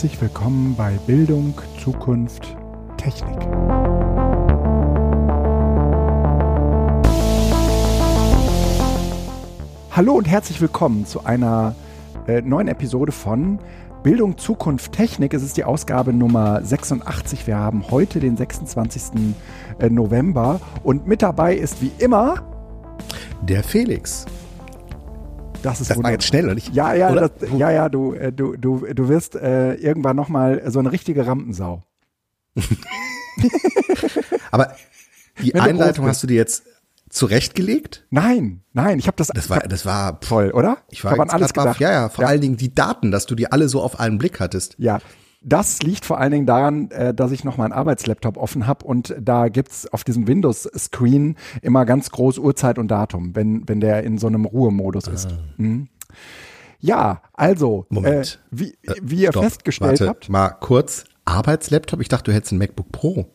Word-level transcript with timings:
Herzlich 0.00 0.22
willkommen 0.22 0.76
bei 0.76 0.92
Bildung, 1.06 1.52
Zukunft, 1.78 2.56
Technik. 2.96 3.36
Hallo 9.90 10.14
und 10.14 10.26
herzlich 10.26 10.58
willkommen 10.62 11.04
zu 11.04 11.26
einer 11.26 11.74
äh, 12.26 12.40
neuen 12.40 12.68
Episode 12.68 13.12
von 13.12 13.58
Bildung, 14.02 14.38
Zukunft, 14.38 14.92
Technik. 14.92 15.34
Es 15.34 15.42
ist 15.42 15.58
die 15.58 15.64
Ausgabe 15.64 16.14
Nummer 16.14 16.64
86. 16.64 17.46
Wir 17.46 17.58
haben 17.58 17.90
heute 17.90 18.20
den 18.20 18.38
26. 18.38 19.34
Äh, 19.80 19.90
November 19.90 20.62
und 20.82 21.06
mit 21.06 21.20
dabei 21.20 21.54
ist 21.54 21.82
wie 21.82 21.92
immer 21.98 22.36
der 23.42 23.62
Felix. 23.62 24.24
Das 25.62 25.80
ist 25.80 25.90
das 25.90 26.02
war 26.02 26.10
jetzt 26.10 26.24
schnell, 26.24 26.44
oder 26.44 26.54
nicht? 26.54 26.74
Ja, 26.74 26.94
ja, 26.94 27.12
das, 27.12 27.30
ja, 27.56 27.70
ja, 27.70 27.88
du, 27.88 28.14
äh, 28.14 28.32
du, 28.32 28.56
du, 28.56 28.86
du 28.92 29.08
wirst 29.08 29.34
äh, 29.34 29.74
irgendwann 29.74 30.16
nochmal 30.16 30.62
so 30.70 30.78
eine 30.78 30.92
richtige 30.92 31.26
Rampensau. 31.26 31.82
Aber 34.50 34.74
die 35.42 35.52
Wenn 35.54 35.60
Einleitung 35.60 36.06
hast 36.06 36.22
du 36.22 36.26
dir 36.26 36.36
jetzt 36.36 36.64
zurechtgelegt? 37.08 38.06
Nein, 38.10 38.62
nein, 38.72 38.98
ich 38.98 39.06
habe 39.06 39.16
das. 39.16 39.28
Das 39.28 39.50
war, 39.50 39.60
das 39.60 39.84
war 39.84 40.20
toll, 40.20 40.50
oder? 40.52 40.78
Ich 40.90 41.04
war 41.04 41.18
an 41.18 41.30
alles 41.30 41.52
gedacht. 41.52 41.80
ja, 41.80 41.92
ja, 41.92 42.08
vor 42.08 42.22
ja. 42.22 42.30
allen 42.30 42.40
Dingen 42.40 42.56
die 42.56 42.74
Daten, 42.74 43.10
dass 43.10 43.26
du 43.26 43.34
die 43.34 43.50
alle 43.50 43.68
so 43.68 43.82
auf 43.82 44.00
einen 44.00 44.18
Blick 44.18 44.40
hattest. 44.40 44.76
Ja, 44.78 44.98
das 45.42 45.82
liegt 45.82 46.04
vor 46.04 46.18
allen 46.18 46.32
Dingen 46.32 46.46
daran, 46.46 46.90
äh, 46.90 47.14
dass 47.14 47.32
ich 47.32 47.44
noch 47.44 47.56
meinen 47.56 47.72
Arbeitslaptop 47.72 48.36
offen 48.36 48.66
habe 48.66 48.84
und 48.84 49.14
da 49.18 49.48
gibt's 49.48 49.86
auf 49.86 50.04
diesem 50.04 50.26
Windows-Screen 50.26 51.36
immer 51.62 51.84
ganz 51.86 52.10
groß 52.10 52.38
Uhrzeit 52.38 52.78
und 52.78 52.88
Datum, 52.88 53.34
wenn, 53.34 53.68
wenn 53.68 53.80
der 53.80 54.04
in 54.04 54.18
so 54.18 54.26
einem 54.26 54.44
Ruhemodus 54.44 55.06
ist. 55.06 55.30
Ah. 55.32 55.38
Mhm. 55.56 55.88
Ja, 56.78 57.22
also, 57.34 57.86
äh, 57.90 58.24
wie, 58.50 58.74
wie 59.02 59.22
ihr 59.22 59.30
Stopp, 59.30 59.44
festgestellt 59.44 60.00
warte, 60.00 60.08
habt. 60.08 60.28
Mal 60.30 60.48
kurz, 60.48 61.04
Arbeitslaptop? 61.26 62.00
Ich 62.00 62.08
dachte, 62.08 62.30
du 62.30 62.34
hättest 62.34 62.52
ein 62.52 62.58
MacBook 62.58 62.90
Pro. 62.90 63.26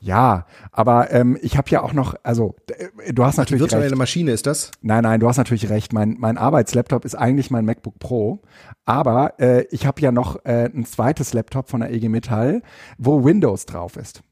Ja, 0.00 0.46
aber 0.72 1.12
ähm, 1.12 1.38
ich 1.42 1.58
habe 1.58 1.68
ja 1.70 1.82
auch 1.82 1.92
noch, 1.92 2.14
also 2.22 2.56
äh, 2.68 3.12
du 3.12 3.24
hast 3.24 3.36
natürlich 3.36 3.62
Ach, 3.62 3.66
die 3.66 3.72
virtuelle 3.72 3.90
recht. 3.90 3.98
Maschine 3.98 4.32
ist 4.32 4.46
das? 4.46 4.70
Nein, 4.80 5.02
nein, 5.02 5.20
du 5.20 5.28
hast 5.28 5.36
natürlich 5.36 5.68
recht. 5.68 5.92
Mein, 5.92 6.16
mein 6.18 6.38
Arbeitslaptop 6.38 7.04
ist 7.04 7.14
eigentlich 7.14 7.50
mein 7.50 7.66
MacBook 7.66 7.98
Pro, 7.98 8.40
aber 8.86 9.38
äh, 9.38 9.64
ich 9.70 9.86
habe 9.86 10.00
ja 10.00 10.10
noch 10.10 10.44
äh, 10.44 10.70
ein 10.74 10.86
zweites 10.86 11.34
Laptop 11.34 11.68
von 11.68 11.80
der 11.80 11.92
EG 11.92 12.08
Metall, 12.08 12.62
wo 12.96 13.24
Windows 13.24 13.66
drauf 13.66 13.96
ist. 13.96 14.22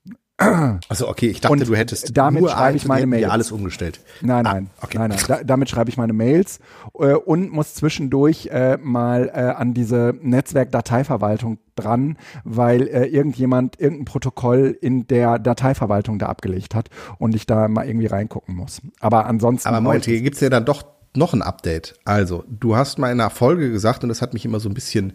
Also 0.88 1.08
okay, 1.08 1.26
ich 1.26 1.40
dachte, 1.40 1.52
und 1.52 1.68
du 1.68 1.74
hättest 1.74 2.16
damit 2.16 2.42
nur 2.42 2.50
schreibe 2.50 2.76
ich 2.76 2.86
meine 2.86 3.08
Mails. 3.08 3.28
alles 3.28 3.50
umgestellt. 3.50 3.98
Nein, 4.20 4.46
ah, 4.46 4.54
nein, 4.54 4.70
okay. 4.80 4.98
nein, 4.98 5.10
nein. 5.10 5.18
Da, 5.26 5.42
damit 5.42 5.68
schreibe 5.68 5.90
ich 5.90 5.96
meine 5.96 6.12
Mails 6.12 6.60
äh, 6.96 7.14
und 7.14 7.50
muss 7.50 7.74
zwischendurch 7.74 8.46
äh, 8.52 8.78
mal 8.80 9.30
äh, 9.34 9.40
an 9.40 9.74
diese 9.74 10.14
Netzwerkdateiverwaltung 10.22 11.58
dran, 11.74 12.18
weil 12.44 12.86
äh, 12.86 13.06
irgendjemand 13.06 13.80
irgendein 13.80 14.04
Protokoll 14.04 14.78
in 14.80 15.08
der 15.08 15.40
Dateiverwaltung 15.40 16.20
da 16.20 16.26
abgelegt 16.26 16.76
hat 16.76 16.88
und 17.18 17.34
ich 17.34 17.44
da 17.46 17.66
mal 17.66 17.88
irgendwie 17.88 18.06
reingucken 18.06 18.54
muss. 18.54 18.80
Aber 19.00 19.26
ansonsten. 19.26 19.68
Aber 19.68 19.80
Moment, 19.80 20.04
hier 20.04 20.20
gibt's 20.20 20.38
ja 20.40 20.50
dann 20.50 20.64
doch 20.64 20.84
noch 21.16 21.32
ein 21.32 21.42
Update. 21.42 21.94
Also, 22.04 22.44
du 22.48 22.76
hast 22.76 22.98
mal 22.98 23.10
in 23.10 23.20
einer 23.20 23.30
Folge 23.30 23.72
gesagt, 23.72 24.04
und 24.04 24.08
das 24.08 24.22
hat 24.22 24.34
mich 24.34 24.44
immer 24.44 24.60
so 24.60 24.68
ein 24.68 24.74
bisschen 24.74 25.14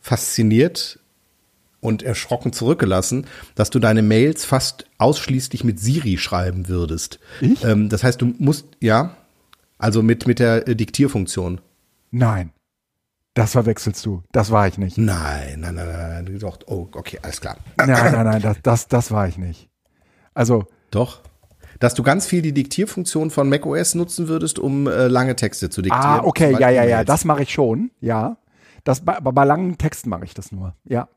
fasziniert, 0.00 0.98
und 1.84 2.02
erschrocken 2.02 2.52
zurückgelassen, 2.52 3.26
dass 3.54 3.68
du 3.68 3.78
deine 3.78 4.00
Mails 4.00 4.46
fast 4.46 4.86
ausschließlich 4.96 5.64
mit 5.64 5.78
Siri 5.78 6.16
schreiben 6.16 6.66
würdest. 6.68 7.20
Ich? 7.42 7.62
Ähm, 7.62 7.90
das 7.90 8.02
heißt, 8.02 8.22
du 8.22 8.32
musst, 8.38 8.66
ja, 8.80 9.16
also 9.76 10.02
mit, 10.02 10.26
mit 10.26 10.38
der 10.38 10.66
äh, 10.66 10.74
Diktierfunktion. 10.74 11.60
Nein. 12.10 12.50
Das 13.34 13.52
verwechselst 13.52 14.06
du. 14.06 14.22
Das 14.32 14.50
war 14.50 14.66
ich 14.66 14.78
nicht. 14.78 14.96
Nein, 14.96 15.60
nein, 15.60 15.74
nein, 15.74 16.24
nein. 16.24 16.38
Doch, 16.38 16.58
oh, 16.66 16.88
okay, 16.92 17.18
alles 17.20 17.40
klar. 17.40 17.58
Nein, 17.76 17.88
nein, 17.88 18.24
nein, 18.24 18.42
das, 18.42 18.56
das, 18.62 18.88
das 18.88 19.10
war 19.10 19.28
ich 19.28 19.36
nicht. 19.36 19.68
Also. 20.32 20.64
Doch. 20.90 21.20
Dass 21.80 21.92
du 21.94 22.02
ganz 22.02 22.24
viel 22.24 22.40
die 22.40 22.54
Diktierfunktion 22.54 23.30
von 23.30 23.48
macOS 23.48 23.94
nutzen 23.94 24.28
würdest, 24.28 24.58
um 24.58 24.86
äh, 24.86 25.08
lange 25.08 25.36
Texte 25.36 25.68
zu 25.68 25.82
diktieren. 25.82 26.20
Ah, 26.20 26.22
okay, 26.24 26.56
ja, 26.58 26.70
ja, 26.70 26.84
ja, 26.84 27.04
das 27.04 27.24
mache 27.26 27.42
ich 27.42 27.52
schon, 27.52 27.90
ja. 28.00 28.38
Das, 28.84 29.06
aber 29.06 29.32
bei 29.32 29.44
langen 29.44 29.76
Texten 29.76 30.08
mache 30.08 30.24
ich 30.24 30.32
das 30.32 30.52
nur, 30.52 30.74
ja. 30.84 31.08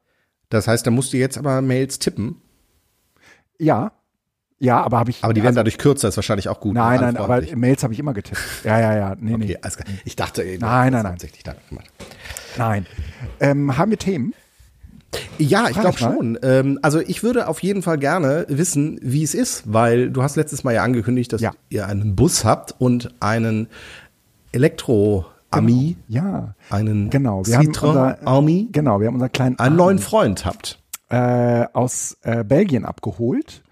Das 0.50 0.68
heißt, 0.68 0.86
da 0.88 0.92
musst 0.92 1.14
du 1.14 1.18
jetzt 1.18 1.38
aber 1.38 1.62
Mails 1.62 2.00
tippen. 2.00 2.42
Ja. 3.60 3.92
Ja, 4.60 4.82
aber 4.82 4.98
habe 4.98 5.12
ich. 5.12 5.24
Aber 5.24 5.34
die 5.34 5.42
werden 5.42 5.50
also, 5.50 5.60
dadurch 5.60 5.78
kürzer, 5.78 6.08
ist 6.08 6.18
wahrscheinlich 6.18 6.50
auch 6.50 6.60
gut. 6.60 6.74
Nein, 6.74 7.00
nein, 7.00 7.18
aber 7.18 7.44
Mails 7.56 7.84
habe 7.84 7.94
ich 7.94 8.00
immer 8.00 8.14
getippt. 8.14 8.42
Ja, 8.64 8.80
ja, 8.80 8.96
ja. 8.96 9.16
Nee, 9.20 9.36
okay, 9.36 9.46
nee. 9.46 9.58
Also, 9.62 9.80
ich 10.04 10.16
dachte, 10.16 10.44
ey, 10.44 10.58
nein, 10.58 10.94
nein, 10.94 11.04
nein. 11.04 11.18
Nein. 12.58 12.86
Ähm, 13.40 13.78
haben 13.78 13.92
wir 13.92 14.00
Themen? 14.00 14.34
Ja, 15.38 15.70
ich 15.70 15.80
glaube 15.80 15.98
schon. 15.98 16.38
Ähm, 16.42 16.80
also 16.82 17.00
ich 17.00 17.24
würde 17.24 17.48
auf 17.48 17.62
jeden 17.62 17.82
Fall 17.82 17.98
gerne 17.98 18.46
wissen, 18.50 19.00
wie 19.02 19.24
es 19.24 19.34
ist, 19.34 19.64
weil 19.72 20.10
du 20.10 20.24
hast 20.24 20.36
letztes 20.36 20.64
Mal 20.64 20.74
ja 20.74 20.84
angekündigt, 20.84 21.32
dass 21.32 21.42
ja. 21.42 21.52
ihr 21.70 21.88
einen 21.88 22.16
Bus 22.16 22.44
habt 22.44 22.76
und 22.80 23.14
einen 23.20 23.68
Elektro 24.52 25.26
Ami, 25.58 25.98
ja, 26.08 26.56
einen 26.70 27.10
genau. 27.10 27.46
Wir 27.46 27.58
haben 27.58 27.68
unser, 27.68 28.28
Army, 28.28 28.70
genau, 28.72 29.00
wir 29.00 29.08
haben 29.08 29.16
unseren 29.16 29.32
kleinen 29.32 29.60
einen 29.60 29.76
neuen 29.76 30.00
Freund 30.00 30.46
habt 30.46 30.80
äh, 31.10 31.66
aus 31.74 32.18
äh, 32.24 32.44
Belgien 32.44 32.86
abgeholt. 32.86 33.64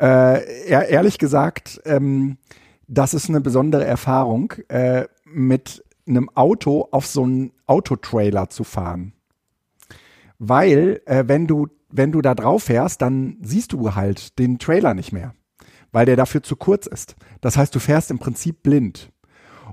Äh, 0.00 0.68
ehrlich 0.68 1.18
gesagt, 1.18 1.80
ähm, 1.84 2.38
das 2.88 3.14
ist 3.14 3.28
eine 3.28 3.40
besondere 3.40 3.84
Erfahrung, 3.84 4.52
äh, 4.68 5.06
mit 5.24 5.84
einem 6.06 6.28
Auto 6.30 6.88
auf 6.90 7.06
so 7.06 7.22
einen 7.22 7.52
Autotrailer 7.66 8.50
zu 8.50 8.64
fahren, 8.64 9.14
weil 10.38 11.00
äh, 11.06 11.24
wenn 11.26 11.46
du 11.46 11.68
wenn 11.96 12.10
du 12.10 12.22
da 12.22 12.34
drauf 12.34 12.64
fährst, 12.64 13.02
dann 13.02 13.36
siehst 13.40 13.72
du 13.72 13.94
halt 13.94 14.36
den 14.40 14.58
Trailer 14.58 14.94
nicht 14.94 15.12
mehr, 15.12 15.32
weil 15.92 16.06
der 16.06 16.16
dafür 16.16 16.42
zu 16.42 16.56
kurz 16.56 16.86
ist. 16.86 17.14
Das 17.40 17.56
heißt, 17.56 17.72
du 17.72 17.78
fährst 17.78 18.10
im 18.10 18.18
Prinzip 18.18 18.64
blind. 18.64 19.12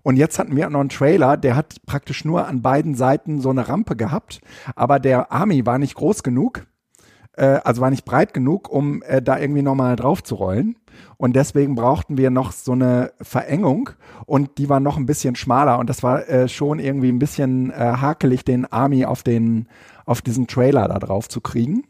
Und 0.03 0.15
jetzt 0.15 0.39
hatten 0.39 0.55
wir 0.55 0.69
noch 0.69 0.79
einen 0.79 0.89
Trailer, 0.89 1.37
der 1.37 1.55
hat 1.55 1.75
praktisch 1.85 2.25
nur 2.25 2.47
an 2.47 2.61
beiden 2.61 2.95
Seiten 2.95 3.39
so 3.39 3.49
eine 3.49 3.67
Rampe 3.67 3.95
gehabt, 3.95 4.41
aber 4.75 4.99
der 4.99 5.31
Army 5.31 5.65
war 5.65 5.77
nicht 5.77 5.95
groß 5.95 6.23
genug, 6.23 6.65
äh, 7.33 7.59
also 7.63 7.81
war 7.81 7.89
nicht 7.89 8.05
breit 8.05 8.33
genug, 8.33 8.69
um 8.69 9.03
äh, 9.03 9.21
da 9.21 9.37
irgendwie 9.37 9.61
nochmal 9.61 9.95
drauf 9.95 10.23
zu 10.23 10.35
rollen. 10.35 10.75
Und 11.17 11.35
deswegen 11.35 11.75
brauchten 11.75 12.17
wir 12.17 12.29
noch 12.31 12.51
so 12.51 12.73
eine 12.73 13.13
Verengung 13.21 13.91
und 14.25 14.57
die 14.57 14.69
war 14.69 14.79
noch 14.79 14.97
ein 14.97 15.05
bisschen 15.05 15.35
schmaler 15.35 15.79
und 15.79 15.89
das 15.89 16.03
war 16.03 16.27
äh, 16.27 16.47
schon 16.47 16.79
irgendwie 16.79 17.09
ein 17.09 17.19
bisschen 17.19 17.71
äh, 17.71 17.75
hakelig, 17.75 18.43
den 18.43 18.65
Army 18.65 19.05
auf 19.05 19.23
den, 19.23 19.67
auf 20.05 20.21
diesen 20.21 20.47
Trailer 20.47 20.87
da 20.87 20.99
drauf 20.99 21.29
zu 21.29 21.39
kriegen. 21.39 21.83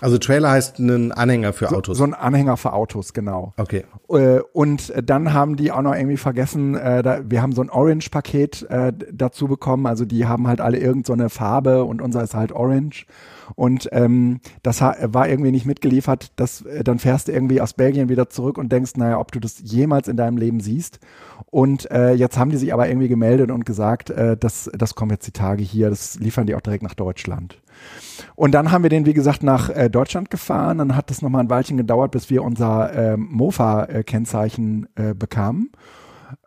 Also 0.00 0.18
Trailer 0.18 0.50
heißt 0.50 0.80
ein 0.80 1.12
Anhänger 1.12 1.52
für 1.52 1.68
so, 1.68 1.76
Autos. 1.76 1.98
So 1.98 2.04
ein 2.04 2.14
Anhänger 2.14 2.56
für 2.56 2.72
Autos, 2.72 3.12
genau. 3.12 3.52
Okay. 3.56 3.84
Äh, 4.08 4.40
und 4.52 4.92
dann 5.02 5.32
haben 5.32 5.56
die 5.56 5.70
auch 5.70 5.82
noch 5.82 5.94
irgendwie 5.94 6.16
vergessen, 6.16 6.74
äh, 6.74 7.22
wir 7.24 7.40
haben 7.40 7.52
so 7.52 7.62
ein 7.62 7.70
Orange-Paket 7.70 8.66
äh, 8.70 8.92
dazu 9.12 9.46
bekommen. 9.46 9.86
Also 9.86 10.04
die 10.04 10.26
haben 10.26 10.48
halt 10.48 10.60
alle 10.60 10.78
irgendeine 10.78 11.28
so 11.28 11.28
Farbe 11.28 11.84
und 11.84 12.02
unser 12.02 12.24
ist 12.24 12.34
halt 12.34 12.50
Orange. 12.52 13.06
Und 13.54 13.88
ähm, 13.92 14.40
das 14.62 14.80
war 14.80 15.28
irgendwie 15.28 15.52
nicht 15.52 15.66
mitgeliefert. 15.66 16.32
Das, 16.36 16.64
dann 16.82 16.98
fährst 16.98 17.28
du 17.28 17.32
irgendwie 17.32 17.60
aus 17.60 17.74
Belgien 17.74 18.08
wieder 18.08 18.28
zurück 18.28 18.58
und 18.58 18.72
denkst, 18.72 18.92
naja, 18.96 19.20
ob 19.20 19.30
du 19.32 19.38
das 19.38 19.60
jemals 19.62 20.08
in 20.08 20.16
deinem 20.16 20.38
Leben 20.38 20.60
siehst. 20.60 20.98
Und 21.50 21.88
äh, 21.90 22.14
jetzt 22.14 22.36
haben 22.36 22.50
die 22.50 22.56
sich 22.56 22.72
aber 22.72 22.88
irgendwie 22.88 23.08
gemeldet 23.08 23.50
und 23.50 23.64
gesagt, 23.64 24.10
äh, 24.10 24.36
das, 24.36 24.70
das 24.76 24.94
kommen 24.94 25.12
jetzt 25.12 25.26
die 25.26 25.32
Tage 25.32 25.62
hier, 25.62 25.90
das 25.90 26.18
liefern 26.18 26.46
die 26.46 26.54
auch 26.54 26.60
direkt 26.60 26.82
nach 26.82 26.94
Deutschland. 26.94 27.60
Und 28.36 28.52
dann 28.52 28.70
haben 28.70 28.82
wir 28.82 28.90
den, 28.90 29.06
wie 29.06 29.14
gesagt, 29.14 29.42
nach 29.42 29.70
äh, 29.70 29.88
Deutschland 29.88 30.30
gefahren. 30.30 30.78
Dann 30.78 30.96
hat 30.96 31.10
es 31.10 31.22
nochmal 31.22 31.42
ein 31.42 31.50
Weilchen 31.50 31.76
gedauert, 31.76 32.10
bis 32.12 32.30
wir 32.30 32.42
unser 32.42 32.92
äh, 32.92 33.16
Mofa-Kennzeichen 33.16 34.88
äh, 34.96 35.14
bekamen. 35.14 35.70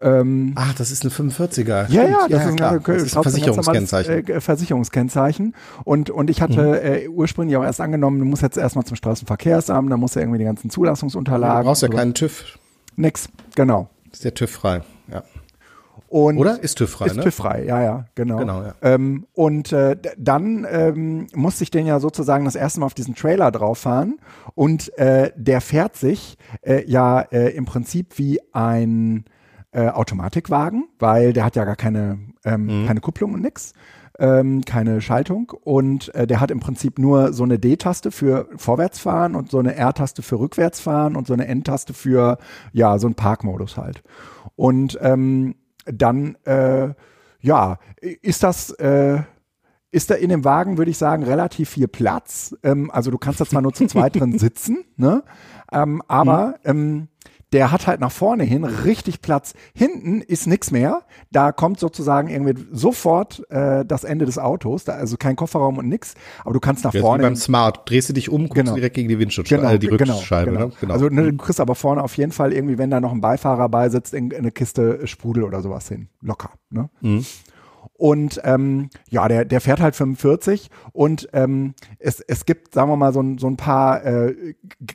Ähm, 0.02 0.54
Ach, 0.56 0.74
das 0.76 0.92
ist 0.92 1.04
ein 1.04 1.12
45er. 1.12 1.90
Ja, 1.90 2.04
ja, 2.04 2.18
das 2.24 2.30
ja, 2.30 2.38
ist 2.38 2.48
ein, 2.48 2.56
klar. 2.56 2.80
Das 2.80 3.04
ist 3.04 3.18
ein 3.18 3.24
Versicherungskennzeichen. 3.24 4.28
Äh, 4.28 4.42
Versicherungskennzeichen. 4.42 5.56
Und, 5.84 6.10
und 6.10 6.30
ich 6.30 6.42
hatte 6.42 6.62
mhm. 6.62 6.74
äh, 6.74 7.08
ursprünglich 7.08 7.58
auch 7.58 7.64
erst 7.64 7.82
angenommen, 7.82 8.20
du 8.20 8.26
musst 8.26 8.42
jetzt 8.42 8.58
erstmal 8.58 8.86
zum 8.86 8.96
Straßenverkehrsamt, 8.98 9.92
da 9.92 9.98
musst 9.98 10.16
du 10.16 10.20
irgendwie 10.20 10.40
die 10.40 10.46
ganzen 10.46 10.70
Zulassungsunterlagen. 10.70 11.64
Du 11.64 11.68
brauchst 11.68 11.82
ja 11.82 11.90
keinen 11.90 12.14
TÜV. 12.14 12.58
Nix, 12.96 13.30
genau. 13.56 13.90
Ist 14.12 14.24
der 14.24 14.34
TÜV 14.34 14.52
frei. 14.52 14.82
Und 16.08 16.38
Oder? 16.38 16.62
Ist 16.62 16.78
TÜV-frei, 16.78 17.08
Ist 17.08 17.16
ne? 17.18 17.24
TÜV-frei, 17.24 17.66
ja, 17.66 17.84
ja, 17.84 18.06
genau. 18.16 18.38
genau 18.38 18.64
ja. 18.64 18.74
Ähm, 18.82 19.28
und 19.34 19.74
äh, 19.74 19.98
dann 20.18 20.66
ähm, 20.70 21.28
musste 21.36 21.64
ich 21.64 21.72
den 21.72 21.86
ja 21.86 22.00
sozusagen 22.00 22.46
das 22.46 22.56
erste 22.56 22.80
Mal 22.80 22.86
auf 22.86 22.94
diesen 22.94 23.14
Trailer 23.14 23.52
drauf 23.52 23.80
fahren 23.80 24.20
und 24.56 24.98
äh, 24.98 25.32
der 25.36 25.60
fährt 25.60 25.98
sich 25.98 26.38
äh, 26.62 26.90
ja 26.90 27.20
äh, 27.20 27.50
im 27.50 27.66
Prinzip 27.66 28.18
wie 28.18 28.40
ein 28.54 29.26
äh, 29.72 29.90
Automatikwagen, 29.90 30.88
weil 30.98 31.34
der 31.34 31.44
hat 31.44 31.58
ja 31.58 31.66
gar 31.66 31.76
keine, 31.76 32.20
ähm, 32.46 32.84
mhm. 32.84 32.88
keine 32.88 33.02
Kupplung 33.02 33.34
und 33.34 33.42
nix. 33.42 33.74
Ähm, 34.20 34.66
keine 34.66 35.00
Schaltung 35.00 35.54
und 35.64 36.12
äh, 36.16 36.26
der 36.26 36.40
hat 36.40 36.50
im 36.50 36.60
Prinzip 36.60 36.98
nur 36.98 37.34
so 37.34 37.44
eine 37.44 37.60
D-Taste 37.60 38.10
für 38.10 38.50
Vorwärtsfahren 38.58 39.36
und 39.36 39.52
so 39.52 39.60
eine 39.60 39.76
R-Taste 39.76 40.24
für 40.24 40.40
Rückwärtsfahren 40.40 41.16
und 41.16 41.28
so 41.28 41.34
eine 41.34 41.48
N-Taste 41.48 41.94
für 41.94 42.40
ja 42.74 42.98
so 42.98 43.06
einen 43.06 43.14
Parkmodus 43.14 43.78
halt. 43.78 44.02
Und 44.56 44.98
ähm, 45.04 45.54
dann 45.92 46.36
äh, 46.46 46.94
ja, 47.42 47.80
ist 48.02 48.44
das, 48.44 48.72
äh, 48.72 49.22
ist 49.92 50.10
da 50.10 50.16
in 50.16 50.30
dem 50.30 50.44
Wagen, 50.44 50.78
würde 50.78 50.92
ich 50.92 50.98
sagen, 50.98 51.24
relativ 51.24 51.70
viel 51.70 51.88
Platz. 51.88 52.56
Ähm, 52.64 52.92
also 52.92 53.12
du 53.12 53.18
kannst 53.18 53.42
da 53.42 53.46
zwar 53.46 53.62
nur 53.62 53.74
zu 53.74 53.88
zweit 53.88 54.16
drin 54.16 54.38
sitzen, 54.40 54.86
ne? 54.96 55.24
Ähm, 55.72 56.02
aber 56.08 56.60
ähm, 56.64 57.08
der 57.54 57.72
hat 57.72 57.88
halt 57.88 58.02
nach 58.02 58.12
vorne 58.12 58.44
hin 58.44 58.64
richtig 58.66 59.22
Platz. 59.22 59.54
Hinten 59.74 60.22
ist 60.22 60.48
nichts 60.48 60.72
mehr. 60.72 61.04
Da 61.32 61.52
kommt 61.54 61.80
sozusagen 61.80 62.28
irgendwie 62.28 62.56
sofort 62.72 63.44
äh, 63.50 63.86
das 63.86 64.04
Ende 64.04 64.26
des 64.26 64.38
Autos. 64.38 64.84
Da, 64.84 64.94
also 64.94 65.16
kein 65.18 65.36
Kofferraum 65.38 65.78
und 65.78 65.88
nix. 65.88 66.16
Aber 66.44 66.54
du 66.54 66.60
kannst 66.60 66.84
nach 66.84 66.94
Jetzt 66.94 67.02
vorne. 67.02 67.24
Wie 67.24 67.28
beim 67.28 67.36
Smart. 67.38 67.90
Drehst 67.90 68.10
du 68.10 68.14
dich 68.14 68.30
um, 68.30 68.44
guckst 68.44 68.56
Genau. 68.56 68.76
direkt 68.76 68.96
gegen 68.96 69.08
die 69.08 69.18
Windschutzscheibe, 69.20 69.62
Genau, 69.62 69.74
äh, 69.76 69.80
die 69.80 69.88
genau, 69.88 70.16
Rückscheibe. 70.16 70.52
genau. 70.52 70.66
Ne? 70.68 70.72
genau. 70.82 70.94
Also 70.94 71.08
ne, 71.10 71.32
du 71.32 71.38
kriegst 71.38 71.60
aber 71.62 71.76
vorne 71.76 72.04
auf 72.04 72.18
jeden 72.18 72.32
Fall 72.34 72.52
irgendwie, 72.52 72.78
wenn 72.78 72.90
da 72.90 73.00
noch 73.00 73.12
ein 73.14 73.22
Beifahrer 73.22 73.70
bei 73.70 73.88
sitzt, 73.90 74.14
in, 74.14 74.32
in 74.32 74.38
eine 74.40 74.52
Kiste 74.52 75.08
Sprudel 75.08 75.44
oder 75.44 75.62
sowas 75.62 75.88
hin. 75.88 76.10
Locker. 76.22 76.52
Ne? 76.70 76.90
Mhm. 77.02 77.26
Und 77.98 78.40
ähm, 78.44 78.90
ja, 79.10 79.28
der, 79.28 79.44
der 79.44 79.60
fährt 79.60 79.80
halt 79.80 79.96
45 79.96 80.70
und 80.94 81.28
ähm, 81.34 81.74
es, 81.98 82.20
es 82.22 82.46
gibt, 82.46 82.74
sagen 82.76 82.92
wir 82.92 82.96
mal, 82.96 83.12
so 83.12 83.22
ein, 83.22 83.40
so 83.40 83.48
ein 83.48 83.58
paar 83.58 84.06
äh, 84.06 84.54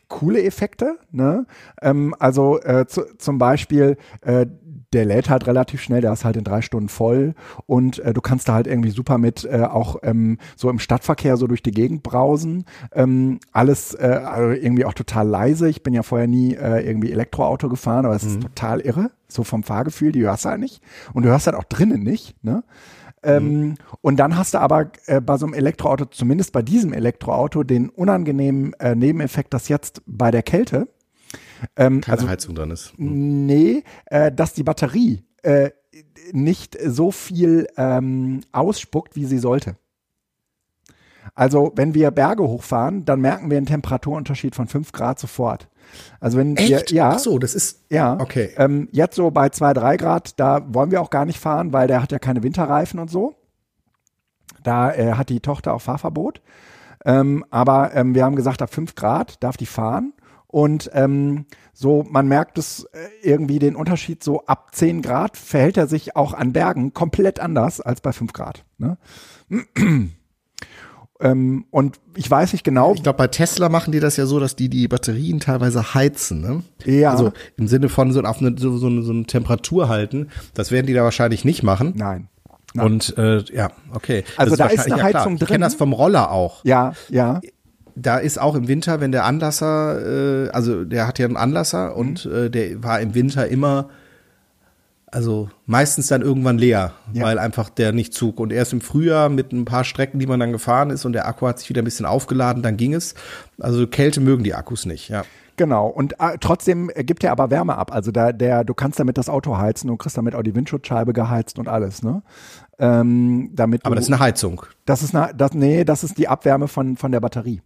coole 0.09 0.43
Effekte. 0.43 0.99
Ne? 1.11 1.47
Ähm, 1.81 2.15
also 2.19 2.61
äh, 2.63 2.87
zu, 2.87 3.17
zum 3.19 3.39
Beispiel, 3.39 3.97
äh, 4.21 4.47
der 4.93 5.05
lädt 5.05 5.31
halt 5.31 5.47
relativ 5.47 5.81
schnell, 5.81 6.01
der 6.01 6.13
ist 6.13 6.25
halt 6.25 6.37
in 6.37 6.45
drei 6.45 6.63
Stunden 6.63 6.89
voll 6.89 7.35
und 7.67 7.99
äh, 8.01 8.13
du 8.13 8.21
kannst 8.21 8.49
da 8.49 8.55
halt 8.55 8.67
irgendwie 8.67 8.91
super 8.91 9.19
mit 9.19 9.45
äh, 9.45 9.63
auch 9.63 9.97
ähm, 10.03 10.39
so 10.57 10.71
im 10.71 10.79
Stadtverkehr 10.79 11.37
so 11.37 11.47
durch 11.47 11.63
die 11.63 11.71
Gegend 11.71 12.03
brausen. 12.03 12.65
Ähm, 12.93 13.41
alles 13.53 13.95
äh, 13.95 14.21
also 14.25 14.51
irgendwie 14.51 14.85
auch 14.85 14.95
total 14.95 15.27
leise. 15.27 15.69
Ich 15.69 15.83
bin 15.83 15.95
ja 15.95 16.03
vorher 16.03 16.29
nie 16.29 16.55
äh, 16.55 16.87
irgendwie 16.87 17.13
Elektroauto 17.13 17.69
gefahren, 17.69 18.05
aber 18.05 18.15
es 18.15 18.25
ist 18.25 18.41
total 18.41 18.81
irre, 18.81 19.11
so 19.29 19.45
vom 19.45 19.63
Fahrgefühl, 19.63 20.13
die 20.13 20.23
hörst 20.23 20.45
du 20.45 20.51
halt 20.51 20.61
nicht. 20.61 20.83
Und 21.13 21.25
du 21.25 21.31
hörst 21.31 21.47
halt 21.47 21.57
auch 21.57 21.65
drinnen 21.65 22.03
nicht, 22.03 22.43
ne? 22.45 22.63
Ähm, 23.25 23.77
Und 24.01 24.17
dann 24.17 24.37
hast 24.37 24.55
du 24.55 24.59
aber 24.59 24.91
äh, 25.07 25.21
bei 25.21 25.37
so 25.37 25.47
einem 25.47 25.55
Elektroauto, 25.55 26.07
zumindest 26.07 26.53
bei 26.53 26.63
diesem 26.63 26.93
Elektroauto, 26.93 27.63
den 27.63 27.89
unangenehmen 27.89 28.73
äh, 28.75 28.95
Nebeneffekt, 28.97 29.55
dass 29.55 29.69
jetzt 29.69 30.03
bei 30.07 30.31
der 30.31 30.43
Kälte, 30.43 30.89
ähm, 31.77 32.01
Keine 32.01 32.19
also 32.19 32.29
Heizung 32.29 32.55
dran 32.55 32.71
ist. 32.71 32.93
Nee, 32.97 33.85
äh, 34.07 34.33
dass 34.33 34.53
die 34.55 34.63
Batterie 34.63 35.25
äh, 35.43 35.71
nicht 36.33 36.79
so 36.85 37.11
viel 37.11 37.67
ähm, 37.77 38.41
ausspuckt, 38.53 39.17
wie 39.17 39.25
sie 39.25 39.39
sollte. 39.39 39.77
Also, 41.35 41.73
wenn 41.77 41.95
wir 41.95 42.11
Berge 42.11 42.43
hochfahren, 42.43 43.05
dann 43.05 43.21
merken 43.21 43.51
wir 43.51 43.57
einen 43.57 43.67
Temperaturunterschied 43.67 44.55
von 44.55 44.67
5 44.67 44.93
Grad 44.93 45.19
sofort. 45.19 45.69
Also 46.21 46.39
wenn 46.39 46.57
wir, 46.57 46.85
ja, 46.89 47.11
Ach 47.11 47.19
so, 47.19 47.39
das 47.39 47.55
ist. 47.55 47.85
ja, 47.91 48.19
Okay. 48.19 48.51
ähm, 48.57 48.89
jetzt 48.93 49.17
so 49.17 49.31
bei 49.31 49.49
2, 49.49 49.75
3 49.75 49.97
Grad, 49.97 50.41
da 50.41 50.63
wollen 50.73 50.91
wir 50.91 51.01
auch 51.01 51.11
gar 51.11 51.25
nicht 51.25 51.39
fahren, 51.39 51.73
weil 51.73 51.87
der 51.87 52.03
hat 52.03 52.13
ja 52.13 52.19
keine 52.19 52.43
Winterreifen 52.43 52.99
und 52.99 53.11
so. 53.11 53.35
Da 54.63 54.93
äh, 54.95 55.13
hat 55.13 55.29
die 55.29 55.41
Tochter 55.41 55.75
auch 55.75 55.83
Fahrverbot. 55.83 56.41
Ähm, 57.05 57.45
aber 57.51 57.95
ähm, 57.95 58.15
wir 58.15 58.25
haben 58.25 58.37
gesagt, 58.37 58.63
ab 58.63 58.73
5 58.73 58.95
Grad 58.95 59.43
darf 59.43 59.57
die 59.57 59.67
fahren. 59.67 60.13
Und 60.53 60.91
ähm, 60.93 61.47
so, 61.73 62.05
man 62.09 62.29
merkt 62.29 62.59
es 62.59 62.85
äh, 62.93 62.99
irgendwie 63.23 63.59
den 63.59 63.75
Unterschied, 63.75 64.23
so 64.23 64.45
ab 64.45 64.69
10 64.73 65.01
Grad 65.01 65.39
verhält 65.39 65.79
er 65.79 65.87
sich 65.87 66.15
auch 66.15 66.35
an 66.35 66.53
Bergen 66.53 66.93
komplett 66.93 67.41
anders 67.41 67.81
als 67.81 68.03
bei 68.03 68.13
5 68.13 68.35
Grad. 68.35 68.63
Ne? 68.77 68.99
ähm, 71.21 71.65
und 71.71 72.01
ich 72.15 72.31
weiß 72.31 72.53
nicht 72.53 72.65
genau. 72.65 72.93
Ich 72.95 73.03
glaube, 73.03 73.17
bei 73.17 73.29
Tesla 73.29 73.71
machen 73.71 73.93
die 73.93 74.01
das 74.01 74.19
ja 74.19 74.27
so, 74.27 74.39
dass 74.41 74.55
die 74.55 74.69
die 74.69 74.89
Batterien 74.89 75.41
teilweise 75.41 75.95
heizen. 75.95 76.43
Ne? 76.43 76.63
Ja. 76.85 77.13
Also 77.13 77.33
im 77.57 77.67
Sinne 77.67 77.89
von 77.89 78.13
so 78.13 78.21
auf 78.21 78.41
eine, 78.41 78.55
so, 78.59 78.77
so, 78.77 78.89
eine, 78.89 79.03
so 79.03 79.13
eine 79.13 79.25
Temperatur 79.25 79.89
halten. 79.89 80.29
Das 80.53 80.71
werden 80.71 80.87
die 80.87 80.93
da 80.95 81.03
wahrscheinlich 81.03 81.47
nicht 81.47 81.63
machen. 81.63 81.95
Nein. 81.97 82.29
Nein. 82.75 82.87
Und 82.87 83.17
äh, 83.17 83.43
ja, 83.55 83.71
okay. 83.95 84.25
Also 84.37 84.55
da 84.57 84.67
ist 84.67 84.77
wahrscheinlich- 84.79 84.93
eine 84.93 85.03
ja, 85.03 85.09
klar. 85.09 85.23
Heizung 85.23 85.35
Ich 85.35 85.39
drin. 85.41 85.49
kenne 85.49 85.65
das 85.65 85.75
vom 85.75 85.95
Roller 85.95 86.31
auch. 86.31 86.63
Ja, 86.65 86.93
ja. 87.09 87.41
Da 87.95 88.19
ist 88.19 88.41
auch 88.41 88.55
im 88.55 88.69
Winter, 88.69 89.01
wenn 89.01 89.13
der 89.13 89.25
Anlasser, 89.25 90.47
äh, 90.47 90.51
also 90.51 90.85
der 90.85 91.07
hat 91.07 91.19
ja 91.19 91.27
einen 91.27 91.37
Anlasser 91.37 91.97
und 91.97 92.25
Mhm. 92.25 92.35
äh, 92.35 92.51
der 92.51 92.83
war 92.83 93.01
im 93.01 93.15
Winter 93.15 93.47
immer, 93.49 93.89
also 95.11 95.51
meistens 95.67 96.07
dann 96.07 96.23
irgendwann 96.23 96.57
leer, 96.57 96.93
Ja. 97.13 97.25
weil 97.25 97.39
einfach 97.39 97.69
der 97.69 97.93
nicht 97.93 98.15
zog. 98.15 98.41
Und 98.41 98.51
erst 98.53 98.73
im 98.73 98.81
Frühjahr 98.81 99.29
mit 99.29 99.53
ein 99.53 99.67
paar 99.67 99.85
Strecken, 99.85 100.19
die 100.19 100.27
man 100.27 100.41
dann 100.41 100.53
gefahren 100.53 100.89
ist 100.91 101.05
und 101.05 101.13
der 101.13 101.27
Akku 101.29 101.47
hat 101.47 101.59
sich 101.59 101.69
wieder 101.69 101.83
ein 101.83 101.85
bisschen 101.85 102.07
aufgeladen, 102.07 102.63
dann 102.63 102.77
ging 102.79 102.95
es. 102.95 103.15
Also 103.61 103.87
Kälte 103.87 104.21
mögen 104.21 104.43
die 104.43 104.55
Akkus 104.55 104.87
nicht, 104.87 105.09
ja. 105.11 105.25
Genau, 105.59 105.87
und 105.87 106.15
äh, 106.19 106.39
trotzdem 106.41 106.91
gibt 106.97 107.23
er 107.25 107.33
aber 107.33 107.51
Wärme 107.51 107.77
ab. 107.77 107.93
Also 107.93 108.11
da, 108.11 108.33
der, 108.33 108.65
du 108.65 108.73
kannst 108.73 108.99
damit 108.99 109.19
das 109.19 109.29
Auto 109.29 109.59
heizen 109.59 109.91
und 109.91 109.99
kriegst 109.99 110.17
damit 110.17 110.35
auch 110.35 110.43
die 110.43 110.55
Windschutzscheibe 110.55 111.13
geheizt 111.13 111.59
und 111.59 111.69
alles, 111.69 112.03
ne? 112.03 112.23
Ähm, 112.79 113.51
damit 113.53 113.85
Aber 113.85 113.95
du, 113.95 113.99
das 114.01 114.07
ist 114.09 114.13
eine 114.15 114.21
Heizung. 114.21 114.63
das 114.87 115.03
ist 115.03 115.15
eine, 115.15 115.35
das, 115.35 115.53
nee, 115.53 115.85
das 115.85 116.05
ist 116.05 116.17
die 116.17 116.27
Abwärme 116.27 116.69
von, 116.69 116.97
von 116.97 117.13
der 117.13 117.21
Batterie. 117.21 117.61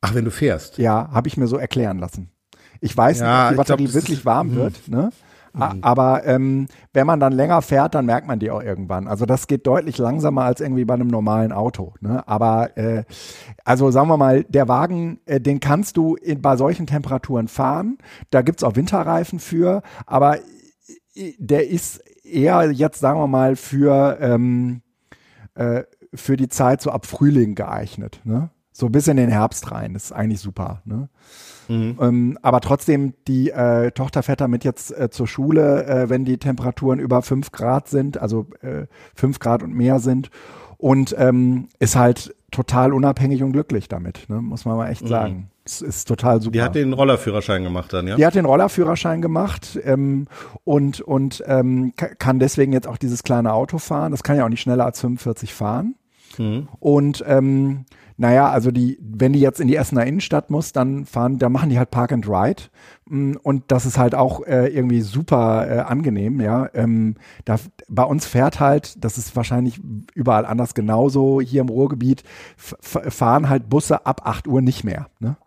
Ach, 0.00 0.14
wenn 0.14 0.24
du 0.24 0.30
fährst. 0.30 0.78
Ja, 0.78 1.10
habe 1.12 1.28
ich 1.28 1.36
mir 1.36 1.46
so 1.46 1.56
erklären 1.56 1.98
lassen. 1.98 2.30
Ich 2.80 2.96
weiß 2.96 3.20
Ja, 3.20 3.26
nicht, 3.26 3.34
ob 3.34 3.48
die 3.50 3.54
glaub, 3.54 3.66
Batterie 3.66 3.84
das 3.86 3.94
wirklich 3.94 4.18
ist- 4.18 4.24
Mhm. 4.24 4.28
warm 4.28 4.54
wird, 4.54 4.88
ne? 4.88 5.10
A- 5.52 5.74
Aber 5.82 6.24
ähm, 6.26 6.68
wenn 6.92 7.08
man 7.08 7.18
dann 7.18 7.32
länger 7.32 7.60
fährt, 7.60 7.96
dann 7.96 8.06
merkt 8.06 8.24
man 8.28 8.38
die 8.38 8.52
auch 8.52 8.62
irgendwann. 8.62 9.08
Also 9.08 9.26
das 9.26 9.48
geht 9.48 9.66
deutlich 9.66 9.98
langsamer 9.98 10.44
als 10.44 10.60
irgendwie 10.60 10.84
bei 10.84 10.94
einem 10.94 11.08
normalen 11.08 11.50
Auto. 11.50 11.94
Ne? 12.00 12.26
Aber 12.28 12.76
äh, 12.78 13.02
also 13.64 13.90
sagen 13.90 14.06
wir 14.08 14.16
mal, 14.16 14.44
der 14.44 14.68
Wagen, 14.68 15.18
äh, 15.26 15.40
den 15.40 15.58
kannst 15.58 15.96
du 15.96 16.14
in, 16.14 16.40
bei 16.40 16.56
solchen 16.56 16.86
Temperaturen 16.86 17.48
fahren. 17.48 17.98
Da 18.30 18.42
gibt's 18.42 18.62
auch 18.62 18.76
Winterreifen 18.76 19.40
für, 19.40 19.82
aber 20.06 20.38
äh, 21.16 21.32
der 21.38 21.68
ist 21.68 21.98
eher 22.24 22.70
jetzt, 22.70 23.00
sagen 23.00 23.18
wir 23.18 23.26
mal, 23.26 23.56
für, 23.56 24.18
ähm, 24.20 24.82
äh, 25.56 25.82
für 26.14 26.36
die 26.36 26.48
Zeit 26.48 26.80
so 26.80 26.92
ab 26.92 27.06
Frühling 27.06 27.56
geeignet. 27.56 28.20
Ne? 28.22 28.50
So 28.72 28.88
bis 28.88 29.08
in 29.08 29.16
den 29.16 29.28
Herbst 29.30 29.70
rein. 29.72 29.94
Das 29.94 30.04
ist 30.04 30.12
eigentlich 30.12 30.40
super. 30.40 30.82
Ne? 30.84 31.08
Ähm, 31.68 32.36
aber 32.42 32.60
trotzdem, 32.60 33.14
die 33.28 33.50
äh, 33.50 33.92
Tochter 33.92 34.24
fährt 34.24 34.40
damit 34.40 34.64
jetzt 34.64 34.90
äh, 34.96 35.08
zur 35.10 35.28
Schule, 35.28 35.84
äh, 35.86 36.08
wenn 36.10 36.24
die 36.24 36.38
Temperaturen 36.38 36.98
über 36.98 37.22
5 37.22 37.52
Grad 37.52 37.88
sind, 37.88 38.18
also 38.18 38.46
äh, 38.62 38.86
5 39.14 39.38
Grad 39.38 39.62
und 39.62 39.72
mehr 39.74 40.00
sind. 40.00 40.30
Und 40.78 41.14
ähm, 41.18 41.68
ist 41.78 41.94
halt 41.94 42.34
total 42.50 42.92
unabhängig 42.92 43.42
und 43.44 43.52
glücklich 43.52 43.86
damit, 43.86 44.28
ne? 44.28 44.40
muss 44.40 44.64
man 44.64 44.76
mal 44.78 44.88
echt 44.90 45.06
sagen. 45.06 45.50
Es 45.64 45.82
ist 45.82 46.08
total 46.08 46.40
super. 46.40 46.52
Die 46.52 46.62
hat 46.62 46.74
den 46.74 46.92
Rollerführerschein 46.92 47.62
gemacht 47.62 47.92
dann, 47.92 48.08
ja? 48.08 48.16
Die 48.16 48.26
hat 48.26 48.34
den 48.34 48.46
Rollerführerschein 48.46 49.20
gemacht 49.22 49.78
ähm, 49.84 50.26
und, 50.64 51.00
und 51.02 51.44
ähm, 51.46 51.92
ka- 51.96 52.14
kann 52.18 52.40
deswegen 52.40 52.72
jetzt 52.72 52.88
auch 52.88 52.96
dieses 52.96 53.22
kleine 53.22 53.52
Auto 53.52 53.78
fahren. 53.78 54.10
Das 54.10 54.24
kann 54.24 54.36
ja 54.36 54.44
auch 54.44 54.48
nicht 54.48 54.62
schneller 54.62 54.86
als 54.86 55.00
45 55.00 55.54
fahren. 55.54 55.94
Und 56.80 57.22
ähm, 57.26 57.84
naja, 58.20 58.50
also 58.50 58.70
die, 58.70 58.98
wenn 59.00 59.32
die 59.32 59.40
jetzt 59.40 59.60
in 59.60 59.66
die 59.66 59.76
Essener 59.76 60.04
Innenstadt 60.04 60.50
muss, 60.50 60.72
dann 60.72 61.06
fahren, 61.06 61.38
da 61.38 61.48
machen 61.48 61.70
die 61.70 61.78
halt 61.78 61.90
Park 61.90 62.12
and 62.12 62.28
Ride. 62.28 62.64
Mm, 63.06 63.36
Und 63.42 63.64
das 63.68 63.86
ist 63.86 63.96
halt 63.96 64.14
auch 64.14 64.46
äh, 64.46 64.66
irgendwie 64.66 65.00
super 65.00 65.66
äh, 65.66 65.78
angenehm, 65.78 66.38
ja. 66.38 66.68
Ähm, 66.74 67.14
da, 67.46 67.56
bei 67.88 68.02
uns 68.04 68.26
fährt 68.26 68.60
halt, 68.60 69.02
das 69.02 69.16
ist 69.16 69.34
wahrscheinlich 69.36 69.80
überall 70.14 70.44
anders 70.44 70.74
genauso, 70.74 71.40
hier 71.40 71.62
im 71.62 71.70
Ruhrgebiet, 71.70 72.22
fahren 72.58 73.48
halt 73.48 73.70
Busse 73.70 74.04
ab 74.04 74.20
8 74.26 74.46
Uhr 74.46 74.60
nicht 74.60 74.84
mehr. 74.84 75.06
Ne? 75.18 75.38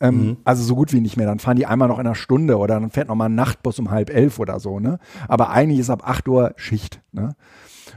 Ähm, 0.00 0.36
Also 0.44 0.64
so 0.64 0.76
gut 0.76 0.92
wie 0.92 1.00
nicht 1.00 1.16
mehr. 1.16 1.26
Dann 1.26 1.38
fahren 1.38 1.56
die 1.56 1.64
einmal 1.64 1.88
noch 1.88 1.98
in 1.98 2.06
einer 2.06 2.14
Stunde 2.14 2.58
oder 2.58 2.78
dann 2.78 2.90
fährt 2.90 3.08
noch 3.08 3.14
mal 3.14 3.30
ein 3.30 3.34
Nachtbus 3.34 3.78
um 3.78 3.90
halb 3.90 4.10
elf 4.10 4.38
oder 4.38 4.60
so. 4.60 4.78
Ne? 4.78 4.98
Aber 5.26 5.48
eigentlich 5.48 5.80
ist 5.80 5.88
ab 5.88 6.02
8 6.06 6.28
Uhr 6.28 6.52
Schicht. 6.56 7.00
Ne? 7.12 7.34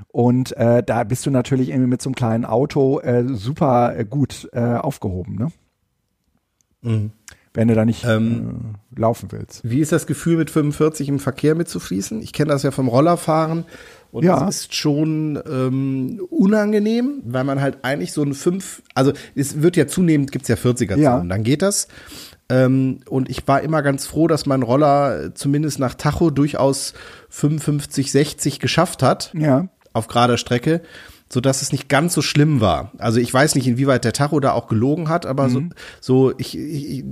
Und 0.10 0.56
äh, 0.58 0.84
da 0.84 1.04
bist 1.04 1.26
du 1.26 1.32
natürlich 1.32 1.70
irgendwie 1.70 1.88
mit 1.90 2.02
so 2.02 2.10
einem 2.10 2.16
kleinen 2.16 2.46
Auto 2.46 3.00
äh, 3.00 3.26
super 3.34 3.96
äh, 3.98 4.04
gut 4.06 4.50
äh, 4.54 4.60
aufgehoben. 4.60 5.36
Ne? 6.84 7.12
Wenn 7.54 7.68
du 7.68 7.76
da 7.76 7.86
nicht 7.86 8.04
Ähm, 8.06 8.76
äh, 8.96 9.00
laufen 9.00 9.32
willst. 9.32 9.62
Wie 9.70 9.80
ist 9.82 9.92
das 9.92 10.08
Gefühl, 10.08 10.38
mit 10.38 10.50
45 10.50 11.10
im 11.10 11.20
Verkehr 11.20 11.54
mitzufließen? 11.54 12.22
Ich 12.22 12.34
kenne 12.34 12.52
das 12.52 12.64
ja 12.64 12.72
vom 12.72 12.88
Rollerfahren 12.88 13.66
und 14.12 14.24
Ja. 14.24 14.48
es 14.48 14.62
ist 14.62 14.76
schon 14.76 15.40
ähm, 15.50 16.22
unangenehm, 16.30 17.22
weil 17.26 17.44
man 17.44 17.62
halt 17.62 17.80
eigentlich 17.84 18.14
so 18.14 18.24
ein 18.24 18.34
5, 18.34 18.82
also 18.96 19.12
es 19.36 19.62
wird 19.62 19.76
ja 19.78 19.86
zunehmend, 19.86 20.32
gibt's 20.32 20.48
ja 20.48 20.56
40er 20.56 20.90
Zonen, 20.94 21.02
Ja. 21.04 21.22
dann 21.24 21.44
geht 21.44 21.62
das. 21.62 21.88
Ähm, 22.50 23.02
und 23.08 23.30
ich 23.30 23.48
war 23.48 23.62
immer 23.62 23.82
ganz 23.82 24.06
froh, 24.08 24.28
dass 24.28 24.46
mein 24.46 24.64
Roller 24.64 25.36
zumindest 25.36 25.78
nach 25.80 25.94
Tacho 25.94 26.32
durchaus 26.32 26.94
55, 27.30 28.12
60 28.12 28.60
geschafft 28.60 29.04
hat 29.04 29.32
Ja. 29.38 29.68
Auf 29.94 30.08
gerader 30.08 30.38
Strecke, 30.38 30.82
so 31.32 31.40
dass 31.42 31.62
es 31.62 31.72
nicht 31.72 31.88
ganz 31.90 32.14
so 32.14 32.22
schlimm 32.22 32.62
war. 32.62 32.92
Also 32.98 33.20
ich 33.20 33.34
weiß 33.34 33.56
nicht, 33.56 33.68
inwieweit 33.68 34.04
der 34.06 34.14
Tacho 34.14 34.40
da 34.40 34.52
auch 34.54 34.68
gelogen 34.68 35.10
hat, 35.10 35.26
aber 35.26 35.48
Mhm. 35.48 35.74
so, 36.00 36.30
so 36.30 36.34
ich, 36.38 36.58
ich, 36.58 37.04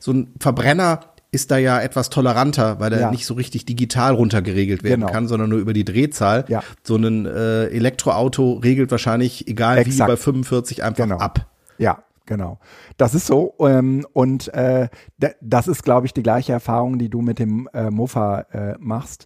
so 0.00 0.12
ein 0.12 0.32
Verbrenner 0.40 1.00
ist 1.34 1.50
da 1.50 1.56
ja 1.56 1.80
etwas 1.80 2.10
toleranter, 2.10 2.78
weil 2.78 2.92
er 2.92 3.00
Ja. 3.00 3.10
nicht 3.10 3.24
so 3.24 3.32
richtig 3.34 3.64
digital 3.64 4.12
runtergeregelt 4.14 4.82
werden 4.82 5.00
Genau. 5.00 5.12
kann, 5.12 5.28
sondern 5.28 5.48
nur 5.48 5.58
über 5.60 5.72
die 5.72 5.84
Drehzahl. 5.84 6.44
Ja. 6.48 6.62
So 6.82 6.96
ein 6.96 7.24
äh, 7.24 7.66
Elektroauto 7.68 8.54
regelt 8.62 8.90
wahrscheinlich, 8.90 9.48
egal 9.48 9.78
Exakt. 9.78 10.10
wie, 10.10 10.12
bei 10.12 10.16
45 10.18 10.82
einfach 10.82 11.04
Genau. 11.04 11.16
ab. 11.18 11.46
Ja, 11.78 12.02
genau. 12.26 12.58
Das 12.98 13.14
ist 13.14 13.26
so. 13.26 13.54
Ähm, 13.60 14.06
und 14.12 14.52
äh, 14.52 14.88
da- 15.18 15.30
das 15.40 15.68
ist, 15.68 15.84
glaube 15.84 16.06
ich, 16.06 16.12
die 16.12 16.22
gleiche 16.22 16.52
Erfahrung, 16.52 16.98
die 16.98 17.08
du 17.08 17.22
mit 17.22 17.38
dem 17.38 17.66
äh, 17.72 17.90
Mofa 17.90 18.40
äh, 18.52 18.74
machst. 18.78 19.24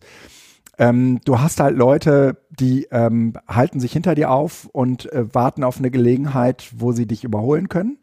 Ähm, 0.78 1.21
du 1.25 1.40
hast 1.40 1.61
halt 1.61 1.76
Leute, 1.76 2.38
die 2.50 2.88
ähm, 2.90 3.35
halten 3.49 3.80
sich 3.80 3.92
hinter 3.92 4.14
dir 4.14 4.30
auf 4.30 4.68
und 4.73 5.11
äh, 5.12 5.35
warten 5.35 5.64
auf 5.64 5.78
eine 5.78 5.90
Gelegenheit, 5.90 6.71
wo 6.76 6.92
sie 6.92 7.06
dich 7.06 7.25
überholen 7.25 7.68
können. 7.68 7.99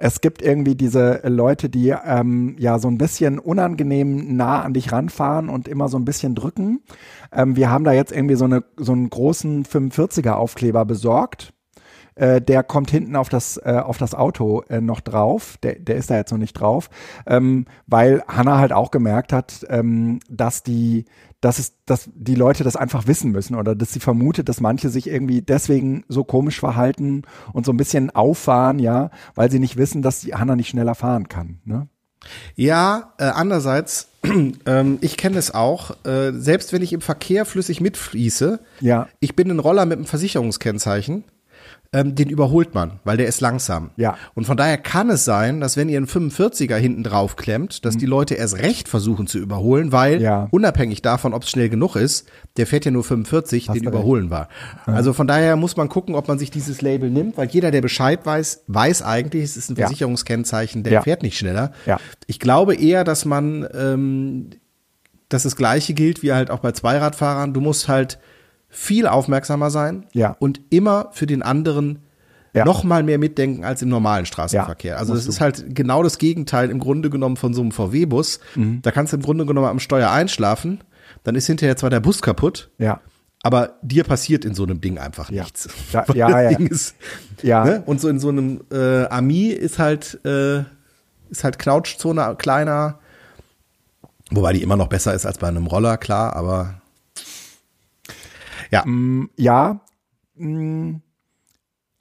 Es 0.00 0.20
gibt 0.20 0.42
irgendwie 0.42 0.76
diese 0.76 1.22
Leute, 1.24 1.68
die 1.68 1.88
ähm, 1.88 2.54
ja 2.58 2.78
so 2.78 2.86
ein 2.86 2.98
bisschen 2.98 3.40
unangenehm 3.40 4.36
nah 4.36 4.62
an 4.62 4.72
dich 4.72 4.92
ranfahren 4.92 5.48
und 5.48 5.66
immer 5.66 5.88
so 5.88 5.98
ein 5.98 6.04
bisschen 6.04 6.36
drücken. 6.36 6.80
Ähm, 7.32 7.56
wir 7.56 7.70
haben 7.70 7.84
da 7.84 7.92
jetzt 7.92 8.12
irgendwie 8.12 8.36
so, 8.36 8.44
eine, 8.44 8.62
so 8.76 8.92
einen 8.92 9.10
großen 9.10 9.64
45er 9.64 10.32
Aufkleber 10.32 10.84
besorgt. 10.84 11.52
Äh, 12.14 12.40
der 12.40 12.62
kommt 12.64 12.90
hinten 12.90 13.16
auf 13.16 13.28
das, 13.28 13.58
äh, 13.58 13.80
auf 13.84 13.98
das 13.98 14.14
Auto 14.14 14.62
äh, 14.68 14.80
noch 14.80 15.00
drauf. 15.00 15.56
Der, 15.62 15.76
der 15.78 15.96
ist 15.96 16.10
da 16.10 16.16
jetzt 16.16 16.32
noch 16.32 16.38
nicht 16.38 16.54
drauf, 16.54 16.90
ähm, 17.26 17.66
weil 17.86 18.22
Hanna 18.28 18.58
halt 18.58 18.72
auch 18.72 18.90
gemerkt 18.90 19.32
hat, 19.32 19.64
ähm, 19.68 20.18
dass 20.28 20.62
die, 20.62 21.04
dass 21.40 21.58
es, 21.58 21.74
dass 21.86 22.10
die 22.14 22.34
Leute 22.34 22.64
das 22.64 22.74
einfach 22.76 23.06
wissen 23.06 23.30
müssen 23.30 23.54
oder 23.54 23.74
dass 23.76 23.92
sie 23.92 24.00
vermutet, 24.00 24.48
dass 24.48 24.60
manche 24.60 24.88
sich 24.88 25.06
irgendwie 25.06 25.40
deswegen 25.42 26.04
so 26.08 26.24
komisch 26.24 26.58
verhalten 26.58 27.22
und 27.52 27.64
so 27.64 27.72
ein 27.72 27.76
bisschen 27.76 28.10
auffahren, 28.10 28.78
ja, 28.80 29.10
weil 29.34 29.50
sie 29.50 29.60
nicht 29.60 29.76
wissen, 29.76 30.02
dass 30.02 30.20
die 30.20 30.34
Hanna 30.34 30.56
nicht 30.56 30.68
schneller 30.68 30.94
fahren 30.96 31.28
kann. 31.28 31.60
Ne? 31.64 31.88
Ja, 32.56 33.14
äh, 33.18 33.24
andererseits, 33.24 34.08
ähm, 34.66 34.98
ich 35.00 35.16
kenne 35.16 35.38
es 35.38 35.54
auch, 35.54 35.92
äh, 36.04 36.32
selbst 36.32 36.72
wenn 36.72 36.82
ich 36.82 36.92
im 36.92 37.00
Verkehr 37.00 37.44
flüssig 37.44 37.80
mitfließe, 37.80 38.58
Ja. 38.80 39.06
ich 39.20 39.36
bin 39.36 39.50
ein 39.50 39.60
Roller 39.60 39.86
mit 39.86 39.98
einem 39.98 40.06
Versicherungskennzeichen, 40.06 41.22
ähm, 41.90 42.14
den 42.14 42.28
überholt 42.28 42.74
man, 42.74 43.00
weil 43.04 43.16
der 43.16 43.26
ist 43.28 43.40
langsam. 43.40 43.90
Ja. 43.96 44.18
Und 44.34 44.44
von 44.44 44.58
daher 44.58 44.76
kann 44.76 45.08
es 45.08 45.24
sein, 45.24 45.58
dass 45.58 45.78
wenn 45.78 45.88
ihr 45.88 45.96
einen 45.96 46.06
45er 46.06 46.76
hinten 46.76 47.02
drauf 47.02 47.36
klemmt, 47.36 47.86
dass 47.86 47.96
die 47.96 48.04
Leute 48.04 48.34
erst 48.34 48.58
recht 48.58 48.88
versuchen 48.88 49.26
zu 49.26 49.38
überholen, 49.38 49.90
weil 49.90 50.16
Mhm. 50.16 50.22
Ja. 50.22 50.48
unabhängig 50.50 51.00
davon, 51.00 51.32
ob 51.32 51.44
es 51.44 51.50
schnell 51.50 51.70
genug 51.70 51.96
ist, 51.96 52.28
der 52.58 52.66
fährt 52.66 52.84
ja 52.84 52.90
nur 52.90 53.04
45, 53.04 53.68
den 53.68 53.84
du 53.84 53.88
überholen 53.88 54.28
war. 54.28 54.48
Also 54.84 55.14
von 55.14 55.26
daher 55.26 55.56
muss 55.56 55.78
man 55.78 55.88
gucken, 55.88 56.14
ob 56.14 56.28
man 56.28 56.38
sich 56.38 56.50
dieses 56.50 56.82
Label 56.82 57.08
nimmt, 57.08 57.38
weil 57.38 57.48
jeder, 57.48 57.70
der 57.70 57.80
Bescheid 57.80 58.20
weiß, 58.24 58.64
weiß 58.66 59.00
eigentlich, 59.00 59.44
es 59.44 59.56
ist 59.56 59.70
ein 59.70 59.76
Ja. 59.76 59.86
Versicherungskennzeichen, 59.86 60.82
der 60.82 60.92
Ja. 60.92 61.02
fährt 61.02 61.22
nicht 61.22 61.38
schneller. 61.38 61.72
Ja. 61.86 61.98
Ich 62.26 62.38
glaube 62.38 62.74
eher, 62.74 63.04
dass 63.04 63.24
man, 63.24 63.66
ähm, 63.74 64.50
dass 65.30 65.44
das 65.44 65.56
Gleiche 65.56 65.94
gilt 65.94 66.22
wie 66.22 66.32
halt 66.34 66.50
auch 66.50 66.58
bei 66.60 66.72
Zweiradfahrern. 66.72 67.54
Du 67.54 67.62
musst 67.62 67.88
halt 67.88 68.18
viel 68.68 69.06
aufmerksamer 69.06 69.70
sein 69.70 70.06
Ja. 70.12 70.36
und 70.38 70.60
immer 70.70 71.08
für 71.12 71.26
den 71.26 71.42
anderen 71.42 72.00
Ja. 72.54 72.64
noch 72.64 72.82
mal 72.84 73.02
mehr 73.02 73.18
mitdenken 73.18 73.64
als 73.64 73.82
im 73.82 73.88
normalen 73.88 74.26
Straßenverkehr. 74.26 74.92
Ja, 74.94 74.98
also 74.98 75.14
das 75.14 75.26
ist 75.26 75.40
halt 75.40 75.74
genau 75.74 76.02
das 76.02 76.18
Gegenteil 76.18 76.70
im 76.70 76.78
Grunde 76.78 77.10
genommen 77.10 77.36
von 77.36 77.54
so 77.54 77.60
einem 77.60 77.72
VW-Bus. 77.72 78.40
Mhm. 78.56 78.80
Da 78.82 78.90
kannst 78.90 79.12
du 79.12 79.16
im 79.16 79.22
Grunde 79.22 79.46
genommen 79.46 79.68
am 79.68 79.78
Steuer 79.80 80.10
einschlafen, 80.10 80.80
dann 81.24 81.34
ist 81.34 81.46
hinterher 81.46 81.76
zwar 81.76 81.90
der 81.90 82.00
Bus 82.00 82.22
kaputt, 82.22 82.70
Ja. 82.78 83.00
aber 83.42 83.74
dir 83.82 84.04
passiert 84.04 84.44
in 84.44 84.54
so 84.54 84.64
einem 84.64 84.80
Ding 84.80 84.98
einfach 84.98 85.30
Ja. 85.30 85.42
nichts. 85.42 85.68
Ja, 85.92 86.04
ja, 86.14 86.50
ja. 86.50 86.58
Ist, 86.58 86.94
ne? 87.42 87.82
Und 87.86 88.00
so 88.00 88.08
in 88.08 88.18
so 88.18 88.28
einem 88.28 88.60
äh, 88.72 89.04
Ami 89.06 89.48
ist 89.48 89.78
halt 89.78 90.18
äh, 90.24 90.60
ist 91.30 91.44
halt 91.44 91.58
Knautschzone 91.58 92.34
kleiner, 92.38 92.98
wobei 94.30 94.52
die 94.52 94.62
immer 94.62 94.76
noch 94.76 94.88
besser 94.88 95.14
ist 95.14 95.26
als 95.26 95.38
bei 95.38 95.48
einem 95.48 95.66
Roller, 95.66 95.96
klar, 95.98 96.34
aber 96.36 96.80
ja, 98.70 98.82
Ja, 99.36 99.80
mh, 100.34 101.00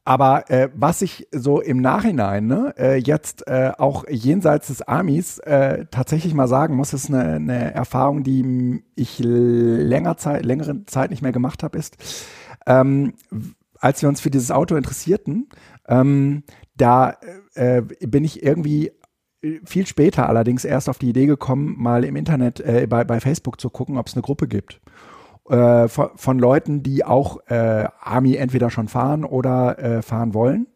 aber 0.07 0.49
äh, 0.49 0.69
was 0.73 1.01
ich 1.01 1.27
so 1.33 1.59
im 1.59 1.81
Nachhinein 1.81 2.47
ne, 2.47 2.73
äh, 2.77 2.95
jetzt 2.95 3.45
äh, 3.45 3.73
auch 3.77 4.05
jenseits 4.09 4.67
des 4.67 4.81
Armis 4.81 5.37
äh, 5.39 5.85
tatsächlich 5.91 6.33
mal 6.33 6.47
sagen 6.47 6.77
muss, 6.77 6.93
ist 6.93 7.09
eine, 7.09 7.33
eine 7.33 7.73
Erfahrung, 7.73 8.23
die 8.23 8.85
ich 8.95 9.19
länger 9.19 10.15
Zeit, 10.15 10.45
längere 10.45 10.85
Zeit 10.85 11.09
nicht 11.09 11.21
mehr 11.21 11.33
gemacht 11.33 11.61
habe, 11.61 11.77
ist, 11.77 11.97
ähm, 12.65 13.15
als 13.81 14.01
wir 14.01 14.07
uns 14.07 14.21
für 14.21 14.31
dieses 14.31 14.49
Auto 14.49 14.77
interessierten, 14.77 15.49
ähm, 15.89 16.43
da 16.77 17.17
äh, 17.55 17.81
bin 17.81 18.23
ich 18.23 18.41
irgendwie 18.43 18.93
äh, 19.41 19.59
viel 19.65 19.85
später 19.87 20.29
allerdings 20.29 20.63
erst 20.63 20.87
auf 20.87 20.99
die 20.99 21.09
Idee 21.09 21.25
gekommen, 21.25 21.75
mal 21.77 22.05
im 22.05 22.15
Internet 22.15 22.61
äh, 22.61 22.87
bei, 22.89 23.03
bei 23.03 23.19
Facebook 23.19 23.59
zu 23.59 23.69
gucken, 23.69 23.97
ob 23.97 24.07
es 24.07 24.13
eine 24.13 24.21
Gruppe 24.21 24.47
gibt 24.47 24.79
äh, 25.49 25.87
von, 25.87 26.09
von 26.15 26.39
Leuten, 26.39 26.83
die 26.83 27.05
auch 27.05 27.37
äh, 27.47 27.87
Army 28.01 28.35
entweder 28.35 28.69
schon 28.69 28.87
fahren 28.87 29.23
oder 29.23 29.79
äh, 29.79 30.01
fahren 30.01 30.33
wollen. 30.33 30.67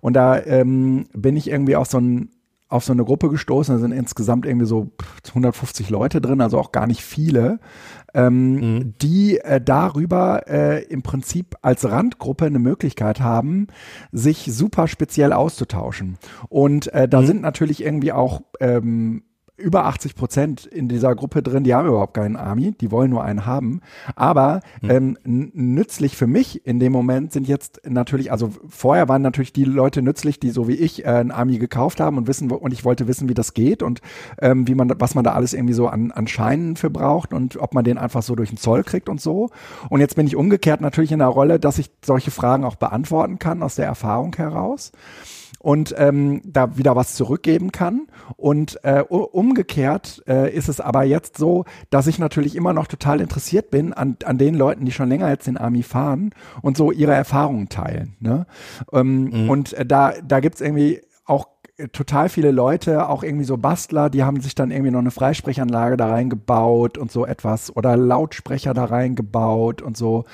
Und 0.00 0.14
da 0.14 0.38
ähm, 0.38 1.06
bin 1.12 1.36
ich 1.36 1.50
irgendwie 1.50 1.76
auf 1.76 1.88
so, 1.88 1.98
ein, 1.98 2.30
auf 2.68 2.84
so 2.84 2.92
eine 2.92 3.04
Gruppe 3.04 3.28
gestoßen. 3.28 3.74
Da 3.74 3.80
sind 3.80 3.92
insgesamt 3.92 4.46
irgendwie 4.46 4.66
so 4.66 4.90
150 5.28 5.90
Leute 5.90 6.20
drin, 6.20 6.40
also 6.40 6.58
auch 6.58 6.72
gar 6.72 6.86
nicht 6.86 7.02
viele, 7.02 7.60
ähm, 8.14 8.94
die 9.00 9.38
äh, 9.38 9.60
darüber 9.60 10.48
äh, 10.48 10.84
im 10.84 11.02
Prinzip 11.02 11.56
als 11.62 11.88
Randgruppe 11.88 12.46
eine 12.46 12.58
Möglichkeit 12.58 13.20
haben, 13.20 13.66
sich 14.12 14.48
super 14.50 14.88
speziell 14.88 15.32
auszutauschen. 15.32 16.18
Und 16.48 16.92
äh, 16.92 17.08
da 17.08 17.22
sind 17.22 17.42
natürlich 17.42 17.82
irgendwie 17.82 18.12
auch 18.12 18.42
ähm, 18.60 19.22
über 19.58 19.84
80 19.86 20.14
Prozent 20.14 20.64
in 20.66 20.88
dieser 20.88 21.14
Gruppe 21.14 21.42
drin, 21.42 21.64
die 21.64 21.74
haben 21.74 21.88
überhaupt 21.88 22.14
keinen 22.14 22.36
Army, 22.36 22.72
die 22.80 22.90
wollen 22.90 23.10
nur 23.10 23.24
einen 23.24 23.44
haben. 23.44 23.80
Aber 24.16 24.60
ähm, 24.82 25.18
n- 25.24 25.50
nützlich 25.52 26.16
für 26.16 26.26
mich 26.28 26.64
in 26.66 26.78
dem 26.78 26.92
Moment 26.92 27.32
sind 27.32 27.48
jetzt 27.48 27.80
natürlich, 27.86 28.30
also 28.32 28.50
vorher 28.68 29.08
waren 29.08 29.20
natürlich 29.22 29.52
die 29.52 29.64
Leute 29.64 30.00
nützlich, 30.00 30.38
die 30.40 30.50
so 30.50 30.68
wie 30.68 30.74
ich 30.74 31.04
äh, 31.04 31.08
einen 31.08 31.32
Army 31.32 31.58
gekauft 31.58 32.00
haben 32.00 32.16
und 32.18 32.28
wissen, 32.28 32.50
und 32.50 32.72
ich 32.72 32.84
wollte 32.84 33.08
wissen, 33.08 33.28
wie 33.28 33.34
das 33.34 33.52
geht 33.52 33.82
und 33.82 34.00
ähm, 34.40 34.68
wie 34.68 34.74
man, 34.74 34.92
was 34.98 35.14
man 35.14 35.24
da 35.24 35.32
alles 35.32 35.52
irgendwie 35.54 35.74
so 35.74 35.88
an, 35.88 36.12
an 36.12 36.28
Scheinen 36.28 36.76
für 36.76 36.90
braucht 36.90 37.32
und 37.34 37.56
ob 37.56 37.74
man 37.74 37.84
den 37.84 37.98
einfach 37.98 38.22
so 38.22 38.34
durch 38.36 38.50
den 38.50 38.58
Zoll 38.58 38.84
kriegt 38.84 39.08
und 39.08 39.20
so. 39.20 39.50
Und 39.90 40.00
jetzt 40.00 40.14
bin 40.16 40.26
ich 40.26 40.36
umgekehrt 40.36 40.80
natürlich 40.80 41.12
in 41.12 41.18
der 41.18 41.28
Rolle, 41.28 41.58
dass 41.58 41.78
ich 41.78 41.90
solche 42.04 42.30
Fragen 42.30 42.64
auch 42.64 42.76
beantworten 42.76 43.38
kann 43.38 43.62
aus 43.62 43.74
der 43.74 43.86
Erfahrung 43.86 44.34
heraus 44.36 44.92
und 45.60 45.94
ähm, 45.98 46.40
da 46.44 46.76
wieder 46.76 46.96
was 46.96 47.14
zurückgeben 47.14 47.72
kann. 47.72 48.06
Und 48.36 48.82
äh, 48.84 49.00
umgekehrt 49.00 50.22
äh, 50.26 50.54
ist 50.54 50.68
es 50.68 50.80
aber 50.80 51.04
jetzt 51.04 51.36
so, 51.36 51.64
dass 51.90 52.06
ich 52.06 52.18
natürlich 52.18 52.56
immer 52.56 52.72
noch 52.72 52.86
total 52.86 53.20
interessiert 53.20 53.70
bin 53.70 53.92
an, 53.92 54.16
an 54.24 54.38
den 54.38 54.54
Leuten, 54.54 54.84
die 54.84 54.92
schon 54.92 55.08
länger 55.08 55.28
jetzt 55.28 55.46
den 55.46 55.56
Army 55.56 55.82
fahren 55.82 56.30
und 56.62 56.76
so 56.76 56.92
ihre 56.92 57.14
Erfahrungen 57.14 57.68
teilen. 57.68 58.16
Ne? 58.20 58.46
Ähm, 58.92 59.48
Und 59.48 59.72
äh, 59.74 59.86
da, 59.86 60.12
da 60.26 60.40
gibt's 60.40 60.60
irgendwie 60.60 61.00
total 61.92 62.28
viele 62.28 62.50
Leute, 62.50 63.08
auch 63.08 63.22
irgendwie 63.22 63.44
so 63.44 63.56
Bastler, 63.56 64.10
die 64.10 64.24
haben 64.24 64.40
sich 64.40 64.54
dann 64.56 64.70
irgendwie 64.72 64.90
noch 64.90 64.98
eine 64.98 65.12
Freisprechanlage 65.12 65.96
da 65.96 66.08
reingebaut 66.08 66.98
und 66.98 67.12
so 67.12 67.24
etwas 67.24 67.74
oder 67.76 67.96
Lautsprecher 67.96 68.74
da 68.74 68.86
reingebaut 68.86 69.80
und 69.80 69.96
so. 69.96 70.24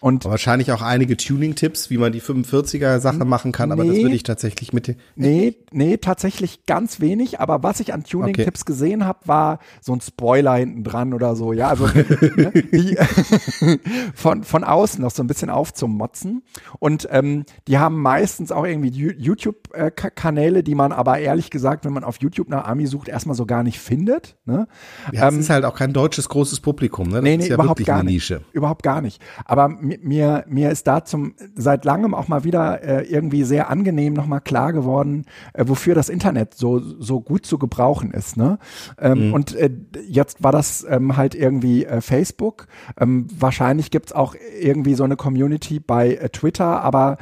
Und 0.00 0.24
wahrscheinlich 0.24 0.72
auch 0.72 0.80
einige 0.80 1.16
Tuning-Tipps, 1.16 1.90
wie 1.90 1.98
man 1.98 2.12
die 2.12 2.22
45er 2.22 2.98
Sache 2.98 3.24
machen 3.26 3.52
kann, 3.52 3.72
aber 3.72 3.84
das 3.84 3.96
würde 3.96 4.14
ich 4.14 4.22
tatsächlich 4.22 4.72
mit 4.72 4.96
Nee, 5.16 5.56
nee, 5.72 5.96
tatsächlich 5.98 6.64
ganz 6.64 7.00
wenig. 7.00 7.40
Aber 7.40 7.62
was 7.62 7.80
ich 7.80 7.92
an 7.92 8.04
Tuning-Tipps 8.04 8.64
gesehen 8.64 9.04
habe, 9.04 9.18
war 9.26 9.58
so 9.80 9.92
ein 9.92 10.00
Spoiler 10.00 10.54
hinten 10.54 10.84
dran 10.84 11.12
oder 11.12 11.36
so. 11.36 11.52
Ja, 11.52 11.68
also 11.68 11.86
ne, 11.88 12.52
die, 12.72 12.96
von, 14.14 14.44
von 14.44 14.64
außen 14.64 15.02
noch 15.02 15.10
so 15.10 15.22
ein 15.22 15.26
bisschen 15.26 15.50
aufzumotzen. 15.50 16.42
Und 16.78 17.08
ähm, 17.10 17.44
die 17.68 17.78
haben 17.78 18.00
meistens 18.00 18.52
auch 18.52 18.64
irgendwie 18.64 18.90
Ju- 18.90 19.14
YouTube-Kanäle, 19.18 20.62
die 20.62 20.74
man 20.74 20.85
aber 20.92 21.18
ehrlich 21.18 21.50
gesagt, 21.50 21.84
wenn 21.84 21.92
man 21.92 22.04
auf 22.04 22.16
YouTube 22.20 22.48
nach 22.48 22.64
Ami 22.64 22.86
sucht, 22.86 23.08
erstmal 23.08 23.36
so 23.36 23.46
gar 23.46 23.62
nicht 23.62 23.78
findet. 23.78 24.36
Ne? 24.44 24.66
Ja, 25.12 25.28
es 25.28 25.36
ist 25.36 25.50
halt 25.50 25.64
auch 25.64 25.74
kein 25.74 25.92
deutsches 25.92 26.28
großes 26.28 26.60
Publikum, 26.60 27.08
ne? 27.08 27.14
Das 27.16 27.22
Nee, 27.22 27.34
ist 27.34 27.38
nee, 27.42 27.48
ja 27.48 27.54
überhaupt 27.54 27.84
gar 27.84 28.00
eine 28.00 28.10
nicht. 28.10 28.34
Überhaupt 28.52 28.82
gar 28.82 29.00
nicht. 29.00 29.22
Aber 29.44 29.66
mi- 29.68 29.98
mir, 30.02 30.44
mir 30.48 30.70
ist 30.70 30.86
da 30.86 31.04
zum, 31.04 31.34
seit 31.54 31.84
langem 31.84 32.14
auch 32.14 32.28
mal 32.28 32.44
wieder 32.44 32.82
äh, 32.82 33.02
irgendwie 33.06 33.44
sehr 33.44 33.70
angenehm 33.70 34.12
nochmal 34.12 34.40
klar 34.40 34.72
geworden, 34.72 35.24
äh, 35.52 35.64
wofür 35.66 35.94
das 35.94 36.08
Internet 36.08 36.54
so, 36.54 36.78
so 36.80 37.20
gut 37.20 37.46
zu 37.46 37.58
gebrauchen 37.58 38.10
ist. 38.12 38.36
Ne? 38.36 38.58
Ähm, 38.98 39.32
Und 39.32 39.54
äh, 39.54 39.70
jetzt 40.08 40.42
war 40.42 40.52
das 40.52 40.86
ähm, 40.88 41.16
halt 41.16 41.34
irgendwie 41.34 41.84
äh, 41.84 42.00
Facebook. 42.00 42.66
Ähm, 42.98 43.26
wahrscheinlich 43.38 43.90
gibt's 43.90 44.12
auch 44.12 44.34
irgendwie 44.60 44.94
so 44.94 45.04
eine 45.04 45.16
Community 45.16 45.80
bei 45.80 46.14
äh, 46.14 46.28
Twitter, 46.30 46.82
aber 46.82 47.18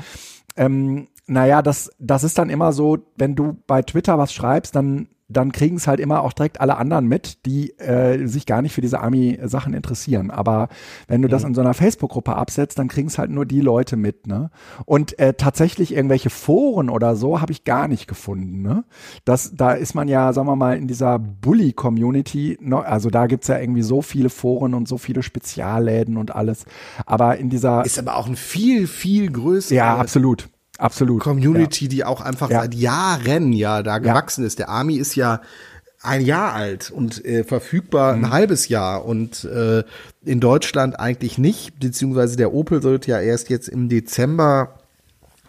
ähm, 0.56 1.09
naja, 1.26 1.62
das, 1.62 1.90
das 1.99 2.25
ist 2.25 2.38
dann 2.38 2.50
immer 2.50 2.73
so, 2.73 2.99
wenn 3.16 3.35
du 3.35 3.57
bei 3.66 3.83
Twitter 3.83 4.19
was 4.19 4.33
schreibst, 4.33 4.76
dann, 4.76 5.09
dann 5.28 5.52
kriegen 5.52 5.76
es 5.76 5.87
halt 5.87 6.00
immer 6.00 6.23
auch 6.23 6.35
direkt 6.35 6.61
alle 6.61 6.76
anderen 6.76 7.07
mit, 7.07 7.47
die 7.47 7.71
äh, 7.78 8.26
sich 8.26 8.45
gar 8.45 8.61
nicht 8.61 8.75
für 8.75 8.83
diese 8.83 9.00
Army-Sachen 9.00 9.73
interessieren. 9.73 10.31
Aber 10.31 10.69
wenn 11.09 11.23
du 11.23 11.28
das 11.28 11.45
in 11.45 11.54
so 11.54 11.62
einer 11.62 11.73
Facebook-Gruppe 11.73 12.37
absetzt, 12.37 12.78
dann 12.78 12.88
kriegen 12.88 13.09
es 13.09 13.16
halt 13.16 13.31
nur 13.31 13.47
die 13.47 13.62
Leute 13.62 13.97
mit. 13.97 14.26
Ne? 14.26 14.50
Und 14.85 15.19
äh, 15.19 15.33
tatsächlich 15.33 15.95
irgendwelche 15.95 16.28
Foren 16.28 16.90
oder 16.90 17.16
so 17.16 17.40
habe 17.40 17.52
ich 17.52 17.64
gar 17.64 17.88
nicht 17.88 18.07
gefunden. 18.07 18.61
Ne? 18.61 18.85
Das, 19.25 19.54
da 19.54 19.73
ist 19.73 19.95
man 19.95 20.09
ja, 20.09 20.31
sagen 20.35 20.47
wir 20.47 20.57
mal, 20.57 20.76
in 20.76 20.88
dieser 20.88 21.19
Bully-Community, 21.19 22.59
ne? 22.61 22.85
also 22.85 23.09
da 23.09 23.26
gibt's 23.26 23.49
ja 23.49 23.59
irgendwie 23.59 23.83
so 23.83 24.02
viele 24.02 24.28
Foren 24.28 24.75
und 24.75 24.87
so 24.87 24.99
viele 24.99 25.23
Spezialläden 25.23 26.19
und 26.19 26.35
alles. 26.35 26.66
Aber 27.07 27.38
in 27.38 27.49
dieser, 27.49 27.83
Ist 27.87 27.99
aber 27.99 28.16
auch 28.16 28.26
ein 28.26 28.37
viel, 28.37 28.87
viel 28.87 29.33
größere 29.33 29.75
ja, 29.75 29.97
absolut. 29.97 30.50
Absolut. 30.78 31.23
Community, 31.23 31.88
die 31.88 32.04
auch 32.04 32.21
einfach 32.21 32.50
Ja. 32.50 32.62
seit 32.62 32.75
Jahren 32.75 33.52
ja 33.52 33.83
da 33.83 33.99
gewachsen 33.99 34.45
ist. 34.45 34.59
Der 34.59 34.69
Army 34.69 34.97
ist 34.97 35.14
ja 35.14 35.40
ein 36.02 36.21
Jahr 36.21 36.52
alt 36.52 36.90
und 36.90 37.25
äh, 37.25 37.45
verfügbar 37.45 38.16
Mhm. 38.16 38.25
ein 38.26 38.31
halbes 38.31 38.69
Jahr 38.69 39.04
und 39.07 39.45
äh, 39.45 39.85
in 40.25 40.40
Deutschland 40.40 40.99
eigentlich 41.00 41.38
nicht, 41.38 41.78
beziehungsweise 41.81 42.37
der 42.37 42.52
Opel 42.52 42.83
sollte 42.83 43.11
ja 43.11 43.21
erst 43.21 43.49
jetzt 43.50 43.69
im 43.69 43.88
Dezember 43.88 44.75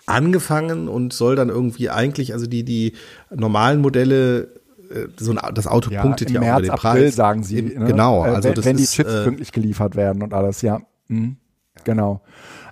angefangen 0.06 0.88
und 0.88 1.14
soll 1.14 1.36
dann 1.36 1.50
irgendwie 1.50 1.90
eigentlich, 1.90 2.34
also 2.34 2.46
die, 2.48 2.64
die 2.64 2.94
normalen 3.34 3.82
Modelle, 3.82 4.44
äh, 4.92 5.08
so 5.18 5.32
ein, 5.32 5.40
das 5.56 5.68
Auto 5.68 5.90
Ja, 5.92 6.02
punktet 6.04 6.30
ja 6.30 6.40
März, 6.40 6.54
auch 6.54 6.60
über 6.60 6.68
den 6.68 6.72
April 6.72 7.02
Preis. 7.04 7.16
sagen 7.16 7.44
sie. 7.44 7.62
Ne? 7.62 7.86
Genau, 7.86 8.24
Äh, 8.26 8.30
also 8.30 8.48
wenn, 8.50 8.56
das 8.56 8.66
wenn 8.66 8.78
die 8.78 8.84
ist, 8.84 8.94
Chips 8.94 9.12
äh, 9.14 9.24
pünktlich 9.24 9.52
geliefert 9.52 9.96
werden 9.96 10.22
und 10.22 10.34
alles, 10.34 10.62
ja. 10.62 10.80
Mhm. 11.08 11.38
Genau. 11.84 12.22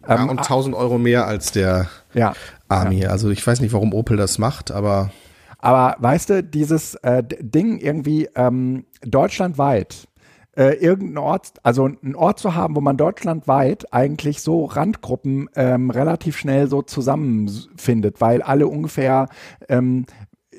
Ja, 0.08 0.24
Ähm, 0.24 0.30
und 0.30 0.40
1000 0.40 0.76
Euro 0.76 0.98
mehr 0.98 1.28
als 1.28 1.52
der 1.52 1.88
ja. 2.14 2.34
Army. 2.68 3.06
Also 3.06 3.30
ich 3.30 3.46
weiß 3.46 3.62
nicht, 3.62 3.74
warum 3.74 3.94
Opel 3.94 4.18
das 4.18 4.38
macht, 4.38 4.72
aber 4.72 5.12
Aber 5.60 5.96
weißt 6.00 6.30
du, 6.30 6.44
dieses 6.44 6.96
äh, 6.96 7.24
Ding 7.24 7.80
irgendwie 7.80 8.28
ähm, 8.36 8.86
deutschlandweit, 9.02 10.08
äh, 10.56 10.76
irgendein 10.76 11.18
Ort, 11.18 11.54
also 11.64 11.86
einen 11.86 12.16
Ort 12.16 12.40
zu 12.40 12.54
haben, 12.54 12.76
wo 12.76 12.82
man 12.82 12.98
deutschlandweit 12.98 13.92
eigentlich 13.94 14.42
so 14.42 14.66
Randgruppen 14.66 15.50
ähm, 15.56 15.90
relativ 15.90 16.38
schnell 16.38 16.68
so 16.68 16.82
zusammenfindet, 16.82 18.22
weil 18.22 18.42
alle 18.42 18.68
ungefähr 18.68 19.30
ähm, 19.70 20.06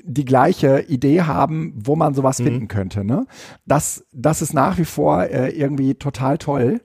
die 0.03 0.25
gleiche 0.25 0.81
Idee 0.81 1.21
haben, 1.21 1.73
wo 1.75 1.95
man 1.95 2.13
sowas 2.13 2.37
finden 2.37 2.67
könnte. 2.67 3.03
Ne? 3.03 3.25
Das, 3.65 4.05
das 4.11 4.41
ist 4.41 4.53
nach 4.53 4.77
wie 4.77 4.85
vor 4.85 5.23
äh, 5.23 5.49
irgendwie 5.49 5.95
total 5.95 6.37
toll. 6.37 6.81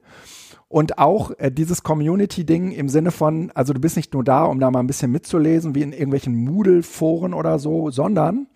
Und 0.71 0.99
auch 0.99 1.33
äh, 1.39 1.51
dieses 1.51 1.83
Community-Ding 1.83 2.71
im 2.71 2.89
Sinne 2.89 3.11
von, 3.11 3.51
also 3.57 3.73
du 3.73 3.81
bist 3.81 3.97
nicht 3.97 4.15
nur 4.15 4.23
da, 4.23 4.45
um 4.45 4.61
da 4.61 4.71
mal 4.71 4.79
ein 4.79 4.87
bisschen 4.87 5.11
mitzulesen, 5.11 5.75
wie 5.75 5.83
in 5.83 5.93
irgendwelchen 5.93 6.37
Moodle-Foren 6.37 7.35
oder 7.35 7.59
so, 7.59 7.91
sondern 7.91 8.47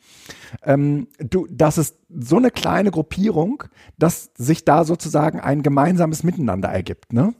ähm, 0.62 1.08
du, 1.18 1.48
das 1.50 1.76
ist 1.76 1.96
so 2.08 2.36
eine 2.36 2.52
kleine 2.52 2.92
Gruppierung, 2.92 3.64
dass 3.98 4.30
sich 4.38 4.64
da 4.64 4.84
sozusagen 4.84 5.40
ein 5.40 5.64
gemeinsames 5.64 6.22
Miteinander 6.22 6.68
ergibt. 6.68 7.12
Ne? 7.12 7.34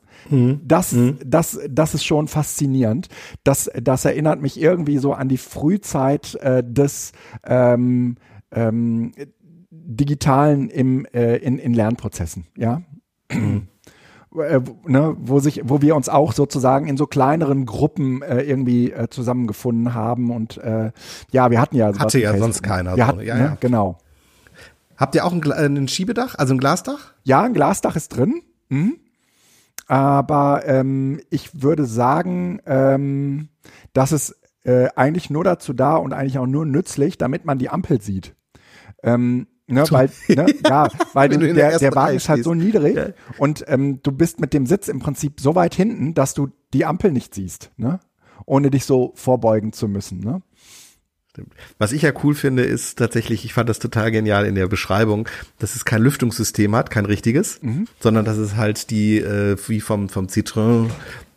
Das, 0.64 0.93
das, 1.25 1.61
das 1.71 1.95
ist 1.95 2.04
schon 2.04 2.26
faszinierend. 2.26 3.07
Das, 3.45 3.71
das 3.81 4.04
erinnert 4.04 4.43
mich 4.43 4.61
irgendwie 4.61 4.99
so 4.99 5.12
an 5.12 5.28
die 5.28 5.38
Frühzeit 5.38 6.35
äh, 6.43 6.64
des 6.66 7.12
ähm, 7.45 8.16
ähm, 8.50 9.12
Digitalen 9.71 10.69
im, 10.69 11.07
äh, 11.14 11.37
in, 11.37 11.61
in 11.61 11.75
Lernprozessen. 11.75 12.47
Ja. 12.57 12.83
Äh, 14.38 14.60
wo- 14.64 14.88
ne, 14.88 15.16
wo 15.18 15.40
sich, 15.40 15.62
wo 15.64 15.80
wir 15.82 15.96
uns 15.96 16.08
auch 16.08 16.32
sozusagen 16.32 16.86
in 16.88 16.96
so 16.96 17.06
kleineren 17.06 17.66
Gruppen 17.66 18.22
äh, 18.22 18.42
irgendwie 18.42 18.90
äh, 18.92 19.08
zusammengefunden 19.08 19.94
haben 19.94 20.30
und 20.30 20.56
äh, 20.58 20.90
ja, 21.32 21.50
wir 21.50 21.60
hatten 21.60 21.76
ja 21.76 21.88
sowas 21.92 22.00
Hatte 22.00 22.20
ja 22.20 22.36
sonst 22.38 22.62
keiner 22.62 22.96
Wir 22.96 23.04
so. 23.04 23.08
hatten, 23.08 23.20
Ja, 23.20 23.34
ne, 23.36 23.40
ja. 23.44 23.56
Genau. 23.60 23.98
habt 24.96 25.14
ihr 25.14 25.24
auch 25.24 25.32
ein, 25.32 25.42
äh, 25.42 25.66
ein 25.66 25.88
Schiebedach, 25.88 26.34
also 26.36 26.54
ein 26.54 26.58
Glasdach? 26.58 27.12
Ja, 27.22 27.42
ein 27.42 27.54
Glasdach 27.54 27.96
ist 27.96 28.08
drin. 28.16 28.42
Mhm. 28.68 28.96
Aber 29.86 30.62
ähm, 30.66 31.20
ich 31.30 31.62
würde 31.62 31.84
sagen, 31.84 32.60
ähm, 32.66 33.48
dass 33.92 34.12
es 34.12 34.34
äh, 34.64 34.88
eigentlich 34.96 35.28
nur 35.28 35.44
dazu 35.44 35.74
da 35.74 35.96
und 35.96 36.12
eigentlich 36.14 36.38
auch 36.38 36.46
nur 36.46 36.64
nützlich, 36.64 37.18
damit 37.18 37.44
man 37.44 37.58
die 37.58 37.68
Ampel 37.68 38.00
sieht. 38.00 38.34
Ähm, 39.02 39.46
ne, 39.66 39.85
weil, 39.90 40.11
ne, 40.28 40.47
ja, 40.66 40.88
weil 41.12 41.28
du, 41.28 41.38
der 41.54 41.78
der, 41.78 41.94
Wagen 41.94 42.16
ist 42.16 42.28
halt 42.28 42.44
so 42.44 42.54
niedrig 42.54 42.97
Ja. 42.97 43.06
und 43.38 43.64
ähm, 43.68 44.00
du 44.02 44.12
bist 44.12 44.40
mit 44.40 44.52
dem 44.52 44.66
Sitz 44.66 44.88
im 44.88 45.00
Prinzip 45.00 45.40
so 45.40 45.54
weit 45.54 45.75
hinten, 45.75 46.14
dass 46.14 46.35
du 46.35 46.49
die 46.73 46.85
Ampel 46.85 47.12
nicht 47.12 47.35
siehst, 47.35 47.71
ne? 47.76 48.00
ohne 48.47 48.71
dich 48.71 48.85
so 48.85 49.12
vorbeugen 49.14 49.73
zu 49.73 49.88
müssen. 49.88 50.21
Ne? 50.21 50.42
Was 51.78 51.90
ich 51.90 52.02
ja 52.02 52.12
cool 52.23 52.35
finde, 52.37 52.62
ist 52.62 52.97
tatsächlich, 52.99 53.44
ich 53.44 53.52
fand 53.54 53.68
das 53.68 53.80
total 53.80 54.12
genial 54.12 54.47
in 54.47 54.54
der 54.54 54.68
Beschreibung, 54.68 55.28
dass 55.58 55.75
es 55.75 55.84
kein 55.84 56.00
Lüftungssystem 56.02 56.76
hat, 56.76 56.91
kein 56.91 57.06
richtiges, 57.06 57.60
Mhm. 57.60 57.88
sondern 57.99 58.25
dass 58.25 58.36
es 58.36 58.54
halt 58.54 58.91
die, 58.91 59.19
äh, 59.19 59.56
wie 59.67 59.80
vom, 59.80 60.08
vom 60.08 60.26
Citroën 60.26 60.88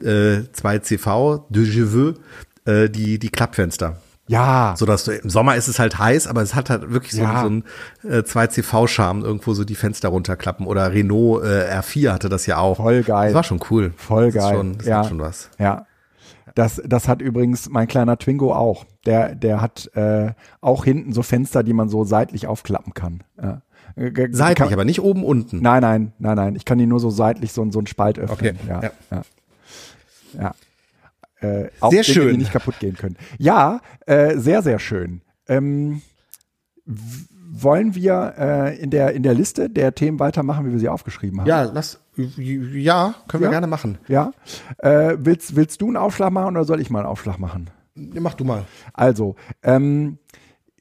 äh, 0.03 0.43
2CV, 0.53 1.45
de 1.49 1.63
Jeveux, 1.63 2.19
äh, 2.65 2.89
die, 2.91 3.17
die 3.17 3.29
Klappfenster. 3.29 3.99
Ja, 4.27 4.75
So 4.77 4.85
dass 4.85 5.05
du, 5.05 5.11
im 5.11 5.29
Sommer 5.29 5.55
ist 5.55 5.67
es 5.67 5.79
halt 5.79 5.97
heiß, 5.97 6.27
aber 6.27 6.41
es 6.41 6.53
hat 6.53 6.69
halt 6.69 6.91
wirklich 6.91 7.13
so, 7.13 7.21
Ja. 7.21 7.41
so 7.41 7.47
einen 7.47 7.63
äh, 8.03 8.19
2CV-Charme, 8.19 9.23
irgendwo 9.23 9.53
so 9.53 9.63
die 9.63 9.75
Fenster 9.75 10.09
runterklappen. 10.09 10.65
Oder 10.65 10.91
Renault 10.93 11.43
äh, 11.43 11.79
R4 11.79 12.11
hatte 12.11 12.29
das 12.29 12.45
ja 12.45 12.57
auch. 12.57 12.77
Voll 12.77 13.03
geil. 13.03 13.27
Das 13.27 13.35
war 13.35 13.43
schon 13.43 13.61
cool. 13.71 13.93
Voll 13.95 14.31
das 14.31 14.35
geil. 14.35 14.51
Ist 14.51 14.57
schon, 14.57 14.77
das 14.77 14.87
ja. 14.87 14.97
hat 14.99 15.05
schon 15.07 15.19
was. 15.19 15.49
Ja. 15.57 15.85
Das, 16.55 16.81
das 16.85 17.07
hat 17.07 17.21
übrigens 17.21 17.69
mein 17.69 17.87
kleiner 17.87 18.17
Twingo 18.17 18.53
auch. 18.53 18.85
Der, 19.05 19.35
der 19.35 19.61
hat 19.61 19.91
äh, 19.95 20.31
auch 20.59 20.83
hinten 20.83 21.13
so 21.13 21.21
Fenster, 21.21 21.63
die 21.63 21.73
man 21.73 21.87
so 21.87 22.03
seitlich 22.03 22.47
aufklappen 22.47 22.93
kann. 22.93 23.23
Ja. 23.41 23.61
Äh, 23.95 24.29
Seitlich, 24.31 24.57
kann, 24.57 24.73
aber 24.73 24.85
nicht 24.85 25.01
oben, 25.01 25.23
unten. 25.23 25.61
Nein, 25.61 25.81
nein, 25.81 26.13
nein, 26.19 26.35
nein. 26.35 26.55
Ich 26.55 26.65
kann 26.65 26.77
die 26.77 26.85
nur 26.85 26.99
so 26.99 27.09
seitlich 27.09 27.53
so, 27.53 27.69
so 27.71 27.79
einen 27.79 27.87
Spalt 27.87 28.19
Okay, 28.19 28.49
öffnen. 28.49 28.57
Ja. 28.67 28.81
ja. 28.81 28.91
ja. 29.11 29.21
ja. 30.41 30.55
Äh, 31.39 31.67
auch 31.79 31.91
Sehr 31.91 32.01
Dinge, 32.01 32.13
schön. 32.13 32.31
die 32.31 32.37
nicht 32.37 32.51
kaputt 32.51 32.79
gehen 32.79 32.95
können. 32.95 33.17
Ja, 33.37 33.81
äh, 34.05 34.37
sehr, 34.37 34.61
sehr 34.63 34.79
schön. 34.79 35.21
Ähm, 35.47 36.01
wollen 36.85 37.95
wir 37.95 38.33
äh, 38.37 38.77
in, 38.79 38.89
der, 38.89 39.13
in 39.13 39.23
der 39.23 39.33
Liste 39.33 39.69
der 39.69 39.93
Themen 39.95 40.19
weitermachen, 40.19 40.65
wie 40.67 40.71
wir 40.71 40.79
sie 40.79 40.89
aufgeschrieben 40.89 41.39
haben? 41.41 41.47
Ja, 41.47 41.63
lass, 41.63 41.99
ja, 42.15 43.15
können 43.27 43.41
wir 43.41 43.47
Ja? 43.47 43.51
gerne 43.51 43.67
machen. 43.67 43.97
Ja. 44.07 44.31
Äh, 44.79 45.17
willst, 45.19 45.55
willst 45.55 45.81
du 45.81 45.87
einen 45.87 45.97
Aufschlag 45.97 46.31
machen 46.31 46.55
oder 46.55 46.65
soll 46.65 46.81
ich 46.81 46.89
mal 46.89 46.99
einen 46.99 47.07
Aufschlag 47.07 47.39
machen? 47.39 47.69
Mach 47.95 48.35
du 48.35 48.43
mal. 48.43 48.65
Also, 48.93 49.35
ähm, 49.63 50.19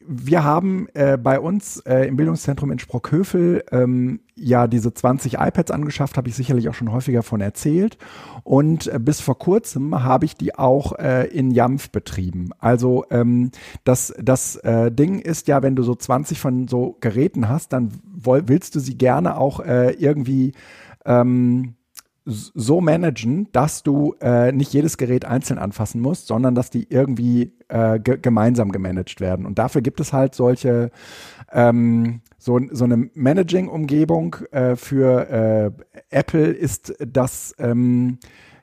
wir 0.07 0.45
haben 0.45 0.87
äh, 0.95 1.16
bei 1.16 1.40
uns 1.40 1.79
äh, 1.81 2.07
im 2.07 2.16
Bildungszentrum 2.16 2.71
in 2.71 2.79
Sprockhövel 2.79 3.64
ähm, 3.73 4.21
ja 4.37 4.66
diese 4.66 4.92
20 4.92 5.35
iPads 5.35 5.70
angeschafft, 5.70 6.16
habe 6.16 6.29
ich 6.29 6.37
sicherlich 6.37 6.68
auch 6.68 6.75
schon 6.75 6.92
häufiger 6.92 7.22
von 7.22 7.40
erzählt. 7.40 7.96
Und 8.44 8.87
äh, 8.87 8.99
bis 8.99 9.20
vor 9.20 9.38
kurzem 9.38 10.05
habe 10.05 10.27
ich 10.27 10.37
die 10.37 10.55
auch 10.55 10.99
äh, 10.99 11.27
in 11.29 11.51
Jamf 11.51 11.90
betrieben. 11.90 12.51
Also 12.59 13.05
ähm, 13.11 13.51
das, 13.85 14.14
das 14.20 14.57
äh, 14.57 14.92
Ding 14.92 15.18
ist 15.18 15.49
ja, 15.49 15.62
wenn 15.62 15.75
du 15.75 15.83
so 15.83 15.94
20 15.94 16.38
von 16.38 16.68
so 16.68 16.96
Geräten 17.01 17.49
hast, 17.49 17.72
dann 17.72 17.92
willst 18.05 18.75
du 18.75 18.81
sie 18.81 18.99
gerne 18.99 19.38
auch 19.38 19.61
äh, 19.61 19.92
irgendwie 19.92 20.53
ähm, 21.05 21.75
so 22.27 22.81
managen, 22.81 23.49
dass 23.53 23.85
du 23.85 24.16
äh, 24.20 24.51
nicht 24.51 24.72
jedes 24.72 24.96
Gerät 24.96 25.25
einzeln 25.25 25.59
anfassen 25.61 26.01
musst, 26.01 26.27
sondern 26.27 26.57
dass 26.57 26.70
die 26.70 26.88
irgendwie 26.90 27.53
äh, 27.68 28.01
ge 28.01 28.18
gemeinsam 28.20 28.72
gemanagt 28.72 29.20
werden. 29.20 29.46
Und 29.46 29.61
dafür 29.61 29.81
gibt 29.81 30.01
es 30.01 30.12
halt 30.12 30.35
solche 30.35 30.90
ähm, 31.52 32.20
so, 32.38 32.61
so 32.70 32.85
eine 32.85 33.11
Managing-Umgebung 33.14 34.37
äh, 34.50 34.76
für 34.76 35.28
äh, 35.30 35.70
Apple 36.11 36.46
ist 36.46 36.94
das 36.98 37.54
ähm, 37.59 38.18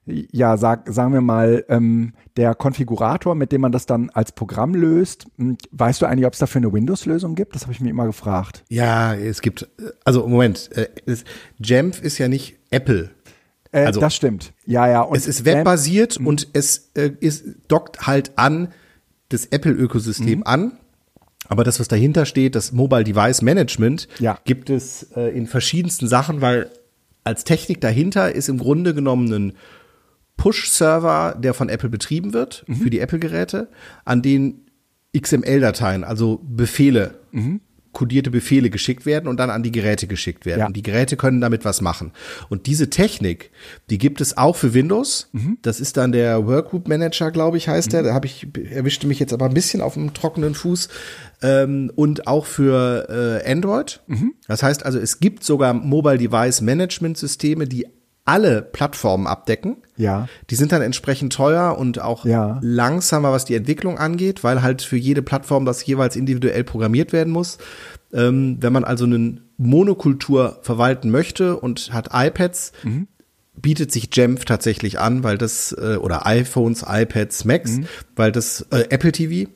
ja, 0.06 0.58
sag, 0.58 0.90
sagen 0.90 1.14
wir 1.14 1.22
mal, 1.22 1.64
ähm, 1.70 2.14
der 2.36 2.56
Konfigurator, 2.56 3.36
mit 3.36 3.54
dem 3.54 3.62
man 3.62 3.72
das 3.72 3.86
dann 3.86 4.10
als 4.10 4.34
Programm 4.34 4.76
löst. 4.76 5.28
Weißt 5.72 6.02
du 6.02 6.06
eigentlich, 6.06 6.26
ob 6.26 6.34
es 6.34 6.40
dafür 6.40 6.60
eine 6.60 6.74
Windows-Lösung 6.74 7.36
gibt? 7.36 7.56
Das 7.56 7.62
habe 7.64 7.72
ich 7.72 7.80
mir 7.80 7.90
immer 7.90 8.06
gefragt. 8.06 8.66
Ja, 8.68 9.14
es 9.16 9.42
gibt, 9.42 9.70
also 10.04 10.28
Moment, 10.28 10.70
äh, 10.76 10.90
es, 11.06 11.24
Jamf 11.58 12.02
ist 12.02 12.18
ja 12.18 12.28
nicht 12.28 12.58
Apple. 12.70 13.12
Äh, 13.72 13.86
Also, 13.86 14.02
das 14.02 14.14
stimmt. 14.14 14.52
Ja, 14.66 14.90
ja. 14.90 15.02
Und 15.02 15.16
es 15.16 15.26
ist 15.26 15.46
webbasiert 15.46 16.18
und 16.18 16.50
es 16.52 16.92
äh, 16.96 17.12
ist, 17.22 17.46
dockt 17.70 18.06
halt 18.06 18.38
an 18.38 18.74
das 19.30 19.46
Apple-Ökosystem 19.46 20.40
Mhm. 20.40 20.44
an. 20.46 20.72
Aber 21.48 21.64
das, 21.64 21.80
was 21.80 21.88
dahinter 21.88 22.26
steht, 22.26 22.56
das 22.56 22.72
Mobile 22.72 23.04
Device 23.04 23.42
Management, 23.42 24.08
Ja. 24.20 24.40
gibt 24.46 24.70
es 24.70 25.04
äh, 25.16 25.30
in 25.36 25.46
verschiedensten 25.48 26.08
Sachen, 26.08 26.42
weil 26.42 26.70
als 27.24 27.44
Technik 27.44 27.82
dahinter 27.82 28.34
ist 28.34 28.50
im 28.50 28.58
Grunde 28.58 28.94
genommen 28.94 29.32
ein 29.34 29.54
Push-Server, 30.38 31.36
der 31.40 31.54
von 31.54 31.70
Apple 31.70 31.90
betrieben 31.90 32.34
wird, 32.34 32.64
Mhm. 32.68 32.76
für 32.76 32.90
die 32.90 33.00
Apple-Geräte, 33.00 33.70
an 34.04 34.22
den 34.22 34.62
XML-Dateien, 35.16 36.04
also 36.04 36.42
Befehle, 36.44 37.16
Mhm. 37.32 37.62
Kodierte 37.94 38.32
Befehle 38.32 38.70
geschickt 38.70 39.06
werden 39.06 39.28
und 39.28 39.38
dann 39.40 39.50
an 39.50 39.64
die 39.64 39.72
Geräte 39.72 40.08
geschickt 40.08 40.46
werden. 40.46 40.60
Ja. 40.60 40.68
Und 40.68 40.76
die 40.76 40.82
Geräte 40.82 41.16
können 41.16 41.40
damit 41.40 41.64
was 41.64 41.80
machen. 41.80 42.12
Und 42.50 42.66
diese 42.66 42.90
Technik, 42.90 43.52
die 43.90 43.98
gibt 43.98 44.20
es 44.20 44.36
auch 44.36 44.56
für 44.56 44.74
Windows. 44.74 45.30
Mhm. 45.32 45.60
Das 45.62 45.80
ist 45.80 45.96
dann 45.98 46.12
der 46.12 46.46
Workgroup 46.46 46.88
Manager, 46.88 47.32
glaube 47.32 47.58
ich, 47.58 47.70
heißt 47.70 47.94
der. 47.94 48.04
Da 48.04 48.14
habe 48.14 48.26
ich 48.26 48.48
erwischte 48.72 49.08
mich 49.08 49.20
jetzt 49.20 49.32
aber 49.32 49.46
ein 49.46 49.54
bisschen 49.54 49.82
auf 49.82 49.94
dem 49.94 50.14
trockenen 50.14 50.56
Fuß. 50.56 50.90
Ähm, 51.42 51.92
und 51.96 52.28
auch 52.28 52.46
für 52.46 53.42
äh, 53.44 53.52
Android. 53.52 54.02
Mhm. 54.08 54.34
Das 54.48 54.64
heißt 54.64 54.86
also, 54.86 55.00
es 55.00 55.20
gibt 55.20 55.44
sogar 55.44 55.74
Mobile 55.74 56.18
Device 56.18 56.62
Management 56.62 57.18
Systeme, 57.18 57.68
die 57.68 57.88
alle 58.26 58.62
Plattformen 58.62 59.28
abdecken. 59.28 59.78
Ja. 59.98 60.28
Die 60.50 60.56
sind 60.56 60.72
dann 60.72 60.82
entsprechend 60.82 61.34
teuer 61.34 61.78
und 61.78 62.00
auch 62.02 62.24
Ja. 62.26 62.60
langsamer, 62.62 63.32
was 63.32 63.46
die 63.46 63.56
Entwicklung 63.56 63.98
angeht, 63.98 64.44
weil 64.44 64.62
halt 64.62 64.82
für 64.82 64.96
jede 64.98 65.22
Plattform 65.22 65.66
das 65.66 65.86
jeweils 65.86 66.16
individuell 66.16 66.64
programmiert 66.64 67.12
werden 67.12 67.34
muss. 67.34 67.58
Ähm, 68.14 68.58
wenn 68.62 68.72
man 68.74 68.84
also 68.86 69.06
eine 69.06 69.42
Monokultur 69.58 70.60
verwalten 70.62 71.10
möchte 71.12 71.58
und 71.58 71.92
hat 71.94 72.10
iPads, 72.14 72.72
Mhm. 72.84 73.08
bietet 73.56 73.92
sich 73.92 74.10
Jamf 74.16 74.46
tatsächlich 74.46 75.00
an, 75.00 75.24
weil 75.24 75.38
das, 75.38 75.74
äh, 75.74 75.98
oder 75.98 76.26
iPhones, 76.26 76.84
iPads, 76.88 77.44
Macs, 77.46 77.72
Mhm. 77.72 77.86
weil 78.16 78.32
das, 78.32 78.66
äh, 78.72 78.86
Apple 78.90 79.12
TV, 79.12 79.50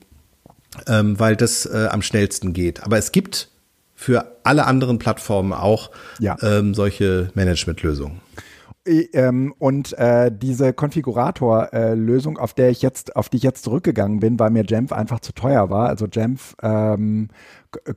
ähm, 0.87 1.19
weil 1.19 1.35
das 1.35 1.65
äh, 1.65 1.87
am 1.89 2.01
schnellsten 2.01 2.53
geht. 2.53 2.83
Aber 2.83 2.97
es 2.97 3.11
gibt 3.11 3.49
für 3.95 4.37
alle 4.43 4.65
anderen 4.65 4.99
Plattformen 4.99 5.53
auch 5.53 5.89
Ja. 6.19 6.35
ähm, 6.43 6.73
solche 6.75 7.31
Managementlösungen. 7.33 8.17
I- 8.17 8.41
ähm, 8.87 9.53
und 9.59 9.93
äh, 9.97 10.31
diese 10.31 10.73
Konfigurator-Lösung, 10.73 12.37
auf 12.37 12.53
der 12.53 12.69
ich 12.69 12.81
jetzt, 12.81 13.15
auf 13.15 13.29
die 13.29 13.37
ich 13.37 13.43
jetzt 13.43 13.63
zurückgegangen 13.63 14.19
bin, 14.19 14.39
weil 14.39 14.49
mir 14.49 14.63
Jamf 14.65 14.91
einfach 14.91 15.19
zu 15.19 15.33
teuer 15.33 15.69
war. 15.69 15.89
Also 15.89 16.07
Jamf 16.11 16.55
ähm, 16.61 17.27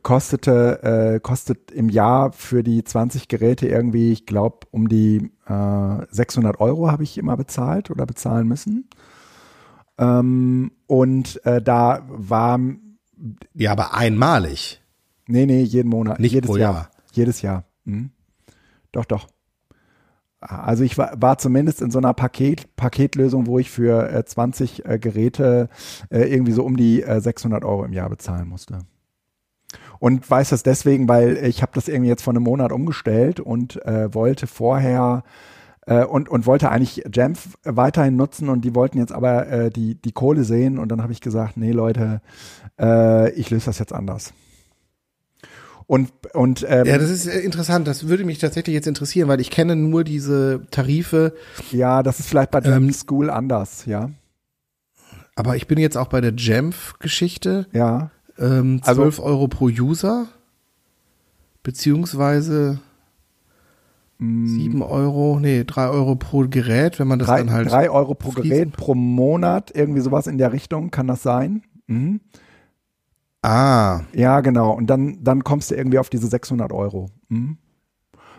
kostete 0.02 0.82
äh, 0.82 1.20
kostet 1.20 1.70
im 1.70 1.88
Jahr 1.88 2.32
für 2.32 2.62
die 2.62 2.82
20 2.82 3.28
Geräte 3.28 3.68
irgendwie, 3.68 4.12
ich 4.12 4.26
glaube, 4.26 4.66
um 4.70 4.88
die 4.88 5.30
äh, 5.46 6.06
600 6.10 6.60
Euro 6.60 6.90
habe 6.90 7.04
ich 7.04 7.18
immer 7.18 7.36
bezahlt 7.36 7.90
oder 7.90 8.06
bezahlen 8.06 8.48
müssen. 8.48 8.88
Ähm, 9.98 10.72
und 10.86 11.44
äh, 11.44 11.62
da 11.62 12.02
war 12.08 12.58
Ja, 13.54 13.72
aber 13.72 13.94
einmalig. 13.94 14.82
Nee, 15.26 15.46
nee, 15.46 15.62
jeden 15.62 15.88
Monat. 15.88 16.18
Nicht 16.18 16.32
jedes 16.32 16.50
Jahr. 16.56 16.58
Jahr. 16.74 16.90
Jedes 17.12 17.42
Jahr. 17.42 17.64
Mhm. 17.84 18.10
Doch, 18.92 19.04
doch. 19.04 19.28
Also 20.40 20.84
ich 20.84 20.96
war, 20.96 21.12
war 21.20 21.36
zumindest 21.36 21.82
in 21.82 21.90
so 21.90 21.98
einer 21.98 22.14
Paket, 22.14 22.74
Paketlösung, 22.76 23.46
wo 23.46 23.58
ich 23.58 23.70
für 23.70 24.10
äh, 24.10 24.24
20 24.24 24.86
äh, 24.86 24.98
Geräte 24.98 25.68
äh, 26.10 26.22
irgendwie 26.22 26.52
so 26.52 26.64
um 26.64 26.76
die 26.76 27.02
äh, 27.02 27.20
600 27.20 27.64
Euro 27.64 27.84
im 27.84 27.92
Jahr 27.92 28.08
bezahlen 28.08 28.48
musste. 28.48 28.78
Und 29.98 30.28
weiß 30.28 30.48
das 30.48 30.62
deswegen, 30.62 31.08
weil 31.08 31.36
ich 31.36 31.60
habe 31.60 31.72
das 31.74 31.88
irgendwie 31.88 32.08
jetzt 32.08 32.22
vor 32.22 32.32
einem 32.32 32.42
Monat 32.42 32.72
umgestellt 32.72 33.38
und 33.38 33.84
äh, 33.84 34.12
wollte 34.14 34.46
vorher 34.46 35.24
äh, 35.86 36.04
und, 36.04 36.30
und 36.30 36.46
wollte 36.46 36.70
eigentlich 36.70 37.04
Jamf 37.12 37.58
weiterhin 37.64 38.16
nutzen 38.16 38.48
und 38.48 38.64
die 38.64 38.74
wollten 38.74 38.96
jetzt 38.96 39.12
aber 39.12 39.46
äh, 39.48 39.70
die, 39.70 40.00
die 40.00 40.12
Kohle 40.12 40.44
sehen 40.44 40.78
und 40.78 40.88
dann 40.88 41.02
habe 41.02 41.12
ich 41.12 41.20
gesagt, 41.20 41.58
nee 41.58 41.72
Leute, 41.72 42.22
äh, 42.80 43.30
ich 43.32 43.50
löse 43.50 43.66
das 43.66 43.78
jetzt 43.78 43.92
anders. 43.92 44.32
Und, 45.90 46.12
und 46.34 46.64
ähm, 46.68 46.86
Ja, 46.86 46.98
das 46.98 47.10
ist 47.10 47.26
äh, 47.26 47.40
interessant. 47.40 47.88
Das 47.88 48.06
würde 48.06 48.24
mich 48.24 48.38
tatsächlich 48.38 48.74
jetzt 48.74 48.86
interessieren, 48.86 49.26
weil 49.26 49.40
ich 49.40 49.50
kenne 49.50 49.74
nur 49.74 50.04
diese 50.04 50.62
Tarife. 50.70 51.34
Ja, 51.72 52.04
das 52.04 52.20
ist 52.20 52.28
vielleicht 52.28 52.52
bei 52.52 52.60
Jam 52.60 52.84
Ähm, 52.84 52.92
School 52.92 53.28
anders, 53.28 53.86
ja. 53.86 54.08
Aber 55.34 55.56
ich 55.56 55.66
bin 55.66 55.78
jetzt 55.78 55.96
auch 55.96 56.06
bei 56.06 56.20
der 56.20 56.32
Jamf-Geschichte. 56.36 57.66
Ja. 57.72 58.12
Ähm, 58.38 58.80
Also- 58.84 59.02
12 59.02 59.18
Euro 59.18 59.48
pro 59.48 59.64
User. 59.64 60.28
Beziehungsweise 61.64 62.78
Mm. 64.18 64.46
7 64.46 64.82
Euro, 64.82 65.40
nee, 65.40 65.64
3 65.64 65.88
Euro 65.88 66.14
pro 66.14 66.46
Gerät, 66.46 67.00
wenn 67.00 67.08
man 67.08 67.18
das 67.18 67.26
Drei, 67.26 67.38
dann 67.38 67.50
halt. 67.52 67.68
drei 67.68 67.90
Euro 67.90 68.14
pro 68.14 68.30
Gerät 68.30 68.72
pro 68.72 68.94
Monat, 68.94 69.72
irgendwie 69.74 70.02
sowas 70.02 70.28
in 70.28 70.38
der 70.38 70.52
Richtung, 70.52 70.90
kann 70.92 71.08
das 71.08 71.22
sein? 71.22 71.62
Mhm. 71.88 72.20
Ah, 73.42 74.02
Ja, 74.12 74.40
genau. 74.40 74.72
Und 74.72 74.88
dann, 74.88 75.18
dann 75.22 75.44
kommst 75.44 75.70
du 75.70 75.74
irgendwie 75.74 75.98
auf 75.98 76.10
diese 76.10 76.26
600 76.26 76.72
Euro. 76.72 77.08
Mhm. 77.28 77.58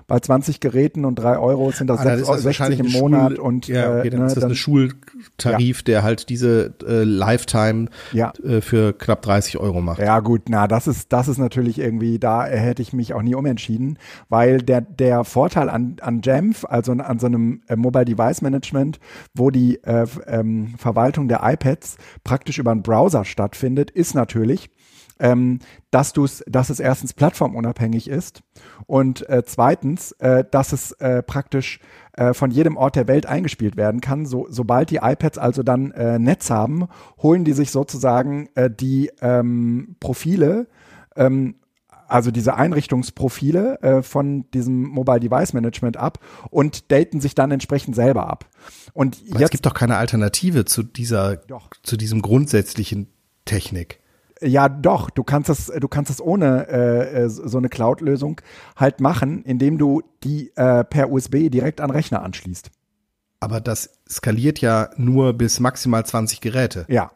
Bei 0.08 0.20
20 0.20 0.60
Geräten 0.60 1.06
und 1.06 1.16
3 1.16 1.38
Euro 1.38 1.72
sind 1.72 1.88
das, 1.88 2.02
ah, 2.02 2.04
dann 2.04 2.18
6, 2.18 2.22
ist 2.22 2.28
das 2.28 2.42
60 2.42 2.46
wahrscheinlich 2.46 2.80
im 2.82 2.86
ein 2.88 3.02
Monat 3.02 3.32
Schul 3.34 3.40
und 3.40 3.68
ja, 3.70 4.00
okay, 4.00 4.08
äh, 4.08 4.10
dann 4.10 4.20
ne, 4.20 4.26
ist 4.26 4.36
das 4.36 4.42
dann, 4.42 4.52
ein 4.52 4.56
Schultarif, 4.56 5.84
der 5.84 6.04
halt 6.04 6.28
diese 6.28 6.74
äh, 6.86 7.04
Lifetime 7.04 7.88
ja. 8.12 8.34
äh, 8.44 8.60
für 8.60 8.92
knapp 8.92 9.22
30 9.22 9.58
Euro 9.58 9.80
macht. 9.80 10.00
Ja, 10.00 10.20
gut, 10.20 10.50
na, 10.50 10.68
das 10.68 10.88
ist, 10.88 11.14
das 11.14 11.30
ist 11.30 11.38
natürlich 11.38 11.80
irgendwie, 11.80 12.20
da 12.20 12.46
hätte 12.46 12.82
ich 12.82 12.92
mich 12.92 13.14
auch 13.14 13.22
nie 13.22 13.36
umentschieden, 13.36 14.00
weil 14.28 14.58
der, 14.58 14.82
der 14.82 15.24
Vorteil 15.24 15.70
an, 15.70 15.96
an 16.02 16.20
Jamf, 16.22 16.66
also 16.66 16.92
an 16.92 17.20
so 17.20 17.28
einem 17.28 17.62
äh, 17.70 17.78
Mobile 17.78 18.04
Device 18.04 18.42
Management, 18.42 19.00
wo 19.34 19.50
die 19.50 19.82
äh, 19.84 20.06
ähm, 20.28 20.74
Verwaltung 20.78 21.30
der 21.30 21.40
iPads 21.42 21.96
praktisch 22.26 22.58
über 22.58 22.72
einen 22.72 22.84
Browser 22.84 23.24
stattfindet, 23.24 23.92
ist 23.92 24.14
natürlich, 24.14 24.70
ähm, 25.22 25.60
dass 25.92 26.12
du's, 26.12 26.44
dass 26.48 26.70
es 26.70 26.80
erstens 26.80 27.14
plattformunabhängig 27.14 28.10
ist 28.10 28.42
und 28.88 29.28
äh, 29.30 29.44
zweitens, 29.46 30.12
äh, 30.14 30.44
dass 30.50 30.74
es 30.74 30.92
äh, 30.94 31.24
praktisch 31.24 31.80
äh, 32.14 32.34
von 32.34 32.52
jedem 32.52 32.76
Ort 32.76 32.96
der 32.96 33.08
Welt 33.08 33.26
eingespielt 33.26 33.78
werden 33.78 34.02
kann. 34.02 34.26
So, 34.26 34.48
sobald 34.50 34.90
die 34.90 34.98
iPads 34.98 35.38
also 35.38 35.64
dann 35.64 35.92
äh, 35.92 36.20
Netz 36.20 36.50
haben, 36.50 36.88
holen 37.22 37.46
die 37.46 37.54
sich 37.54 37.72
sozusagen 37.72 38.50
äh, 38.56 38.70
die 38.70 39.12
ähm, 39.22 39.96
Profile, 40.00 40.68
ähm, 41.16 41.56
also 42.08 42.32
diese 42.32 42.56
Einrichtungsprofile 42.56 43.82
äh, 43.82 44.02
von 44.02 44.50
diesem 44.52 44.84
Mobile 44.84 45.22
Device 45.22 45.54
Management 45.54 45.96
ab 45.96 46.20
und 46.50 46.92
daten 46.92 47.22
sich 47.22 47.36
dann 47.36 47.52
entsprechend 47.52 47.96
selber 47.96 48.28
ab. 48.28 48.50
Und 48.92 49.22
Aber 49.28 49.36
es 49.36 49.42
jetzt 49.42 49.52
gibt 49.52 49.66
doch 49.66 49.74
keine 49.74 49.96
Alternative 49.96 50.66
zu 50.66 50.84
dieser, 50.84 51.38
Doch. 51.38 51.70
zu 51.84 51.96
diesem 51.96 52.22
grundsätzlichen 52.22 53.08
Technik. 53.46 54.01
Ja, 54.42 54.70
doch, 54.70 55.10
du 55.10 55.24
kannst 55.24 55.50
das, 55.50 55.68
du 55.68 55.88
kannst 55.88 56.10
das 56.10 56.20
ohne 56.20 56.68
äh, 56.68 57.24
äh, 57.24 57.30
so 57.30 57.58
eine 57.58 57.70
Cloud-Lösung 57.70 58.42
halt 58.76 59.00
machen, 59.00 59.44
indem 59.44 59.78
du 59.78 60.02
die 60.24 60.52
äh, 60.56 60.84
per 60.84 61.12
USB 61.12 61.50
direkt 61.50 61.80
an 61.80 61.92
Rechner 61.92 62.24
anschließt. 62.24 62.72
Aber 63.40 63.62
das 63.62 64.00
skaliert 64.10 64.60
ja 64.60 64.90
nur 64.98 65.34
bis 65.34 65.60
maximal 65.60 66.06
20 66.06 66.42
Geräte. 66.42 66.86
Ja. 66.90 67.12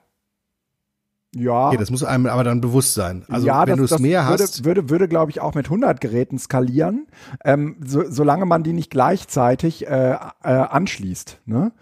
Ja. 1.36 1.68
Okay, 1.68 1.78
das 1.78 1.92
muss 1.92 2.04
einem 2.04 2.28
aber 2.28 2.46
dann 2.46 2.62
bewusst 2.62 2.94
sein. 2.94 3.26
Also 3.28 3.46
ja, 3.46 3.68
wenn 3.68 3.78
du 3.78 3.84
es 3.84 4.00
mehr 4.00 4.26
würde, 4.30 4.44
hast, 4.44 4.64
würde, 4.64 4.90
würde 4.90 5.08
glaube 5.10 5.32
ich, 5.32 5.42
auch 5.42 5.54
mit 5.54 5.66
100 5.66 6.00
Geräten 6.00 6.40
skalieren, 6.40 7.08
ähm, 7.44 7.76
so, 7.86 8.10
solange 8.10 8.46
man 8.46 8.64
die 8.64 8.72
nicht 8.72 8.90
gleichzeitig 8.90 9.86
äh, 9.86 10.12
äh, 10.12 10.18
anschließt. 10.44 11.42
Ne? 11.46 11.74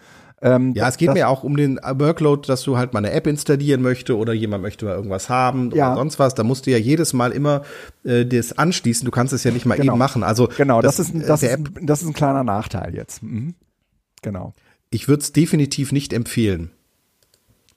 Ähm, 0.45 0.73
ja, 0.75 0.89
es 0.89 0.97
geht 0.97 1.07
das, 1.07 1.15
mir 1.15 1.29
auch 1.29 1.43
um 1.43 1.55
den 1.55 1.77
Workload, 1.77 2.47
dass 2.47 2.63
du 2.63 2.75
halt 2.77 2.91
mal 2.93 2.99
eine 2.99 3.11
App 3.11 3.27
installieren 3.27 3.81
möchte 3.81 4.17
oder 4.17 4.33
jemand 4.33 4.61
möchte 4.61 4.83
mal 4.85 4.93
irgendwas 4.95 5.29
haben 5.29 5.71
Ja. 5.73 5.87
oder 5.93 5.95
sonst 6.01 6.19
was. 6.19 6.35
Da 6.35 6.43
musst 6.43 6.65
du 6.65 6.71
ja 6.71 6.77
jedes 6.77 7.13
Mal 7.13 7.31
immer 7.31 7.61
äh, 8.03 8.25
das 8.25 8.57
anschließen. 8.57 9.05
Du 9.05 9.11
kannst 9.11 9.31
es 9.33 9.43
ja 9.45 9.51
nicht 9.51 9.65
mal 9.65 9.75
Genau. 9.77 9.93
eben 9.93 9.99
machen. 9.99 10.21
Also 10.21 10.49
Genau, 10.57 10.81
das, 10.81 10.99
ist, 10.99 11.15
ein- 11.15 11.21
äh, 11.21 11.25
das, 11.27 11.43
ist, 11.43 11.49
App, 11.49 11.69
das 11.81 12.01
ist 12.01 12.09
ein 12.09 12.13
kleiner 12.13 12.43
Nachteil 12.43 12.93
jetzt. 12.93 13.23
Mhm. 13.23 13.55
Genau. 14.21 14.53
ich 14.89 15.07
würde 15.07 15.21
es 15.21 15.31
definitiv 15.33 15.91
nicht 15.91 16.11
empfehlen. 16.13 16.71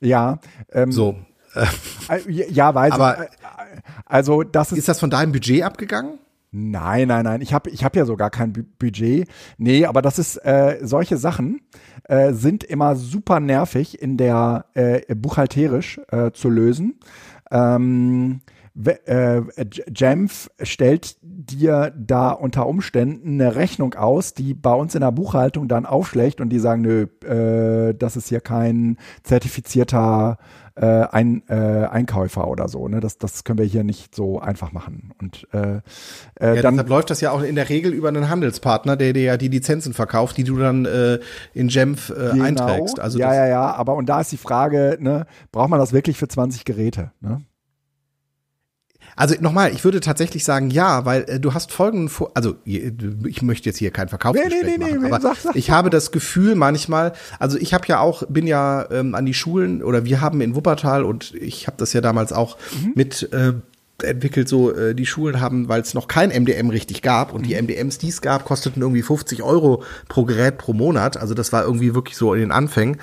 Ja, 0.00 0.40
ähm, 0.72 0.92
So. 0.92 1.16
Äh, 1.54 2.18
äh, 2.18 2.52
ja, 2.52 2.74
weiß 2.74 2.92
Aber- 2.92 3.14
ich. 3.14 3.20
Äh, 3.22 3.80
Also 4.04 4.42
das 4.42 4.72
ist 4.72 4.78
ist 4.78 4.88
das 4.88 5.00
von 5.00 5.10
deinem 5.10 5.32
Budget 5.32 5.62
abgegangen? 5.62 6.18
Nein, 6.52 7.08
nein, 7.08 7.24
nein. 7.24 7.40
Ich 7.42 7.52
habe 7.52 7.68
ich 7.70 7.84
hab 7.84 7.96
ja 7.96 8.06
sogar 8.06 8.30
kein 8.30 8.52
Bu- 8.52 8.62
Budget. 8.78 9.28
Nee, 9.58 9.84
aber 9.84 10.00
das 10.00 10.18
ist, 10.18 10.36
äh, 10.38 10.78
solche 10.82 11.16
Sachen 11.18 11.60
äh, 12.04 12.32
sind 12.32 12.64
immer 12.64 12.96
super 12.96 13.40
nervig 13.40 14.00
in 14.00 14.16
der 14.16 14.66
äh, 14.74 15.14
buchhalterisch 15.14 16.00
äh, 16.08 16.30
zu 16.32 16.48
lösen. 16.48 16.98
Ähm, 17.50 18.40
äh, 18.84 19.40
Jamf 19.94 20.50
stellt 20.62 21.16
dir 21.22 21.92
da 21.96 22.30
unter 22.30 22.66
Umständen 22.66 23.40
eine 23.40 23.56
Rechnung 23.56 23.94
aus, 23.94 24.34
die 24.34 24.54
bei 24.54 24.72
uns 24.74 24.94
in 24.94 25.00
der 25.00 25.12
Buchhaltung 25.12 25.66
dann 25.68 25.86
aufschlägt 25.86 26.40
und 26.40 26.50
die 26.50 26.58
sagen, 26.58 26.82
nö, 26.82 27.06
äh, 27.24 27.94
das 27.94 28.16
ist 28.16 28.28
hier 28.28 28.40
kein 28.40 28.98
zertifizierter 29.22 30.38
äh, 30.76 30.84
ein, 30.86 31.42
äh, 31.48 31.86
Einkäufer 31.86 32.48
oder 32.48 32.68
so. 32.68 32.86
Ne? 32.88 33.00
Das, 33.00 33.18
das 33.18 33.44
können 33.44 33.58
wir 33.58 33.64
hier 33.64 33.82
nicht 33.82 34.14
so 34.14 34.38
einfach 34.38 34.72
machen. 34.72 35.12
Und 35.20 35.48
äh, 35.52 35.76
äh, 36.38 36.56
Ja, 36.56 36.62
dann 36.62 36.74
deshalb 36.74 36.88
läuft 36.88 37.10
das 37.10 37.20
ja 37.20 37.30
auch 37.30 37.42
in 37.42 37.54
der 37.54 37.68
Regel 37.68 37.92
über 37.92 38.08
einen 38.08 38.28
Handelspartner, 38.28 38.96
der 38.96 39.12
dir 39.12 39.22
ja 39.22 39.36
die 39.36 39.48
Lizenzen 39.48 39.94
verkauft, 39.94 40.36
die 40.36 40.44
du 40.44 40.58
dann 40.58 40.84
äh, 40.84 41.18
in 41.54 41.68
Jamf 41.68 42.10
äh, 42.10 42.30
genau, 42.32 42.44
einträgst. 42.44 43.00
Also 43.00 43.18
ja, 43.18 43.34
ja, 43.34 43.46
ja. 43.46 43.74
Aber 43.74 43.94
und 43.94 44.06
da 44.06 44.20
ist 44.20 44.32
die 44.32 44.36
Frage, 44.36 44.98
ne, 45.00 45.26
braucht 45.50 45.70
man 45.70 45.80
das 45.80 45.92
wirklich 45.92 46.18
für 46.18 46.28
20 46.28 46.64
Geräte? 46.64 47.12
Ne? 47.20 47.42
Also 49.16 49.34
nochmal, 49.40 49.72
ich 49.72 49.82
würde 49.82 50.00
tatsächlich 50.00 50.44
sagen, 50.44 50.70
ja, 50.70 51.04
weil 51.06 51.24
äh, 51.28 51.40
du 51.40 51.54
hast 51.54 51.72
folgenden, 51.72 52.08
Vor 52.10 52.30
also 52.34 52.56
ich 52.64 53.40
möchte 53.42 53.68
jetzt 53.68 53.78
hier 53.78 53.90
kein 53.90 54.08
Verkaufsgespräch 54.08 54.62
Nee, 54.62 54.68
nee, 54.68 54.76
nee, 54.78 54.90
machen, 54.92 55.00
nee, 55.02 55.06
aber 55.12 55.20
sag, 55.22 55.36
sag, 55.38 55.56
ich 55.56 55.70
habe 55.70 55.88
das 55.90 56.12
Gefühl 56.12 56.54
manchmal, 56.54 57.14
also 57.38 57.56
ich 57.58 57.72
habe 57.72 57.86
ja 57.88 57.98
auch, 58.00 58.24
bin 58.28 58.46
ja 58.46 58.86
ähm, 58.90 59.14
an 59.14 59.24
die 59.26 59.34
Schulen 59.34 59.82
oder 59.82 60.04
wir 60.04 60.20
haben 60.20 60.40
in 60.42 60.54
Wuppertal 60.54 61.02
und 61.04 61.34
ich 61.34 61.66
habe 61.66 61.76
das 61.78 61.92
ja 61.94 62.00
damals 62.02 62.32
auch 62.32 62.58
Mhm. 62.82 62.92
mit 62.94 63.32
äh, 63.32 63.54
entwickelt, 64.02 64.46
so 64.50 64.70
äh, 64.74 64.94
die 64.94 65.06
Schulen 65.06 65.40
haben, 65.40 65.68
weil 65.70 65.80
es 65.80 65.94
noch 65.94 66.06
kein 66.08 66.28
MDM 66.30 66.68
richtig 66.68 67.00
gab 67.00 67.32
und 67.32 67.46
die 67.46 67.54
Mhm. 67.54 67.60
MDMs, 67.64 67.96
die 67.96 68.08
es 68.10 68.20
gab, 68.20 68.44
kosteten 68.44 68.82
irgendwie 68.82 69.00
50 69.00 69.42
Euro 69.42 69.82
pro 70.08 70.24
Gerät 70.26 70.58
pro 70.58 70.74
Monat, 70.74 71.16
also 71.16 71.32
das 71.32 71.50
war 71.54 71.64
irgendwie 71.64 71.94
wirklich 71.94 72.18
so 72.18 72.34
in 72.34 72.40
den 72.40 72.50
Anfängen, 72.52 72.98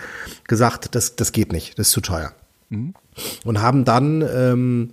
gesagt, 0.48 0.94
das, 0.94 1.16
das 1.16 1.32
geht 1.32 1.52
nicht, 1.52 1.80
das 1.80 1.88
ist 1.88 1.94
zu 1.94 2.02
teuer. 2.02 2.34
Mhm. 2.70 2.94
Und 3.44 3.62
haben 3.64 3.86
dann 3.86 4.22
ähm, 4.22 4.90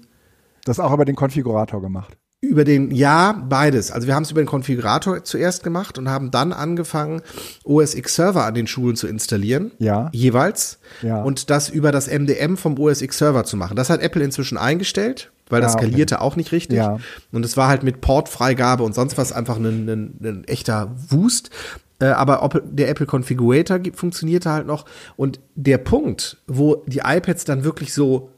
Das 0.64 0.78
auch 0.80 0.92
über 0.92 1.04
den 1.04 1.16
Konfigurator 1.16 1.80
gemacht. 1.80 2.16
über 2.42 2.64
den, 2.64 2.90
ja, 2.90 3.32
beides. 3.48 3.90
Also 3.90 4.06
wir 4.06 4.14
haben 4.14 4.22
es 4.22 4.30
über 4.30 4.40
den 4.42 4.46
Konfigurator 4.46 5.22
zuerst 5.24 5.62
gemacht 5.62 5.98
und 5.98 6.08
haben 6.08 6.30
dann 6.30 6.52
angefangen, 6.54 7.20
OS 7.64 7.94
X 7.94 8.14
Server 8.16 8.44
an 8.44 8.54
den 8.54 8.66
Schulen 8.66 8.96
zu 8.96 9.06
installieren. 9.06 9.72
Ja. 9.78 10.08
Jeweils. 10.12 10.78
Ja. 11.02 11.22
Und 11.22 11.50
das 11.50 11.68
über 11.68 11.92
das 11.92 12.08
MDM 12.08 12.56
vom 12.56 12.78
OS 12.78 13.02
X 13.02 13.18
Server 13.18 13.44
zu 13.44 13.56
machen. 13.56 13.76
Das 13.76 13.90
hat 13.90 14.00
Apple 14.00 14.22
inzwischen 14.24 14.56
eingestellt, 14.58 15.30
weil 15.50 15.60
das 15.60 15.72
Ah, 15.72 15.76
okay. 15.76 15.86
skalierte 15.88 16.20
auch 16.22 16.36
nicht 16.36 16.50
richtig. 16.52 16.78
Ja. 16.78 16.98
Und 17.30 17.44
es 17.44 17.56
war 17.58 17.68
halt 17.68 17.82
mit 17.82 18.00
Portfreigabe 18.00 18.82
und 18.84 18.94
sonst 18.94 19.18
was 19.18 19.32
einfach 19.32 19.56
ein, 19.56 19.88
ein, 19.88 20.18
ein 20.22 20.44
echter 20.44 20.90
Wust. 21.10 21.50
Äh, 21.98 22.06
Aber 22.06 22.62
der 22.64 22.88
Apple 22.88 23.06
Configurator 23.06 23.80
funktionierte 23.92 24.50
halt 24.50 24.66
noch. 24.66 24.86
Und 25.16 25.40
der 25.56 25.76
Punkt, 25.76 26.38
wo 26.46 26.76
die 26.86 27.02
iPads 27.04 27.44
dann 27.44 27.64
wirklich 27.64 27.92
so 27.92 28.30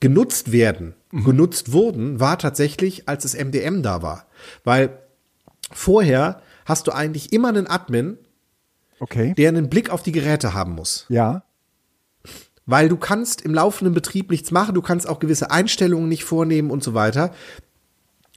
genutzt 0.00 0.52
werden, 0.52 0.94
genutzt 1.10 1.72
wurden, 1.72 2.20
war 2.20 2.38
tatsächlich, 2.38 3.08
als 3.08 3.22
das 3.24 3.34
MDM 3.34 3.82
da 3.82 4.02
war. 4.02 4.26
Weil 4.64 4.98
vorher 5.72 6.40
hast 6.64 6.86
du 6.86 6.92
eigentlich 6.92 7.32
immer 7.32 7.48
einen 7.48 7.66
Admin, 7.66 8.18
Okay. 9.00 9.34
der 9.36 9.48
einen 9.48 9.68
Blick 9.70 9.90
auf 9.90 10.02
die 10.02 10.12
Geräte 10.12 10.54
haben 10.54 10.74
muss. 10.74 11.06
Ja. 11.08 11.44
Weil 12.66 12.88
du 12.88 12.96
kannst 12.96 13.40
im 13.42 13.54
laufenden 13.54 13.94
Betrieb 13.94 14.30
nichts 14.30 14.50
machen, 14.50 14.74
du 14.74 14.82
kannst 14.82 15.08
auch 15.08 15.20
gewisse 15.20 15.50
Einstellungen 15.50 16.08
nicht 16.08 16.24
vornehmen 16.24 16.70
und 16.70 16.82
so 16.84 16.94
weiter. 16.94 17.32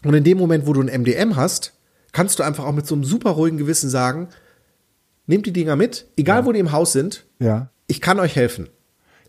Und 0.06 0.14
in 0.14 0.24
dem 0.24 0.38
Moment, 0.38 0.66
wo 0.68 0.74
du 0.74 0.82
ein 0.82 1.02
MDM 1.02 1.36
hast, 1.36 1.74
kannst 2.12 2.40
du 2.40 2.44
einfach 2.44 2.66
auch 2.66 2.72
mit 2.74 2.88
so 2.88 2.96
einem 2.96 3.04
super 3.04 3.32
ruhigen 3.32 3.58
Gewissen 3.58 3.90
sagen, 3.90 4.30
nehmt 5.28 5.46
die 5.46 5.54
Dinger 5.54 5.76
mit, 5.76 6.08
egal 6.18 6.46
wo 6.46 6.52
die 6.52 6.60
im 6.60 6.72
Haus 6.72 6.92
sind, 6.94 7.26
Ja. 7.40 7.70
ich 7.88 8.00
kann 8.02 8.20
euch 8.20 8.36
helfen. 8.36 8.70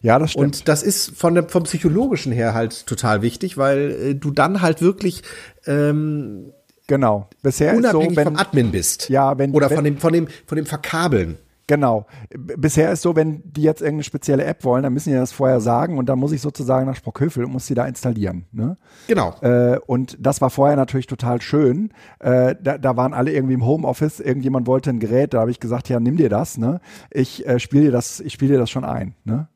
Ja, 0.02 0.18
das 0.18 0.32
stimmt. 0.32 0.44
Und 0.44 0.68
das 0.68 0.82
ist 0.82 1.16
von 1.16 1.34
der, 1.34 1.48
vom 1.48 1.62
psychologischen 1.62 2.32
her 2.32 2.54
halt 2.54 2.86
total 2.86 3.22
wichtig, 3.22 3.56
weil 3.56 3.90
äh, 3.90 4.14
du 4.14 4.30
dann 4.32 4.60
halt 4.60 4.82
wirklich 4.82 5.22
ähm, 5.66 6.52
genau. 6.86 7.28
Bisher 7.42 7.72
ist 7.72 7.82
so, 7.82 7.88
unabhängig 7.98 8.16
wenn, 8.16 8.24
vom 8.24 8.36
Admin 8.36 8.70
bist. 8.72 9.08
Ja, 9.08 9.38
wenn- 9.38 9.52
Oder 9.52 9.70
wenn- 9.70 9.76
von 9.76 9.84
dem, 9.84 9.98
von 9.98 10.12
dem, 10.12 10.28
von 10.46 10.56
dem 10.56 10.66
Verkabeln. 10.66 11.38
Genau. 11.68 12.06
Bisher 12.36 12.90
ist 12.92 13.02
so, 13.02 13.14
wenn 13.14 13.40
die 13.44 13.62
jetzt 13.62 13.80
irgendeine 13.80 14.02
spezielle 14.02 14.44
App 14.44 14.64
wollen, 14.64 14.82
dann 14.82 14.92
müssen 14.92 15.10
die 15.10 15.16
das 15.16 15.30
vorher 15.32 15.60
sagen 15.60 15.96
und 15.96 16.06
dann 16.08 16.18
muss 16.18 16.32
ich 16.32 16.40
sozusagen 16.42 16.86
nach 16.86 16.96
Sprockhövel 16.96 17.44
und 17.44 17.52
muss 17.52 17.66
die 17.66 17.74
da 17.74 17.86
installieren. 17.86 18.44
Ne? 18.50 18.76
Genau. 19.06 19.36
Äh, 19.40 19.78
und 19.86 20.16
das 20.20 20.40
war 20.40 20.50
vorher 20.50 20.76
natürlich 20.76 21.06
total 21.06 21.40
schön. 21.40 21.92
Äh, 22.18 22.56
da, 22.60 22.76
da 22.78 22.96
waren 22.96 23.14
alle 23.14 23.32
irgendwie 23.32 23.54
im 23.54 23.64
Homeoffice, 23.64 24.18
irgendjemand 24.18 24.66
wollte 24.66 24.90
ein 24.90 24.98
Gerät, 24.98 25.32
da 25.34 25.40
habe 25.40 25.52
ich 25.52 25.60
gesagt, 25.60 25.88
ja, 25.88 26.00
nimm 26.00 26.16
dir 26.16 26.28
das, 26.28 26.58
ne? 26.58 26.80
Ich 27.10 27.46
äh, 27.46 27.60
spiele 27.60 27.84
dir 27.84 27.92
das, 27.92 28.18
ich 28.20 28.32
spiele 28.32 28.54
dir 28.54 28.58
das 28.58 28.68
schon 28.68 28.84
ein, 28.84 29.14
ne? 29.24 29.46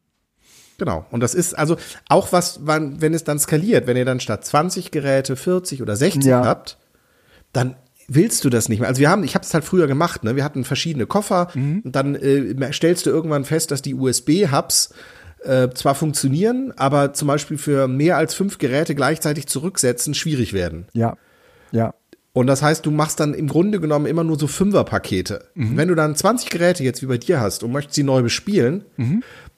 Genau. 0.78 1.06
Und 1.10 1.20
das 1.20 1.34
ist 1.34 1.54
also 1.54 1.76
auch 2.08 2.32
was, 2.32 2.60
wann, 2.64 3.00
wenn 3.00 3.14
es 3.14 3.24
dann 3.24 3.38
skaliert, 3.38 3.86
wenn 3.86 3.96
ihr 3.96 4.04
dann 4.04 4.20
statt 4.20 4.44
20 4.44 4.90
Geräte 4.90 5.36
40 5.36 5.80
oder 5.82 5.96
60 5.96 6.24
Ja. 6.24 6.44
habt, 6.44 6.76
dann 7.52 7.76
willst 8.08 8.44
du 8.44 8.50
das 8.50 8.68
nicht 8.68 8.78
mehr. 8.80 8.88
Also 8.88 9.00
wir 9.00 9.10
haben, 9.10 9.24
ich 9.24 9.34
habe 9.34 9.44
es 9.44 9.52
halt 9.54 9.64
früher 9.64 9.86
gemacht, 9.86 10.22
ne? 10.22 10.36
Wir 10.36 10.44
hatten 10.44 10.64
verschiedene 10.64 11.06
Koffer 11.06 11.48
Mhm. 11.54 11.80
und 11.84 11.96
dann 11.96 12.14
äh, 12.14 12.72
stellst 12.72 13.06
du 13.06 13.10
irgendwann 13.10 13.44
fest, 13.44 13.70
dass 13.70 13.82
die 13.82 13.94
USB-Hubs 13.94 14.90
äh, 15.44 15.68
zwar 15.74 15.94
funktionieren, 15.94 16.72
aber 16.76 17.12
zum 17.14 17.28
Beispiel 17.28 17.58
für 17.58 17.88
mehr 17.88 18.16
als 18.16 18.34
fünf 18.34 18.58
Geräte 18.58 18.94
gleichzeitig 18.94 19.46
zurücksetzen 19.46 20.14
schwierig 20.14 20.52
werden. 20.52 20.86
Ja. 20.92 21.16
Ja. 21.72 21.94
Und 22.32 22.48
das 22.48 22.62
heißt, 22.62 22.84
du 22.84 22.90
machst 22.90 23.18
dann 23.20 23.32
im 23.32 23.48
Grunde 23.48 23.80
genommen 23.80 24.04
immer 24.06 24.22
nur 24.24 24.38
so 24.38 24.46
Fünfer-Pakete. 24.46 25.46
Wenn 25.54 25.88
du 25.88 25.94
dann 25.94 26.14
20 26.14 26.50
Geräte 26.50 26.84
jetzt 26.84 27.00
wie 27.00 27.06
bei 27.06 27.16
dir 27.16 27.40
hast 27.40 27.62
und 27.64 27.72
möchtest 27.72 27.94
sie 27.94 28.02
neu 28.02 28.20
bespielen 28.22 28.84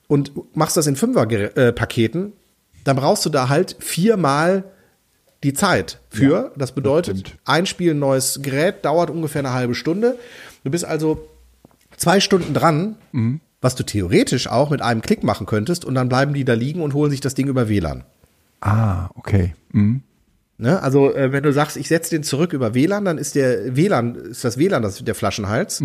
und 0.09 0.57
machst 0.57 0.77
das 0.77 0.89
in 0.89 0.97
Fünfer-Paketen, 0.97 2.33
dann 2.83 2.97
brauchst 2.97 3.25
du 3.25 3.31
da 3.31 3.49
halt 3.49 3.77
viermal 3.79 4.65
die 5.45 5.53
Zeit 5.53 6.01
für. 6.11 6.53
das 6.57 6.73
bedeutet, 6.73 7.19
stimmt. 7.19 7.39
einspielen 7.45 8.01
neues 8.01 8.41
Gerät 8.43 8.85
dauert 8.85 9.11
ungefähr 9.11 9.41
eine 9.41 9.53
halbe 9.53 9.77
Stunde. 9.77 10.19
Du 10.65 10.71
bist 10.71 10.85
also 10.85 11.29
zwei 11.97 12.19
Stunden 12.19 12.55
dran, 12.55 12.97
was 13.61 13.77
du 13.77 13.85
theoretisch 13.85 14.49
auch 14.49 14.71
mit 14.71 14.83
einem 14.83 15.03
Klick 15.03 15.23
machen 15.23 15.47
könntest 15.47 15.85
und 15.85 15.95
dann 15.95 16.09
bleiben 16.09 16.35
die 16.35 16.45
da 16.45 16.55
liegen 16.55 16.83
und 16.83 16.95
holen 16.95 17.11
sich 17.11 17.21
das 17.21 17.35
Ding 17.35 17.47
über 17.47 17.69
WLAN. 17.69 18.05
Ah, 18.61 19.11
okay. 19.15 19.55
Mhm. 19.73 20.03
Ne? 20.57 20.83
Also 20.83 21.15
äh, 21.15 21.31
wenn 21.31 21.45
du 21.45 21.53
sagst, 21.53 21.77
ich 21.77 21.87
setze 21.87 22.11
den 22.11 22.25
zurück 22.25 22.53
über 22.53 22.75
WLAN, 22.75 23.05
dann 23.05 23.19
ist 23.19 23.37
der 23.37 23.77
WLAN, 23.77 24.17
ist 24.17 24.43
das 24.43 24.59
WLAN 24.59 24.83
das 24.83 25.05
der 25.05 25.15
Flaschenhals. 25.15 25.81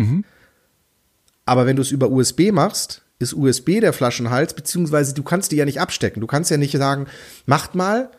Aber 1.46 1.66
wenn 1.66 1.76
du 1.76 1.82
es 1.82 1.92
über 1.92 2.10
USB 2.10 2.50
machst, 2.50 3.03
ist 3.18 3.34
USB 3.34 3.80
der 3.80 3.92
Flaschenhals, 3.92 4.54
beziehungsweise 4.54 5.14
du 5.14 5.22
kannst 5.22 5.52
die 5.52 5.56
ja 5.56 5.64
nicht 5.64 5.80
abstecken. 5.80 6.20
Du 6.20 6.26
kannst 6.26 6.50
ja 6.50 6.56
nicht 6.56 6.76
sagen, 6.76 7.06
macht 7.46 7.74
mal 7.74 8.10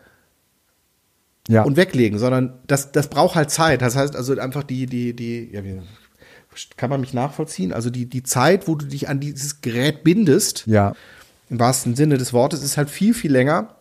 Ja. 1.48 1.64
und 1.64 1.78
weglegen, 1.78 2.18
sondern 2.18 2.54
das, 2.68 2.92
das 2.92 3.10
braucht 3.10 3.36
halt 3.36 3.52
Zeit. 3.52 3.82
Das 3.82 3.96
heißt 3.96 4.16
also 4.16 4.38
einfach 4.40 4.64
die, 4.64 4.86
die, 4.86 5.14
die, 5.16 5.50
ja, 5.52 5.62
kann 6.78 6.90
man 6.90 7.02
mich 7.02 7.14
nachvollziehen? 7.14 7.74
Also 7.74 7.90
die, 7.90 8.06
die 8.08 8.24
Zeit, 8.24 8.68
wo 8.68 8.76
du 8.76 8.86
dich 8.86 9.10
an 9.10 9.20
dieses 9.20 9.62
Gerät 9.62 10.04
bindest, 10.04 10.64
ja. 10.66 10.94
im 11.50 11.60
wahrsten 11.60 11.96
Sinne 11.96 12.18
des 12.18 12.34
Wortes, 12.34 12.64
ist 12.64 12.78
halt 12.78 12.90
viel, 12.90 13.14
viel 13.14 13.32
länger, 13.32 13.76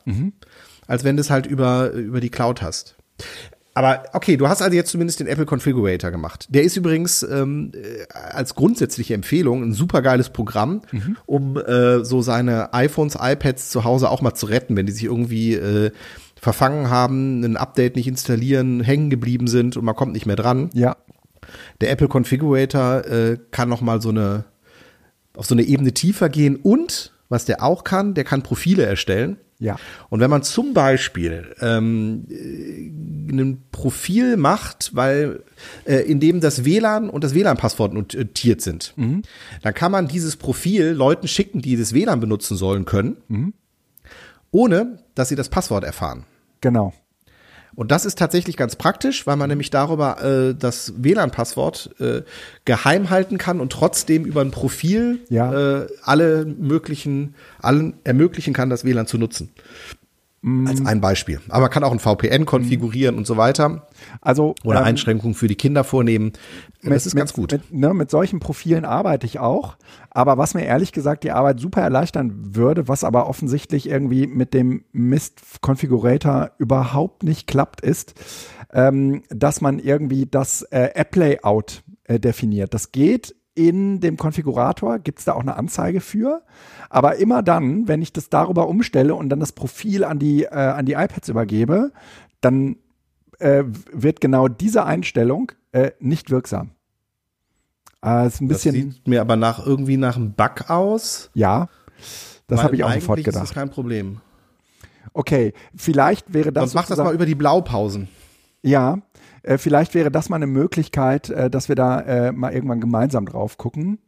als 0.87 1.05
wenn 1.05 1.16
du 1.16 1.20
es 1.20 1.31
halt 1.31 1.46
über, 1.46 1.90
über 1.92 2.20
die 2.20 2.31
Cloud 2.31 2.62
hast. 2.62 2.96
Aber 3.75 4.05
okay, 4.13 4.37
du 4.37 4.49
hast 4.49 4.63
also 4.63 4.75
jetzt 4.75 4.91
zumindest 4.91 5.19
den 5.19 5.27
Apple 5.27 5.47
Configurator 5.47 6.13
gemacht. 6.13 6.47
Der 6.49 6.63
ist 6.63 6.77
übrigens 6.77 7.25
ähm, 7.25 7.73
äh, 7.75 8.07
als 8.13 8.55
grundsätzliche 8.55 9.15
Empfehlung 9.15 9.65
ein 9.65 9.73
super 9.73 10.01
geiles 10.01 10.31
Programm, 10.31 10.83
um 11.27 11.57
äh, 11.57 12.05
so 12.05 12.23
seine 12.23 12.73
iPhones, 12.73 13.17
iPads 13.21 13.71
zu 13.71 13.83
Hause 13.83 14.11
auch 14.11 14.23
mal 14.23 14.35
zu 14.35 14.47
retten, 14.47 14.77
wenn 14.77 14.87
die 14.87 14.93
sich 14.93 15.05
irgendwie 15.05 15.55
äh, 15.55 15.91
verfangen 16.41 16.89
haben, 16.89 17.43
ein 17.43 17.57
Update 17.57 17.97
nicht 17.97 18.07
installieren, 18.07 18.81
hängen 18.81 19.11
geblieben 19.11 19.49
sind 19.49 19.77
und 19.77 19.85
man 19.85 19.97
kommt 19.97 20.13
nicht 20.13 20.27
mehr 20.27 20.37
dran. 20.37 20.71
Ja. 20.73 20.97
Der 21.81 21.91
Apple 21.91 22.09
Configurator 22.09 23.05
äh, 23.07 23.39
kann 23.51 23.69
noch 23.69 23.81
mal 23.81 24.01
so 24.01 24.11
eine 24.11 24.45
auf 25.37 25.47
so 25.47 25.55
eine 25.55 25.63
Ebene 25.63 25.93
tiefer 25.93 26.29
gehen 26.29 26.57
und 26.57 27.13
was 27.29 27.45
der 27.45 27.63
auch 27.63 27.83
kann, 27.83 28.15
der 28.15 28.23
kann 28.23 28.43
Profile 28.43 28.85
erstellen. 28.85 29.39
Ja. 29.64 29.77
Und 30.11 30.20
wenn 30.20 30.29
man 30.29 30.42
zum 30.42 30.74
Beispiel 30.74 31.55
ähm, 31.62 32.27
äh, 32.29 33.33
ein 33.33 33.62
Profil 33.72 34.37
macht, 34.37 34.94
weil 34.94 35.42
äh, 35.87 36.00
in 36.00 36.20
dem 36.20 36.40
das 36.40 36.66
WLAN 36.66 37.09
und 37.09 37.24
das 37.24 37.35
WLAN-Passwort 37.35 37.94
notiert 37.94 38.61
sind, 38.61 38.92
dann 39.62 39.74
kann 39.74 39.90
man 39.90 40.07
dieses 40.07 40.37
Profil 40.37 40.90
Leuten 40.90 41.29
schicken, 41.29 41.62
die 41.62 41.79
das 41.79 41.94
WLAN 41.94 42.20
benutzen 42.20 42.59
sollen 42.59 42.85
können, 42.85 43.55
ohne 44.50 44.98
dass 45.14 45.31
sie 45.31 45.37
das 45.37 45.48
Passwort 45.48 45.83
erfahren. 45.83 46.24
Genau. 46.61 46.92
Und 47.77 47.91
das 47.91 48.05
ist 48.05 48.19
tatsächlich 48.19 48.57
ganz 48.57 48.77
praktisch, 48.77 49.27
weil 49.27 49.37
man 49.37 49.49
nämlich 49.49 49.71
darüber 49.71 50.23
äh, 50.23 50.55
das 50.55 50.95
WLAN-Passwort 50.97 51.91
äh, 52.01 52.23
geheim 52.65 53.11
halten 53.11 53.39
kann 53.39 53.61
und 53.61 53.73
trotzdem 53.73 54.25
über 54.25 54.41
ein 54.41 54.51
Profil 54.51 55.21
Ja. 55.29 55.83
äh, 55.83 55.87
alle 56.03 56.45
möglichen, 56.45 57.35
allen 57.61 57.95
ermöglichen 58.05 58.55
kann, 58.55 58.71
das 58.71 58.85
WLAN 58.85 59.07
zu 59.07 59.19
nutzen. 59.19 59.51
Als 60.66 60.85
ein 60.85 61.00
Beispiel. 61.00 61.40
Aber 61.48 61.62
man 61.62 61.70
kann 61.70 61.85
auch 61.85 61.92
ein 61.92 61.98
VPN 61.98 62.44
konfigurieren 62.44 63.16
und 63.16 63.26
so 63.26 63.38
weiter. 63.38 63.87
Also 64.20 64.54
Oder 64.62 64.80
ähm, 64.80 64.85
Einschränkungen 64.85 65.35
für 65.35 65.48
die 65.48 65.54
Kinder 65.54 65.85
vornehmen. 65.85 66.33
das 66.83 67.07
ist 67.07 67.14
mit, 67.14 67.20
ganz 67.22 67.33
gut. 67.33 67.52
Mit, 67.52 67.72
ne, 67.72 67.94
mit 67.94 68.11
solchen 68.11 68.40
Profilen 68.40 68.85
arbeite 68.85 69.26
ich 69.26 69.38
auch. 69.38 69.76
Aber 70.11 70.37
was 70.37 70.52
mir 70.52 70.66
ehrlich 70.66 70.92
gesagt 70.92 71.24
die 71.24 71.30
Arbeit 71.30 71.61
super 71.61 71.80
erleichtern 71.80 72.54
würde, 72.54 72.88
was 72.88 73.04
aber 73.04 73.26
offensichtlich 73.26 73.88
irgendwie 73.88 74.26
mit 74.26 74.52
dem 74.52 74.85
Mist-Configurator 74.92 76.50
überhaupt 76.59 77.22
nicht 77.22 77.46
klappt, 77.46 77.80
ist, 77.80 78.14
ähm, 78.74 79.22
dass 79.30 79.62
man 79.62 79.78
irgendwie 79.78 80.26
das 80.26 80.61
äh, 80.62 80.90
App-Layout 80.94 81.85
äh, 82.04 82.20
definiert. 82.20 82.74
Das 82.74 82.92
geht 82.92 83.35
in 83.55 84.01
dem 84.01 84.17
Konfigurator, 84.17 84.99
gibt 84.99 85.21
es 85.21 85.25
da 85.27 85.35
auch 85.35 85.40
eine 85.40 85.57
Anzeige 85.57 86.01
für. 86.01 86.43
Aber 86.90 87.17
immer 87.17 87.43
dann, 87.43 87.87
wenn 87.88 88.03
ich 88.03 88.12
das 88.12 88.29
darüber 88.29 88.69
umstelle 88.69 89.14
und 89.14 89.29
dann 89.29 89.40
das 89.40 89.53
Profil 89.53 90.05
an 90.05 90.19
die, 90.19 90.45
äh, 90.45 90.49
an 90.51 90.87
die 90.87 90.95
iPads 90.95 91.29
übergebe, 91.29 91.93
dann 92.40 92.77
äh, 93.38 93.64
wird 93.93 94.21
genau 94.21 94.49
diese 94.49 94.85
Einstellung 94.85 95.53
äh, 95.73 95.93
nicht 96.01 96.31
wirksam. 96.31 96.71
Äh, 98.05 98.27
ist 98.27 98.40
ein 98.40 98.49
Das 98.49 98.62
bisschen, 98.62 98.93
sieht 98.93 99.09
mir 99.09 99.21
aber 99.21 99.37
nach 99.37 99.64
irgendwie 99.64 99.97
nach 99.97 100.17
einem 100.17 100.33
Bug 100.33 100.69
aus. 100.69 101.31
ja, 101.35 101.69
das 102.47 102.62
habe 102.62 102.77
ich 102.77 102.85
auch 102.85 102.93
sofort 102.93 103.19
ist 103.21 103.27
das 103.29 103.35
gedacht. 103.35 103.55
kein 103.55 103.71
Problem. 103.71 104.21
Okay, 105.14 105.55
vielleicht 105.75 106.33
wäre 106.35 106.53
das 106.53 106.62
Sonst 106.64 106.75
mach 106.75 106.87
das 106.87 106.99
mal 106.99 107.14
über 107.14 107.25
die 107.25 107.35
Blaupausen. 107.35 108.09
Ja, 108.62 108.99
äh, 109.44 109.59
vielleicht 109.59 109.94
wäre 109.94 110.11
das 110.11 110.28
mal 110.28 110.37
eine 110.37 110.46
Möglichkeit, 110.46 111.30
äh, 111.30 111.50
dass 111.50 111.68
wir 111.68 111.76
da 111.76 112.00
äh, 112.00 112.33
mal 112.33 112.52
irgendwann 112.52 112.80
gemeinsam 112.80 113.26
drauf 113.26 113.59
gucken. 113.59 113.98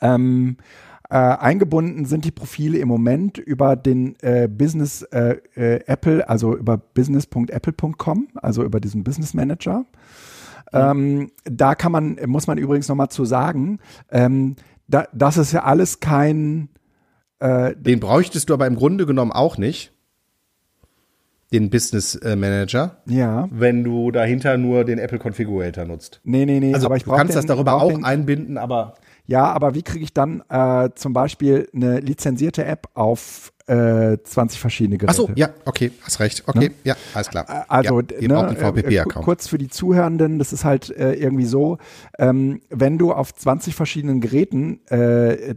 Ähm, 0.00 0.56
äh, 1.10 1.16
eingebunden 1.16 2.06
sind 2.06 2.24
die 2.24 2.30
Profile 2.30 2.78
im 2.78 2.88
Moment 2.88 3.38
über 3.38 3.76
den 3.76 4.16
äh, 4.22 4.48
Business 4.48 5.02
äh, 5.02 5.36
äh, 5.54 5.80
Apple, 5.86 6.28
also 6.28 6.56
über 6.56 6.78
business.apple.com, 6.78 8.28
also 8.34 8.64
über 8.64 8.80
diesen 8.80 9.04
Business 9.04 9.34
Manager. 9.34 9.84
Ähm, 10.72 11.30
da 11.44 11.74
kann 11.74 11.92
man, 11.92 12.18
muss 12.26 12.46
man 12.46 12.58
übrigens 12.58 12.88
nochmal 12.88 13.10
zu 13.10 13.24
sagen, 13.24 13.78
ähm, 14.10 14.56
da, 14.88 15.06
das 15.12 15.36
ist 15.36 15.52
ja 15.52 15.62
alles 15.62 16.00
kein, 16.00 16.68
Den 17.40 18.00
bräuchtest 18.00 18.48
du 18.48 18.54
aber 18.54 18.66
im 18.66 18.74
Grunde 18.74 19.06
genommen 19.06 19.30
auch 19.30 19.58
nicht. 19.58 19.93
Den 21.54 21.70
Business 21.70 22.16
äh, 22.16 22.34
Manager, 22.36 22.96
ja, 23.06 23.46
wenn 23.50 23.84
du 23.84 24.10
dahinter 24.10 24.58
nur 24.58 24.84
den 24.84 24.98
Apple 24.98 25.18
Configurator 25.22 25.84
nutzt. 25.84 26.20
nee, 26.24 26.44
nee, 26.44 26.58
nee, 26.60 26.74
Also 26.74 26.86
aber 26.86 26.96
ich 26.96 27.04
du 27.04 27.12
kannst 27.12 27.30
den, 27.32 27.36
das 27.36 27.46
darüber 27.46 27.80
auch 27.80 27.92
den, 27.92 28.04
einbinden, 28.04 28.58
aber 28.58 28.94
Ja, 29.26 29.44
aber 29.44 29.74
wie 29.74 29.82
kriege 29.82 30.04
ich 30.04 30.12
dann 30.12 30.42
äh, 30.50 30.90
zum 30.96 31.12
Beispiel 31.12 31.68
eine 31.72 32.00
lizenzierte 32.00 32.64
App 32.64 32.88
auf 32.94 33.52
äh, 33.66 34.18
20 34.22 34.58
verschiedene 34.60 34.98
Geräte? 34.98 35.12
ach 35.22 35.28
so, 35.28 35.30
ja, 35.36 35.50
okay, 35.64 35.92
hast 36.02 36.18
recht. 36.20 36.42
Okay, 36.46 36.72
ja, 36.82 36.96
alles 37.14 37.28
klar. 37.30 37.64
Also, 37.68 38.00
ja, 38.00 38.28
ne, 38.28 38.46
einen 38.48 38.56
äh, 38.56 38.72
VPP-Account. 38.72 39.24
kurz 39.24 39.46
für 39.48 39.56
die 39.56 39.68
Zuhörenden, 39.68 40.38
das 40.40 40.52
ist 40.52 40.64
halt 40.64 40.90
äh, 40.90 41.14
irgendwie 41.14 41.46
so, 41.46 41.78
ähm, 42.18 42.60
wenn 42.68 42.98
du 42.98 43.12
auf 43.12 43.32
20 43.32 43.74
verschiedenen 43.74 44.20
Geräten 44.20 44.80
äh, 44.88 45.54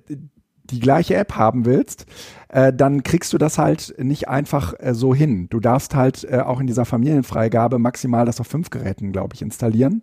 die 0.69 0.79
gleiche 0.79 1.15
App 1.15 1.35
haben 1.35 1.65
willst, 1.65 2.05
äh, 2.49 2.71
dann 2.73 3.03
kriegst 3.03 3.33
du 3.33 3.37
das 3.37 3.57
halt 3.57 3.95
nicht 3.97 4.27
einfach 4.27 4.73
äh, 4.79 4.93
so 4.93 5.13
hin. 5.13 5.47
Du 5.49 5.59
darfst 5.59 5.95
halt 5.95 6.23
äh, 6.29 6.39
auch 6.39 6.59
in 6.59 6.67
dieser 6.67 6.85
Familienfreigabe 6.85 7.79
maximal 7.79 8.25
das 8.25 8.39
auf 8.39 8.47
fünf 8.47 8.69
Geräten, 8.69 9.11
glaube 9.11 9.35
ich, 9.35 9.41
installieren. 9.41 10.01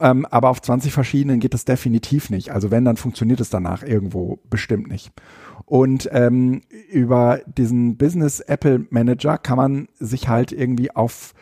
Ähm, 0.00 0.26
aber 0.26 0.50
auf 0.50 0.60
20 0.60 0.92
verschiedenen 0.92 1.40
geht 1.40 1.54
das 1.54 1.64
definitiv 1.64 2.30
nicht. 2.30 2.50
Also 2.50 2.70
wenn, 2.70 2.84
dann 2.84 2.96
funktioniert 2.96 3.40
es 3.40 3.50
danach 3.50 3.82
irgendwo 3.82 4.40
bestimmt 4.50 4.88
nicht. 4.88 5.12
Und 5.66 6.08
ähm, 6.12 6.62
über 6.90 7.40
diesen 7.46 7.96
Business 7.96 8.40
Apple 8.40 8.86
Manager 8.90 9.38
kann 9.38 9.56
man 9.56 9.88
sich 9.98 10.28
halt 10.28 10.52
irgendwie 10.52 10.90
auf 10.90 11.34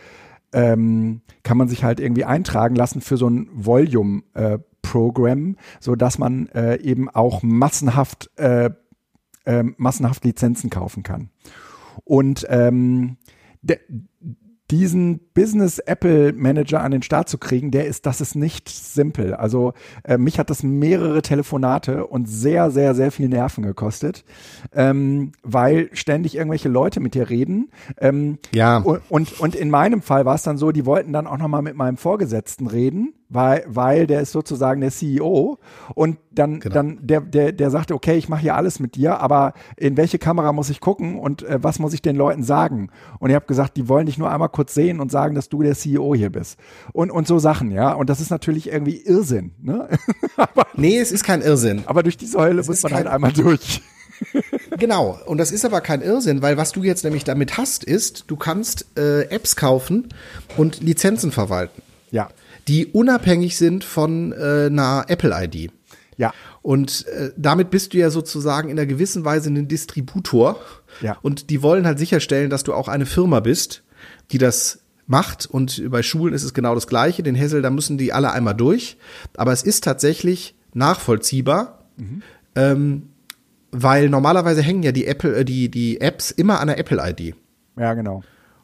ähm, 0.53 1.23
kann 1.43 1.57
man 1.57 1.69
sich 1.69 1.83
halt 1.83 1.99
irgendwie 1.99 2.25
eintragen 2.25 2.77
lassen 2.77 3.01
für 3.01 3.17
so 3.17 3.29
ein 3.29 3.49
Volume 3.53 4.23
äh, 4.35 4.59
Programm, 4.83 5.57
so 5.81 5.95
dass 5.95 6.19
man 6.19 6.49
äh, 6.49 6.77
eben 6.81 7.09
auch 7.09 7.43
massenhaft 7.43 8.31
äh, 8.37 8.71
äh, 9.45 9.65
massenhaft 9.77 10.25
Lizenzen 10.25 10.71
kaufen 10.71 11.03
kann. 11.03 11.31
Und 12.05 12.47
ähm, 12.49 13.17
diesen 14.71 15.21
Business 15.35 15.79
Apple 15.79 16.33
Manager 16.33 16.81
an 16.81 16.93
den 16.93 17.03
Start 17.03 17.29
zu 17.29 17.37
kriegen, 17.37 17.71
der 17.71 17.87
ist, 17.87 18.07
das 18.07 18.23
ist 18.23 18.35
nicht 18.35 18.71
simpel. 18.71 19.35
Also 19.35 19.75
äh, 20.05 20.17
mich 20.17 20.39
hat 20.39 20.49
das 20.49 20.63
mehrere 20.63 21.21
Telefonate 21.21 22.07
und 22.07 22.27
sehr, 22.27 22.71
sehr, 22.71 22.95
sehr 22.95 23.13
viel 23.13 23.29
Nerven 23.29 23.63
gekostet, 23.63 24.25
ähm, 24.73 25.33
weil 25.43 25.91
ständig 25.93 26.37
irgendwelche 26.37 26.71
Leute 26.71 27.01
mit 27.01 27.15
dir 27.15 27.29
reden. 27.29 27.71
Ähm, 27.99 28.39
ja. 28.55 28.79
Und, 28.79 29.39
und 29.39 29.55
in 29.55 29.69
meinem 29.69 30.01
Fall 30.01 30.25
war 30.25 30.37
es 30.37 30.43
dann 30.43 30.57
so, 30.57 30.73
die 30.73 30.87
wollten 30.87 31.13
dann 31.13 31.27
auch 31.27 31.39
nochmal 31.39 31.63
mit 31.63 31.77
meinem 31.77 31.99
Vorgesetzten 31.99 32.67
reden 32.67 33.13
weil, 33.33 33.65
weil 33.67 34.07
der 34.07 34.21
ist 34.21 34.33
sozusagen 34.33 34.81
der 34.81 34.91
CEO 34.91 35.59
und 35.95 36.19
dann, 36.31 36.61
genau. 36.61 36.75
dann 36.75 36.99
der, 37.01 37.21
der, 37.21 37.53
der 37.53 37.71
sagte, 37.71 37.95
okay, 37.95 38.17
ich 38.17 38.29
mache 38.29 38.43
hier 38.43 38.55
alles 38.55 38.79
mit 38.79 38.95
dir, 38.95 39.21
aber 39.21 39.55
in 39.77 39.97
welche 39.97 40.19
Kamera 40.19 40.53
muss 40.53 40.71
ich 40.71 40.81
gucken 40.81 41.19
und 41.19 41.43
äh, 41.43 41.63
was 41.63 41.79
muss 41.79 41.95
ich 41.95 42.03
den 42.03 42.17
Leuten 42.17 42.43
sagen? 42.43 42.91
Und 43.19 43.31
ich 43.31 43.37
habe 43.37 43.47
gesagt, 43.47 43.77
die 43.77 43.89
wollen 43.89 44.07
dich 44.07 44.19
nur 44.19 44.31
einmal 44.31 44.49
kurz 44.51 44.75
sehen 44.75 45.01
und 45.01 45.11
sagen, 45.11 45.35
dass 45.35 45.49
du 45.49 45.63
der 45.63 45.75
CEO 45.75 46.15
hier 46.15 46.31
bist. 46.31 46.59
Und, 46.93 47.11
und 47.11 47.27
so 47.27 47.39
Sachen, 47.39 47.71
ja. 47.71 47.93
Und 47.93 48.11
das 48.11 48.21
ist 48.21 48.31
natürlich 48.31 48.71
irgendwie 48.71 48.99
Irrsinn. 48.99 49.53
Ne? 49.63 49.89
aber, 50.37 50.67
nee, 50.75 50.99
es 50.99 51.13
ist 51.13 51.25
kein 51.25 51.41
Irrsinn. 51.41 51.83
Aber 51.87 52.03
durch 52.03 52.17
diese 52.17 52.39
Hölle 52.39 52.63
muss 52.63 52.83
man 52.83 52.93
halt 52.93 53.07
einmal 53.07 53.33
durch. 53.33 53.83
genau, 54.79 55.19
und 55.27 55.39
das 55.39 55.51
ist 55.51 55.65
aber 55.65 55.81
kein 55.81 56.03
Irrsinn, 56.03 56.43
weil 56.43 56.57
was 56.57 56.73
du 56.73 56.83
jetzt 56.83 57.03
nämlich 57.03 57.25
damit 57.25 57.57
hast, 57.57 57.83
ist, 57.83 58.25
du 58.29 58.37
kannst 58.37 58.87
äh, 58.97 59.23
Apps 59.23 59.57
kaufen 59.57 60.09
und 60.57 60.81
Lizenzen 60.81 61.33
verwalten. 61.33 61.83
Ja 62.11 62.29
die 62.69 62.87
unabhängig 62.87 63.57
sind 63.57 63.85
von 63.85 64.33
äh, 64.33 64.67
einer 64.67 65.05
Apple-ID. 65.09 65.73
Ja. 66.17 66.33
Und 66.61 67.07
äh, 67.09 67.33
damit 67.37 67.71
bist 67.71 67.93
du 67.93 67.99
ja 67.99 68.11
sozusagen 68.11 68.69
in 68.69 68.79
einer 68.79 68.87
gewissen 68.87 69.25
Weise 69.25 69.51
ein 69.51 69.69
Distributor. 69.69 70.61
Ja. 71.01 71.17
Und 71.23 71.51
die 71.51 71.63
wollen 71.63 71.87
halt 71.87 71.99
sicherstellen, 71.99 72.51
dass 72.51 72.63
du 72.63 72.75
auch 72.75 72.89
eine 72.89 73.07
Firma 73.07 73.41
bist, 73.41 73.83
die 74.31 74.39
das 74.39 74.81
macht. 75.07 75.47
Und 75.47 75.91
bei 75.91 76.03
Schulen 76.03 76.35
ist 76.35 76.45
es 76.45 76.55
genau 76.55 76.75
das 76.75 76.87
Gleiche. 76.87 77.23
Den 77.23 77.35
Hessel, 77.35 77.63
da 77.63 77.71
müssen 77.71 77.99
die 77.99 78.13
alle 78.13 78.33
einmal 78.33 78.55
durch. 78.55 78.97
Aber 79.37 79.53
es 79.53 79.63
ist 79.63 79.85
tatsächlich 79.85 80.55
nachvollziehbar. 80.75 81.87
Mhm. 81.97 82.23
Ähm, 82.55 83.03
weil 83.73 84.11
normalerweise 84.11 84.63
hängen 84.63 84.83
ja 84.83 84.93
die 84.93 85.07
Apple, 85.07 85.35
äh, 85.35 85.45
die, 85.45 85.71
die 85.71 86.01
Apps 86.01 86.31
immer 86.31 86.61
an 86.61 86.69
der 86.69 86.79
Apple-ID. 86.79 87.35
Ja, 87.77 87.95
genau. 87.95 88.23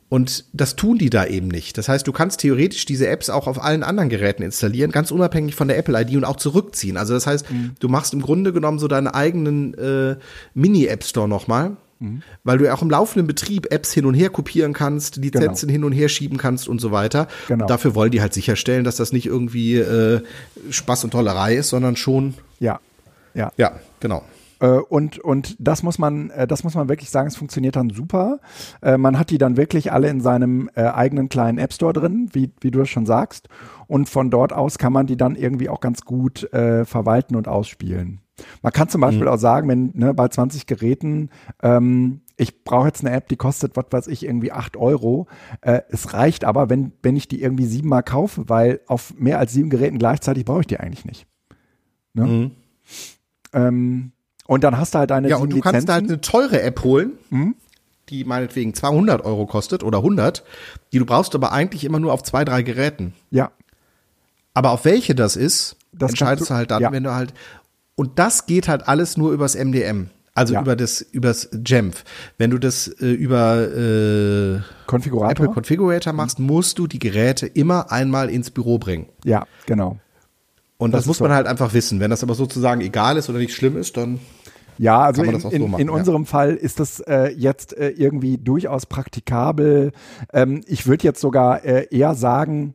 Und 0.08 0.46
das 0.54 0.74
tun 0.74 0.96
die 0.96 1.10
da 1.10 1.26
eben 1.26 1.48
nicht. 1.48 1.76
Das 1.76 1.88
heißt, 1.88 2.06
du 2.06 2.12
kannst 2.12 2.40
theoretisch 2.40 2.86
diese 2.86 3.08
Apps 3.08 3.28
auch 3.28 3.46
auf 3.46 3.62
allen 3.62 3.82
anderen 3.82 4.08
Geräten 4.08 4.42
installieren, 4.42 4.90
ganz 4.90 5.10
unabhängig 5.10 5.54
von 5.54 5.68
der 5.68 5.76
Apple-ID 5.76 6.16
und 6.16 6.24
auch 6.24 6.36
zurückziehen. 6.36 6.96
Also 6.96 7.12
das 7.12 7.26
heißt, 7.26 7.50
mhm. 7.50 7.72
du 7.78 7.88
machst 7.88 8.14
im 8.14 8.22
Grunde 8.22 8.54
genommen 8.54 8.78
so 8.78 8.88
deinen 8.88 9.08
eigenen 9.08 9.74
äh, 9.74 10.16
Mini-App 10.54 11.04
Store 11.04 11.28
nochmal, 11.28 11.76
mhm. 11.98 12.22
weil 12.42 12.56
du 12.56 12.64
ja 12.64 12.74
auch 12.74 12.80
im 12.80 12.88
laufenden 12.88 13.26
Betrieb 13.26 13.70
Apps 13.70 13.92
hin 13.92 14.06
und 14.06 14.14
her 14.14 14.30
kopieren 14.30 14.72
kannst, 14.72 15.16
Lizenzen 15.16 15.66
genau. 15.66 15.72
hin 15.72 15.84
und 15.84 15.92
her 15.92 16.08
schieben 16.08 16.38
kannst 16.38 16.68
und 16.68 16.80
so 16.80 16.90
weiter. 16.90 17.28
Genau. 17.46 17.64
Und 17.64 17.70
dafür 17.70 17.94
wollen 17.94 18.10
die 18.10 18.22
halt 18.22 18.32
sicherstellen, 18.32 18.84
dass 18.84 18.96
das 18.96 19.12
nicht 19.12 19.26
irgendwie 19.26 19.76
äh, 19.76 20.22
Spaß 20.70 21.04
und 21.04 21.10
Tollerei 21.10 21.56
ist, 21.56 21.68
sondern 21.68 21.96
schon. 21.96 22.32
Ja. 22.60 22.80
Ja. 23.34 23.52
Ja, 23.58 23.78
genau. 24.00 24.24
Äh, 24.60 24.68
und, 24.68 25.18
und 25.18 25.56
das 25.58 25.82
muss 25.82 25.98
man, 25.98 26.30
äh, 26.30 26.46
das 26.46 26.64
muss 26.64 26.74
man 26.74 26.88
wirklich 26.88 27.10
sagen, 27.10 27.28
es 27.28 27.36
funktioniert 27.36 27.76
dann 27.76 27.90
super. 27.90 28.40
Äh, 28.82 28.98
man 28.98 29.18
hat 29.18 29.30
die 29.30 29.38
dann 29.38 29.56
wirklich 29.56 29.92
alle 29.92 30.08
in 30.08 30.20
seinem 30.20 30.68
eigenen 30.74 31.28
kleinen 31.28 31.58
App 31.58 31.72
Store 31.72 31.92
drin, 31.92 32.28
wie, 32.32 32.50
wie 32.60 32.70
du 32.70 32.80
es 32.80 32.88
schon 32.88 33.06
sagst. 33.06 33.48
Und 33.86 34.08
von 34.08 34.30
dort 34.30 34.52
aus 34.52 34.78
kann 34.78 34.92
man 34.92 35.06
die 35.06 35.16
dann 35.16 35.34
irgendwie 35.34 35.68
auch 35.68 35.80
ganz 35.80 36.02
gut 36.02 36.52
äh, 36.52 36.84
verwalten 36.84 37.36
und 37.36 37.48
ausspielen. 37.48 38.20
Man 38.62 38.72
kann 38.72 38.88
zum 38.88 39.00
Beispiel 39.00 39.26
mhm. 39.26 39.32
auch 39.32 39.38
sagen, 39.38 39.68
wenn 39.68 39.90
ne, 39.94 40.14
bei 40.14 40.28
20 40.28 40.66
Geräten, 40.66 41.30
ähm, 41.62 42.20
ich 42.36 42.62
brauche 42.64 42.86
jetzt 42.86 43.04
eine 43.04 43.14
App, 43.14 43.28
die 43.28 43.36
kostet, 43.36 43.76
was 43.76 43.86
weiß 43.90 44.06
ich, 44.06 44.24
irgendwie 44.24 44.52
8 44.52 44.76
Euro. 44.76 45.26
Äh, 45.60 45.80
es 45.88 46.12
reicht 46.12 46.44
aber, 46.44 46.70
wenn, 46.70 46.92
wenn 47.02 47.16
ich 47.16 47.28
die 47.28 47.42
irgendwie 47.42 47.66
siebenmal 47.66 48.02
kaufe, 48.02 48.48
weil 48.48 48.80
auf 48.86 49.14
mehr 49.18 49.38
als 49.38 49.52
sieben 49.52 49.70
Geräten 49.70 49.98
gleichzeitig 49.98 50.44
brauche 50.44 50.60
ich 50.60 50.66
die 50.66 50.78
eigentlich 50.78 51.04
nicht. 51.04 51.26
Ne? 52.14 52.26
Mhm. 52.26 52.50
Ähm, 53.52 54.12
und 54.48 54.64
dann 54.64 54.78
hast 54.78 54.94
du 54.94 54.98
halt 54.98 55.12
eine 55.12 55.28
Ja, 55.28 55.36
und 55.36 55.50
du 55.50 55.56
Lizenzen. 55.56 55.72
kannst 55.72 55.88
halt 55.90 56.04
eine 56.04 56.20
teure 56.22 56.62
App 56.62 56.82
holen, 56.82 57.12
mhm. 57.28 57.54
die 58.08 58.24
meinetwegen 58.24 58.72
200 58.72 59.22
Euro 59.22 59.44
kostet 59.46 59.84
oder 59.84 59.98
100. 59.98 60.42
Die 60.92 60.98
du 60.98 61.04
brauchst 61.04 61.34
aber 61.34 61.52
eigentlich 61.52 61.84
immer 61.84 62.00
nur 62.00 62.14
auf 62.14 62.22
zwei, 62.22 62.46
drei 62.46 62.62
Geräten. 62.62 63.12
Ja. 63.30 63.50
Aber 64.54 64.70
auf 64.70 64.86
welche 64.86 65.14
das 65.14 65.36
ist, 65.36 65.76
das 65.92 66.12
entscheidest 66.12 66.48
du, 66.48 66.54
halt 66.54 66.70
dann, 66.70 66.82
ja. 66.82 66.90
wenn 66.90 67.04
du 67.04 67.14
halt, 67.14 67.34
und 67.94 68.18
das 68.18 68.46
geht 68.46 68.68
halt 68.68 68.88
alles 68.88 69.18
nur 69.18 69.32
übers 69.32 69.54
MDM. 69.54 70.08
Also 70.34 70.54
ja. 70.54 70.62
über 70.62 70.76
das 70.76 71.02
übers 71.02 71.50
Jamf. 71.66 72.04
Wenn 72.38 72.50
du 72.50 72.58
das 72.58 72.88
äh, 72.88 73.06
über 73.06 73.60
äh, 73.60 74.60
Konfigurator? 74.86 75.30
Apple 75.30 75.48
Configurator 75.48 76.14
machst, 76.14 76.38
musst 76.38 76.78
du 76.78 76.86
die 76.86 77.00
Geräte 77.00 77.46
immer 77.46 77.92
einmal 77.92 78.30
ins 78.30 78.50
Büro 78.50 78.78
bringen. 78.78 79.08
Ja, 79.24 79.46
genau. 79.66 79.98
Und 80.78 80.92
das, 80.92 81.00
das 81.00 81.06
muss 81.06 81.20
man 81.20 81.32
halt 81.32 81.48
einfach 81.48 81.74
wissen. 81.74 82.00
Wenn 82.00 82.10
das 82.10 82.22
aber 82.22 82.34
sozusagen 82.34 82.80
egal 82.80 83.16
ist 83.18 83.28
oder 83.28 83.40
nicht 83.40 83.52
schlimm 83.52 83.76
ist, 83.76 83.96
dann 83.96 84.20
ja, 84.78 85.00
also 85.00 85.22
in, 85.22 85.40
so 85.40 85.48
in, 85.50 85.74
in, 85.74 85.90
unserem 85.90 86.26
Fall 86.26 86.54
ist 86.54 86.80
das 86.80 87.00
äh, 87.00 87.32
jetzt 87.36 87.76
äh, 87.76 87.90
irgendwie 87.90 88.38
durchaus 88.38 88.86
praktikabel. 88.86 89.92
Ähm, 90.32 90.62
ich 90.66 90.86
würde 90.86 91.04
jetzt 91.04 91.20
sogar 91.20 91.64
äh, 91.64 91.86
eher 91.90 92.14
sagen, 92.14 92.74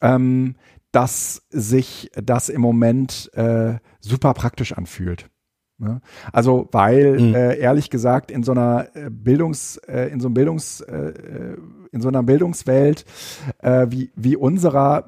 ähm, 0.00 0.56
dass 0.92 1.42
sich 1.50 2.10
das 2.14 2.48
im 2.48 2.60
Moment 2.60 3.30
äh, 3.34 3.74
super 4.00 4.34
praktisch 4.34 4.72
anfühlt. 4.72 5.28
Ne? 5.78 6.00
Also, 6.32 6.68
weil 6.72 7.18
mhm. 7.18 7.34
äh, 7.34 7.56
ehrlich 7.56 7.90
gesagt 7.90 8.30
in 8.30 8.42
so 8.42 8.52
einer 8.52 8.88
äh, 8.94 9.10
Bildungs, 9.10 9.78
äh, 9.88 10.08
in 10.12 10.20
so 10.20 10.28
einem 10.28 10.34
Bildungs, 10.34 10.80
äh, 10.80 10.96
äh 10.96 11.56
in 11.94 12.00
so 12.00 12.08
einer 12.08 12.22
Bildungswelt 12.22 13.04
wie, 13.60 14.10
wie 14.16 14.34
unserer 14.34 15.04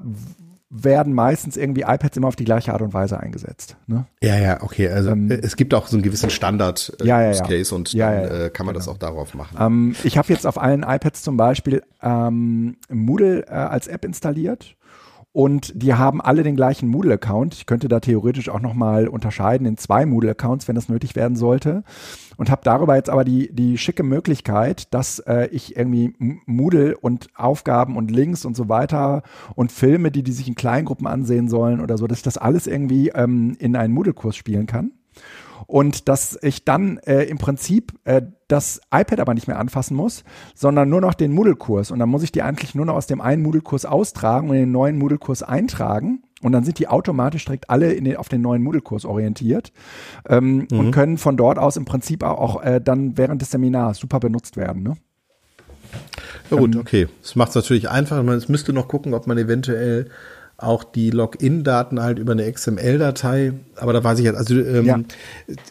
werden 0.83 1.13
meistens 1.13 1.57
irgendwie 1.57 1.81
iPads 1.81 2.17
immer 2.17 2.27
auf 2.27 2.35
die 2.35 2.43
gleiche 2.43 2.73
Art 2.73 2.81
und 2.81 2.93
Weise 2.93 3.19
eingesetzt. 3.19 3.77
Ne? 3.87 4.05
Ja, 4.21 4.37
ja, 4.37 4.61
okay. 4.61 4.89
Also 4.89 5.11
ähm, 5.11 5.31
äh, 5.31 5.35
es 5.35 5.55
gibt 5.55 5.73
auch 5.73 5.87
so 5.87 5.95
einen 5.95 6.03
gewissen 6.03 6.29
Standard 6.29 6.95
äh, 7.01 7.05
ja, 7.05 7.31
ja, 7.31 7.43
und 7.71 7.93
dann 7.93 8.23
äh, 8.23 8.49
kann 8.49 8.65
man 8.65 8.73
genau. 8.73 8.85
das 8.85 8.87
auch 8.87 8.97
darauf 8.97 9.33
machen. 9.33 9.57
Ähm, 9.59 9.95
ich 10.03 10.17
habe 10.17 10.31
jetzt 10.31 10.45
auf 10.45 10.61
allen 10.61 10.83
iPads 10.83 11.23
zum 11.23 11.37
Beispiel 11.37 11.81
ähm, 12.01 12.77
Moodle 12.89 13.45
äh, 13.47 13.51
als 13.51 13.87
App 13.87 14.03
installiert 14.05 14.75
und 15.35 15.73
die 15.75 15.93
haben 15.93 16.21
alle 16.21 16.43
den 16.43 16.55
gleichen 16.55 16.87
Moodle-Account. 16.87 17.55
Ich 17.55 17.65
könnte 17.65 17.89
da 17.89 17.99
theoretisch 17.99 18.47
auch 18.47 18.61
nochmal 18.61 19.09
unterscheiden 19.09 19.67
in 19.67 19.75
zwei 19.75 20.05
Moodle-Accounts, 20.05 20.69
wenn 20.69 20.75
das 20.75 20.87
nötig 20.87 21.17
werden 21.17 21.35
sollte. 21.35 21.83
Und 22.37 22.49
habe 22.49 22.61
darüber 22.63 22.95
jetzt 22.95 23.09
aber 23.09 23.25
die, 23.25 23.53
die 23.53 23.77
schicke 23.77 24.03
Möglichkeit, 24.03 24.93
dass 24.93 25.19
äh, 25.19 25.49
ich 25.51 25.75
irgendwie 25.75 26.13
Moodle 26.45 26.97
und 26.97 27.27
Aufgaben 27.35 27.97
und 27.97 28.11
Links 28.11 28.45
und 28.45 28.55
so 28.55 28.69
weiter 28.69 29.23
und 29.55 29.73
Filme, 29.73 30.09
die 30.09 30.23
die 30.23 30.31
sich 30.31 30.47
in 30.47 30.55
Kleingruppen 30.55 31.05
ansehen 31.05 31.49
sollen 31.49 31.81
oder 31.81 31.97
so, 31.97 32.07
dass 32.07 32.19
ich 32.19 32.23
das 32.23 32.37
alles 32.37 32.65
irgendwie 32.65 33.09
ähm, 33.09 33.57
in 33.59 33.75
einen 33.75 33.93
Moodle-Kurs 33.93 34.37
spielen 34.37 34.67
kann 34.67 34.91
und 35.67 36.07
dass 36.09 36.37
ich 36.41 36.65
dann 36.65 36.97
äh, 36.99 37.23
im 37.23 37.37
Prinzip 37.37 37.93
äh, 38.03 38.21
das 38.47 38.81
iPad 38.93 39.19
aber 39.19 39.33
nicht 39.33 39.47
mehr 39.47 39.59
anfassen 39.59 39.95
muss, 39.95 40.23
sondern 40.53 40.89
nur 40.89 41.01
noch 41.01 41.13
den 41.13 41.31
Moodle-Kurs. 41.31 41.91
Und 41.91 41.99
dann 41.99 42.09
muss 42.09 42.23
ich 42.23 42.31
die 42.31 42.41
eigentlich 42.41 42.75
nur 42.75 42.85
noch 42.85 42.95
aus 42.95 43.07
dem 43.07 43.21
einen 43.21 43.41
Moodle-Kurs 43.41 43.85
austragen 43.85 44.49
und 44.49 44.55
in 44.55 44.63
den 44.63 44.71
neuen 44.71 44.97
Moodle-Kurs 44.97 45.43
eintragen. 45.43 46.23
Und 46.41 46.51
dann 46.51 46.63
sind 46.63 46.77
die 46.77 46.87
automatisch 46.87 47.45
direkt 47.45 47.69
alle 47.69 47.99
den, 47.99 48.17
auf 48.17 48.29
den 48.29 48.41
neuen 48.41 48.61
Moodle-Kurs 48.61 49.05
orientiert 49.05 49.71
ähm, 50.29 50.67
mhm. 50.69 50.79
und 50.79 50.91
können 50.91 51.17
von 51.17 51.37
dort 51.37 51.57
aus 51.57 51.75
im 51.75 51.85
Prinzip 51.85 52.23
auch 52.23 52.61
äh, 52.61 52.79
dann 52.79 53.17
während 53.17 53.41
des 53.41 53.49
Seminars 53.49 53.97
super 53.97 54.19
benutzt 54.19 54.57
werden. 54.57 54.83
Ne? 54.83 54.97
Ja 56.51 56.57
gut, 56.57 56.75
ähm, 56.75 56.81
okay. 56.81 57.07
Das 57.21 57.35
macht 57.35 57.49
es 57.49 57.55
natürlich 57.55 57.89
einfach. 57.89 58.21
Man 58.21 58.43
müsste 58.47 58.73
noch 58.73 58.87
gucken, 58.87 59.13
ob 59.13 59.27
man 59.27 59.37
eventuell 59.37 60.09
auch 60.57 60.83
die 60.83 61.09
Login-Daten 61.09 62.01
halt 62.01 62.19
über 62.19 62.31
eine 62.31 62.51
XML-Datei. 62.51 63.53
Aber 63.75 63.93
da 63.93 64.03
weiß 64.03 64.19
ich 64.19 64.25
jetzt, 64.25 64.37
also 64.37 64.55
ähm, 64.55 64.85
ja. 64.85 64.99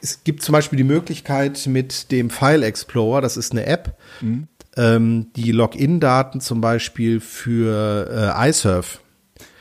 es 0.03 0.25
gibt 0.25 0.43
zum 0.43 0.53
Beispiel 0.53 0.77
die 0.77 0.85
Möglichkeit 0.85 1.67
mit 1.67 2.13
dem 2.13 2.31
File 2.31 2.63
Explorer, 2.63 3.21
das 3.21 3.37
ist 3.37 3.53
eine 3.53 3.67
App, 3.67 3.97
mhm. 4.21 4.49
ähm, 4.77 5.27
die 5.37 5.53
Login-Daten 5.53 6.41
zum 6.41 6.61
Beispiel 6.61 7.21
für 7.21 8.35
äh, 8.37 8.49
iSurf. 8.49 9.01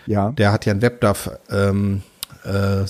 Ja. 0.06 0.32
Der 0.32 0.52
hat 0.52 0.66
ja 0.66 0.72
einen 0.72 0.82
WebDAV 0.82 1.32
ähm, 1.50 2.04
äh, 2.44 2.86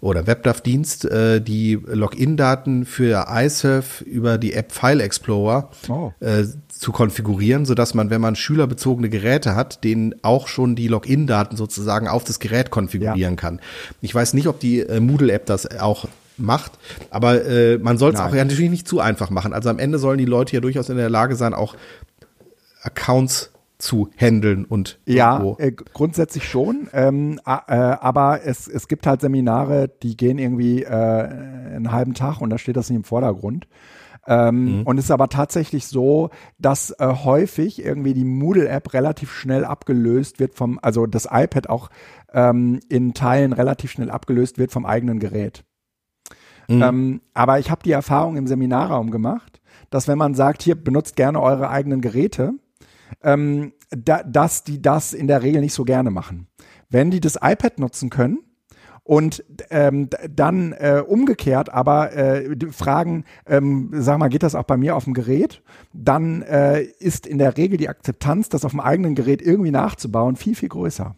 oder 0.00 0.26
WebDAV-Dienst, 0.26 1.04
äh, 1.04 1.40
die 1.40 1.78
Login-Daten 1.86 2.84
für 2.86 3.26
iSurf 3.30 4.00
über 4.02 4.38
die 4.38 4.54
App 4.54 4.72
File 4.72 5.00
Explorer 5.00 5.70
Oh. 5.88 6.12
äh, 6.20 6.44
zu 6.68 6.92
konfigurieren, 6.92 7.66
sodass 7.66 7.92
man, 7.92 8.08
wenn 8.08 8.20
man 8.22 8.36
schülerbezogene 8.36 9.10
Geräte 9.10 9.54
hat, 9.54 9.84
denen 9.84 10.14
auch 10.22 10.48
schon 10.48 10.76
die 10.76 10.88
Login-Daten 10.88 11.56
sozusagen 11.56 12.08
auf 12.08 12.24
das 12.24 12.40
Gerät 12.40 12.70
konfigurieren 12.70 13.36
kann. 13.36 13.60
Ich 14.00 14.14
weiß 14.14 14.32
nicht, 14.34 14.46
ob 14.46 14.60
die 14.60 14.80
äh, 14.80 15.00
Moodle-App 15.00 15.44
das 15.44 15.78
auch 15.78 16.06
macht, 16.38 16.72
aber 17.10 17.44
äh, 17.44 17.76
man 17.76 17.98
soll 17.98 18.14
es 18.14 18.20
auch 18.20 18.34
ja 18.34 18.42
natürlich 18.44 18.70
nicht 18.70 18.88
zu 18.88 19.00
einfach 19.00 19.28
machen. 19.28 19.52
Also 19.52 19.68
am 19.68 19.78
Ende 19.78 19.98
sollen 19.98 20.16
die 20.16 20.24
Leute 20.24 20.54
ja 20.54 20.60
durchaus 20.60 20.88
in 20.88 20.96
der 20.96 21.10
Lage 21.10 21.36
sein, 21.36 21.52
auch 21.52 21.76
Accounts 22.82 23.50
zu 23.80 24.10
handeln 24.16 24.64
und 24.64 25.00
Ja, 25.06 25.56
äh, 25.58 25.72
grundsätzlich 25.72 26.48
schon. 26.48 26.88
Ähm, 26.92 27.40
äh, 27.44 27.50
aber 27.72 28.40
es, 28.44 28.68
es 28.68 28.88
gibt 28.88 29.06
halt 29.06 29.20
Seminare, 29.20 29.90
die 30.02 30.16
gehen 30.16 30.38
irgendwie 30.38 30.82
äh, 30.82 30.88
einen 30.88 31.92
halben 31.92 32.14
Tag 32.14 32.40
und 32.40 32.50
da 32.50 32.58
steht 32.58 32.76
das 32.76 32.88
nicht 32.90 32.96
im 32.96 33.04
Vordergrund. 33.04 33.66
Ähm, 34.26 34.82
Und 34.84 34.98
es 34.98 35.06
ist 35.06 35.10
aber 35.10 35.28
tatsächlich 35.28 35.86
so, 35.86 36.30
dass 36.58 36.90
äh, 36.98 37.06
häufig 37.24 37.82
irgendwie 37.84 38.12
die 38.12 38.24
Moodle-App 38.24 38.92
relativ 38.92 39.32
schnell 39.32 39.64
abgelöst 39.64 40.38
wird 40.38 40.54
vom, 40.54 40.78
also 40.82 41.06
das 41.06 41.26
iPad 41.30 41.70
auch 41.70 41.88
ähm, 42.32 42.80
in 42.88 43.14
Teilen 43.14 43.52
relativ 43.52 43.90
schnell 43.90 44.10
abgelöst 44.10 44.58
wird 44.58 44.72
vom 44.72 44.84
eigenen 44.84 45.18
Gerät. 45.20 45.64
Ähm, 46.82 47.20
aber 47.34 47.58
ich 47.58 47.70
habe 47.70 47.82
die 47.82 47.90
Erfahrung 47.92 48.36
im 48.36 48.46
Seminarraum 48.46 49.10
gemacht, 49.10 49.60
dass 49.90 50.06
wenn 50.06 50.18
man 50.18 50.34
sagt, 50.34 50.62
hier 50.62 50.76
benutzt 50.76 51.16
gerne 51.16 51.40
eure 51.40 51.68
eigenen 51.70 52.00
Geräte, 52.00 52.52
ähm, 53.22 53.72
da, 53.90 54.22
dass 54.22 54.64
die 54.64 54.80
das 54.80 55.12
in 55.12 55.26
der 55.26 55.42
Regel 55.42 55.60
nicht 55.60 55.74
so 55.74 55.84
gerne 55.84 56.10
machen. 56.10 56.46
Wenn 56.88 57.10
die 57.10 57.20
das 57.20 57.36
iPad 57.36 57.78
nutzen 57.78 58.10
können 58.10 58.38
und 59.04 59.44
ähm, 59.70 60.08
dann 60.28 60.72
äh, 60.72 61.02
umgekehrt 61.06 61.72
aber 61.72 62.12
äh, 62.12 62.56
fragen, 62.70 63.24
ähm, 63.46 63.90
sag 63.92 64.18
mal, 64.18 64.28
geht 64.28 64.42
das 64.42 64.54
auch 64.54 64.64
bei 64.64 64.76
mir 64.76 64.96
auf 64.96 65.04
dem 65.04 65.14
Gerät, 65.14 65.62
dann 65.92 66.42
äh, 66.42 66.82
ist 66.82 67.26
in 67.26 67.38
der 67.38 67.56
Regel 67.56 67.76
die 67.76 67.88
Akzeptanz, 67.88 68.48
das 68.48 68.64
auf 68.64 68.72
dem 68.72 68.80
eigenen 68.80 69.14
Gerät 69.14 69.42
irgendwie 69.42 69.70
nachzubauen, 69.70 70.36
viel, 70.36 70.54
viel 70.54 70.68
größer. 70.68 71.16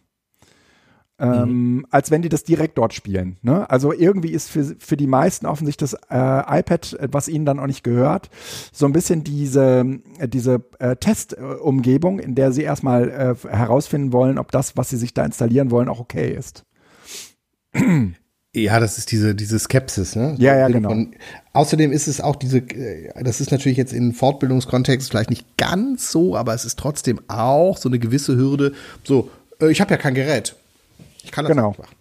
Ähm, 1.18 1.86
als 1.90 2.10
wenn 2.10 2.22
die 2.22 2.28
das 2.28 2.42
direkt 2.42 2.78
dort 2.78 2.94
spielen. 2.94 3.36
Ne? 3.42 3.68
Also 3.70 3.92
irgendwie 3.92 4.30
ist 4.30 4.50
für, 4.50 4.74
für 4.78 4.96
die 4.96 5.06
meisten 5.06 5.46
offensichtlich 5.46 5.92
das 5.92 6.00
äh, 6.10 6.58
iPad, 6.58 6.96
was 7.12 7.28
ihnen 7.28 7.44
dann 7.44 7.60
auch 7.60 7.66
nicht 7.66 7.84
gehört, 7.84 8.28
so 8.72 8.86
ein 8.86 8.92
bisschen 8.92 9.22
diese, 9.22 10.00
äh, 10.18 10.26
diese 10.26 10.64
äh, 10.80 10.96
Testumgebung, 10.96 12.18
in 12.18 12.34
der 12.34 12.50
sie 12.50 12.62
erstmal 12.62 13.08
äh, 13.08 13.48
herausfinden 13.48 14.12
wollen, 14.12 14.38
ob 14.38 14.50
das, 14.50 14.76
was 14.76 14.88
sie 14.88 14.96
sich 14.96 15.14
da 15.14 15.24
installieren 15.24 15.70
wollen, 15.70 15.88
auch 15.88 16.00
okay 16.00 16.32
ist. 16.32 16.64
Ja, 18.54 18.80
das 18.80 18.98
ist 18.98 19.10
diese, 19.12 19.34
diese 19.34 19.58
Skepsis, 19.58 20.14
ne? 20.14 20.34
Ja, 20.38 20.56
ja, 20.56 20.68
genau. 20.68 20.90
Von, 20.90 21.14
außerdem 21.54 21.90
ist 21.90 22.06
es 22.06 22.20
auch 22.20 22.36
diese, 22.36 22.58
äh, 22.58 23.10
das 23.22 23.40
ist 23.40 23.50
natürlich 23.50 23.78
jetzt 23.78 23.94
in 23.94 24.12
Fortbildungskontext 24.12 25.08
vielleicht 25.08 25.30
nicht 25.30 25.56
ganz 25.56 26.10
so, 26.10 26.36
aber 26.36 26.52
es 26.52 26.66
ist 26.66 26.78
trotzdem 26.78 27.20
auch 27.28 27.78
so 27.78 27.88
eine 27.88 27.98
gewisse 27.98 28.36
Hürde. 28.36 28.72
So, 29.04 29.30
äh, 29.60 29.70
ich 29.70 29.80
habe 29.80 29.92
ja 29.92 29.96
kein 29.96 30.14
Gerät. 30.14 30.54
Ich 31.22 31.30
kann 31.32 31.44
das 31.44 31.54
Genau. 31.54 31.68
nicht 31.70 31.78
machen. 31.80 31.96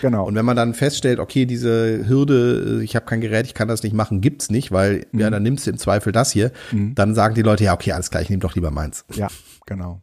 Genau. 0.00 0.26
Und 0.26 0.34
wenn 0.34 0.44
man 0.44 0.56
dann 0.56 0.74
feststellt, 0.74 1.18
okay, 1.20 1.46
diese 1.46 2.08
Hürde, 2.08 2.80
äh, 2.80 2.84
ich 2.84 2.96
habe 2.96 3.06
kein 3.06 3.20
Gerät, 3.20 3.46
ich 3.46 3.54
kann 3.54 3.68
das 3.68 3.82
nicht 3.82 3.94
machen, 3.94 4.20
gibt's 4.20 4.50
nicht, 4.50 4.72
weil 4.72 5.06
Mhm. 5.12 5.20
ja, 5.20 5.30
dann 5.30 5.42
nimmst 5.42 5.66
du 5.66 5.70
im 5.70 5.78
Zweifel 5.78 6.10
das 6.12 6.32
hier, 6.32 6.50
dann 6.72 7.14
sagen 7.14 7.34
die 7.34 7.42
Leute, 7.42 7.64
ja, 7.64 7.74
okay, 7.74 7.92
alles 7.92 8.10
klar, 8.10 8.22
ich 8.22 8.30
nehme 8.30 8.40
doch 8.40 8.54
lieber 8.54 8.70
meins. 8.70 9.04
Ja, 9.14 9.28
genau. 9.66 10.00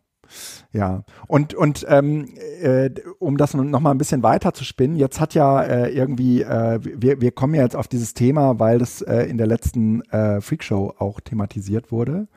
Ja, 0.71 1.03
und, 1.27 1.53
und 1.53 1.85
ähm, 1.89 2.29
äh, 2.61 2.89
um 3.19 3.35
das 3.35 3.53
noch 3.53 3.79
mal 3.81 3.91
ein 3.91 3.97
bisschen 3.97 4.23
weiter 4.23 4.53
zu 4.53 4.63
spinnen, 4.63 4.95
jetzt 4.95 5.19
hat 5.19 5.33
ja 5.33 5.61
äh, 5.61 5.89
irgendwie, 5.89 6.41
äh, 6.43 6.79
wir, 6.81 7.19
wir 7.19 7.31
kommen 7.31 7.53
ja 7.55 7.63
jetzt 7.63 7.75
auf 7.75 7.89
dieses 7.89 8.13
Thema, 8.13 8.57
weil 8.57 8.79
das 8.79 9.01
äh, 9.01 9.23
in 9.23 9.37
der 9.37 9.47
letzten 9.47 10.01
äh, 10.11 10.39
Freakshow 10.39 10.93
auch 10.97 11.19
thematisiert 11.19 11.91
wurde. 11.91 12.27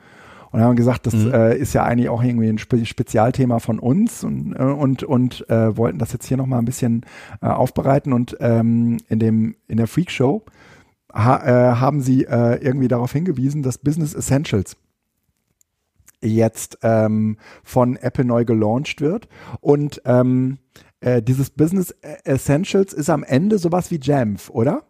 Und 0.55 0.61
haben 0.61 0.77
gesagt, 0.77 1.05
das 1.05 1.13
äh, 1.13 1.57
ist 1.57 1.73
ja 1.73 1.83
eigentlich 1.83 2.07
auch 2.07 2.23
irgendwie 2.23 2.47
ein 2.47 2.57
Spe 2.57 2.85
Spezialthema 2.85 3.59
von 3.59 3.77
uns 3.77 4.23
und, 4.23 4.53
äh, 4.53 4.63
und, 4.63 5.03
und 5.03 5.49
äh, 5.49 5.75
wollten 5.75 5.99
das 5.99 6.13
jetzt 6.13 6.27
hier 6.27 6.37
noch 6.37 6.45
mal 6.45 6.59
ein 6.59 6.63
bisschen 6.63 7.05
äh, 7.41 7.47
aufbereiten. 7.47 8.13
Und 8.13 8.37
ähm, 8.39 8.95
in, 9.09 9.19
dem, 9.19 9.57
in 9.67 9.75
der 9.75 9.87
Freakshow 9.87 10.45
ha 11.13 11.43
äh, 11.43 11.75
haben 11.75 11.99
sie 11.99 12.23
äh, 12.23 12.63
irgendwie 12.63 12.87
darauf 12.87 13.11
hingewiesen, 13.11 13.63
dass 13.63 13.79
Business 13.79 14.13
Essentials 14.13 14.77
jetzt 16.21 16.77
ähm, 16.83 17.35
von 17.61 17.97
Apple 17.97 18.23
neu 18.23 18.45
gelauncht 18.45 19.01
wird. 19.01 19.27
Und 19.59 20.01
ähm, 20.05 20.59
äh, 21.01 21.21
dieses 21.21 21.49
Business 21.49 21.93
Essentials 22.23 22.93
ist 22.93 23.09
am 23.09 23.23
Ende 23.23 23.57
sowas 23.57 23.91
wie 23.91 23.99
Jamf, 24.01 24.49
oder? 24.51 24.83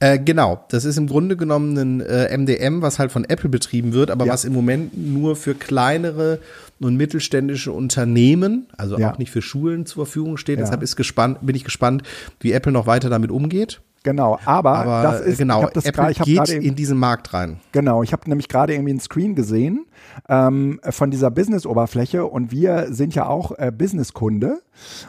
Äh, 0.00 0.18
genau, 0.18 0.64
das 0.68 0.84
ist 0.84 0.96
im 0.98 1.06
Grunde 1.06 1.36
genommen 1.36 1.76
ein 1.76 2.00
äh, 2.00 2.36
MDM, 2.36 2.82
was 2.82 2.98
halt 2.98 3.12
von 3.12 3.24
Apple 3.24 3.48
betrieben 3.50 3.92
wird, 3.92 4.10
aber 4.10 4.26
Ja. 4.26 4.32
was 4.32 4.44
im 4.44 4.52
Moment 4.52 4.96
nur 4.96 5.36
für 5.36 5.54
kleinere 5.54 6.38
und 6.80 6.96
mittelständische 6.96 7.72
Unternehmen, 7.72 8.66
also 8.76 8.98
Ja. 8.98 9.12
auch 9.12 9.18
nicht 9.18 9.30
für 9.30 9.42
Schulen 9.42 9.86
zur 9.86 10.04
Verfügung 10.06 10.36
steht. 10.36 10.58
Ja. 10.58 10.64
Deshalb 10.64 10.82
ist 10.82 10.96
gespannt, 10.96 11.38
bin 11.42 11.56
ich 11.56 11.64
gespannt, 11.64 12.02
wie 12.40 12.52
Apple 12.52 12.72
noch 12.72 12.86
weiter 12.86 13.08
damit 13.10 13.30
umgeht. 13.30 13.80
Genau, 14.06 14.38
aber, 14.44 14.70
Aber 14.78 15.02
das 15.02 15.20
ist, 15.22 15.38
genau, 15.38 15.58
ich 15.58 15.64
hab 15.64 15.74
das 15.74 15.84
Apple 15.84 16.04
gra- 16.04 16.10
ich 16.12 16.20
hab 16.20 16.26
geht 16.26 16.48
in 16.50 16.76
diesen 16.76 16.96
Markt 16.96 17.34
rein. 17.34 17.58
Genau, 17.72 18.04
ich 18.04 18.12
habe 18.12 18.22
nämlich 18.28 18.48
gerade 18.48 18.72
irgendwie 18.72 18.90
einen 18.92 19.00
Screen 19.00 19.34
gesehen 19.34 19.84
ähm, 20.28 20.78
von 20.90 21.10
dieser 21.10 21.32
Business-Oberfläche 21.32 22.24
und 22.24 22.52
wir 22.52 22.86
sind 22.94 23.16
ja 23.16 23.26
auch 23.26 23.50
äh, 23.58 23.72
Business-Kunde 23.76 24.60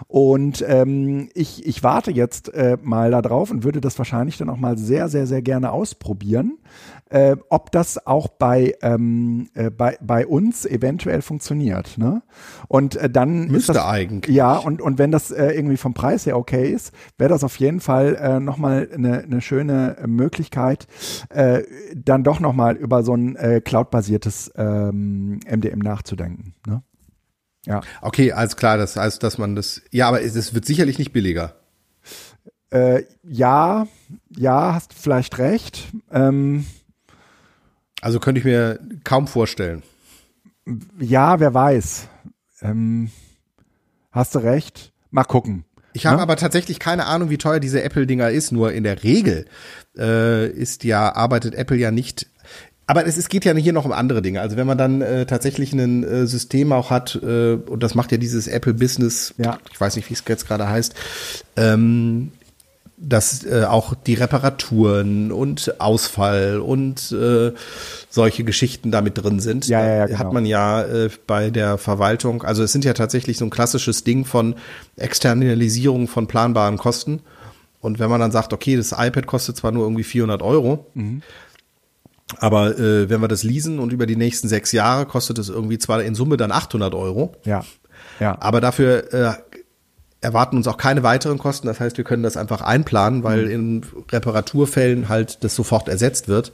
und 0.08 0.66
ähm, 0.68 1.30
ich, 1.36 1.64
ich 1.68 1.84
warte 1.84 2.10
jetzt 2.10 2.52
äh, 2.56 2.78
mal 2.82 3.12
da 3.12 3.22
drauf 3.22 3.52
und 3.52 3.64
würde 3.64 3.82
das 3.82 3.98
wahrscheinlich 4.00 4.38
dann 4.38 4.50
auch 4.50 4.58
mal 4.58 4.80
sehr, 4.80 5.10
sehr, 5.10 5.28
sehr 5.28 5.44
gerne 5.44 5.72
ausprobieren, 5.72 6.58
äh, 7.10 7.36
ob 7.50 7.72
das 7.72 8.06
auch 8.06 8.28
bei, 8.28 8.76
ähm, 8.82 9.50
äh, 9.54 9.70
bei, 9.70 9.98
bei 10.02 10.26
uns 10.28 10.66
eventuell 10.66 11.22
funktioniert. 11.22 11.98
Ne? 11.98 12.22
Und 12.68 12.96
äh, 12.96 13.10
dann 13.10 13.48
Müsste 13.48 13.74
das, 13.74 13.86
eigentlich. 13.86 14.36
Ja, 14.36 14.58
und, 14.58 14.82
und 14.82 14.98
wenn 14.98 15.12
das 15.12 15.32
äh, 15.32 15.52
irgendwie 15.52 15.78
vom 15.78 15.94
Preis 15.94 16.26
her 16.26 16.38
okay 16.38 16.72
ist, 16.72 16.94
wäre 17.18 17.30
das 17.30 17.44
auf 17.44 17.58
jeden 17.58 17.80
Fall 17.80 18.16
äh, 18.16 18.40
nochmal 18.40 18.90
eine, 18.94 19.24
eine 19.24 19.42
schöne 19.42 19.98
Möglichkeit, 20.06 20.88
äh, 21.30 21.64
dann 21.96 22.24
doch 22.24 22.40
nochmal 22.40 22.76
über 22.76 23.04
so 23.04 23.14
ein 23.14 23.36
äh, 23.36 23.62
cloud-basiertes 23.62 24.52
ähm, 24.56 25.40
MDM 25.50 25.80
nachzudenken. 25.80 26.54
Ne? 26.66 26.84
Ja. 27.66 27.82
Okay, 28.02 28.32
alles 28.32 28.56
klar, 28.56 28.78
das 28.78 28.96
heißt, 28.96 29.22
dass 29.24 29.38
man 29.38 29.56
das, 29.56 29.82
ja, 29.92 30.08
aber 30.08 30.22
es, 30.22 30.36
es 30.36 30.54
wird 30.54 30.66
sicherlich 30.66 31.00
nicht 31.00 31.12
billiger. 31.12 31.56
Äh, 32.70 33.04
ja, 33.24 33.88
ja, 34.30 34.74
hast 34.74 34.94
vielleicht 34.94 35.38
recht. 35.38 35.88
Ähm, 36.12 36.66
Also 38.08 38.22
könnte 38.22 38.40
ich 38.40 38.46
mir 38.46 38.80
kaum 39.04 39.28
vorstellen. 39.28 39.84
ja, 40.98 41.42
wer 41.42 41.54
weiß. 41.54 42.08
Ähm, 42.62 43.12
hast 44.14 44.34
du 44.34 44.40
recht. 44.40 44.94
Mal 45.12 45.26
gucken. 45.26 45.66
Ich 45.92 46.06
habe 46.06 46.16
Ja. 46.16 46.24
aber 46.24 46.38
tatsächlich 46.38 46.80
keine 46.80 47.06
Ahnung, 47.08 47.30
wie 47.30 47.38
teuer 47.38 47.60
diese 47.60 47.84
Apple-Dinger 47.84 48.30
ist. 48.30 48.54
Nur 48.54 48.72
in 48.72 48.86
der 48.86 49.04
Regel 49.04 49.44
äh, 49.98 50.48
ist 50.50 50.86
ja, 50.86 51.14
arbeitet 51.14 51.54
Apple 51.54 51.76
ja 51.76 51.92
nicht. 51.92 52.28
Aber 52.86 53.06
es, 53.06 53.18
es 53.18 53.28
geht 53.28 53.44
ja 53.44 53.54
hier 53.56 53.74
noch 53.74 53.84
um 53.84 53.92
andere 53.92 54.22
Dinge. 54.22 54.40
Also 54.40 54.56
wenn 54.56 54.68
man 54.68 54.78
dann 54.78 55.02
äh, 55.02 55.26
tatsächlich 55.26 55.74
ein 55.74 56.06
äh, 56.06 56.28
System 56.28 56.72
auch 56.72 56.90
hat, 56.92 57.20
äh, 57.22 57.56
und 57.56 57.84
das 57.84 57.94
macht 57.94 58.14
ja 58.14 58.18
dieses 58.18 58.48
Apple 58.48 58.74
Business, 58.74 59.34
Ja. 59.38 59.60
ich 59.70 59.82
weiß 59.82 59.98
nicht, 59.98 60.10
wie 60.10 60.14
es 60.14 60.24
jetzt 60.26 60.48
gerade 60.48 60.70
heißt, 60.70 60.96
ähm, 61.58 62.32
dass 63.00 63.44
äh, 63.46 63.64
auch 63.66 63.94
die 63.94 64.16
Reparaturen 64.16 65.32
und 65.32 65.80
Ausfall 65.80 66.60
und 66.60 67.12
äh, 67.12 67.52
solche 68.10 68.44
Geschichten 68.44 68.90
damit 68.90 69.22
drin 69.24 69.40
sind. 69.40 69.68
Ja, 69.68 69.86
ja, 69.86 69.96
ja, 69.98 70.06
genau. 70.08 70.20
Hat 70.20 70.34
man 70.34 70.46
ja 70.48 70.82
äh, 70.82 71.10
bei 71.28 71.52
der 71.52 71.78
Verwaltung, 71.78 72.42
also 72.44 72.64
es 72.64 72.72
sind 72.72 72.86
ja 72.86 72.94
tatsächlich 72.94 73.38
so 73.38 73.46
ein 73.46 73.52
klassisches 73.52 74.04
Ding 74.04 74.26
von 74.26 74.56
Externalisierung 74.96 76.08
von 76.08 76.28
planbaren 76.28 76.78
Kosten. 76.78 77.22
Und 77.82 78.00
wenn 78.00 78.10
man 78.10 78.20
dann 78.20 78.32
sagt, 78.32 78.52
okay, 78.54 78.76
das 78.76 78.92
iPad 78.92 79.28
kostet 79.28 79.56
zwar 79.58 79.72
nur 79.72 79.84
irgendwie 79.86 80.04
400 80.04 80.42
Euro, 80.42 80.88
Mhm. 80.96 81.22
aber 82.40 82.78
äh, 82.80 83.10
wenn 83.10 83.22
wir 83.22 83.28
das 83.28 83.44
leasen 83.44 83.80
und 83.80 83.94
über 83.94 84.06
die 84.06 84.16
nächsten 84.16 84.48
sechs 84.48 84.72
Jahre 84.72 85.06
kostet 85.06 85.38
es 85.38 85.50
irgendwie 85.50 85.78
zwar 85.78 86.02
in 86.04 86.16
Summe 86.16 86.38
dann 86.38 86.52
800 86.52 86.94
Euro, 86.96 87.36
Ja. 87.46 87.64
Ja. 88.20 88.36
aber 88.42 88.60
dafür 88.62 89.14
äh, 89.14 89.34
erwarten 90.22 90.58
uns 90.58 90.68
auch 90.68 90.78
keine 90.78 91.04
weiteren 91.04 91.38
Kosten. 91.38 91.68
Das 91.68 91.80
heißt, 91.80 91.98
wir 91.98 92.04
können 92.04 92.24
das 92.24 92.38
einfach 92.38 92.62
einplanen, 92.62 93.24
weil 93.24 93.46
Mhm. 93.46 93.52
in 93.52 93.86
Reparaturfällen 94.12 95.10
halt 95.10 95.44
das 95.44 95.56
sofort 95.56 95.88
ersetzt 95.90 96.28
wird. 96.28 96.52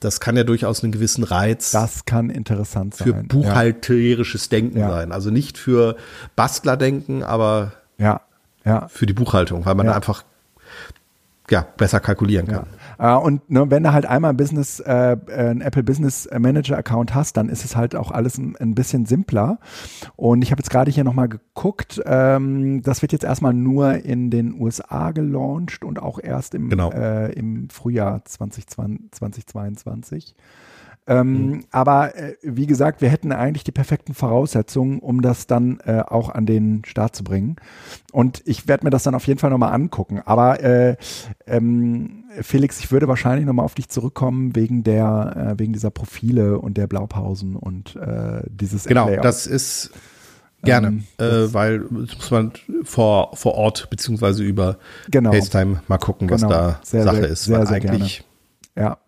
Das 0.00 0.20
kann 0.20 0.36
ja 0.36 0.44
durchaus 0.44 0.82
einen 0.82 0.92
gewissen 0.92 1.22
Reiz 1.24 1.72
Mhm. 1.72 1.78
Das 1.78 2.04
kann 2.04 2.28
interessant 2.30 2.94
für 2.96 3.10
sein. 3.12 3.28
buchhalterisches 3.28 4.48
Denken 4.48 4.78
Ja. 4.78 4.90
sein. 4.90 5.12
Also 5.12 5.30
nicht 5.30 5.58
für 5.58 5.96
Bastlerdenken, 6.36 7.22
aber 7.22 7.72
Ja. 7.98 8.20
Ja. 8.64 8.88
für 8.88 9.06
die 9.06 9.12
Buchhaltung, 9.12 9.64
weil 9.64 9.74
man 9.74 9.86
Ja. 9.86 9.94
einfach 9.94 10.24
ja, 11.50 11.66
besser 11.76 12.00
kalkulieren 12.00 12.46
Ja. 12.46 12.58
kann. 12.58 12.66
Äh, 12.98 13.14
und 13.14 13.50
ne, 13.50 13.70
wenn 13.70 13.82
du 13.82 13.92
halt 13.92 14.06
einmal 14.06 14.30
ein 14.30 14.36
Business, 14.36 14.80
äh, 14.80 15.16
ein 15.36 15.60
Apple 15.60 15.82
Business 15.82 16.28
Manager 16.36 16.76
Account 16.76 17.14
hast, 17.14 17.36
dann 17.36 17.48
ist 17.48 17.64
es 17.64 17.76
halt 17.76 17.94
auch 17.96 18.10
alles 18.10 18.38
ein, 18.38 18.56
ein 18.56 18.74
bisschen 18.74 19.06
simpler. 19.06 19.58
Und 20.16 20.42
ich 20.42 20.50
habe 20.50 20.60
jetzt 20.60 20.70
gerade 20.70 20.90
hier 20.90 21.04
nochmal 21.04 21.28
geguckt, 21.28 22.00
ähm, 22.04 22.82
das 22.82 23.02
wird 23.02 23.12
jetzt 23.12 23.24
erstmal 23.24 23.54
nur 23.54 23.94
in 24.04 24.30
den 24.30 24.60
USA 24.60 25.10
gelauncht 25.12 25.84
und 25.84 26.00
auch 26.00 26.18
erst 26.22 26.54
im, 26.54 26.68
Genau. 26.68 26.90
äh, 26.90 27.32
im 27.32 27.68
Frühjahr 27.70 28.24
2020, 28.24 29.10
2022. 29.12 30.34
Ähm, 31.06 31.32
Mhm. 31.32 31.64
Aber 31.72 32.16
äh, 32.16 32.36
wie 32.42 32.66
gesagt, 32.66 33.00
wir 33.00 33.08
hätten 33.08 33.32
eigentlich 33.32 33.64
die 33.64 33.72
perfekten 33.72 34.14
Voraussetzungen, 34.14 35.00
um 35.00 35.20
das 35.20 35.48
dann 35.48 35.80
äh, 35.84 36.00
auch 36.06 36.30
an 36.30 36.46
den 36.46 36.84
Start 36.84 37.16
zu 37.16 37.24
bringen. 37.24 37.56
Und 38.12 38.42
ich 38.44 38.68
werde 38.68 38.84
mir 38.84 38.90
das 38.90 39.02
dann 39.02 39.16
auf 39.16 39.26
jeden 39.26 39.40
Fall 39.40 39.50
nochmal 39.50 39.72
angucken. 39.72 40.20
Aber 40.24 40.62
äh, 40.62 40.96
ähm, 41.46 42.21
Felix, 42.40 42.78
ich 42.80 42.90
würde 42.90 43.08
wahrscheinlich 43.08 43.46
nochmal 43.46 43.64
auf 43.64 43.74
dich 43.74 43.88
zurückkommen 43.88 44.56
wegen 44.56 44.82
der, 44.84 45.52
äh, 45.54 45.58
wegen 45.58 45.72
dieser 45.72 45.90
Profile 45.90 46.58
und 46.58 46.76
der 46.76 46.86
Blaupausen 46.86 47.56
und 47.56 47.96
äh, 47.96 48.42
dieses 48.48 48.84
Genau, 48.84 49.08
Layout. 49.08 49.24
das 49.24 49.46
ist 49.46 49.90
gerne, 50.64 50.88
Ähm, 50.88 51.04
äh, 51.18 51.52
weil 51.52 51.80
das 51.80 52.16
muss 52.16 52.30
man 52.30 52.52
vor, 52.84 53.36
vor 53.36 53.54
Ort 53.54 53.90
beziehungsweise 53.90 54.44
über 54.44 54.78
Genau. 55.10 55.32
FaceTime 55.32 55.82
mal 55.88 55.98
gucken, 55.98 56.30
was 56.30 56.42
Genau. 56.42 56.52
da 56.52 56.80
Sehr, 56.84 57.02
Sache 57.02 57.16
sehr, 57.16 57.28
ist. 57.28 57.44
sehr, 57.44 57.58
weil 57.58 57.66
sehr 57.66 57.76
eigentlich, 57.76 58.24
ja. 58.76 58.98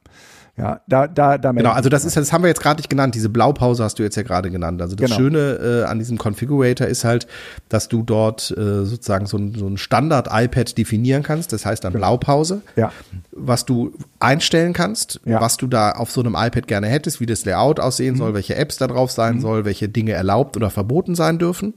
Ja, 0.57 0.81
da, 0.87 1.09
da, 1.09 1.37
da 1.37 1.51
genau, 1.51 1.73
also 1.73 1.89
das 1.89 2.05
ist, 2.05 2.17
das 2.17 2.33
haben 2.33 2.43
wir 2.45 2.49
jetzt 2.49 2.61
gerade 2.63 2.79
nicht 2.79 2.89
genannt. 2.89 3.17
Diese 3.17 3.29
Blaupause 3.29 3.83
hast 3.83 3.99
du 3.99 4.05
jetzt 4.05 4.15
ja 4.17 4.23
gerade 4.23 4.53
genannt. 4.53 4.81
Also 4.81 4.95
das 4.95 5.07
Genau. 5.11 5.17
Schöne 5.21 5.83
äh, 5.83 5.85
an 5.85 5.99
diesem 5.99 6.17
Configurator 6.17 6.87
ist 6.87 7.03
halt, 7.03 7.27
dass 7.69 7.89
du 7.89 8.05
dort 8.05 8.53
äh, 8.57 8.85
sozusagen 8.85 9.27
so 9.27 9.37
ein, 9.37 9.55
so 9.57 9.67
ein 9.67 9.77
Standard-iPad 9.79 10.79
definieren 10.79 11.25
kannst. 11.25 11.53
Das 11.53 11.67
heißt 11.67 11.83
dann 11.83 11.93
Blaupause. 11.93 12.63
Ja. 12.77 12.93
was 13.33 13.65
du 13.65 13.95
einstellen 14.21 14.75
kannst, 14.75 15.21
Ja. 15.25 15.41
was 15.41 15.57
du 15.57 15.67
da 15.67 15.91
auf 15.91 16.13
so 16.13 16.21
einem 16.21 16.37
iPad 16.39 16.69
gerne 16.69 16.87
hättest, 16.87 17.21
wie 17.21 17.27
das 17.27 17.45
Layout 17.45 17.81
aussehen 17.81 18.15
Mhm. 18.15 18.19
soll, 18.19 18.35
welche 18.35 18.55
Apps 18.55 18.77
da 18.77 18.87
drauf 18.87 19.11
sein 19.11 19.41
soll, 19.41 19.65
welche 19.65 19.89
Dinge 19.89 20.13
erlaubt 20.13 20.57
oder 20.57 20.71
verboten 20.71 21.17
sein 21.17 21.39
dürfen. 21.39 21.75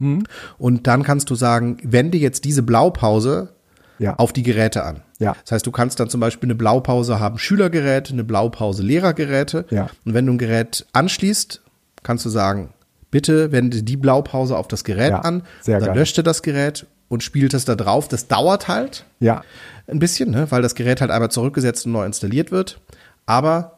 Mhm. 0.00 0.24
Und 0.58 0.88
dann 0.88 1.04
kannst 1.04 1.30
du 1.30 1.36
sagen, 1.36 1.76
wende 1.84 2.18
jetzt 2.18 2.44
diese 2.44 2.62
Blaupause 2.64 3.50
Ja. 3.98 4.14
auf 4.16 4.32
die 4.32 4.42
Geräte 4.42 4.84
an. 4.84 5.00
Ja. 5.18 5.34
Das 5.44 5.52
heißt, 5.52 5.66
du 5.66 5.70
kannst 5.72 5.98
dann 6.00 6.08
zum 6.10 6.20
Beispiel 6.20 6.46
eine 6.48 6.54
Blaupause 6.54 7.18
haben 7.20 7.38
Schülergeräte, 7.38 8.12
eine 8.12 8.24
Blaupause 8.24 8.82
Lehrergeräte. 8.82 9.64
Ja. 9.70 9.88
Und 10.04 10.14
wenn 10.14 10.26
du 10.26 10.32
ein 10.34 10.38
Gerät 10.38 10.86
anschließt, 10.92 11.62
kannst 12.02 12.24
du 12.24 12.28
sagen, 12.28 12.70
bitte 13.10 13.52
wende 13.52 13.82
die 13.82 13.96
Blaupause 13.96 14.56
auf 14.56 14.68
das 14.68 14.84
Gerät 14.84 15.10
Ja, 15.10 15.20
an, 15.20 15.42
sehr 15.62 15.78
dann 15.80 15.88
geil. 15.90 15.98
löschte 15.98 16.22
das 16.22 16.42
Gerät 16.42 16.86
und 17.08 17.22
spielt 17.22 17.54
es 17.54 17.64
da 17.64 17.74
drauf. 17.74 18.08
Das 18.08 18.28
dauert 18.28 18.68
halt 18.68 19.06
Ja, 19.20 19.42
ein 19.86 19.98
bisschen, 19.98 20.30
ne? 20.32 20.50
weil 20.50 20.60
das 20.62 20.74
Gerät 20.74 21.00
halt 21.00 21.10
einmal 21.10 21.30
zurückgesetzt 21.30 21.86
und 21.86 21.92
neu 21.92 22.04
installiert 22.04 22.50
wird. 22.50 22.80
Aber 23.26 23.75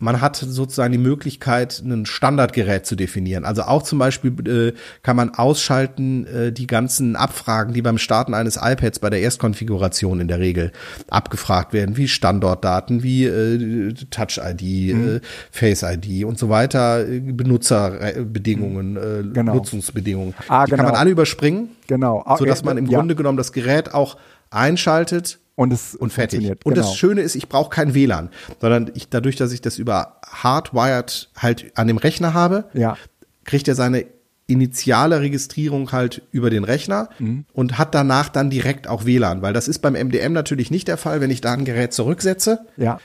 man 0.00 0.20
hat 0.20 0.36
sozusagen 0.36 0.92
die 0.92 0.98
Möglichkeit, 0.98 1.82
ein 1.84 2.06
Standardgerät 2.06 2.86
zu 2.86 2.96
definieren. 2.96 3.44
Also 3.44 3.62
auch 3.62 3.82
zum 3.82 3.98
Beispiel 3.98 4.48
äh, 4.48 4.72
kann 5.02 5.14
man 5.14 5.30
ausschalten 5.34 6.26
äh, 6.26 6.52
die 6.52 6.66
ganzen 6.66 7.16
Abfragen, 7.16 7.74
die 7.74 7.82
beim 7.82 7.98
Starten 7.98 8.34
eines 8.34 8.56
iPads 8.56 8.98
bei 8.98 9.10
der 9.10 9.20
Erstkonfiguration 9.20 10.20
in 10.20 10.28
der 10.28 10.40
Regel 10.40 10.72
abgefragt 11.10 11.74
werden, 11.74 11.96
wie 11.98 12.08
Standortdaten, 12.08 13.02
wie 13.02 13.26
äh, 13.26 13.92
Touch-ID, 14.10 14.62
äh, 14.62 15.20
Face-ID 15.50 16.24
und 16.24 16.38
so 16.38 16.48
weiter, 16.48 17.06
äh, 17.06 17.20
Benutzerbedingungen, 17.20 18.96
äh, 18.96 19.22
Genau. 19.32 19.54
Nutzungsbedingungen. 19.54 20.34
Ah, 20.48 20.64
die 20.64 20.70
kann 20.70 20.78
man 20.78 20.88
genau. 20.88 20.98
alle 20.98 21.10
überspringen 21.10 21.68
genau. 21.86 22.22
Ah, 22.24 22.38
so 22.38 22.44
dass 22.44 22.62
äh, 22.62 22.64
man 22.64 22.78
im 22.78 22.86
ja. 22.86 22.98
Grunde 22.98 23.14
genommen 23.14 23.36
das 23.36 23.52
Gerät 23.52 23.92
auch 23.92 24.16
einschaltet 24.50 25.38
und 25.60 25.72
es 25.74 25.94
und 25.94 26.10
fertig. 26.12 26.38
funktioniert. 26.38 26.64
Und 26.66 26.74
genau. 26.74 26.86
das 26.86 26.96
Schöne 26.96 27.20
ist, 27.20 27.34
ich 27.34 27.48
brauche 27.48 27.68
kein 27.68 27.92
WLAN, 27.94 28.30
sondern 28.60 28.90
ich 28.94 29.10
dadurch, 29.10 29.36
dass 29.36 29.52
ich 29.52 29.60
das 29.60 29.78
über 29.78 30.16
hardwired 30.26 31.28
halt 31.36 31.72
an 31.76 31.86
dem 31.86 31.98
Rechner 31.98 32.32
habe, 32.32 32.64
Ja. 32.72 32.96
kriegt 33.44 33.68
er 33.68 33.74
seine 33.74 34.06
initiale 34.46 35.20
Registrierung 35.20 35.92
halt 35.92 36.22
über 36.32 36.50
den 36.50 36.64
Rechner 36.64 37.08
Mhm. 37.18 37.44
und 37.52 37.78
hat 37.78 37.94
danach 37.94 38.28
dann 38.30 38.48
direkt 38.50 38.88
auch 38.88 39.04
WLAN, 39.04 39.42
weil 39.42 39.52
das 39.52 39.68
ist 39.68 39.78
beim 39.80 39.94
MDM 39.94 40.32
natürlich 40.32 40.70
nicht 40.70 40.88
der 40.88 40.96
Fall, 40.96 41.20
wenn 41.20 41.30
ich 41.30 41.40
da 41.40 41.52
ein 41.52 41.64
Gerät 41.64 41.92
zurücksetze, 41.92 42.60
Ja. 42.76 42.98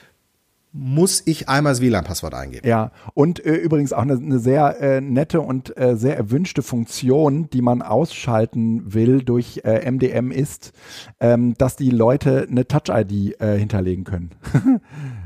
Muss 0.78 1.24
ich 1.26 1.48
einmal 1.48 1.72
das 1.72 1.82
WLAN-Passwort 1.82 2.34
eingeben. 2.34 2.68
Ja, 2.68 2.92
und 3.14 3.44
äh, 3.46 3.56
übrigens 3.56 3.94
auch 3.94 4.02
eine, 4.02 4.16
eine 4.16 4.40
sehr 4.40 4.82
äh, 4.82 5.00
nette 5.00 5.40
und 5.40 5.78
äh, 5.78 5.96
sehr 5.96 6.18
erwünschte 6.18 6.62
Funktion, 6.64 7.50
die 7.50 7.62
man 7.62 7.82
ausschalten 7.82 8.94
will 8.94 9.24
durch 9.24 9.62
äh, 9.64 9.90
MDM 9.90 10.32
ist, 10.32 10.74
ähm, 11.22 11.54
dass 11.58 11.78
die 11.78 11.92
Leute 11.92 12.46
eine 12.52 12.68
Touch-ID 12.68 13.40
äh, 13.40 13.58
hinterlegen 13.58 14.04
können. 14.04 14.32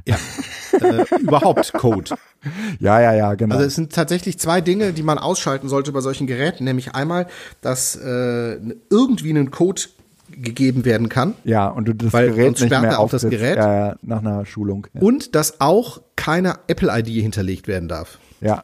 Ja. 0.05 0.17
äh, 0.79 1.05
überhaupt 1.19 1.73
Code. 1.73 2.15
ja, 2.79 3.01
ja, 3.01 3.13
ja, 3.13 3.33
genau. 3.33 3.55
Also 3.55 3.67
es 3.67 3.75
sind 3.75 3.91
tatsächlich 3.91 4.39
zwei 4.39 4.61
Dinge, 4.61 4.93
die 4.93 5.03
man 5.03 5.17
ausschalten 5.17 5.67
sollte 5.67 5.91
bei 5.91 6.01
solchen 6.01 6.27
Geräten, 6.27 6.63
nämlich 6.63 6.93
einmal, 6.93 7.27
dass 7.61 7.95
äh, 7.95 8.57
irgendwie 8.89 9.31
ein 9.31 9.51
Code 9.51 9.81
gegeben 10.31 10.85
werden 10.85 11.09
kann 11.09 11.33
ja, 11.43 11.67
und 11.67 11.87
du 11.87 11.93
das 11.93 12.13
weil 12.13 12.29
Gerät 12.31 12.59
nicht 12.59 12.69
mehr 12.69 12.99
auch 12.99 13.09
das 13.09 13.27
Gerät. 13.27 13.57
Ja, 13.57 13.95
nach 14.01 14.19
einer 14.19 14.45
Schulung. 14.45 14.87
Ja. 14.93 15.01
und 15.01 15.35
dass 15.35 15.61
auch 15.61 16.01
keine 16.15 16.55
Apple-ID 16.67 17.07
hinterlegt 17.07 17.67
werden 17.67 17.87
darf. 17.89 18.19
ja. 18.41 18.63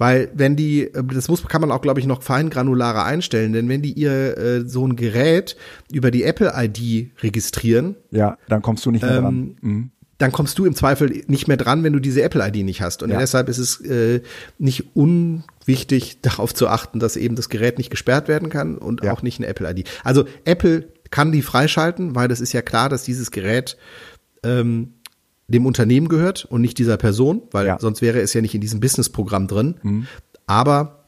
Weil 0.00 0.30
wenn 0.32 0.54
die, 0.54 0.82
äh, 0.82 1.02
das 1.12 1.28
muss, 1.28 1.44
kann 1.48 1.60
man 1.60 1.72
auch, 1.72 1.80
glaube 1.80 1.98
ich, 1.98 2.06
noch 2.06 2.22
feingranularer 2.22 3.04
einstellen, 3.04 3.52
denn 3.52 3.68
wenn 3.68 3.82
die 3.82 3.92
ihr 3.92 4.38
äh, 4.38 4.60
so 4.64 4.86
ein 4.86 4.94
Gerät 4.94 5.56
über 5.90 6.12
die 6.12 6.22
Apple-ID 6.22 7.10
registrieren, 7.20 7.96
Ja, 8.12 8.38
dann 8.48 8.62
kommst 8.62 8.86
du 8.86 8.92
nicht 8.92 9.02
mehr 9.02 9.16
Ähm, 9.16 9.22
dran. 9.22 9.56
Mhm. 9.60 9.90
Dann 10.18 10.32
kommst 10.32 10.58
du 10.58 10.64
im 10.66 10.74
Zweifel 10.74 11.22
nicht 11.28 11.46
mehr 11.48 11.56
dran, 11.56 11.84
wenn 11.84 11.92
du 11.92 12.00
diese 12.00 12.22
Apple-ID 12.22 12.64
nicht 12.64 12.82
hast. 12.82 13.02
Und 13.04 13.10
Ja. 13.10 13.18
deshalb 13.20 13.48
ist 13.48 13.58
es 13.58 13.80
äh, 13.80 14.20
nicht 14.58 14.96
unwichtig, 14.96 16.18
darauf 16.22 16.52
zu 16.54 16.68
achten, 16.68 16.98
dass 16.98 17.16
eben 17.16 17.36
das 17.36 17.48
Gerät 17.48 17.78
nicht 17.78 17.90
gesperrt 17.90 18.28
werden 18.28 18.50
kann 18.50 18.76
und 18.78 19.04
Ja. 19.04 19.12
auch 19.12 19.22
nicht 19.22 19.38
eine 19.38 19.46
Apple-ID. 19.46 19.86
Also 20.04 20.24
Apple 20.44 20.88
kann 21.10 21.32
die 21.32 21.42
freischalten, 21.42 22.14
weil 22.14 22.28
das 22.28 22.40
ist 22.40 22.52
ja 22.52 22.62
klar, 22.62 22.88
dass 22.88 23.04
dieses 23.04 23.30
Gerät 23.30 23.76
ähm, 24.44 24.94
dem 25.46 25.64
Unternehmen 25.66 26.08
gehört 26.08 26.44
und 26.44 26.60
nicht 26.60 26.78
dieser 26.78 26.96
Person, 26.96 27.42
weil 27.52 27.66
Ja. 27.66 27.74
Mhm. 27.76 27.80
sonst 27.80 28.02
wäre 28.02 28.20
es 28.20 28.34
ja 28.34 28.40
nicht 28.40 28.54
in 28.54 28.60
diesem 28.60 28.80
Business-Programm 28.80 29.46
drin. 29.46 30.06
Aber 30.46 31.04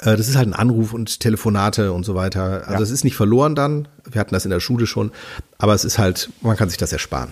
äh, 0.00 0.16
das 0.16 0.28
ist 0.28 0.36
halt 0.36 0.48
ein 0.48 0.52
Anruf 0.54 0.92
und 0.94 1.20
Telefonate 1.20 1.92
und 1.92 2.04
so 2.04 2.14
weiter. 2.14 2.66
Also 2.68 2.82
es 2.82 2.90
ist 2.90 3.04
nicht 3.04 3.16
verloren 3.16 3.54
dann. 3.54 3.88
Wir 4.10 4.20
hatten 4.20 4.34
das 4.34 4.44
in 4.44 4.50
der 4.50 4.60
Schule 4.60 4.86
schon, 4.86 5.12
aber 5.58 5.74
es 5.74 5.84
ist 5.84 5.98
halt, 5.98 6.30
man 6.40 6.56
kann 6.56 6.68
sich 6.68 6.78
das 6.78 6.92
ersparen. 6.92 7.30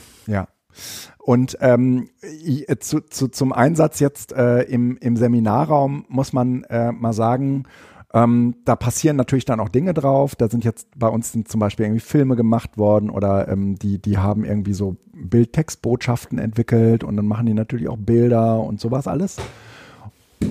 Und 1.18 1.58
ähm, 1.60 2.08
i- 2.22 2.66
zu, 2.80 3.00
zu, 3.00 3.28
zum 3.28 3.52
Einsatz 3.52 4.00
jetzt 4.00 4.32
äh, 4.32 4.62
im, 4.62 4.96
im 4.98 5.16
Seminarraum 5.16 6.04
muss 6.08 6.32
man 6.32 6.64
äh, 6.64 6.92
mal 6.92 7.12
sagen, 7.12 7.64
ähm, 8.12 8.56
da 8.64 8.74
passieren 8.74 9.16
natürlich 9.16 9.44
dann 9.44 9.60
auch 9.60 9.68
Dinge 9.68 9.94
drauf. 9.94 10.34
Da 10.34 10.48
sind 10.48 10.64
jetzt 10.64 10.88
bei 10.98 11.06
uns 11.08 11.30
sind 11.32 11.48
zum 11.48 11.60
Beispiel 11.60 11.86
irgendwie 11.86 12.00
Filme 12.00 12.34
gemacht 12.34 12.76
worden 12.78 13.10
oder 13.10 13.48
ähm, 13.48 13.78
die, 13.78 13.98
die 13.98 14.18
haben 14.18 14.44
irgendwie 14.44 14.72
so 14.72 14.96
Bild-Text-Botschaften 15.12 16.38
entwickelt 16.38 17.04
und 17.04 17.16
dann 17.16 17.26
machen 17.26 17.46
die 17.46 17.54
natürlich 17.54 17.88
auch 17.88 17.98
Bilder 17.98 18.58
und 18.60 18.80
sowas 18.80 19.06
alles. 19.06 19.36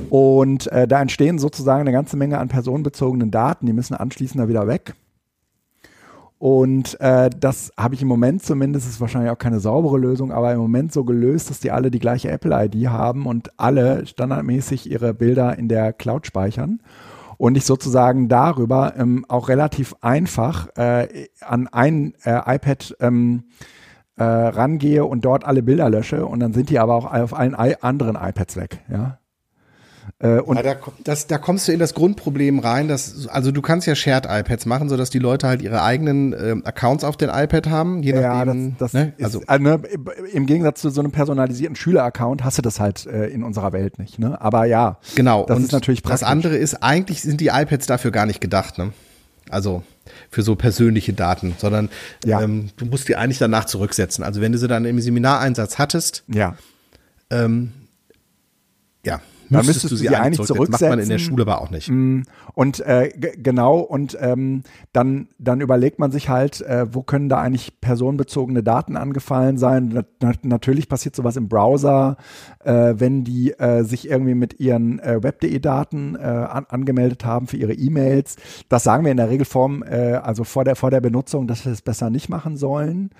Und 0.10 0.72
äh, 0.72 0.88
da 0.88 1.02
entstehen 1.02 1.40
sozusagen 1.40 1.82
eine 1.82 1.92
ganze 1.92 2.16
Menge 2.16 2.38
an 2.38 2.48
personenbezogenen 2.48 3.32
Daten, 3.32 3.66
die 3.66 3.74
müssen 3.74 3.96
anschließend 3.96 4.40
da 4.40 4.48
wieder 4.48 4.68
weg. 4.68 4.94
Und 6.40 7.00
äh, 7.02 7.30
das 7.38 7.74
habe 7.78 7.96
ich 7.96 8.02
im 8.02 8.08
Moment 8.08 8.42
zumindest, 8.44 8.88
ist 8.88 9.02
wahrscheinlich 9.02 9.30
auch 9.30 9.38
keine 9.38 9.60
saubere 9.60 9.98
Lösung, 9.98 10.32
aber 10.32 10.54
im 10.54 10.60
Moment 10.60 10.94
so 10.94 11.04
gelöst, 11.04 11.50
dass 11.50 11.60
die 11.60 11.70
alle 11.70 11.92
die 11.92 12.00
gleiche 12.00 12.32
Apple-ID 12.32 12.88
haben 12.88 13.26
und 13.26 13.52
alle 13.60 14.06
standardmäßig 14.06 14.90
ihre 14.90 15.14
Bilder 15.14 15.60
in 15.60 15.68
der 15.68 15.92
Cloud 15.92 16.26
speichern. 16.26 16.82
Und 17.38 17.58
ich 17.58 17.66
sozusagen 17.66 18.30
darüber 18.30 18.94
ähm, 18.98 19.26
auch 19.28 19.50
relativ 19.50 19.96
einfach 20.00 20.70
äh, 20.78 21.28
an 21.42 21.68
ein 21.68 22.14
äh, 22.24 22.56
iPad 22.56 22.96
ähm, 23.02 23.44
äh, 24.16 24.24
rangehe 24.24 25.04
und 25.06 25.26
dort 25.26 25.46
alle 25.46 25.62
Bilder 25.62 25.90
lösche 25.90 26.26
und 26.26 26.40
dann 26.40 26.54
sind 26.54 26.70
die 26.70 26.80
aber 26.80 26.96
auch 26.96 27.14
auf 27.14 27.34
allen 27.34 27.56
anderen 27.56 28.16
iPads 28.16 28.56
weg, 28.56 28.80
ja. 28.90 29.19
Äh, 30.22 30.40
und 30.42 30.58
Ja, 30.58 30.64
da, 30.64 30.76
das, 31.06 31.28
da 31.28 31.38
kommst 31.38 31.68
du 31.68 31.72
in 31.72 31.80
das 31.80 31.94
Grundproblem 31.94 32.60
rein, 32.60 32.90
dass, 32.90 33.28
also 33.28 33.52
du 33.52 33.62
kannst 33.62 33.88
ja 33.88 33.96
Shared 33.96 34.26
iPads 34.28 34.66
machen, 34.66 34.90
sodass 34.90 35.10
die 35.10 35.20
Leute 35.20 35.48
halt 35.48 35.62
ihre 35.62 35.82
eigenen 35.82 36.34
ähm, 36.34 36.62
Accounts 36.66 37.06
auf 37.06 37.16
den 37.16 37.30
iPad 37.30 37.70
haben, 37.70 38.04
je 38.04 38.12
Ja, 38.20 38.44
das, 38.44 38.54
nachdem. 38.56 38.76
das 38.80 38.94
ne? 38.94 39.14
ist, 39.18 39.24
also, 39.24 39.42
also, 39.48 39.64
ne, 39.64 39.82
im 40.34 40.46
Gegensatz 40.46 40.82
zu 40.82 40.90
so 40.90 41.00
einem 41.00 41.12
personalisierten 41.12 41.78
Schüleraccount 41.78 42.44
hast 42.44 42.58
du 42.58 42.62
das 42.62 42.82
halt 42.82 43.06
äh, 43.06 43.28
in 43.28 43.44
unserer 43.44 43.72
Welt 43.72 43.98
nicht. 43.98 44.20
Ne? 44.20 44.40
Aber 44.42 44.66
ja, 44.66 44.98
genau. 45.16 45.46
das 45.46 45.56
und 45.58 45.64
ist 45.64 45.72
natürlich 45.72 46.02
Das 46.02 46.10
praktisch. 46.20 46.28
andere 46.28 46.58
ist, 46.58 46.84
eigentlich 46.84 47.22
sind 47.22 47.40
die 47.40 47.48
iPads 47.48 47.86
dafür 47.88 48.12
gar 48.12 48.26
nicht 48.26 48.42
gedacht, 48.42 48.78
ne? 48.78 48.92
Also 49.50 49.84
für 50.30 50.42
so 50.44 50.56
persönliche 50.56 51.14
Daten, 51.14 51.56
sondern 51.58 51.90
Ja. 52.26 52.42
ähm, 52.42 52.70
du 52.78 52.86
musst 52.86 53.08
die 53.08 53.16
eigentlich 53.16 53.40
danach 53.40 53.66
zurücksetzen. 53.66 54.24
Also 54.24 54.42
wenn 54.42 54.52
du 54.52 54.58
sie 54.58 54.68
dann 54.68 54.84
im 54.86 55.00
Seminareinsatz 55.00 55.80
hattest, 55.80 56.24
Ja, 56.28 56.56
ähm, 57.32 57.72
ja, 59.06 59.22
dann 59.50 59.66
müsstest 59.66 59.92
du 59.92 59.96
sie, 59.96 60.10
eigentlich 60.10 60.46
zurücksetzen. 60.46 60.72
Das 60.72 60.82
macht 60.82 60.90
man 60.90 61.00
in 61.00 61.10
der 61.10 61.18
Schule 61.18 61.44
aber 61.44 61.62
auch 61.62 61.70
nicht. 61.70 61.90
Mm, 61.90 62.22
und 62.54 62.80
äh, 62.82 63.10
genau, 63.10 63.80
und 63.80 64.18
ähm, 64.20 64.64
dann, 64.94 65.28
dann 65.38 65.62
überlegt 65.62 66.00
man 66.00 66.12
sich 66.12 66.30
halt, 66.30 66.62
äh, 66.62 66.88
wo 66.94 67.02
können 67.02 67.30
da 67.30 67.42
eigentlich 67.42 67.80
personenbezogene 67.82 68.64
Daten 68.64 68.98
angefallen 68.98 69.58
sein. 69.58 70.06
Na, 70.22 70.34
natürlich 70.44 70.90
passiert 70.90 71.16
sowas 71.16 71.36
im 71.36 71.48
Browser, 71.48 72.18
äh, 72.64 72.94
wenn 72.98 73.24
die 73.24 73.52
äh, 73.52 73.84
sich 73.84 74.10
irgendwie 74.10 74.36
mit 74.36 74.60
ihren 74.60 75.00
äh, 75.00 75.22
Web.de-Daten 75.22 76.16
äh, 76.16 76.20
an, 76.20 76.66
angemeldet 76.70 77.26
haben 77.26 77.48
für 77.48 77.58
ihre 77.58 77.74
E-Mails. 77.74 78.36
Das 78.70 78.84
sagen 78.84 79.04
wir 79.04 79.12
in 79.12 79.18
der 79.18 79.30
Regelform, 79.30 79.84
äh, 79.84 80.14
also 80.14 80.44
vor 80.44 80.64
der, 80.64 80.76
vor 80.76 80.92
der 80.92 81.02
Benutzung, 81.02 81.48
dass 81.48 81.66
wir 81.66 81.72
es 81.72 81.82
besser 81.82 82.10
nicht 82.10 82.30
machen 82.30 82.58
sollen. 82.58 83.12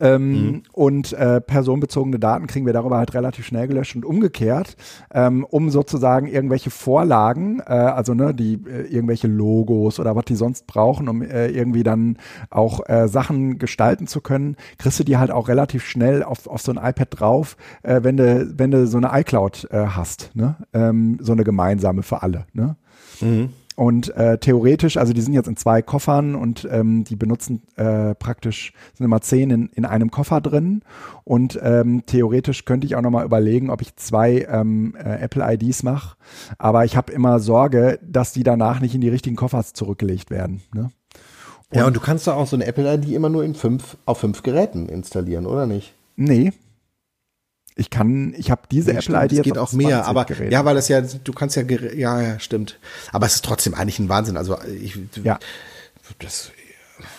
Ähm, 0.00 0.30
mhm. 0.30 0.62
Und 0.72 1.12
äh, 1.12 1.40
personenbezogene 1.40 2.18
Daten 2.18 2.46
kriegen 2.46 2.66
wir 2.66 2.72
darüber 2.72 2.98
halt 2.98 3.14
relativ 3.14 3.46
schnell 3.46 3.68
gelöscht 3.68 3.96
und 3.96 4.04
umgekehrt, 4.04 4.76
ähm, 5.12 5.44
um 5.44 5.70
sozusagen 5.70 6.26
irgendwelche 6.26 6.70
Vorlagen, 6.70 7.60
äh, 7.60 7.72
also 7.72 8.14
ne, 8.14 8.34
die 8.34 8.54
äh, 8.54 8.86
irgendwelche 8.86 9.28
Logos 9.28 9.98
oder 9.98 10.14
was 10.16 10.24
die 10.26 10.36
sonst 10.36 10.66
brauchen, 10.66 11.08
um 11.08 11.22
äh, 11.22 11.48
irgendwie 11.48 11.82
dann 11.82 12.18
auch 12.50 12.88
äh, 12.88 13.08
Sachen 13.08 13.58
gestalten 13.58 14.06
zu 14.06 14.20
können, 14.20 14.56
kriegst 14.78 15.00
du 15.00 15.04
die 15.04 15.16
halt 15.16 15.30
auch 15.30 15.48
relativ 15.48 15.84
schnell 15.84 16.22
auf, 16.22 16.46
auf 16.46 16.62
so 16.62 16.72
ein 16.72 16.78
iPad 16.78 17.08
drauf, 17.10 17.56
äh, 17.82 18.00
wenn 18.02 18.16
du 18.16 18.52
wenn 18.56 18.70
du 18.70 18.86
so 18.86 18.98
eine 18.98 19.10
iCloud 19.20 19.68
hast, 19.72 20.30
ne? 20.34 20.56
Ähm, 20.72 21.18
so 21.20 21.32
eine 21.32 21.44
gemeinsame 21.44 22.02
für 22.02 22.22
alle, 22.22 22.46
ne? 22.52 22.76
Mhm. 23.20 23.50
Und 23.78 24.12
äh, 24.16 24.38
theoretisch, 24.38 24.96
also 24.96 25.12
die 25.12 25.20
sind 25.20 25.34
jetzt 25.34 25.46
in 25.46 25.56
zwei 25.56 25.82
Koffern 25.82 26.34
und 26.34 26.66
ähm, 26.68 27.04
die 27.04 27.14
benutzen 27.14 27.62
äh, 27.76 28.16
praktisch, 28.16 28.72
sind 28.94 29.04
immer 29.04 29.20
zehn 29.20 29.50
in, 29.50 29.68
in 29.68 29.84
einem 29.84 30.10
Koffer 30.10 30.40
drin. 30.40 30.82
Und 31.22 31.60
ähm, 31.62 32.02
theoretisch 32.04 32.64
könnte 32.64 32.88
ich 32.88 32.96
auch 32.96 33.02
nochmal 33.02 33.24
überlegen, 33.24 33.70
ob 33.70 33.80
ich 33.80 33.94
zwei 33.94 34.48
ähm, 34.50 34.96
äh, 34.98 35.20
Apple 35.20 35.44
IDs 35.54 35.84
mache. 35.84 36.16
Aber 36.58 36.84
ich 36.84 36.96
habe 36.96 37.12
immer 37.12 37.38
Sorge, 37.38 38.00
dass 38.02 38.32
die 38.32 38.42
danach 38.42 38.80
nicht 38.80 38.96
in 38.96 39.00
die 39.00 39.10
richtigen 39.10 39.36
Koffers 39.36 39.74
zurückgelegt 39.74 40.32
werden. 40.32 40.60
Ne? 40.74 40.90
Und 41.70 41.78
ja, 41.78 41.86
und 41.86 41.94
du 41.94 42.00
kannst 42.00 42.26
doch 42.26 42.34
auch 42.34 42.48
so 42.48 42.56
eine 42.56 42.66
Apple 42.66 42.92
ID 42.92 43.10
immer 43.10 43.28
nur 43.28 43.44
in 43.44 43.54
fünf, 43.54 43.96
auf 44.06 44.18
fünf 44.18 44.42
Geräten 44.42 44.88
installieren, 44.88 45.46
oder 45.46 45.66
nicht? 45.66 45.94
Nee, 46.16 46.52
ich 47.78 47.90
kann, 47.90 48.34
ich 48.36 48.50
habe 48.50 48.62
diese 48.70 48.92
ja, 48.92 48.98
Apple 48.98 49.24
ID 49.24 49.32
jetzt 49.32 49.44
geht 49.44 49.58
auch 49.58 49.72
mehr, 49.72 50.06
aber 50.06 50.24
Geräte. 50.24 50.52
ja, 50.52 50.64
weil 50.64 50.74
das 50.74 50.88
ja, 50.88 51.00
du 51.00 51.32
kannst 51.32 51.56
ja, 51.56 51.62
ja, 51.62 52.20
ja, 52.20 52.38
stimmt. 52.40 52.78
Aber 53.12 53.26
es 53.26 53.36
ist 53.36 53.44
trotzdem 53.44 53.74
eigentlich 53.74 54.00
ein 54.00 54.08
Wahnsinn. 54.08 54.36
Also 54.36 54.58
ich, 54.82 54.98
ja. 55.22 55.38
das, 56.18 56.50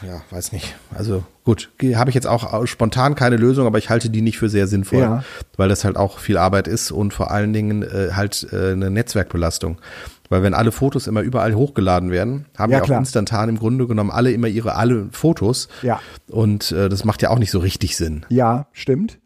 ja, 0.05 0.21
weiß 0.29 0.51
nicht. 0.51 0.75
Also 0.93 1.23
gut, 1.45 1.69
habe 1.95 2.09
ich 2.09 2.15
jetzt 2.15 2.27
auch 2.27 2.67
spontan 2.67 3.15
keine 3.15 3.37
Lösung, 3.37 3.67
aber 3.67 3.77
ich 3.77 3.89
halte 3.89 4.09
die 4.09 4.21
nicht 4.21 4.37
für 4.37 4.49
sehr 4.49 4.67
sinnvoll, 4.67 4.99
ja. 4.99 5.23
weil 5.55 5.69
das 5.69 5.85
halt 5.85 5.95
auch 5.95 6.19
viel 6.19 6.37
Arbeit 6.37 6.67
ist 6.67 6.91
und 6.91 7.13
vor 7.13 7.31
allen 7.31 7.53
Dingen 7.53 7.83
äh, 7.83 8.09
halt 8.13 8.45
äh, 8.51 8.73
eine 8.73 8.91
Netzwerkbelastung. 8.91 9.79
Weil 10.27 10.43
wenn 10.43 10.53
alle 10.53 10.73
Fotos 10.73 11.07
immer 11.07 11.21
überall 11.21 11.55
hochgeladen 11.55 12.11
werden, 12.11 12.45
haben 12.57 12.71
ja, 12.71 12.79
ja 12.79 12.83
auch 12.83 12.99
instantan 12.99 13.49
im 13.49 13.57
Grunde 13.57 13.87
genommen 13.87 14.11
alle 14.11 14.31
immer 14.31 14.47
ihre 14.47 14.75
alle 14.75 15.07
Fotos. 15.11 15.69
Ja. 15.81 16.01
Und 16.29 16.71
äh, 16.73 16.89
das 16.89 17.05
macht 17.05 17.21
ja 17.21 17.29
auch 17.29 17.39
nicht 17.39 17.49
so 17.49 17.59
richtig 17.59 17.95
Sinn. 17.95 18.25
Ja, 18.29 18.67
stimmt. 18.73 19.18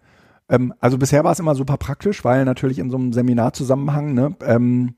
Ähm, 0.54 0.74
also 0.80 0.98
bisher 0.98 1.24
war 1.24 1.32
es 1.32 1.40
immer 1.40 1.56
super 1.56 1.78
praktisch, 1.78 2.24
weil 2.24 2.46
natürlich 2.46 2.80
in 2.80 2.90
so 2.90 2.98
einem 2.98 3.12
Seminarzusammenhang, 3.12 4.14
ne, 4.14 4.36
ähm, 4.46 4.96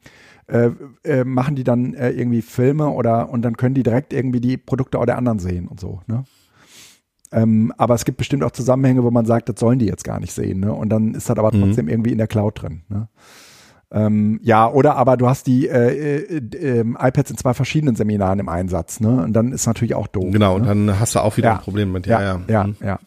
äh, 0.47 0.69
äh, 1.03 1.23
machen 1.23 1.55
die 1.55 1.63
dann 1.63 1.93
äh, 1.93 2.11
irgendwie 2.11 2.41
Filme 2.41 2.89
oder 2.89 3.29
und 3.29 3.41
dann 3.41 3.57
können 3.57 3.73
die 3.73 3.83
direkt 3.83 4.13
irgendwie 4.13 4.41
die 4.41 4.57
Produkte 4.57 4.99
auch 4.99 5.05
der 5.05 5.17
anderen 5.17 5.39
sehen 5.39 5.67
und 5.67 5.79
so, 5.79 6.01
ne? 6.07 6.25
Ähm, 7.31 7.73
aber 7.77 7.95
es 7.95 8.05
gibt 8.05 8.19
bestimmt 8.19 8.43
auch 8.43 8.51
Zusammenhänge, 8.51 9.03
wo 9.03 9.09
man 9.09 9.25
sagt, 9.25 9.49
das 9.49 9.59
sollen 9.59 9.79
die 9.79 9.87
jetzt 9.87 10.03
gar 10.03 10.19
nicht 10.19 10.33
sehen, 10.33 10.59
ne? 10.59 10.71
Und 10.73 10.89
dann 10.89 11.15
ist 11.15 11.29
das 11.29 11.37
aber 11.37 11.51
mhm. 11.55 11.61
trotzdem 11.61 11.87
irgendwie 11.87 12.11
in 12.11 12.17
der 12.17 12.27
Cloud 12.27 12.61
drin, 12.61 12.83
ne? 12.89 13.07
Ähm, 13.91 14.39
ja, 14.43 14.69
oder 14.69 14.97
aber 14.97 15.15
du 15.15 15.27
hast 15.27 15.47
die 15.47 15.67
äh, 15.67 16.25
äh, 16.25 16.37
äh, 16.37 16.79
iPads 16.81 17.31
in 17.31 17.37
zwei 17.37 17.53
verschiedenen 17.53 17.95
Seminaren 17.95 18.39
im 18.39 18.49
Einsatz, 18.49 18.99
ne? 18.99 19.23
Und 19.23 19.33
dann 19.33 19.51
ist 19.51 19.65
natürlich 19.65 19.95
auch 19.95 20.07
doof. 20.07 20.31
Genau, 20.31 20.59
ne? 20.59 20.61
und 20.61 20.67
dann 20.67 20.99
hast 20.99 21.15
du 21.15 21.19
auch 21.19 21.37
wieder 21.37 21.49
ja. 21.49 21.55
ein 21.55 21.61
Problem 21.61 21.91
mit. 21.91 22.05
Ja, 22.05 22.21
ja, 22.21 22.41
ja. 22.47 22.67
Mhm. 22.67 22.75
ja. 22.81 22.99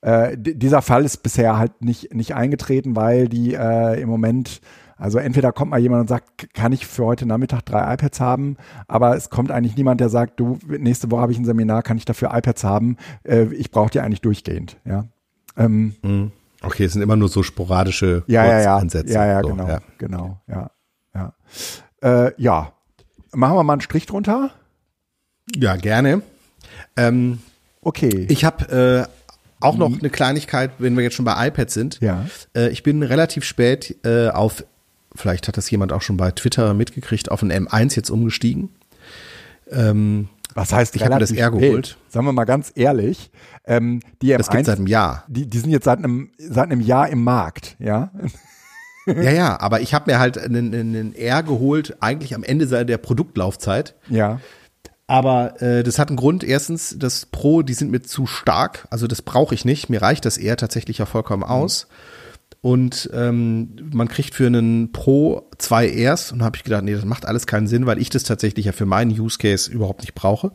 Äh, 0.00 0.36
dieser 0.38 0.82
Fall 0.82 1.04
ist 1.04 1.22
bisher 1.22 1.58
halt 1.58 1.82
nicht, 1.82 2.14
nicht 2.14 2.34
eingetreten, 2.34 2.96
weil 2.96 3.28
die 3.28 3.54
äh, 3.54 4.00
im 4.00 4.08
Moment, 4.08 4.60
also 4.96 5.18
entweder 5.18 5.52
kommt 5.52 5.70
mal 5.70 5.80
jemand 5.80 6.02
und 6.02 6.08
sagt, 6.08 6.52
kann 6.54 6.72
ich 6.72 6.86
für 6.86 7.04
heute 7.04 7.26
Nachmittag 7.26 7.62
drei 7.62 7.94
iPads 7.94 8.20
haben, 8.20 8.56
aber 8.88 9.16
es 9.16 9.30
kommt 9.30 9.50
eigentlich 9.50 9.76
niemand, 9.76 10.00
der 10.00 10.08
sagt, 10.08 10.38
du, 10.40 10.58
nächste 10.66 11.10
Woche 11.10 11.22
habe 11.22 11.32
ich 11.32 11.38
ein 11.38 11.44
Seminar, 11.44 11.82
kann 11.82 11.96
ich 11.96 12.04
dafür 12.04 12.30
iPads 12.32 12.64
haben? 12.64 12.96
Äh, 13.24 13.46
ich 13.54 13.70
brauche 13.70 13.90
die 13.90 14.00
eigentlich 14.00 14.20
durchgehend, 14.20 14.76
ja. 14.84 15.06
Ähm, 15.56 15.94
mhm. 16.02 16.32
Okay, 16.62 16.84
es 16.84 16.92
sind 16.92 17.02
immer 17.02 17.16
nur 17.16 17.28
so 17.28 17.42
sporadische 17.42 18.22
ja, 18.26 18.44
ja, 18.44 18.60
ja. 18.60 18.76
Ansätze. 18.76 19.14
Ja, 19.14 19.26
ja, 19.26 19.42
so, 19.42 19.48
genau, 19.48 19.68
ja. 19.68 19.78
genau, 19.98 20.40
ja, 20.46 20.70
ja. 21.14 21.32
Äh, 22.02 22.32
ja, 22.36 22.72
machen 23.32 23.56
wir 23.56 23.62
mal 23.62 23.74
einen 23.74 23.80
Strich 23.80 24.06
drunter. 24.06 24.50
Ja, 25.56 25.76
gerne. 25.76 26.22
Ähm, 26.96 27.40
okay. 27.80 28.26
Ich 28.28 28.44
habe 28.44 29.08
äh, 29.08 29.19
auch 29.60 29.76
noch 29.76 29.98
eine 29.98 30.10
Kleinigkeit, 30.10 30.72
wenn 30.78 30.96
wir 30.96 31.04
jetzt 31.04 31.14
schon 31.14 31.24
bei 31.24 31.48
iPads 31.48 31.74
sind. 31.74 32.00
Ja. 32.00 32.26
Äh, 32.56 32.70
ich 32.70 32.82
bin 32.82 33.02
relativ 33.02 33.44
spät 33.44 33.96
äh, 34.04 34.28
auf, 34.28 34.64
vielleicht 35.14 35.48
hat 35.48 35.56
das 35.56 35.70
jemand 35.70 35.92
auch 35.92 36.02
schon 36.02 36.16
bei 36.16 36.30
Twitter 36.30 36.74
mitgekriegt, 36.74 37.30
auf 37.30 37.42
ein 37.42 37.52
M1 37.52 37.96
jetzt 37.96 38.10
umgestiegen. 38.10 38.70
Ähm, 39.70 40.28
Was 40.54 40.72
heißt, 40.72 40.96
ich 40.96 41.04
habe 41.04 41.18
das 41.18 41.30
R 41.30 41.50
geholt. 41.50 41.96
Sagen 42.08 42.26
wir 42.26 42.32
mal 42.32 42.44
ganz 42.44 42.72
ehrlich, 42.74 43.30
ähm, 43.64 44.00
die 44.22 44.34
M1, 44.34 44.38
das 44.38 44.50
gibt 44.50 44.66
seit 44.66 44.78
einem 44.78 44.86
Jahr. 44.86 45.24
Die, 45.28 45.46
die 45.46 45.58
sind 45.58 45.70
jetzt 45.70 45.84
seit 45.84 45.98
einem, 45.98 46.30
seit 46.38 46.70
einem 46.70 46.80
Jahr 46.80 47.08
im 47.08 47.22
Markt, 47.22 47.76
ja. 47.78 48.10
ja, 49.06 49.30
ja, 49.30 49.60
aber 49.60 49.80
ich 49.80 49.94
habe 49.94 50.10
mir 50.10 50.18
halt 50.18 50.38
einen, 50.38 50.74
einen 50.74 51.14
R 51.14 51.42
geholt, 51.42 51.96
eigentlich 52.00 52.34
am 52.34 52.42
Ende 52.42 52.66
der 52.84 52.98
Produktlaufzeit. 52.98 53.94
Ja. 54.08 54.40
Aber 55.10 55.60
äh, 55.60 55.82
das 55.82 55.98
hat 55.98 56.06
einen 56.06 56.16
Grund. 56.16 56.44
Erstens, 56.44 56.94
das 56.96 57.26
Pro, 57.26 57.62
die 57.62 57.74
sind 57.74 57.90
mir 57.90 58.00
zu 58.00 58.28
stark. 58.28 58.86
Also 58.90 59.08
das 59.08 59.22
brauche 59.22 59.56
ich 59.56 59.64
nicht. 59.64 59.90
Mir 59.90 60.02
reicht 60.02 60.24
das 60.24 60.38
eher 60.38 60.56
tatsächlich 60.56 60.98
ja 60.98 61.04
vollkommen 61.04 61.42
mhm. 61.42 61.48
aus. 61.48 61.88
Und 62.60 63.10
ähm, 63.12 63.74
man 63.92 64.06
kriegt 64.06 64.36
für 64.36 64.46
einen 64.46 64.92
Pro 64.92 65.48
zwei 65.58 65.88
Rs. 65.88 66.30
Und 66.30 66.44
habe 66.44 66.56
ich 66.56 66.62
gedacht, 66.62 66.84
nee, 66.84 66.94
das 66.94 67.04
macht 67.04 67.26
alles 67.26 67.48
keinen 67.48 67.66
Sinn, 67.66 67.86
weil 67.86 67.98
ich 67.98 68.08
das 68.08 68.22
tatsächlich 68.22 68.66
ja 68.66 68.72
für 68.72 68.86
meinen 68.86 69.10
Use 69.10 69.38
Case 69.38 69.68
überhaupt 69.68 70.02
nicht 70.02 70.14
brauche. 70.14 70.52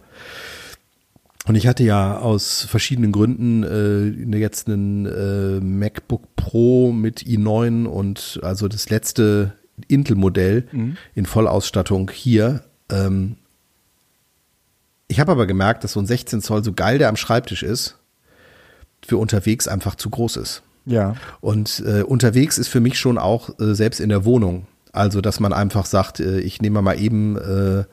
Und 1.45 1.56
ich 1.56 1.68
hatte 1.68 1.84
ja 1.84 2.20
aus 2.20 2.62
verschiedenen 2.62 3.12
Gründen 3.12 3.64
äh, 3.64 4.38
jetzt 4.38 4.70
einen 4.70 5.06
äh, 5.06 5.60
MacBook 5.60 6.34
Pro 6.38 6.93
mit 6.93 7.24
i9 7.24 7.88
und 7.88 8.39
also 8.41 8.70
das 8.70 8.89
letzte 8.89 9.51
Intel-Modell 9.89 10.70
mhm. 10.72 10.95
in 11.14 11.26
Vollausstattung 11.26 12.10
hier. 12.10 12.64
Ähm, 12.89 13.36
ich 15.08 15.20
habe 15.20 15.32
aber 15.32 15.47
gemerkt, 15.47 15.84
dass 15.84 15.93
so 15.93 15.99
ein 15.99 16.06
16 16.06 16.41
Zoll, 16.41 16.64
so 16.64 16.74
geil 16.74 16.97
der 16.97 17.10
am 17.10 17.16
Schreibtisch 17.16 17.64
ist, 17.64 17.97
für 19.06 19.18
unterwegs 19.18 19.68
einfach 19.68 19.95
zu 19.95 20.10
groß 20.10 20.38
ist. 20.38 20.64
Ja. 20.86 21.16
Und 21.41 21.84
äh, 21.86 22.03
unterwegs 22.03 22.58
ist 22.58 22.68
für 22.68 22.80
mich 22.80 22.99
schon 22.99 23.18
auch 23.18 23.60
äh, 23.60 23.74
selbst 23.74 23.99
in 23.99 24.10
der 24.10 24.26
Wohnung. 24.26 24.68
Also, 24.91 25.22
dass 25.22 25.39
man 25.39 25.53
einfach 25.53 25.86
sagt, 25.86 26.20
äh, 26.20 26.39
ich 26.39 26.62
nehme 26.62 26.82
mal 26.82 26.99
eben 26.99 27.38
äh, 27.38 27.84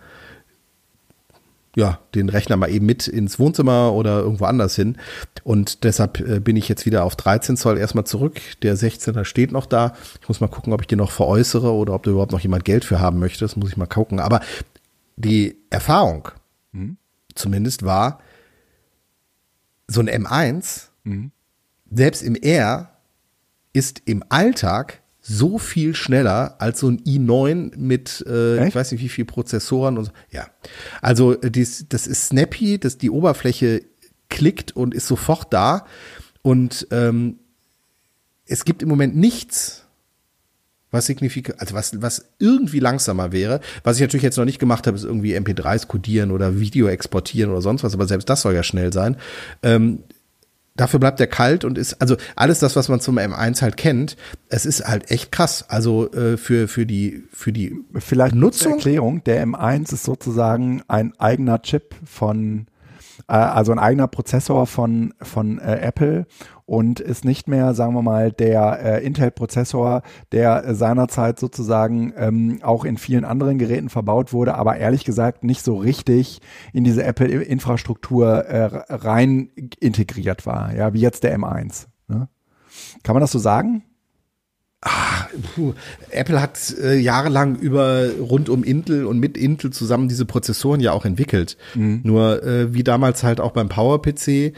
ja, 1.74 2.00
den 2.14 2.28
Rechner 2.28 2.56
mal 2.56 2.70
eben 2.70 2.84
mit 2.84 3.08
ins 3.08 3.38
Wohnzimmer 3.38 3.92
oder 3.92 4.20
irgendwo 4.20 4.44
anders 4.44 4.76
hin. 4.76 4.96
Und 5.42 5.84
deshalb 5.84 6.20
äh, 6.20 6.38
bin 6.38 6.56
ich 6.56 6.68
jetzt 6.68 6.84
wieder 6.84 7.04
auf 7.04 7.16
13 7.16 7.56
Zoll 7.56 7.78
erstmal 7.78 8.04
zurück. 8.04 8.40
Der 8.62 8.76
16er 8.76 9.24
steht 9.24 9.52
noch 9.52 9.66
da. 9.66 9.94
Ich 10.20 10.28
muss 10.28 10.40
mal 10.40 10.48
gucken, 10.48 10.72
ob 10.72 10.82
ich 10.82 10.86
den 10.86 10.98
noch 10.98 11.10
veräußere 11.10 11.72
oder 11.72 11.94
ob 11.94 12.02
da 12.02 12.10
überhaupt 12.10 12.32
noch 12.32 12.40
jemand 12.40 12.64
Geld 12.64 12.84
für 12.84 13.00
haben 13.00 13.18
möchte. 13.18 13.40
Das 13.40 13.56
muss 13.56 13.70
ich 13.70 13.76
mal 13.76 13.86
gucken. 13.86 14.20
Aber 14.20 14.40
die 15.16 15.56
Erfahrung, 15.70 16.28
hm? 16.74 16.98
Zumindest 17.34 17.82
war, 17.84 18.20
so 19.88 20.00
ein 20.00 20.08
M1, 20.08 20.88
mhm. 21.04 21.32
selbst 21.90 22.22
im 22.22 22.34
R, 22.34 22.96
ist 23.72 24.02
im 24.04 24.22
Alltag 24.28 25.02
so 25.20 25.58
viel 25.58 25.94
schneller 25.94 26.56
als 26.60 26.80
so 26.80 26.88
ein 26.88 27.00
i9 27.04 27.76
mit, 27.76 28.24
äh, 28.26 28.66
ich 28.66 28.74
weiß 28.74 28.90
nicht 28.92 29.02
wie 29.02 29.08
viel 29.08 29.24
Prozessoren 29.24 29.96
und 29.96 30.06
so. 30.06 30.12
Ja, 30.30 30.48
also 31.00 31.40
äh, 31.40 31.50
dies, 31.50 31.86
das 31.88 32.08
ist 32.08 32.26
snappy, 32.26 32.78
dass 32.78 32.98
die 32.98 33.10
Oberfläche 33.10 33.84
klickt 34.28 34.72
und 34.72 34.94
ist 34.94 35.06
sofort 35.06 35.52
da 35.52 35.86
und 36.42 36.88
ähm, 36.90 37.38
es 38.46 38.64
gibt 38.64 38.82
im 38.82 38.88
Moment 38.88 39.16
nichts, 39.16 39.81
was 40.92 41.06
signifikant, 41.06 41.60
also 41.60 41.74
was, 41.74 42.00
was 42.00 42.26
irgendwie 42.38 42.78
langsamer 42.78 43.32
wäre. 43.32 43.60
Was 43.82 43.96
ich 43.96 44.02
natürlich 44.02 44.22
jetzt 44.22 44.36
noch 44.36 44.44
nicht 44.44 44.60
gemacht 44.60 44.86
habe, 44.86 44.96
ist 44.96 45.04
irgendwie 45.04 45.36
MP3s 45.36 45.88
codieren 45.88 46.30
oder 46.30 46.60
Video 46.60 46.86
exportieren 46.86 47.50
oder 47.50 47.62
sonst 47.62 47.82
was, 47.82 47.94
aber 47.94 48.06
selbst 48.06 48.28
das 48.28 48.42
soll 48.42 48.54
ja 48.54 48.62
schnell 48.62 48.92
sein. 48.92 49.16
Ähm, 49.62 50.04
dafür 50.76 51.00
bleibt 51.00 51.20
er 51.20 51.26
kalt 51.26 51.64
und 51.64 51.78
ist, 51.78 52.00
also 52.00 52.16
alles 52.36 52.58
das, 52.60 52.76
was 52.76 52.88
man 52.88 53.00
zum 53.00 53.18
M1 53.18 53.62
halt 53.62 53.76
kennt, 53.76 54.16
es 54.48 54.66
ist 54.66 54.86
halt 54.86 55.10
echt 55.10 55.32
krass. 55.32 55.64
Also 55.68 56.12
äh, 56.12 56.36
für, 56.36 56.68
für 56.68 56.86
die, 56.86 57.24
für 57.32 57.52
die 57.52 57.74
Vielleicht 57.98 58.34
Nutzung. 58.34 58.74
Erklärung, 58.74 59.24
der 59.24 59.44
M1 59.46 59.92
ist 59.92 60.04
sozusagen 60.04 60.82
ein 60.88 61.12
eigener 61.18 61.62
Chip 61.62 61.94
von 62.04 62.66
äh, 63.28 63.34
also 63.34 63.72
ein 63.72 63.78
eigener 63.78 64.08
Prozessor 64.08 64.66
von, 64.66 65.14
von 65.20 65.58
äh, 65.58 65.78
Apple 65.80 66.26
und 66.66 67.00
ist 67.00 67.24
nicht 67.24 67.48
mehr, 67.48 67.74
sagen 67.74 67.94
wir 67.94 68.02
mal, 68.02 68.32
der 68.32 68.78
äh, 68.82 69.04
Intel-Prozessor, 69.04 70.02
der 70.32 70.64
äh, 70.64 70.74
seinerzeit 70.74 71.38
sozusagen 71.38 72.12
ähm, 72.16 72.60
auch 72.62 72.84
in 72.84 72.96
vielen 72.96 73.24
anderen 73.24 73.58
Geräten 73.58 73.88
verbaut 73.88 74.32
wurde, 74.32 74.54
aber 74.54 74.76
ehrlich 74.76 75.04
gesagt 75.04 75.44
nicht 75.44 75.62
so 75.62 75.76
richtig 75.76 76.40
in 76.72 76.84
diese 76.84 77.04
Apple-Infrastruktur 77.04 78.44
äh, 78.46 78.84
rein 78.88 79.50
integriert 79.80 80.46
war, 80.46 80.74
ja, 80.74 80.92
wie 80.94 81.00
jetzt 81.00 81.24
der 81.24 81.36
M1. 81.38 81.86
Ne? 82.08 82.28
Kann 83.02 83.14
man 83.14 83.20
das 83.20 83.32
so 83.32 83.38
sagen? 83.38 83.82
Ah, 84.84 85.28
puh. 85.54 85.74
Apple 86.10 86.42
hat 86.42 86.74
äh, 86.82 86.96
jahrelang 86.96 87.56
über 87.56 88.10
rund 88.18 88.48
um 88.48 88.64
Intel 88.64 89.06
und 89.06 89.20
mit 89.20 89.38
Intel 89.38 89.70
zusammen 89.70 90.08
diese 90.08 90.26
Prozessoren 90.26 90.80
ja 90.80 90.90
auch 90.90 91.04
entwickelt. 91.04 91.56
Mhm. 91.74 92.00
Nur 92.02 92.42
äh, 92.42 92.74
wie 92.74 92.82
damals 92.82 93.22
halt 93.22 93.40
auch 93.40 93.52
beim 93.52 93.68
PowerPC 93.68 94.54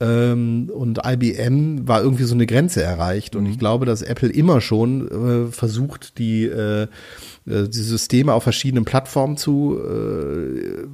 ähm, 0.00 0.70
und 0.72 1.00
IBM 1.04 1.88
war 1.88 2.02
irgendwie 2.02 2.24
so 2.24 2.34
eine 2.34 2.46
Grenze 2.46 2.82
erreicht. 2.82 3.34
Und 3.36 3.44
mhm. 3.44 3.50
ich 3.50 3.58
glaube, 3.58 3.86
dass 3.86 4.02
Apple 4.02 4.30
immer 4.30 4.60
schon 4.60 5.48
äh, 5.48 5.52
versucht, 5.52 6.18
die, 6.18 6.44
äh, 6.44 6.82
äh, 6.82 6.88
die 7.46 7.82
Systeme 7.82 8.32
auf 8.32 8.42
verschiedenen 8.42 8.84
Plattformen 8.84 9.36
zu, 9.36 9.78
äh, 9.78 10.86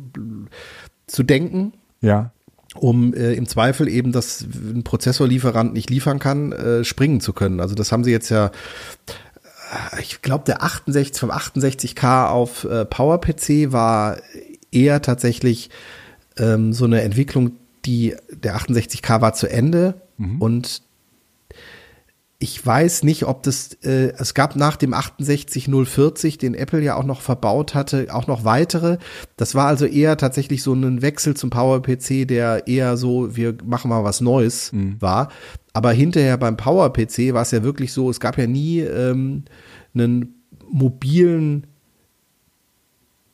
zu 1.07 1.23
denken. 1.23 1.73
Ja 2.01 2.31
um 2.75 3.15
äh, 3.15 3.35
im 3.35 3.47
Zweifel 3.47 3.89
eben, 3.89 4.11
dass 4.11 4.43
ein 4.43 4.83
Prozessorlieferant 4.83 5.75
nicht 5.75 5.91
liefern 5.91 6.19
kann, 6.19 6.53
äh, 6.53 6.85
springen 6.85 7.21
zu 7.21 7.33
können. 7.33 7.61
Also 7.61 7.75
das 7.77 7.93
haben 7.93 8.03
sie 8.03 8.11
jetzt 8.11 8.31
ja, 8.31 8.47
äh, 9.97 10.01
ich 10.01 10.23
glaube, 10.23 10.45
der 10.45 10.63
68 10.63 11.21
vom 11.21 11.31
68K 11.31 12.29
auf 12.29 12.65
äh, 12.65 12.85
PowerPC 12.85 13.73
war 13.73 14.17
eher 14.73 15.03
tatsächlich 15.03 15.71
ähm, 16.37 16.73
so 16.73 16.85
eine 16.85 17.03
Entwicklung, 17.03 17.53
die 17.87 18.15
der 18.31 18.57
68K 18.57 19.21
war 19.21 19.35
zu 19.35 19.49
Ende 19.49 19.95
mhm. 20.19 20.41
und 20.41 20.83
ich 22.45 22.65
weiß 22.65 23.05
nicht, 23.05 23.25
ob 23.25 23.43
das, 23.43 23.73
äh, 23.85 24.13
es 24.19 24.35
gab 24.35 24.55
nach 24.55 24.77
dem 24.77 24.93
68040, 24.93 26.37
den 26.37 26.55
Apple 26.55 26.83
ja 26.83 26.95
auch 26.95 27.05
noch 27.05 27.23
verbaut 27.23 27.75
hatte, 27.75 28.09
auch 28.13 28.27
noch 28.27 28.45
weitere. 28.45 28.99
Das 29.39 29.55
war 29.55 29.67
also 29.67 29.87
eher 29.87 30.19
tatsächlich 30.19 30.63
so 30.63 30.75
ein 30.75 31.01
Wechsel 31.01 31.35
zum 31.35 31.49
PowerPC, 31.49 32.29
der 32.29 32.67
eher 32.67 32.99
so, 32.99 33.35
wir 33.35 33.57
machen 33.65 33.89
mal 33.89 34.05
was 34.05 34.21
Neues 34.21 34.73
mhm. 34.73 35.01
war. 35.01 35.31
Aber 35.73 35.93
hinterher 35.93 36.37
beim 36.37 36.59
PowerPC 36.59 37.33
war 37.33 37.43
es 37.43 37.51
ja 37.51 37.63
wirklich 37.63 37.95
so, 37.95 38.11
es 38.11 38.21
gab 38.21 38.37
ja 38.37 38.47
nie 38.47 38.81
ähm, 38.81 39.45
einen 39.95 40.45
mobilen 40.71 41.67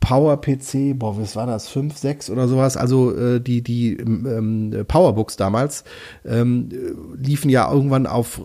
PowerPC, 0.00 0.98
boah, 0.98 1.18
was 1.20 1.36
war 1.36 1.46
das, 1.46 1.68
5, 1.68 1.96
6 1.96 2.30
oder 2.30 2.48
sowas, 2.48 2.76
also 2.76 3.14
äh, 3.14 3.40
die, 3.40 3.62
die 3.62 3.96
ähm, 3.96 4.84
Powerbooks 4.88 5.36
damals 5.36 5.84
ähm, 6.24 6.70
liefen 7.16 7.50
ja 7.50 7.70
irgendwann 7.70 8.06
auf 8.06 8.42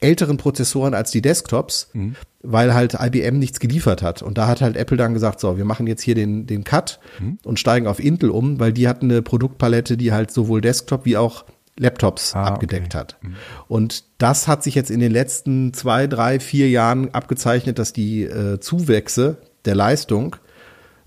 älteren 0.00 0.36
Prozessoren 0.36 0.94
als 0.94 1.10
die 1.10 1.22
Desktops, 1.22 1.90
mhm. 1.94 2.14
weil 2.42 2.74
halt 2.74 2.94
IBM 3.00 3.38
nichts 3.38 3.58
geliefert 3.58 4.02
hat. 4.02 4.22
Und 4.22 4.38
da 4.38 4.46
hat 4.46 4.60
halt 4.60 4.76
Apple 4.76 4.96
dann 4.96 5.14
gesagt, 5.14 5.40
so, 5.40 5.56
wir 5.56 5.64
machen 5.64 5.86
jetzt 5.86 6.02
hier 6.02 6.14
den, 6.14 6.46
den 6.46 6.62
Cut 6.62 7.00
mhm. 7.18 7.38
und 7.44 7.58
steigen 7.58 7.86
auf 7.86 8.00
Intel 8.00 8.30
um, 8.30 8.60
weil 8.60 8.72
die 8.72 8.86
hatten 8.86 9.10
eine 9.10 9.22
Produktpalette, 9.22 9.96
die 9.96 10.12
halt 10.12 10.30
sowohl 10.30 10.60
Desktop 10.60 11.06
wie 11.06 11.16
auch 11.16 11.44
Laptops 11.76 12.34
ah, 12.34 12.44
abgedeckt 12.44 12.94
okay. 12.94 12.98
hat. 12.98 13.16
Mhm. 13.22 13.34
Und 13.66 14.04
das 14.18 14.46
hat 14.46 14.62
sich 14.62 14.74
jetzt 14.74 14.90
in 14.90 15.00
den 15.00 15.10
letzten 15.10 15.72
zwei, 15.72 16.06
drei, 16.06 16.38
vier 16.38 16.68
Jahren 16.68 17.12
abgezeichnet, 17.12 17.78
dass 17.78 17.92
die 17.92 18.24
äh, 18.24 18.60
Zuwächse 18.60 19.38
der 19.64 19.74
Leistung 19.74 20.36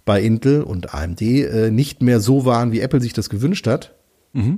bei 0.08 0.24
Intel 0.24 0.64
und 0.64 0.96
AMD 0.96 1.22
äh, 1.22 1.70
nicht 1.70 2.02
mehr 2.02 2.20
so 2.20 2.46
waren, 2.46 2.72
wie 2.72 2.82
Apple 2.82 3.02
sich 3.02 3.14
das 3.14 3.30
gewünscht 3.30 3.68
hat. 3.68 3.94
Mhm 4.34 4.58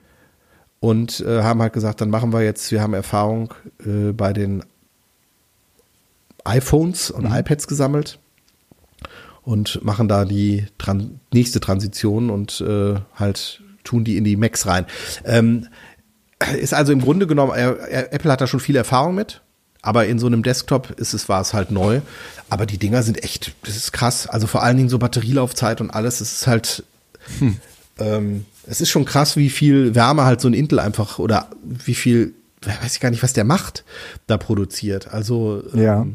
und 0.80 1.20
äh, 1.22 1.44
haben 1.44 1.62
halt 1.62 1.74
gesagt, 1.74 2.02
dann 2.02 2.10
machen 2.10 2.32
wir 2.32 2.42
jetzt, 2.42 2.72
wir 2.72 2.82
haben 2.82 2.94
Erfahrung 2.94 3.54
äh, 3.86 4.12
bei 4.14 4.34
den 4.34 4.64
iPhones 6.46 7.12
und 7.12 7.26
mhm. 7.26 7.36
iPads 7.36 7.68
gesammelt 7.68 8.20
und 9.44 9.84
machen 9.84 10.08
da 10.08 10.26
die 10.26 10.66
Tran 10.78 11.20
nächste 11.34 11.60
Transition 11.60 12.30
und 12.30 12.62
äh, 12.62 12.96
halt 13.16 13.62
tun 13.84 14.04
die 14.04 14.18
in 14.18 14.24
die 14.24 14.38
Macs 14.38 14.66
rein. 14.68 14.86
Ähm, 15.26 15.68
ist 16.58 16.74
also 16.74 16.94
im 16.94 17.02
Grunde 17.02 17.28
genommen, 17.28 17.52
Apple 17.52 18.32
hat 18.32 18.40
da 18.40 18.48
schon 18.48 18.62
viel 18.62 18.78
Erfahrung 18.78 19.16
mit, 19.16 19.42
aber 19.82 20.08
in 20.08 20.20
so 20.20 20.28
einem 20.28 20.44
Desktop 20.44 20.92
ist 20.92 21.14
es, 21.14 21.30
war 21.30 21.42
es 21.42 21.54
halt 21.54 21.72
neu. 21.72 22.02
Aber 22.50 22.66
die 22.66 22.78
Dinger 22.78 23.04
sind 23.04 23.24
echt, 23.24 23.54
das 23.64 23.78
ist 23.78 23.92
krass. 23.92 24.28
Also 24.28 24.48
vor 24.48 24.64
allen 24.64 24.78
Dingen 24.78 24.90
so 24.90 25.00
Batterielaufzeit 25.00 25.82
und 25.82 25.92
alles, 25.92 26.22
es 26.22 26.34
ist 26.34 26.48
halt, 26.48 26.84
hm. 27.40 27.58
ähm, 28.00 28.46
es 28.66 28.82
ist 28.82 28.90
schon 28.90 29.06
krass, 29.06 29.38
wie 29.38 29.50
viel 29.50 29.96
Wärme 29.96 30.24
halt 30.26 30.42
so 30.42 30.48
ein 30.48 30.54
Intel 30.54 30.80
einfach 30.80 31.20
oder 31.20 31.48
wie 31.64 31.96
viel, 31.96 32.34
weiß 32.62 32.96
ich 32.96 33.00
gar 33.00 33.10
nicht, 33.10 33.24
was 33.24 33.34
der 33.34 33.46
macht, 33.46 33.86
da 34.28 34.38
produziert. 34.38 35.14
Also, 35.14 35.64
ja. 35.74 36.06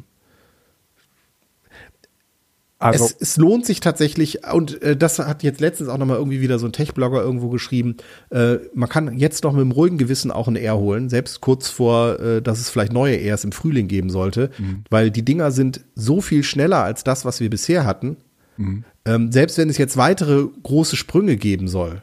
Also, 2.85 3.07
es, 3.07 3.17
es, 3.19 3.37
lohnt 3.37 3.65
sich 3.65 3.81
tatsächlich, 3.81 4.47
und 4.53 4.83
äh, 4.83 4.97
das 4.97 5.19
hat 5.19 5.43
jetzt 5.43 5.61
letztens 5.61 5.89
auch 5.89 5.97
nochmal 5.97 6.19
irgendwie 6.19 6.41
wieder 6.41 6.59
so 6.59 6.67
ein 6.67 6.73
Tech-Blogger 6.73 7.23
irgendwo 7.23 7.49
geschrieben, 7.49 7.97
äh, 8.31 8.57
man 8.75 8.89
kann 8.89 9.17
jetzt 9.17 9.43
noch 9.45 9.53
mit 9.53 9.63
einem 9.63 9.73
ruhigen 9.73 9.97
Gewissen 9.97 10.31
auch 10.31 10.49
ein 10.49 10.57
R 10.57 10.77
holen, 10.77 11.09
selbst 11.09 11.41
kurz 11.41 11.69
vor, 11.69 12.21
äh, 12.21 12.43
dass 12.43 12.61
es 12.61 12.69
vielleicht 12.69 12.93
neue 12.93 13.17
Rs 13.17 13.45
im 13.45 13.53
Frühling 13.53 13.89
geben 13.89 14.11
sollte, 14.11 14.51
mhm. 14.59 14.85
weil 14.91 15.11
die 15.11 15.25
Dinger 15.25 15.51
sind 15.51 15.81
so 15.95 16.21
viel 16.21 16.43
schneller 16.43 16.85
als 16.85 17.05
das, 17.05 17.25
was 17.25 17.41
wir 17.41 17.49
bisher 17.49 17.87
hatten. 17.87 18.19
Mhm. 18.59 18.85
Ähm, 19.07 19.33
selbst 19.33 19.57
wenn 19.59 19.71
es 19.71 19.79
jetzt 19.79 19.97
weitere 19.97 20.47
große 20.63 20.97
Sprünge 20.97 21.37
geben 21.37 21.69
soll, 21.69 22.03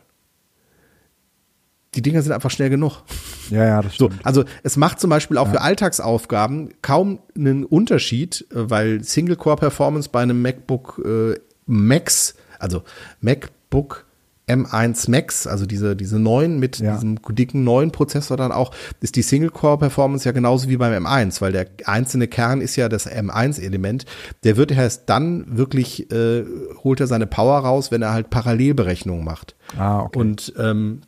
die 1.96 2.02
Dinger 2.02 2.22
sind 2.22 2.32
einfach 2.32 2.52
schnell 2.52 2.70
genug. 2.70 3.04
Ja, 3.50 3.66
ja, 3.66 3.82
das 3.82 3.96
stimmt. 3.96 4.14
So, 4.14 4.20
also 4.24 4.44
es 4.64 4.78
macht 4.78 5.00
zum 5.00 5.10
Beispiel 5.10 5.38
auch 5.38 5.48
ja. 5.48 5.54
für 5.54 5.62
Alltagsaufgaben 5.62 6.70
kaum 6.82 7.20
einen 7.36 7.66
Unterschied, 7.66 8.48
äh, 8.52 8.70
weil 8.70 9.04
Single-Core-Performance 9.04 10.10
bei 10.10 10.22
einem 10.22 10.42
MacBook 10.42 11.02
äh, 11.06 11.40
Max, 11.66 12.36
also 12.60 12.84
MacBook 13.20 14.06
M1 14.48 15.10
Max, 15.10 15.48
also 15.48 15.66
diese, 15.66 15.96
diese 15.96 16.20
neuen 16.20 16.60
mit 16.60 16.80
ja. 16.80 16.96
diesem 16.96 17.20
dicken 17.30 17.64
neuen 17.64 17.92
Prozessor 17.92 18.38
dann 18.38 18.52
auch, 18.52 18.72
ist 19.02 19.16
die 19.16 19.22
Single-Core-Performance 19.22 20.26
ja 20.26 20.32
genauso 20.32 20.70
wie 20.70 20.78
beim 20.78 21.06
M1, 21.06 21.42
weil 21.42 21.52
der 21.52 21.68
einzelne 21.86 22.28
Kern 22.28 22.62
ist 22.62 22.76
ja 22.76 22.90
das 22.90 23.10
M1-Element. 23.10 24.06
Der 24.44 24.58
wird 24.58 24.72
erst 24.72 25.10
dann 25.10 25.58
wirklich, 25.58 26.12
äh, 26.12 26.44
holt 26.84 27.00
er 27.00 27.08
seine 27.08 27.28
Power 27.28 27.60
raus, 27.60 27.92
wenn 27.92 28.02
er 28.02 28.14
halt 28.14 28.30
Parallelberechnungen 28.30 29.24
macht. 29.24 29.56
Ah, 29.78 30.02
okay. 30.02 30.20
Und 30.20 30.54
ähm, 30.58 31.02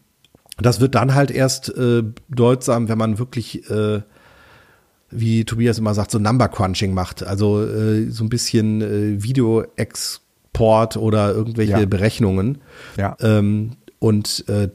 das 0.58 0.80
wird 0.80 0.96
dann 0.96 1.16
halt 1.16 1.32
erst 1.32 1.70
äh, 1.70 2.04
bedeutsam, 2.30 2.88
wenn 2.88 2.98
man 2.98 3.20
wirklich, 3.20 3.70
äh, 3.70 4.02
wie 5.10 5.46
Tobias 5.46 5.78
immer 5.78 5.94
sagt, 5.94 6.12
so 6.12 6.20
Number 6.20 6.48
Crunching 6.48 6.94
macht. 6.94 7.24
Also 7.24 7.64
äh, 7.64 8.10
so 8.10 8.24
ein 8.24 8.30
bisschen 8.30 8.82
äh, 8.82 9.24
Video-Export 9.24 10.98
oder 10.98 11.34
irgendwelche 11.34 11.80
ja. 11.80 11.86
Berechnungen. 11.86 12.60
Ja. 12.98 13.16
Ähm, 13.20 13.72
und 14.00 14.46
äh, 14.48 14.70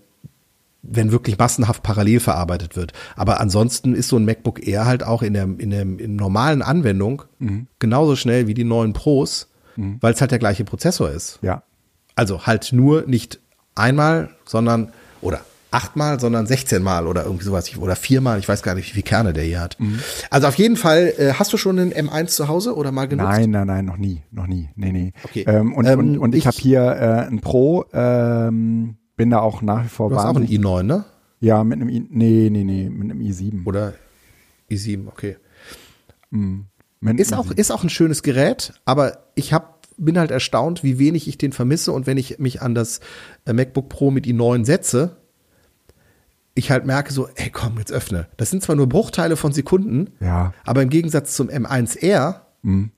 wenn 0.82 1.12
wirklich 1.12 1.38
massenhaft 1.38 1.82
parallel 1.82 2.20
verarbeitet 2.20 2.76
wird. 2.76 2.92
Aber 3.16 3.40
ansonsten 3.40 3.94
ist 3.94 4.08
so 4.08 4.16
ein 4.16 4.24
MacBook 4.24 4.66
Air 4.66 4.86
halt 4.86 5.02
auch 5.02 5.22
in 5.22 5.34
der, 5.34 5.44
in 5.44 5.70
der 5.70 5.82
in 5.82 6.16
normalen 6.16 6.62
Anwendung 6.62 7.22
mhm. 7.38 7.66
genauso 7.78 8.16
schnell 8.16 8.46
wie 8.46 8.54
die 8.54 8.64
neuen 8.64 8.92
Pros, 8.92 9.48
mhm. 9.76 9.98
weil 10.00 10.14
es 10.14 10.20
halt 10.20 10.30
der 10.30 10.38
gleiche 10.38 10.64
Prozessor 10.64 11.10
ist. 11.10 11.40
Ja. 11.42 11.62
Also 12.14 12.46
halt 12.46 12.72
nur 12.72 13.02
nicht 13.06 13.40
einmal, 13.74 14.30
sondern 14.44 14.92
oder 15.20 15.40
achtmal, 15.70 16.18
sondern 16.18 16.46
16 16.46 16.82
Mal 16.82 17.06
oder 17.06 17.24
irgendwie 17.24 17.44
sowas 17.44 17.76
oder 17.76 17.96
viermal. 17.96 18.38
Ich 18.38 18.48
weiß 18.48 18.62
gar 18.62 18.74
nicht, 18.74 18.88
wie 18.88 18.92
viele 18.92 19.02
Kerne 19.02 19.32
der 19.32 19.44
hier 19.44 19.60
hat. 19.60 19.78
Mhm. 19.78 20.00
Also 20.30 20.46
auf 20.46 20.54
jeden 20.54 20.76
Fall, 20.76 21.12
äh, 21.18 21.32
hast 21.34 21.52
du 21.52 21.56
schon 21.56 21.78
einen 21.78 21.92
M1 21.92 22.28
zu 22.28 22.48
Hause 22.48 22.74
oder 22.74 22.92
mal 22.92 23.06
genutzt? 23.06 23.30
Nein, 23.30 23.50
nein, 23.50 23.66
nein, 23.66 23.84
noch 23.84 23.96
nie, 23.96 24.22
noch 24.30 24.46
nie. 24.46 24.70
Nee, 24.76 24.92
nee. 24.92 25.12
Okay. 25.24 25.44
Ähm, 25.46 25.74
und, 25.74 25.86
ähm, 25.86 25.98
und, 25.98 26.18
und 26.18 26.34
ich, 26.34 26.40
ich 26.40 26.46
habe 26.46 26.56
hier 26.56 26.80
äh, 26.80 27.26
ein 27.26 27.40
Pro, 27.40 27.84
ähm, 27.92 28.96
bin 29.16 29.30
da 29.30 29.40
auch 29.40 29.62
nach 29.62 29.84
wie 29.84 29.88
vor 29.88 30.10
Du 30.10 30.16
hast 30.16 30.24
auch 30.24 30.36
ein 30.36 30.46
i9, 30.46 30.82
ne? 30.84 31.04
Ja, 31.40 31.62
mit 31.64 31.80
einem 31.80 31.88
i, 31.88 32.06
nee, 32.08 32.48
nee, 32.50 32.64
nee, 32.64 32.88
mit 32.88 33.10
einem 33.10 33.20
i7. 33.20 33.66
Oder 33.66 33.94
i7, 34.70 35.06
okay. 35.06 35.36
Mhm. 36.30 36.66
Ist 37.16 37.32
auch, 37.32 37.50
ist 37.52 37.70
auch 37.70 37.84
ein 37.84 37.90
schönes 37.90 38.22
Gerät, 38.22 38.72
aber 38.84 39.18
ich 39.36 39.52
habe 39.52 39.66
bin 39.98 40.18
halt 40.18 40.30
erstaunt, 40.30 40.84
wie 40.84 40.98
wenig 40.98 41.28
ich 41.28 41.38
den 41.38 41.52
vermisse 41.52 41.92
und 41.92 42.06
wenn 42.06 42.16
ich 42.16 42.38
mich 42.38 42.62
an 42.62 42.74
das 42.74 43.00
äh, 43.44 43.52
MacBook 43.52 43.88
Pro 43.88 44.10
mit 44.10 44.26
i9 44.26 44.64
setze, 44.64 45.16
ich 46.58 46.72
halt 46.72 46.84
merke 46.84 47.12
so, 47.12 47.28
ey, 47.36 47.50
komm, 47.50 47.78
jetzt 47.78 47.92
öffne. 47.92 48.26
Das 48.36 48.50
sind 48.50 48.62
zwar 48.62 48.74
nur 48.74 48.88
Bruchteile 48.88 49.36
von 49.36 49.52
Sekunden, 49.52 50.10
ja. 50.20 50.52
aber 50.64 50.82
im 50.82 50.90
Gegensatz 50.90 51.34
zum 51.34 51.48
M1R 51.48 52.40
mhm. 52.62 52.90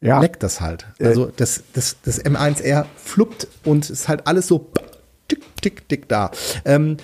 ja. 0.00 0.20
leckt 0.20 0.42
das 0.42 0.60
halt. 0.60 0.86
Äh. 0.98 1.06
Also 1.06 1.30
das, 1.34 1.62
das, 1.72 1.96
das 2.02 2.22
M1R 2.24 2.84
fluppt 2.96 3.46
und 3.64 3.88
ist 3.88 4.08
halt 4.08 4.26
alles 4.26 4.48
so 4.48 4.70
tick, 5.28 5.40
tick, 5.62 5.88
tick 5.88 6.08
da. 6.08 6.32
Ähm, 6.64 6.96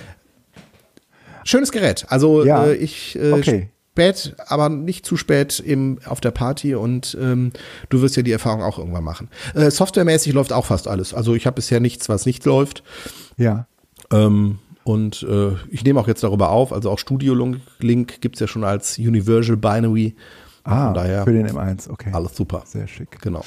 schönes 1.44 1.70
Gerät. 1.70 2.06
Also 2.08 2.44
ja. 2.44 2.66
äh, 2.66 2.74
ich 2.74 3.16
äh, 3.16 3.30
okay. 3.30 3.68
spät, 3.92 4.34
aber 4.48 4.68
nicht 4.70 5.06
zu 5.06 5.16
spät 5.16 5.60
im, 5.60 6.00
auf 6.04 6.20
der 6.20 6.32
Party 6.32 6.74
und 6.74 7.16
ähm, 7.20 7.52
du 7.90 8.02
wirst 8.02 8.16
ja 8.16 8.24
die 8.24 8.32
Erfahrung 8.32 8.64
auch 8.64 8.80
irgendwann 8.80 9.04
machen. 9.04 9.30
Äh, 9.54 9.70
softwaremäßig 9.70 10.32
läuft 10.32 10.52
auch 10.52 10.66
fast 10.66 10.88
alles. 10.88 11.14
Also 11.14 11.36
ich 11.36 11.46
habe 11.46 11.54
bisher 11.54 11.78
nichts, 11.78 12.08
was 12.08 12.26
nicht 12.26 12.44
läuft. 12.44 12.82
Ja. 13.36 13.68
Ähm, 14.10 14.58
und 14.84 15.22
äh, 15.28 15.52
ich 15.70 15.84
nehme 15.84 16.00
auch 16.00 16.08
jetzt 16.08 16.22
darüber 16.22 16.50
auf, 16.50 16.72
also 16.72 16.90
auch 16.90 16.98
Studio 16.98 17.34
Link 17.80 18.20
gibt 18.20 18.36
es 18.36 18.40
ja 18.40 18.46
schon 18.46 18.64
als 18.64 18.98
Universal 18.98 19.56
Binary. 19.56 20.14
Ah, 20.64 20.92
daher, 20.92 21.24
für 21.24 21.32
den 21.32 21.46
M1, 21.46 21.90
okay. 21.90 22.10
Alles 22.12 22.36
super. 22.36 22.62
Sehr 22.64 22.86
schick. 22.86 23.20
Genau. 23.20 23.42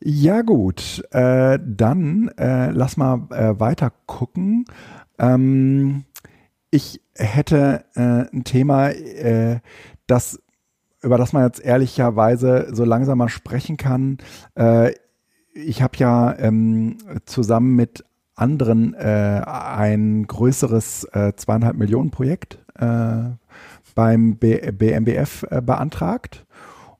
Ja, 0.00 0.42
gut. 0.42 1.02
Äh, 1.10 1.58
dann 1.64 2.28
äh, 2.38 2.70
lass 2.70 2.96
mal 2.96 3.26
äh, 3.30 3.58
weiter 3.58 3.92
gucken. 4.06 4.66
Ähm, 5.18 6.04
ich 6.70 7.00
hätte 7.14 7.84
äh, 7.94 8.34
ein 8.34 8.44
Thema, 8.44 8.90
äh, 8.90 9.60
das 10.06 10.40
über 11.04 11.18
das 11.18 11.32
man 11.32 11.44
jetzt 11.44 11.60
ehrlicherweise 11.60 12.68
so 12.72 12.84
langsam 12.84 13.18
mal 13.18 13.28
sprechen 13.28 13.76
kann. 13.76 14.18
Äh, 14.54 14.92
ich 15.52 15.82
habe 15.82 15.96
ja 15.98 16.36
ähm, 16.38 16.96
zusammen 17.26 17.76
mit 17.76 18.04
anderen 18.34 18.94
äh, 18.94 19.42
ein 19.44 20.26
größeres 20.26 21.04
äh, 21.12 21.32
zweieinhalb 21.36 21.76
Millionen 21.76 22.10
Projekt 22.10 22.58
äh, 22.74 23.30
beim 23.94 24.36
B 24.36 24.70
BMBF 24.72 25.44
äh, 25.50 25.60
beantragt. 25.60 26.44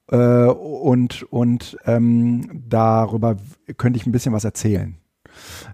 Und 0.07 1.22
und 1.32 1.78
ähm, 1.87 2.62
darüber 2.68 3.37
könnte 3.78 3.99
ich 3.99 4.07
ein 4.07 4.12
bisschen 4.12 4.35
was 4.35 4.45
erzählen. 4.45 4.99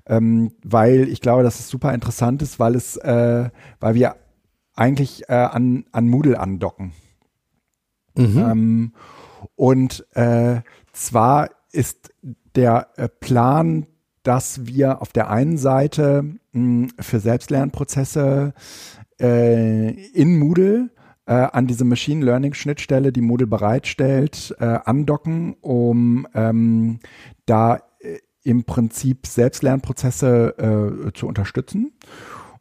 Ähm, 0.07 0.53
weil 0.65 1.09
ich 1.09 1.21
glaube, 1.21 1.43
dass 1.43 1.61
es 1.61 1.69
super 1.69 1.93
interessant 1.93 2.41
ist, 2.41 2.59
weil 2.59 2.75
es, 2.75 2.97
äh, 2.97 3.51
weil 3.81 3.95
wir 3.95 4.17
eigentlich 4.75 5.29
äh, 5.29 5.35
an, 5.35 5.85
an 5.93 6.09
Moodle 6.09 6.39
andocken. 6.39 6.93
Mhm. 8.17 8.39
Ähm, 8.39 8.93
und 9.57 10.07
äh, 10.15 10.63
zwar 10.93 11.51
ist 11.73 12.13
der 12.55 12.89
Plan, 13.21 13.87
dass 14.31 14.65
wir 14.65 15.03
auf 15.03 15.13
der 15.13 15.29
einen 15.29 15.59
Seite 15.59 16.25
mh, 16.53 16.91
für 17.01 17.19
Selbstlernprozesse 17.19 18.55
äh, 19.21 19.91
in 19.91 20.39
Moodle 20.39 20.91
äh, 21.27 21.33
an 21.33 21.67
diese 21.67 21.85
Machine 21.85 22.25
Learning 22.25 22.55
Schnittstelle, 22.55 23.11
die 23.11 23.23
Moodle 23.23 23.49
bereitstellt, 23.49 24.55
äh, 24.61 24.79
andocken, 24.85 25.57
um 25.63 26.29
ähm, 26.33 27.01
da 27.45 27.81
äh, 27.99 28.19
im 28.45 28.63
Prinzip 28.63 29.27
Selbstlernprozesse 29.27 31.09
äh, 31.09 31.13
zu 31.13 31.27
unterstützen. 31.27 31.93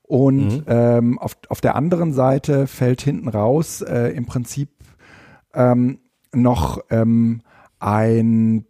Und 0.02 0.48
mhm. 0.48 0.64
ähm, 0.66 1.20
auf, 1.20 1.38
auf 1.50 1.62
der 1.62 1.76
anderen 1.76 2.14
Seite 2.14 2.66
fällt 2.66 3.04
hinten 3.04 3.28
raus 3.28 3.82
äh, 3.82 4.08
im 4.16 4.26
Prinzip 4.26 4.72
ähm, 5.54 6.00
noch 6.34 6.80
ähm, 6.90 7.44
ein 7.78 8.66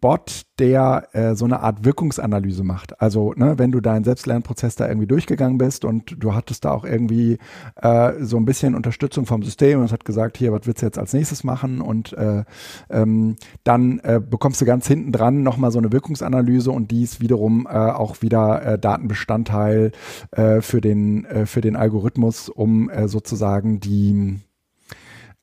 Bot, 0.00 0.42
der 0.58 1.08
äh, 1.12 1.34
so 1.34 1.44
eine 1.44 1.60
Art 1.60 1.84
Wirkungsanalyse 1.84 2.64
macht. 2.64 3.00
Also, 3.00 3.32
ne, 3.34 3.58
wenn 3.58 3.72
du 3.72 3.80
deinen 3.80 4.04
Selbstlernprozess 4.04 4.76
da 4.76 4.88
irgendwie 4.88 5.06
durchgegangen 5.06 5.58
bist 5.58 5.84
und 5.84 6.16
du 6.18 6.34
hattest 6.34 6.64
da 6.64 6.72
auch 6.72 6.84
irgendwie 6.84 7.38
äh, 7.76 8.12
so 8.20 8.36
ein 8.36 8.44
bisschen 8.44 8.74
Unterstützung 8.74 9.26
vom 9.26 9.42
System 9.42 9.80
und 9.80 9.86
es 9.86 9.92
hat 9.92 10.04
gesagt, 10.04 10.36
hier, 10.36 10.52
was 10.52 10.66
willst 10.66 10.82
du 10.82 10.86
jetzt 10.86 10.98
als 10.98 11.12
nächstes 11.12 11.44
machen? 11.44 11.80
Und 11.80 12.12
äh, 12.12 12.44
ähm, 12.90 13.36
dann 13.64 13.98
äh, 14.00 14.20
bekommst 14.20 14.60
du 14.60 14.64
ganz 14.64 14.86
hinten 14.86 15.12
dran 15.12 15.42
nochmal 15.42 15.70
so 15.70 15.78
eine 15.78 15.92
Wirkungsanalyse 15.92 16.70
und 16.70 16.90
die 16.90 17.02
ist 17.02 17.20
wiederum 17.20 17.66
äh, 17.66 17.74
auch 17.74 18.22
wieder 18.22 18.64
äh, 18.64 18.78
Datenbestandteil 18.78 19.92
äh, 20.32 20.60
für, 20.60 20.80
den, 20.80 21.24
äh, 21.24 21.46
für 21.46 21.60
den 21.60 21.76
Algorithmus, 21.76 22.48
um 22.48 22.90
äh, 22.90 23.08
sozusagen 23.08 23.80
die 23.80 24.38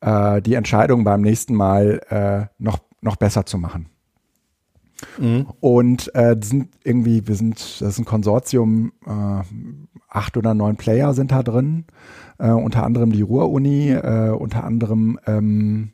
äh, 0.02 0.42
die 0.42 0.56
Entscheidung 0.56 1.04
beim 1.04 1.22
nächsten 1.22 1.56
Mal 1.56 2.02
äh, 2.10 2.48
noch, 2.62 2.80
noch 3.02 3.16
besser 3.16 3.46
zu 3.46 3.58
machen. 3.58 3.91
Mhm. 5.18 5.48
Und 5.60 6.14
äh, 6.16 6.36
sind 6.42 6.70
irgendwie, 6.84 7.28
wir 7.28 7.36
sind, 7.36 7.60
das 7.82 7.94
ist 7.94 8.00
ein 8.00 8.06
Konsortium, 8.06 8.92
äh, 9.06 9.42
acht 10.10 10.38
oder 10.38 10.54
neun 10.54 10.76
Player 10.76 11.14
sind 11.14 11.32
da 11.32 11.42
drin, 11.44 11.86
äh, 12.38 12.52
unter 12.52 12.84
anderem 12.84 13.12
die 13.12 13.22
Ruhr-Uni, 13.22 13.92
äh, 13.92 14.30
unter 14.32 14.64
anderem 14.64 15.20
ähm, 15.26 15.92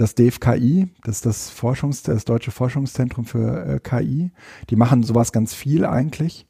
das 0.00 0.14
DFKI, 0.14 0.88
das 1.04 1.16
ist 1.16 1.26
das 1.26 1.50
Forschungs 1.50 2.02
das 2.02 2.24
Deutsche 2.24 2.50
Forschungszentrum 2.50 3.26
für 3.26 3.66
äh, 3.66 3.80
KI. 3.80 4.30
Die 4.70 4.76
machen 4.76 5.02
sowas 5.02 5.30
ganz 5.30 5.52
viel 5.52 5.84
eigentlich. 5.84 6.46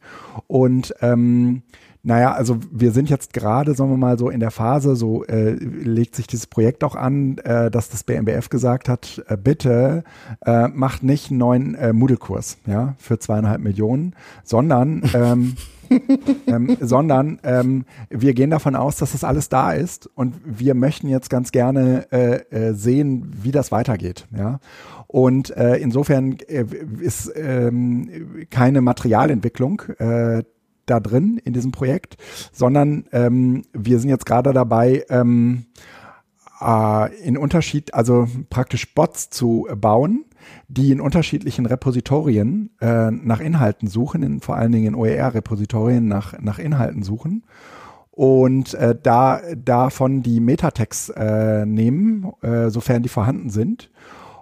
Und 0.46 0.94
ähm, 1.01 1.62
naja, 2.03 2.32
also 2.32 2.59
wir 2.70 2.92
sind 2.92 3.11
jetzt 3.11 3.32
gerade, 3.32 3.74
sagen 3.74 3.90
wir 3.90 3.96
mal, 3.96 4.18
so 4.18 4.30
in 4.30 4.40
der 4.40 4.51
Phase, 4.51 4.96
so 4.96 5.24
äh, 5.24 5.51
legt 5.53 6.16
sich 6.16 6.26
dieses 6.26 6.46
Projekt 6.46 6.82
auch 6.82 6.96
an, 6.96 7.38
äh, 7.38 7.70
dass 7.70 7.90
das 7.90 8.05
BMBF 8.05 8.48
gesagt 8.48 8.88
hat, 8.88 9.22
äh, 9.28 9.36
bitte 9.36 10.05
äh, 10.46 10.68
macht 10.68 11.03
nicht 11.03 11.30
einen 11.30 11.38
neuen 11.38 11.74
äh, 11.74 11.92
Moodle-Kurs, 11.92 12.59
ja, 12.66 12.94
für 12.98 13.18
zweieinhalb 13.18 13.61
Millionen, 13.61 14.14
sondern 14.44 15.03
ähm, 15.14 15.57
ähm, 16.46 16.76
sondern 16.80 17.40
ähm, 17.42 17.84
wir 18.09 18.34
gehen 18.34 18.51
davon 18.51 18.76
aus, 18.76 18.96
dass 18.96 19.12
das 19.12 19.24
alles 19.24 19.48
da 19.48 19.72
ist 19.72 20.09
und 20.14 20.34
wir 20.44 20.74
möchten 20.74 21.09
jetzt 21.09 21.30
ganz 21.30 21.53
gerne 21.53 22.07
äh, 22.12 22.36
äh, 22.51 22.74
sehen, 22.74 23.32
wie 23.42 23.51
das 23.51 23.72
weitergeht. 23.72 24.26
Ja? 24.36 24.61
Und 25.07 25.51
äh, 25.57 25.76
insofern 25.76 26.38
äh, 26.46 26.64
ist 27.01 27.32
ähm, 27.34 28.46
keine 28.51 28.80
Materialentwicklung 28.80 29.82
äh, 29.98 30.44
da 30.91 31.01
drin 31.01 31.41
in 31.45 31.53
diesem 31.53 31.72
Projekt, 31.72 32.16
sondern 32.53 33.05
ähm, 33.12 33.62
wir 33.72 33.99
sind 33.99 34.11
jetzt 34.11 34.26
gerade 34.26 34.53
dabei, 34.53 35.05
ähm, 35.09 35.66
äh, 36.61 37.22
in 37.22 37.36
Unterschied, 37.36 37.95
also 37.95 38.28
praktisch 38.51 38.95
Bots 38.95 39.30
zu 39.30 39.66
bauen, 39.76 40.24
die 40.68 40.93
in 40.93 41.01
unterschiedlichen 41.01 41.66
Repositorien 41.66 42.70
äh, 42.80 43.11
nach 43.11 43.41
Inhalten 43.41 43.88
suchen, 43.88 44.22
in, 44.22 44.41
vor 44.41 44.57
allen 44.57 44.72
Dingen 44.72 44.88
in 44.88 44.95
OER-Repositorien 44.95 46.07
nach, 46.07 46.38
nach 46.41 46.59
Inhalten 46.59 47.03
suchen 47.03 47.45
und 48.11 48.74
äh, 48.74 48.95
da 49.01 49.41
davon 49.57 50.22
die 50.22 50.41
Metatext 50.41 51.12
äh, 51.16 51.64
nehmen, 51.64 52.32
äh, 52.43 52.68
sofern 52.70 53.03
die 53.03 53.09
vorhanden 53.09 53.51
sind 53.51 53.91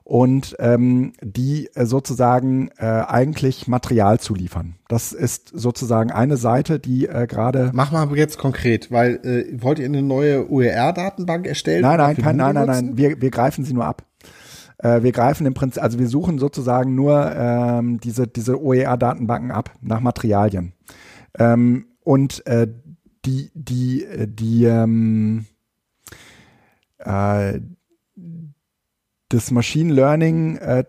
und 0.08 0.56
ähm, 0.58 1.12
die 1.20 1.68
äh, 1.74 1.84
sozusagen 1.84 2.70
äh, 2.78 2.86
eigentlich 2.86 3.68
Material 3.68 4.18
zu 4.18 4.34
liefern. 4.34 4.76
Das 4.88 5.12
ist 5.12 5.50
sozusagen 5.52 6.10
eine 6.10 6.38
Seite, 6.38 6.78
die 6.78 7.06
äh, 7.06 7.26
gerade. 7.26 7.70
Mach 7.74 7.92
mal 7.92 8.08
jetzt 8.16 8.38
konkret, 8.38 8.90
weil 8.90 9.16
äh, 9.16 9.62
wollt 9.62 9.78
ihr 9.78 9.84
eine 9.84 10.00
neue 10.00 10.50
OER-Datenbank 10.50 11.46
erstellen? 11.46 11.82
Nein, 11.82 11.98
nein, 11.98 12.16
kein, 12.16 12.36
nein, 12.36 12.54
nein, 12.54 12.66
nein. 12.66 12.96
Wir, 12.96 13.20
wir 13.20 13.30
greifen 13.30 13.66
sie 13.66 13.74
nur 13.74 13.84
ab. 13.84 14.06
Äh, 14.78 15.02
wir 15.02 15.12
greifen 15.12 15.46
im 15.46 15.52
Prinzip, 15.52 15.82
also 15.82 15.98
wir 15.98 16.08
suchen 16.08 16.38
sozusagen 16.38 16.94
nur 16.94 17.30
ähm, 17.36 18.00
diese, 18.00 18.26
diese 18.26 18.58
OER-Datenbanken 18.62 19.50
ab 19.50 19.74
nach 19.82 20.00
Materialien. 20.00 20.72
Ähm, 21.38 21.84
und 22.02 22.46
äh, 22.46 22.66
die, 23.26 23.50
die, 23.52 24.04
äh, 24.06 24.26
die, 24.26 24.64
ähm, 24.64 25.44
äh, 26.96 27.60
das 29.28 29.50
Machine 29.50 29.92
Learning 29.92 30.56
äh, 30.56 30.84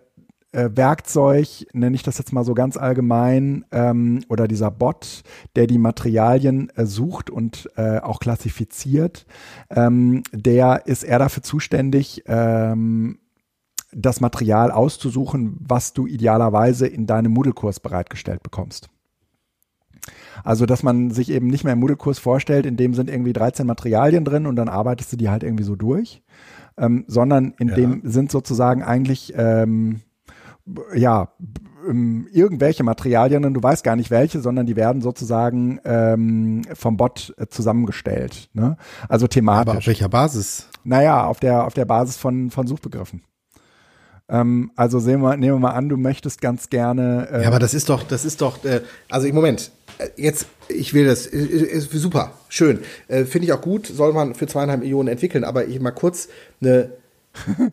äh, 0.52 0.70
Werkzeug, 0.74 1.68
nenne 1.74 1.96
ich 1.96 2.04
das 2.04 2.18
jetzt 2.18 2.34
mal 2.34 2.44
so 2.44 2.54
ganz 2.54 2.78
allgemein, 2.78 3.66
ähm, 3.72 4.22
oder 4.30 4.48
dieser 4.48 4.72
Bot, 4.72 5.24
der 5.56 5.68
die 5.68 5.78
Materialien 5.78 6.70
äh, 6.76 6.86
sucht 6.86 7.30
und 7.30 7.70
äh, 7.76 8.00
auch 8.00 8.20
klassifiziert, 8.20 9.26
ähm, 9.70 10.24
der 10.32 10.88
ist 10.88 11.04
eher 11.04 11.20
dafür 11.20 11.44
zuständig, 11.44 12.24
ähm, 12.26 13.20
das 13.92 14.22
Material 14.22 14.72
auszusuchen, 14.72 15.58
was 15.60 15.94
du 15.94 16.06
idealerweise 16.06 16.88
in 16.88 17.08
deinem 17.08 17.32
Moodle-Kurs 17.32 17.80
bereitgestellt 17.80 18.44
bekommst. 18.44 18.90
Also, 20.44 20.66
dass 20.66 20.84
man 20.84 21.12
sich 21.12 21.30
eben 21.32 21.48
nicht 21.48 21.64
mehr 21.64 21.74
im 21.74 21.80
Moodle-Kurs 21.80 22.20
vorstellt, 22.20 22.66
in 22.66 22.78
dem 22.78 22.94
sind 22.94 23.10
irgendwie 23.10 23.34
13 23.34 23.66
Materialien 23.66 24.26
drin 24.26 24.46
und 24.46 24.56
dann 24.56 24.70
arbeitest 24.70 25.14
du 25.14 25.18
die 25.18 25.30
halt 25.30 25.44
irgendwie 25.44 25.64
so 25.64 25.76
durch, 25.76 26.22
ähm, 26.80 27.05
sondern 27.07 27.53
in 27.59 27.69
ja. 27.69 27.75
dem 27.75 28.01
sind 28.03 28.32
sozusagen 28.32 28.84
eigentlich 28.84 29.34
ähm, 29.36 30.01
ja 30.95 31.30
ähm, 31.88 32.27
irgendwelche 32.32 32.84
Materialien 32.84 33.45
und 33.45 33.53
du 33.53 33.63
weißt 33.63 33.84
gar 33.84 33.95
nicht 33.95 34.11
welche, 34.11 34.39
sondern 34.39 34.65
die 34.65 34.75
werden 34.75 35.01
sozusagen 35.01 35.80
ähm, 35.86 36.61
vom 36.73 36.97
Bot 36.97 37.34
äh, 37.38 37.47
zusammengestellt. 37.47 38.49
Ne? 38.53 38.77
Also 39.07 39.27
thematisch. 39.27 39.69
Aber 39.69 39.77
auf 39.80 39.88
welcher 39.88 40.09
Basis? 40.09 40.69
Naja, 40.84 41.25
auf 41.25 41.39
der 41.39 41.65
auf 41.65 41.73
der 41.73 41.86
Basis 41.86 42.17
von 42.17 42.51
von 42.51 42.67
Suchbegriffen. 42.67 43.23
Ähm, 44.30 44.71
also 44.75 44.99
sehen 44.99 45.21
wir, 45.21 45.36
nehmen 45.38 45.55
wir 45.55 45.59
mal 45.59 45.71
an, 45.71 45.89
du 45.89 45.97
möchtest 45.97 46.39
ganz 46.39 46.69
gerne. 46.69 47.27
Äh, 47.32 47.41
ja, 47.43 47.47
aber 47.47 47.59
das 47.59 47.73
ist 47.73 47.89
doch, 47.89 48.03
das 48.03 48.25
ist 48.25 48.41
doch, 48.41 48.63
äh, 48.63 48.82
also 49.09 49.27
im 49.27 49.34
Moment, 49.34 49.71
jetzt, 50.16 50.47
ich 50.68 50.93
will 50.93 51.06
das, 51.06 51.26
ist 51.26 51.91
super, 51.91 52.34
schön, 52.47 52.80
äh, 53.08 53.26
finde 53.26 53.47
ich 53.47 53.54
auch 53.54 53.62
gut, 53.62 53.88
soll 53.88 54.14
man 54.14 54.36
für 54.36 54.47
zweieinhalb 54.47 54.82
Millionen 54.82 55.10
entwickeln, 55.10 55.43
aber 55.43 55.68
ich 55.68 55.80
mal 55.80 55.91
kurz 55.91 56.30
eine 56.62 56.91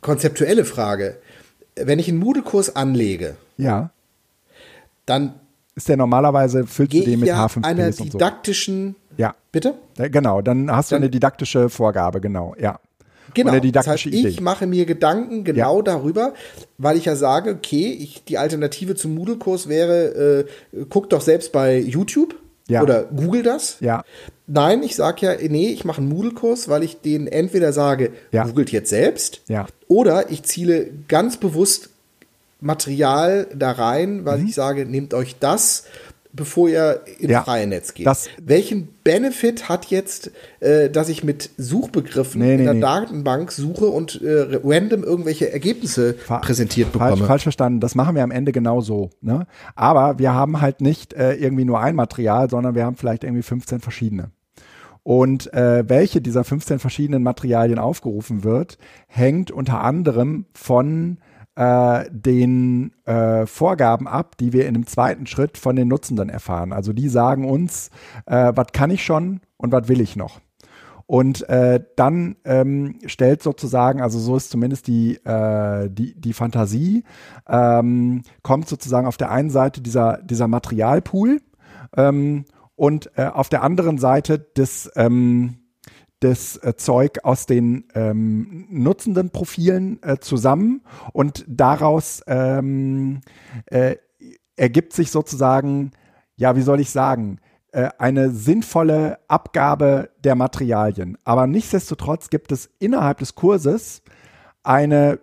konzeptuelle 0.00 0.64
Frage. 0.64 1.16
Wenn 1.76 1.98
ich 1.98 2.08
einen 2.08 2.18
Moodle-Kurs 2.18 2.76
anlege, 2.76 3.36
ja, 3.56 3.90
dann 5.06 5.34
ist 5.74 5.88
der 5.88 5.96
normalerweise 5.96 6.66
füllst 6.66 6.94
du 6.94 7.02
den 7.02 7.20
mit 7.20 7.28
ja 7.28 7.46
H5 7.46 7.64
einer 7.64 7.90
didaktischen, 7.90 8.96
so. 9.10 9.22
ja, 9.22 9.34
bitte, 9.52 9.74
genau, 9.96 10.42
dann 10.42 10.70
hast 10.70 10.92
du 10.92 10.96
eine 10.96 11.10
didaktische 11.10 11.70
Vorgabe, 11.70 12.20
genau, 12.20 12.54
ja. 12.58 12.78
Genau, 13.34 13.58
das 13.58 13.86
heißt, 13.86 14.06
ich 14.06 14.24
Idee. 14.24 14.40
mache 14.40 14.66
mir 14.66 14.86
Gedanken 14.86 15.44
genau 15.44 15.78
ja. 15.78 15.82
darüber, 15.82 16.34
weil 16.78 16.96
ich 16.96 17.04
ja 17.04 17.16
sage, 17.16 17.52
okay, 17.52 17.92
ich, 17.92 18.24
die 18.24 18.38
Alternative 18.38 18.94
zum 18.94 19.14
Moodle-Kurs 19.14 19.68
wäre, 19.68 20.46
äh, 20.74 20.84
guck 20.88 21.10
doch 21.10 21.20
selbst 21.20 21.52
bei 21.52 21.78
YouTube 21.78 22.34
ja. 22.68 22.82
oder 22.82 23.04
Google 23.04 23.42
das. 23.42 23.76
Ja. 23.80 24.02
Nein, 24.46 24.82
ich 24.82 24.96
sage 24.96 25.26
ja, 25.26 25.48
nee, 25.48 25.68
ich 25.68 25.84
mache 25.84 26.00
einen 26.00 26.08
Moodle-Kurs, 26.10 26.68
weil 26.68 26.82
ich 26.82 27.00
den 27.00 27.26
entweder 27.26 27.72
sage, 27.72 28.12
ja. 28.32 28.44
googelt 28.44 28.72
jetzt 28.72 28.90
selbst, 28.90 29.42
ja. 29.48 29.66
oder 29.88 30.30
ich 30.30 30.42
ziele 30.42 30.90
ganz 31.08 31.36
bewusst 31.36 31.90
Material 32.60 33.46
da 33.54 33.72
rein, 33.72 34.24
weil 34.24 34.38
mhm. 34.38 34.46
ich 34.46 34.54
sage, 34.54 34.84
nehmt 34.86 35.14
euch 35.14 35.36
das 35.38 35.84
bevor 36.32 36.68
ihr 36.68 37.00
ins 37.18 37.30
ja, 37.30 37.42
freie 37.42 37.66
Netz 37.66 37.94
geht. 37.94 38.06
Welchen 38.40 38.88
Benefit 39.04 39.68
hat 39.68 39.86
jetzt, 39.86 40.30
äh, 40.60 40.88
dass 40.90 41.08
ich 41.08 41.24
mit 41.24 41.50
Suchbegriffen 41.56 42.40
nee, 42.40 42.46
nee, 42.48 42.54
in 42.54 42.64
der 42.64 42.74
nee. 42.74 42.80
Datenbank 42.80 43.50
suche 43.52 43.86
und 43.86 44.20
äh, 44.22 44.60
random 44.62 45.02
irgendwelche 45.02 45.52
Ergebnisse 45.52 46.14
Fa 46.14 46.38
präsentiert 46.38 46.92
bekomme? 46.92 47.16
Falsch, 47.16 47.26
falsch 47.26 47.42
verstanden. 47.42 47.80
Das 47.80 47.94
machen 47.94 48.14
wir 48.14 48.22
am 48.22 48.30
Ende 48.30 48.52
genauso. 48.52 49.10
Ne? 49.20 49.46
Aber 49.74 50.18
wir 50.18 50.32
haben 50.32 50.60
halt 50.60 50.80
nicht 50.80 51.14
äh, 51.14 51.34
irgendwie 51.34 51.64
nur 51.64 51.80
ein 51.80 51.94
Material, 51.94 52.48
sondern 52.48 52.74
wir 52.74 52.84
haben 52.84 52.96
vielleicht 52.96 53.24
irgendwie 53.24 53.42
15 53.42 53.80
verschiedene. 53.80 54.30
Und 55.02 55.52
äh, 55.54 55.88
welche 55.88 56.20
dieser 56.20 56.44
15 56.44 56.78
verschiedenen 56.78 57.22
Materialien 57.22 57.78
aufgerufen 57.78 58.44
wird, 58.44 58.78
hängt 59.06 59.50
unter 59.50 59.80
anderem 59.80 60.44
von 60.52 61.18
äh, 61.60 62.08
den 62.10 62.92
äh, 63.04 63.44
Vorgaben 63.44 64.08
ab, 64.08 64.38
die 64.38 64.54
wir 64.54 64.66
in 64.66 64.72
dem 64.72 64.86
zweiten 64.86 65.26
Schritt 65.26 65.58
von 65.58 65.76
den 65.76 65.88
Nutzenden 65.88 66.30
erfahren. 66.30 66.72
Also 66.72 66.94
die 66.94 67.10
sagen 67.10 67.44
uns, 67.44 67.90
äh, 68.24 68.52
was 68.54 68.68
kann 68.72 68.90
ich 68.90 69.04
schon 69.04 69.42
und 69.58 69.70
was 69.70 69.86
will 69.86 70.00
ich 70.00 70.16
noch. 70.16 70.40
Und 71.04 71.46
äh, 71.50 71.84
dann 71.96 72.36
ähm, 72.46 72.98
stellt 73.04 73.42
sozusagen, 73.42 74.00
also 74.00 74.18
so 74.18 74.36
ist 74.36 74.50
zumindest 74.50 74.86
die, 74.86 75.16
äh, 75.16 75.90
die, 75.90 76.18
die 76.18 76.32
Fantasie, 76.32 77.04
ähm, 77.46 78.22
kommt 78.42 78.66
sozusagen 78.66 79.06
auf 79.06 79.18
der 79.18 79.30
einen 79.30 79.50
Seite 79.50 79.82
dieser, 79.82 80.18
dieser 80.22 80.48
Materialpool 80.48 81.42
ähm, 81.94 82.46
und 82.74 83.10
äh, 83.16 83.26
auf 83.26 83.50
der 83.50 83.62
anderen 83.62 83.98
Seite 83.98 84.38
des, 84.38 84.90
ähm, 84.96 85.58
das 86.20 86.56
äh, 86.58 86.74
Zeug 86.76 87.24
aus 87.24 87.46
den 87.46 87.84
ähm, 87.94 88.66
nutzenden 88.70 89.30
Profilen 89.30 90.02
äh, 90.02 90.18
zusammen 90.18 90.82
und 91.12 91.44
daraus 91.48 92.22
ähm, 92.26 93.20
äh, 93.66 93.96
ergibt 94.56 94.92
sich 94.92 95.10
sozusagen, 95.10 95.92
ja, 96.36 96.56
wie 96.56 96.62
soll 96.62 96.80
ich 96.80 96.90
sagen, 96.90 97.40
äh, 97.72 97.88
eine 97.98 98.30
sinnvolle 98.30 99.18
Abgabe 99.28 100.10
der 100.22 100.34
Materialien. 100.34 101.16
Aber 101.24 101.46
nichtsdestotrotz 101.46 102.28
gibt 102.28 102.52
es 102.52 102.68
innerhalb 102.78 103.18
des 103.18 103.34
Kurses 103.34 104.02
eine 104.62 105.20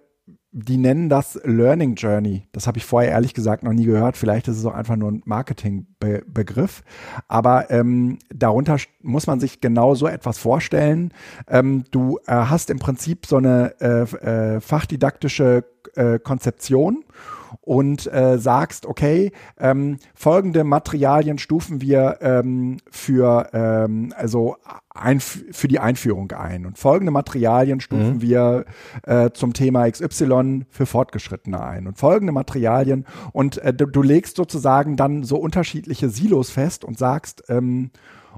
die 0.52 0.78
nennen 0.78 1.10
das 1.10 1.40
Learning 1.44 1.96
Journey. 1.96 2.48
Das 2.52 2.68
habe 2.68 2.78
ich 2.78 2.86
vorher 2.86 3.12
ehrlich 3.12 3.34
gesagt 3.34 3.64
noch 3.64 3.74
nie 3.74 3.86
gehört. 3.86 4.18
Vielleicht 4.18 4.48
ist 4.48 4.58
es 4.58 4.66
auch 4.66 4.74
einfach 4.74 4.96
nur 4.96 5.12
ein 5.12 5.22
Marketingbegriff. 5.26 6.84
Aber 7.28 7.70
ähm, 7.70 8.18
darunter 8.34 8.78
muss 9.02 9.28
man 9.28 9.40
sich 9.40 9.62
genau 9.62 9.94
so 9.94 10.08
etwas 10.08 10.38
vorstellen. 10.38 11.14
Ähm, 11.48 11.84
du 11.92 12.20
äh, 12.28 12.34
hast 12.34 12.70
im 12.70 12.80
Prinzip 12.80 13.26
so 13.26 13.38
eine 13.38 13.76
äh, 13.82 14.56
äh, 14.56 14.60
fachdidaktische 14.62 15.66
äh, 15.96 16.20
Konzeption 16.20 17.04
und 17.62 18.12
äh, 18.12 18.38
sagst, 18.38 18.86
okay, 18.86 19.32
ähm, 19.60 19.98
folgende 20.14 20.64
Materialien 20.64 21.38
stufen 21.38 21.82
wir 21.82 22.18
ähm, 22.22 22.78
für 22.90 23.50
ähm, 23.54 24.14
also 24.16 24.58
ein, 24.90 25.20
für 25.20 25.68
die 25.68 25.80
Einführung 25.80 26.32
ein 26.32 26.66
und 26.66 26.78
folgende 26.78 27.12
Materialien 27.12 27.80
stufen 27.80 28.16
mhm. 28.16 28.22
wir 28.22 28.66
äh, 29.04 29.30
zum 29.32 29.54
Thema 29.54 29.90
XY 29.90 30.66
für 30.70 30.86
Fortgeschrittene 30.86 31.62
ein 31.62 31.88
und 31.88 31.98
folgende 31.98 32.34
Materialien 32.34 33.06
und 33.32 33.58
äh, 33.60 33.74
du, 33.74 33.86
du 33.86 34.02
legst 34.02 34.38
sozusagen 34.38 34.96
dann 34.96 35.24
so 35.24 35.38
unterschiedliche 35.38 36.10
Silos 36.10 36.50
fest 36.50 36.84
und 36.84 36.98
sagst, 36.98 37.44
ähm, 37.50 37.92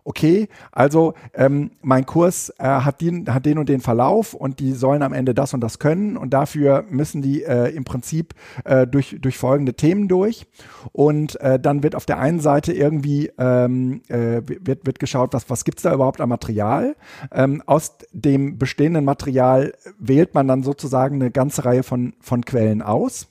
okay, 0.03 0.47
also 0.71 1.13
ähm, 1.33 1.71
mein 1.81 2.05
Kurs 2.05 2.53
äh, 2.57 2.63
hat, 2.63 3.01
den, 3.01 3.33
hat 3.33 3.45
den 3.45 3.57
und 3.57 3.69
den 3.69 3.81
Verlauf 3.81 4.33
und 4.33 4.59
die 4.59 4.73
sollen 4.73 5.01
am 5.01 5.13
Ende 5.13 5.33
das 5.33 5.53
und 5.53 5.61
das 5.61 5.79
können 5.79 6.17
und 6.17 6.31
dafür 6.31 6.85
müssen 6.89 7.21
die 7.21 7.43
äh, 7.43 7.69
im 7.75 7.83
Prinzip 7.83 8.33
äh, 8.63 8.87
durch, 8.87 9.17
durch 9.19 9.37
folgende 9.37 9.73
Themen 9.73 10.07
durch 10.07 10.47
und 10.91 11.39
äh, 11.41 11.59
dann 11.59 11.83
wird 11.83 11.95
auf 11.95 12.05
der 12.05 12.19
einen 12.19 12.39
Seite 12.39 12.73
irgendwie 12.73 13.31
ähm, 13.37 14.01
äh, 14.07 14.41
wird, 14.45 14.85
wird 14.85 14.99
geschaut, 14.99 15.33
was, 15.33 15.49
was 15.49 15.63
gibt's 15.63 15.83
da 15.83 15.93
überhaupt 15.93 16.21
an 16.21 16.29
Material. 16.29 16.95
Ähm, 17.31 17.61
aus 17.65 17.97
dem 18.11 18.57
bestehenden 18.57 19.05
Material 19.05 19.73
wählt 19.97 20.33
man 20.33 20.47
dann 20.47 20.63
sozusagen 20.63 21.15
eine 21.15 21.31
ganze 21.31 21.65
Reihe 21.65 21.83
von, 21.83 22.13
von 22.21 22.45
Quellen 22.45 22.81
aus 22.81 23.27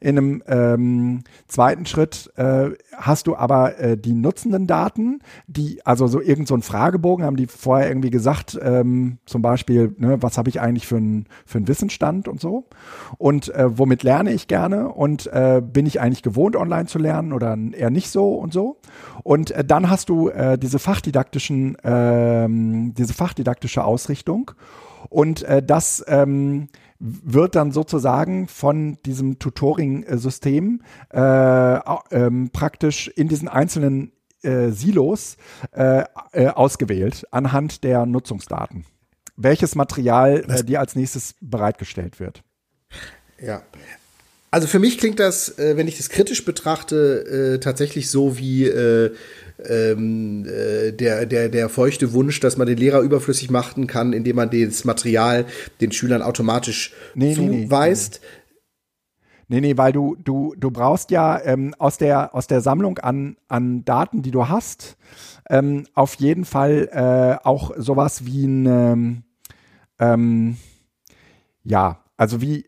in 0.00 0.16
einem 0.16 0.42
ähm, 0.46 1.24
zweiten 1.46 1.84
Schritt 1.84 2.32
äh, 2.36 2.70
hast 2.96 3.26
du 3.26 3.36
aber 3.36 3.78
äh, 3.78 3.96
die 3.98 4.14
nutzenden 4.14 4.66
Daten, 4.66 5.20
die, 5.46 5.84
also 5.84 6.06
so 6.06 6.20
irgend 6.20 6.48
so 6.48 6.54
ein 6.54 6.62
Fragebogen, 6.62 7.24
haben 7.24 7.36
die 7.36 7.46
vorher 7.46 7.88
irgendwie 7.88 8.10
gesagt, 8.10 8.58
ähm, 8.62 9.18
zum 9.26 9.42
Beispiel, 9.42 9.94
ne, 9.98 10.22
was 10.22 10.38
habe 10.38 10.48
ich 10.48 10.60
eigentlich 10.60 10.86
für 10.86 10.96
einen 10.96 11.26
für 11.44 11.58
einen 11.58 11.68
Wissensstand 11.68 12.28
und 12.28 12.40
so. 12.40 12.64
Und 13.18 13.54
äh, 13.54 13.78
womit 13.78 14.02
lerne 14.02 14.32
ich 14.32 14.48
gerne 14.48 14.88
und 14.88 15.26
äh, 15.26 15.60
bin 15.62 15.84
ich 15.84 16.00
eigentlich 16.00 16.22
gewohnt, 16.22 16.56
online 16.56 16.86
zu 16.86 16.98
lernen 16.98 17.32
oder 17.34 17.56
eher 17.72 17.90
nicht 17.90 18.10
so 18.10 18.34
und 18.34 18.54
so. 18.54 18.78
Und 19.22 19.50
äh, 19.50 19.64
dann 19.64 19.90
hast 19.90 20.08
du 20.08 20.30
äh, 20.30 20.58
diese 20.58 20.78
fachdidaktischen, 20.78 21.74
äh, 21.80 22.48
diese 22.48 23.12
fachdidaktische 23.12 23.84
Ausrichtung. 23.84 24.52
Und 25.10 25.42
äh, 25.42 25.62
das 25.62 26.04
ähm, 26.08 26.68
wird 27.00 27.54
dann 27.54 27.72
sozusagen 27.72 28.46
von 28.46 28.98
diesem 29.06 29.38
Tutoring-System 29.38 30.82
äh, 31.12 31.18
ähm, 31.18 32.50
praktisch 32.52 33.08
in 33.08 33.28
diesen 33.28 33.48
einzelnen 33.48 34.12
äh, 34.42 34.70
Silos 34.70 35.36
äh, 35.72 36.04
äh, 36.32 36.48
ausgewählt 36.48 37.26
anhand 37.30 37.84
der 37.84 38.06
Nutzungsdaten. 38.06 38.84
Welches 39.36 39.74
Material 39.74 40.44
äh, 40.48 40.62
dir 40.62 40.80
als 40.80 40.94
nächstes 40.94 41.34
bereitgestellt 41.40 42.20
wird. 42.20 42.42
Ja, 43.42 43.62
also 44.50 44.66
für 44.66 44.78
mich 44.78 44.98
klingt 44.98 45.20
das, 45.20 45.58
äh, 45.58 45.76
wenn 45.78 45.88
ich 45.88 45.96
das 45.96 46.10
kritisch 46.10 46.44
betrachte, 46.44 47.58
tatsächlich 47.62 48.10
so 48.10 48.36
wie 48.36 48.70
ähm, 49.68 50.46
äh, 50.46 50.92
der, 50.92 51.26
der, 51.26 51.48
der 51.48 51.68
feuchte 51.68 52.12
Wunsch, 52.12 52.40
dass 52.40 52.56
man 52.56 52.66
den 52.66 52.78
Lehrer 52.78 53.00
überflüssig 53.00 53.50
machen 53.50 53.86
kann, 53.86 54.12
indem 54.12 54.36
man 54.36 54.50
das 54.50 54.84
Material 54.84 55.46
den 55.80 55.92
Schülern 55.92 56.22
automatisch 56.22 56.92
nee, 57.14 57.34
zuweist. 57.34 58.20
Nee, 59.48 59.60
nee. 59.60 59.68
nee, 59.68 59.76
weil 59.76 59.92
du, 59.92 60.16
du, 60.22 60.54
du 60.56 60.70
brauchst 60.70 61.10
ja 61.10 61.40
ähm, 61.44 61.74
aus, 61.78 61.98
der, 61.98 62.34
aus 62.34 62.46
der 62.46 62.60
Sammlung 62.60 62.98
an, 62.98 63.36
an 63.48 63.84
Daten, 63.84 64.22
die 64.22 64.30
du 64.30 64.48
hast, 64.48 64.96
ähm, 65.48 65.84
auf 65.94 66.14
jeden 66.14 66.44
Fall 66.44 66.88
äh, 66.92 67.44
auch 67.44 67.72
sowas 67.76 68.24
wie 68.24 68.46
ein, 68.46 68.66
ähm, 68.66 69.22
ähm 69.98 70.56
ja, 71.64 71.98
also 72.16 72.40
wie, 72.40 72.66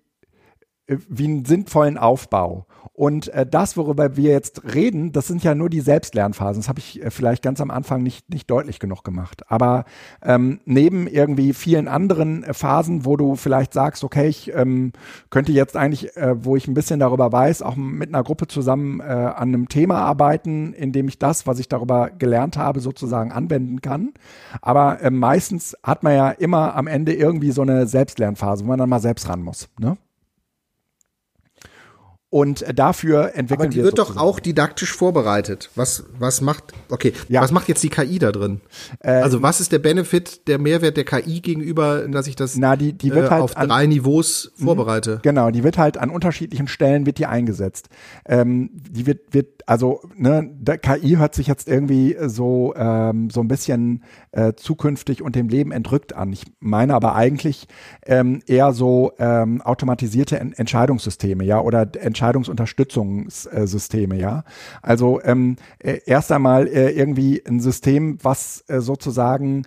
äh, 0.86 0.96
wie 1.08 1.24
einen 1.24 1.44
sinnvollen 1.44 1.98
Aufbau. 1.98 2.66
Und 2.94 3.28
äh, 3.28 3.46
das, 3.46 3.78
worüber 3.78 4.16
wir 4.16 4.32
jetzt 4.32 4.74
reden, 4.74 5.12
das 5.12 5.26
sind 5.26 5.42
ja 5.42 5.54
nur 5.54 5.70
die 5.70 5.80
Selbstlernphasen. 5.80 6.60
Das 6.60 6.68
habe 6.68 6.78
ich 6.78 7.02
äh, 7.02 7.10
vielleicht 7.10 7.42
ganz 7.42 7.60
am 7.62 7.70
Anfang 7.70 8.02
nicht, 8.02 8.28
nicht 8.28 8.50
deutlich 8.50 8.80
genug 8.80 9.02
gemacht. 9.02 9.44
Aber 9.50 9.86
ähm, 10.22 10.60
neben 10.66 11.06
irgendwie 11.06 11.54
vielen 11.54 11.88
anderen 11.88 12.44
äh, 12.44 12.52
Phasen, 12.52 13.06
wo 13.06 13.16
du 13.16 13.34
vielleicht 13.34 13.72
sagst, 13.72 14.04
okay, 14.04 14.28
ich 14.28 14.54
ähm, 14.54 14.92
könnte 15.30 15.52
jetzt 15.52 15.74
eigentlich, 15.74 16.14
äh, 16.18 16.44
wo 16.44 16.54
ich 16.54 16.68
ein 16.68 16.74
bisschen 16.74 17.00
darüber 17.00 17.32
weiß, 17.32 17.62
auch 17.62 17.76
mit 17.76 18.10
einer 18.10 18.22
Gruppe 18.22 18.46
zusammen 18.46 19.00
äh, 19.00 19.04
an 19.04 19.48
einem 19.48 19.68
Thema 19.68 19.98
arbeiten, 19.98 20.74
in 20.74 20.92
dem 20.92 21.08
ich 21.08 21.18
das, 21.18 21.46
was 21.46 21.58
ich 21.58 21.68
darüber 21.68 22.10
gelernt 22.10 22.58
habe, 22.58 22.80
sozusagen 22.80 23.32
anwenden 23.32 23.80
kann. 23.80 24.12
Aber 24.60 25.00
äh, 25.00 25.10
meistens 25.10 25.74
hat 25.82 26.02
man 26.02 26.14
ja 26.14 26.30
immer 26.30 26.76
am 26.76 26.86
Ende 26.86 27.14
irgendwie 27.14 27.52
so 27.52 27.62
eine 27.62 27.86
Selbstlernphase, 27.86 28.64
wo 28.64 28.68
man 28.68 28.78
dann 28.78 28.90
mal 28.90 29.00
selbst 29.00 29.30
ran 29.30 29.42
muss. 29.42 29.70
Ne? 29.80 29.96
Und 32.32 32.64
dafür 32.74 33.34
entwickeln 33.34 33.66
Aber 33.66 33.68
die 33.68 33.76
wir 33.76 33.84
wird 33.84 33.98
doch 33.98 34.16
auch 34.16 34.40
didaktisch 34.40 34.90
vorbereitet. 34.94 35.68
Was, 35.74 36.04
was 36.18 36.40
macht, 36.40 36.72
okay, 36.88 37.12
ja. 37.28 37.42
was 37.42 37.52
macht 37.52 37.68
jetzt 37.68 37.82
die 37.82 37.90
KI 37.90 38.18
da 38.18 38.32
drin? 38.32 38.62
Äh, 39.00 39.10
also 39.10 39.42
was 39.42 39.60
ist 39.60 39.70
der 39.70 39.80
Benefit, 39.80 40.48
der 40.48 40.58
Mehrwert 40.58 40.96
der 40.96 41.04
KI 41.04 41.42
gegenüber, 41.42 42.08
dass 42.08 42.26
ich 42.26 42.34
das 42.34 42.56
na, 42.56 42.76
die, 42.76 42.94
die 42.94 43.12
wird 43.12 43.26
äh, 43.26 43.30
halt 43.32 43.42
auf 43.42 43.54
drei 43.54 43.86
Niveaus 43.86 44.50
mhm. 44.56 44.64
vorbereite? 44.64 45.20
Genau, 45.22 45.50
die 45.50 45.62
wird 45.62 45.76
halt 45.76 45.98
an 45.98 46.08
unterschiedlichen 46.08 46.68
Stellen 46.68 47.04
wird 47.04 47.18
die 47.18 47.26
eingesetzt. 47.26 47.90
Ähm, 48.24 48.70
die 48.72 49.06
wird, 49.06 49.34
wird 49.34 49.64
also 49.66 50.00
ne, 50.16 50.48
der 50.54 50.78
KI 50.78 51.16
hört 51.16 51.34
sich 51.34 51.46
jetzt 51.46 51.68
irgendwie 51.68 52.16
so 52.18 52.72
ähm, 52.76 53.28
so 53.28 53.40
ein 53.40 53.48
bisschen 53.48 54.04
äh, 54.30 54.54
zukünftig 54.54 55.20
und 55.20 55.36
dem 55.36 55.50
Leben 55.50 55.70
entrückt 55.70 56.14
an. 56.14 56.32
Ich 56.32 56.44
meine 56.60 56.94
aber 56.94 57.14
eigentlich 57.14 57.68
ähm, 58.06 58.40
eher 58.46 58.72
so 58.72 59.12
ähm, 59.18 59.60
automatisierte 59.60 60.40
en 60.40 60.54
Entscheidungssysteme, 60.54 61.44
ja, 61.44 61.60
oder 61.60 61.86
Entscheidungsunterstützungssysteme, 62.22 64.16
ja. 64.16 64.44
Also 64.80 65.20
ähm, 65.22 65.56
äh, 65.78 65.98
erst 66.06 66.30
einmal 66.30 66.68
äh, 66.68 66.90
irgendwie 66.90 67.42
ein 67.44 67.58
System, 67.60 68.18
was 68.22 68.64
äh, 68.68 68.80
sozusagen 68.80 69.64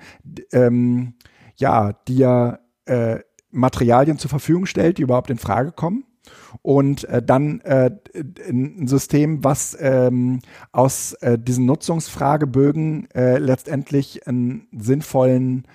ähm, 0.53 1.15
ja 1.57 1.93
dir 2.07 2.59
äh, 2.85 3.19
Materialien 3.51 4.17
zur 4.17 4.29
Verfügung 4.29 4.65
stellt, 4.65 4.97
die 4.97 5.01
überhaupt 5.01 5.29
in 5.29 5.37
Frage 5.37 5.73
kommen 5.73 6.05
und 6.61 7.03
äh, 7.05 7.21
dann 7.21 7.59
äh, 7.61 7.91
ein 8.47 8.87
System, 8.87 9.43
was 9.43 9.77
ähm, 9.79 10.39
aus 10.71 11.13
äh, 11.15 11.37
diesen 11.37 11.65
Nutzungsfragebögen 11.65 13.09
äh, 13.11 13.37
letztendlich 13.37 14.27
einen 14.27 14.67
sinnvollen 14.71 15.67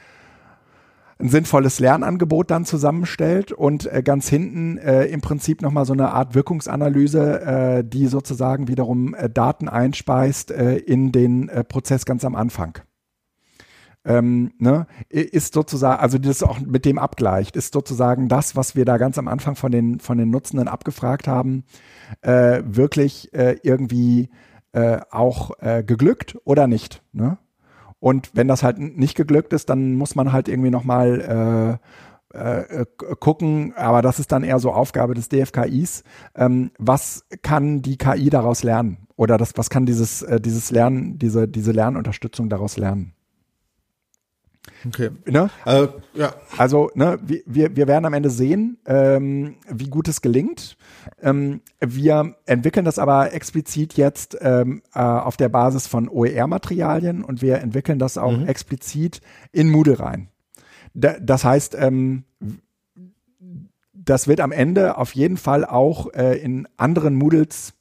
ein 1.21 1.29
sinnvolles 1.29 1.81
Lernangebot 1.81 2.51
dann 2.51 2.65
zusammenstellt 2.65 3.53
und 3.53 3.87
äh, 3.87 4.03
ganz 4.03 4.29
hinten 4.29 4.79
äh, 4.79 5.05
im 5.07 5.21
Prinzip 5.21 5.63
nochmal 5.63 5.85
so 5.85 5.93
eine 5.93 6.13
Art 6.13 6.35
Wirkungsanalyse, 6.35 7.41
äh, 7.41 7.85
die 7.85 8.07
sozusagen 8.07 8.69
wiederum 8.69 9.15
äh, 9.15 9.29
Daten 9.29 9.69
einspeist 9.69 10.51
äh, 10.51 10.77
in 10.77 11.13
den 11.13 11.49
äh, 11.49 11.65
Prozess 11.65 12.05
ganz 12.05 12.25
am 12.25 12.35
Anfang 12.35 12.79
ähm, 14.05 14.53
ne, 14.59 14.87
ist 15.11 15.53
sozusagen, 15.53 16.01
also 16.01 16.17
das 16.17 16.43
auch 16.43 16.59
mit 16.59 16.87
dem 16.87 16.99
abgleicht, 16.99 17.55
ist 17.55 17.75
sozusagen 17.75 18.29
das, 18.29 18.57
was 18.57 18.75
wir 18.75 18.87
da 18.87 18.97
ganz 18.97 19.19
am 19.19 19.29
Anfang 19.29 19.57
von 19.57 19.71
den, 19.71 20.01
von 20.01 20.17
den 20.17 20.31
Nutzenden 20.31 20.69
abgefragt 20.69 21.29
haben, 21.29 21.65
wirklich 22.23 23.31
irgendwie 23.33 24.31
auch 24.73 25.51
geglückt 25.85 26.39
oder 26.45 26.67
nicht. 26.67 27.03
Ne? 27.13 27.37
Und 28.01 28.31
wenn 28.35 28.49
das 28.49 28.63
halt 28.63 28.79
nicht 28.79 29.15
geglückt 29.15 29.53
ist, 29.53 29.69
dann 29.71 29.95
muss 29.95 30.15
man 30.15 30.33
halt 30.33 30.49
irgendwie 30.49 30.71
nochmal 30.71 31.79
äh, 32.35 32.39
äh, 32.39 32.87
gucken, 33.19 33.75
aber 33.77 34.03
das 34.03 34.19
ist 34.19 34.33
dann 34.33 34.45
eher 34.45 34.59
so 34.59 34.73
Aufgabe 34.73 35.15
des 35.15 35.29
DFKIs. 35.29 36.05
Ähm, 36.35 36.71
was 36.79 37.27
kann 37.43 37.83
die 37.83 37.99
KI 37.99 38.31
daraus 38.31 38.63
lernen? 38.63 39.09
Oder 39.17 39.37
das, 39.37 39.53
was 39.57 39.69
kann 39.69 39.85
dieses, 39.85 40.23
äh, 40.23 40.41
dieses 40.41 40.71
Lernen, 40.71 41.19
diese, 41.19 41.47
diese 41.49 41.73
Lernunterstützung 41.73 42.49
daraus 42.49 42.77
lernen? 42.77 43.15
Okay. 44.87 45.11
Ne? 45.27 45.51
Äh, 45.65 45.89
ja. 46.15 46.35
Also, 46.57 46.91
ne, 46.95 47.19
wir, 47.23 47.77
wir 47.77 47.87
werden 47.87 48.05
am 48.05 48.15
Ende 48.15 48.31
sehen, 48.31 48.79
ähm, 48.87 49.57
wie 49.69 49.89
gut 49.89 50.09
es 50.09 50.23
gelingt. 50.23 50.77
Ähm, 51.21 51.61
wir 51.81 52.37
entwickeln 52.47 52.85
das 52.85 52.99
aber 52.99 53.33
explizit 53.33 53.95
jetzt 53.95 54.39
ähm, 54.41 54.83
äh, 54.95 55.01
auf 55.01 55.37
der 55.37 55.49
Basis 55.49 55.87
von 55.87 56.09
OER-Materialien 56.09 57.25
und 57.25 57.43
wir 57.43 57.59
entwickeln 57.59 57.99
das 57.99 58.19
auch 58.19 58.37
mhm. 58.37 58.47
explizit 58.47 59.21
in 59.53 59.69
Moodle 59.69 59.99
rein. 60.01 60.29
Da, 60.95 61.17
das 61.21 61.45
heißt, 61.45 61.77
ähm, 61.79 62.25
das 63.93 64.29
wird 64.29 64.41
am 64.41 64.53
Ende 64.53 64.97
auf 64.97 65.15
jeden 65.15 65.37
Fall 65.37 65.65
auch 65.65 66.13
äh, 66.15 66.39
in 66.39 66.67
anderen 66.77 67.15
Moodles 67.15 67.75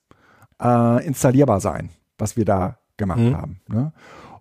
äh, 0.61 1.05
installierbar 1.05 1.61
sein, 1.61 1.89
was 2.17 2.35
wir 2.35 2.45
da 2.45 2.77
gemacht 2.97 3.19
mhm. 3.19 3.37
haben. 3.37 3.61
Ne? 3.67 3.93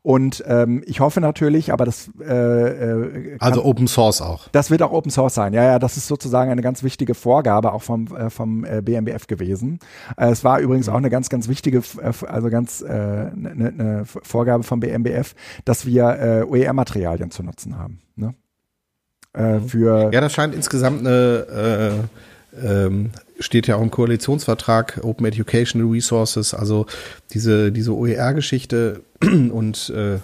Und 0.03 0.43
ähm, 0.47 0.83
ich 0.87 1.01
hoffe 1.01 1.21
natürlich, 1.21 1.73
aber 1.73 1.85
das 1.85 2.11
äh, 2.21 2.25
äh, 2.25 3.31
kann, 3.31 3.41
also 3.41 3.65
Open 3.65 3.89
Source 3.89 4.21
auch. 4.23 4.49
Das 4.49 4.71
wird 4.71 4.83
auch 4.83 4.93
Open 4.93 5.11
Source 5.11 5.35
sein. 5.35 5.53
Ja, 5.53 5.65
ja, 5.65 5.79
das 5.79 5.97
ist 5.97 6.09
sozusagen 6.09 6.51
eine 6.51 6.63
ganz 6.63 6.83
wichtige 6.83 7.15
Vorgabe 7.15 7.73
auch 7.73 7.83
vom 7.83 8.07
äh, 8.17 8.31
vom 8.31 8.65
äh, 8.65 8.81
BMBF 8.83 9.27
gewesen. 9.27 9.79
Äh, 10.17 10.31
es 10.31 10.45
war 10.45 10.61
übrigens 10.61 10.89
auch 10.89 10.97
eine 10.97 11.11
ganz 11.11 11.29
ganz 11.29 11.49
wichtige, 11.49 11.79
äh, 11.79 12.13
also 12.27 12.51
ganz 12.51 12.81
äh, 12.81 12.87
eine, 12.87 13.33
eine 13.51 14.05
Vorgabe 14.05 14.63
vom 14.63 14.81
BMBF, 14.81 15.35
dass 15.65 15.87
wir 15.87 16.05
äh, 16.05 16.43
OER-Materialien 16.45 17.31
zu 17.31 17.43
nutzen 17.43 17.79
haben. 17.79 18.01
Ne? 18.17 18.35
Äh, 19.35 19.59
mhm. 19.59 19.69
für 19.69 20.11
ja, 20.13 20.21
das 20.21 20.33
scheint 20.33 20.55
insgesamt 20.55 21.01
eine 21.01 22.09
äh, 22.55 22.67
ähm, 22.67 23.11
steht 23.39 23.67
ja 23.67 23.77
auch 23.77 23.83
im 23.83 23.91
Koalitionsvertrag 23.91 25.01
Open 25.03 25.27
Educational 25.27 25.89
Resources, 25.89 26.55
also 26.55 26.87
diese, 27.33 27.73
diese 27.73 27.95
OER-Geschichte 27.95 29.03
und 29.23 29.91
äh, 29.91 30.19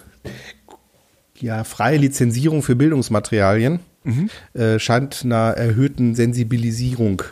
ja, 1.40 1.64
freie 1.64 1.98
Lizenzierung 1.98 2.62
für 2.62 2.76
Bildungsmaterialien 2.76 3.80
mhm. 4.04 4.30
äh, 4.54 4.78
scheint 4.78 5.22
einer 5.24 5.52
erhöhten 5.56 6.14
Sensibilisierung 6.14 7.22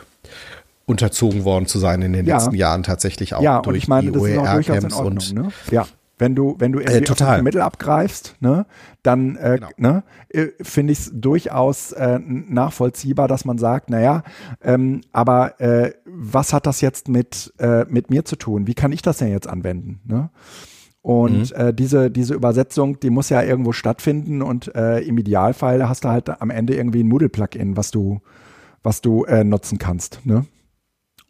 unterzogen 0.85 1.45
worden 1.45 1.65
zu 1.65 1.79
sein 1.79 2.01
in 2.01 2.13
den 2.13 2.25
ja. 2.25 2.37
letzten 2.37 2.55
Jahren 2.55 2.83
tatsächlich 2.83 3.33
auch 3.35 3.41
ja, 3.41 3.61
durch 3.61 3.67
und 3.67 3.75
ich 3.75 3.87
meine, 3.87 4.11
die 4.11 4.17
OER-Camps 4.17 4.95
und 4.95 5.33
ne? 5.33 5.49
ja. 5.71 5.87
Wenn 6.23 6.35
du, 6.35 6.55
wenn 6.57 6.71
du 6.71 6.79
äh, 6.79 7.01
total. 7.01 7.43
Mittel 7.43 7.59
abgreifst, 7.59 8.37
ne, 8.39 8.65
dann 9.01 9.35
äh, 9.35 9.55
genau. 9.55 9.67
ne, 9.75 10.03
äh, 10.29 10.47
finde 10.61 10.93
ich 10.93 10.99
es 10.99 11.11
durchaus 11.13 11.91
äh, 11.91 12.17
nachvollziehbar, 12.17 13.27
dass 13.27 13.43
man 13.43 13.57
sagt, 13.57 13.89
naja, 13.89 14.23
ähm, 14.63 15.01
aber 15.11 15.59
äh, 15.59 15.91
was 16.05 16.53
hat 16.53 16.65
das 16.65 16.79
jetzt 16.79 17.09
mit, 17.09 17.53
äh, 17.59 17.83
mit 17.89 18.09
mir 18.09 18.23
zu 18.23 18.37
tun? 18.37 18.67
Wie 18.67 18.73
kann 18.73 18.93
ich 18.93 19.01
das 19.01 19.17
denn 19.17 19.27
jetzt 19.27 19.49
anwenden? 19.49 19.99
Ne? 20.05 20.29
Und 21.01 21.53
mhm. 21.53 21.61
äh, 21.61 21.73
diese, 21.73 22.09
diese 22.09 22.35
Übersetzung, 22.35 23.01
die 23.01 23.09
muss 23.09 23.27
ja 23.27 23.43
irgendwo 23.43 23.73
stattfinden 23.73 24.41
und 24.41 24.73
äh, 24.75 24.99
im 24.99 25.17
Idealfall 25.17 25.89
hast 25.89 26.05
du 26.05 26.07
halt 26.07 26.41
am 26.41 26.51
Ende 26.51 26.73
irgendwie 26.73 27.03
ein 27.03 27.09
Moodle-Plugin, 27.09 27.75
was 27.75 27.91
du, 27.91 28.21
was 28.81 29.01
du 29.01 29.25
äh, 29.25 29.43
nutzen 29.43 29.77
kannst. 29.77 30.21
Ne? 30.23 30.45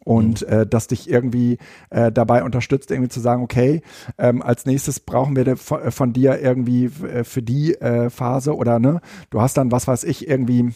Und 0.04 0.46
mhm. 0.46 0.52
äh, 0.52 0.66
das 0.66 0.86
dich 0.86 1.10
irgendwie 1.10 1.58
äh, 1.90 2.12
dabei 2.12 2.44
unterstützt, 2.44 2.90
irgendwie 2.90 3.08
zu 3.08 3.20
sagen, 3.20 3.42
okay, 3.42 3.82
ähm, 4.18 4.42
als 4.42 4.66
nächstes 4.66 5.00
brauchen 5.00 5.34
wir 5.34 5.56
von, 5.56 5.82
äh, 5.82 5.90
von 5.90 6.12
dir 6.12 6.40
irgendwie 6.40 6.84
äh, 6.84 7.24
für 7.24 7.42
die 7.42 7.74
äh, 7.74 8.10
Phase 8.10 8.54
oder 8.54 8.78
ne, 8.78 9.00
du 9.30 9.40
hast 9.40 9.56
dann, 9.56 9.72
was 9.72 9.88
weiß 9.88 10.04
ich, 10.04 10.28
irgendwie 10.28 10.72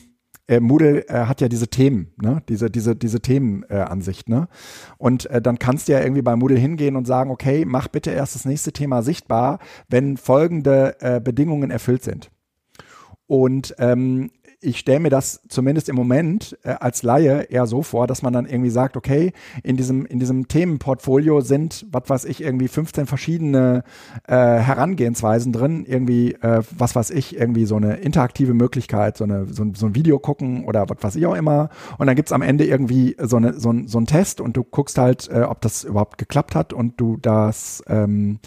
äh, 0.48 0.60
Moodle 0.60 1.06
äh, 1.08 1.26
hat 1.26 1.40
ja 1.42 1.48
diese 1.48 1.68
Themen, 1.68 2.12
ne? 2.20 2.42
diese, 2.48 2.70
diese, 2.70 2.96
diese 2.96 3.20
Themenansicht, 3.20 4.28
äh, 4.28 4.32
ne? 4.32 4.48
Und 4.96 5.26
äh, 5.26 5.42
dann 5.42 5.58
kannst 5.58 5.88
du 5.88 5.92
ja 5.92 6.00
irgendwie 6.00 6.22
bei 6.22 6.36
Moodle 6.36 6.58
hingehen 6.58 6.96
und 6.96 7.06
sagen, 7.06 7.30
okay, 7.30 7.64
mach 7.66 7.88
bitte 7.88 8.10
erst 8.10 8.34
das 8.34 8.46
nächste 8.46 8.72
Thema 8.72 9.02
sichtbar, 9.02 9.58
wenn 9.88 10.16
folgende 10.16 10.96
Bedingungen 11.22 11.70
erfüllt 11.70 12.02
sind. 12.02 12.30
Und 13.26 13.74
ähm, 13.78 14.30
ich 14.60 14.80
stelle 14.80 15.00
mir 15.00 15.10
das 15.10 15.40
zumindest 15.48 15.88
im 15.88 15.94
Moment 15.94 16.58
äh, 16.64 16.70
als 16.70 17.02
Laie 17.02 17.42
eher 17.42 17.66
so 17.66 17.82
vor, 17.82 18.06
dass 18.06 18.22
man 18.22 18.32
dann 18.32 18.46
irgendwie 18.46 18.70
sagt, 18.70 18.96
okay, 18.96 19.32
in 19.62 19.76
diesem, 19.76 20.04
in 20.04 20.18
diesem 20.18 20.48
Themenportfolio 20.48 21.40
sind, 21.40 21.86
was 21.92 22.02
weiß 22.08 22.24
ich, 22.24 22.42
irgendwie 22.42 22.66
15 22.66 23.06
verschiedene 23.06 23.84
äh, 24.26 24.34
Herangehensweisen 24.34 25.52
drin, 25.52 25.84
irgendwie, 25.86 26.32
äh, 26.34 26.62
was 26.76 26.96
weiß 26.96 27.10
ich, 27.10 27.36
irgendwie 27.36 27.66
so 27.66 27.76
eine 27.76 27.96
interaktive 27.96 28.52
Möglichkeit, 28.52 29.16
so, 29.16 29.24
eine, 29.24 29.46
so, 29.46 29.64
so 29.74 29.86
ein 29.86 29.94
Video 29.94 30.18
gucken 30.18 30.64
oder 30.64 30.88
was 30.88 30.98
weiß 31.00 31.16
ich 31.16 31.26
auch 31.26 31.36
immer. 31.36 31.70
Und 31.98 32.08
dann 32.08 32.16
gibt's 32.16 32.32
am 32.32 32.42
Ende 32.42 32.64
irgendwie 32.64 33.16
so, 33.20 33.36
eine, 33.36 33.58
so, 33.58 33.72
ein, 33.72 33.86
so 33.86 33.98
ein 33.98 34.06
Test 34.06 34.40
und 34.40 34.56
du 34.56 34.64
guckst 34.64 34.98
halt, 34.98 35.28
äh, 35.30 35.42
ob 35.42 35.60
das 35.60 35.84
überhaupt 35.84 36.18
geklappt 36.18 36.56
hat 36.56 36.72
und 36.72 37.00
du 37.00 37.16
das 37.16 37.82
ähm, 37.86 38.40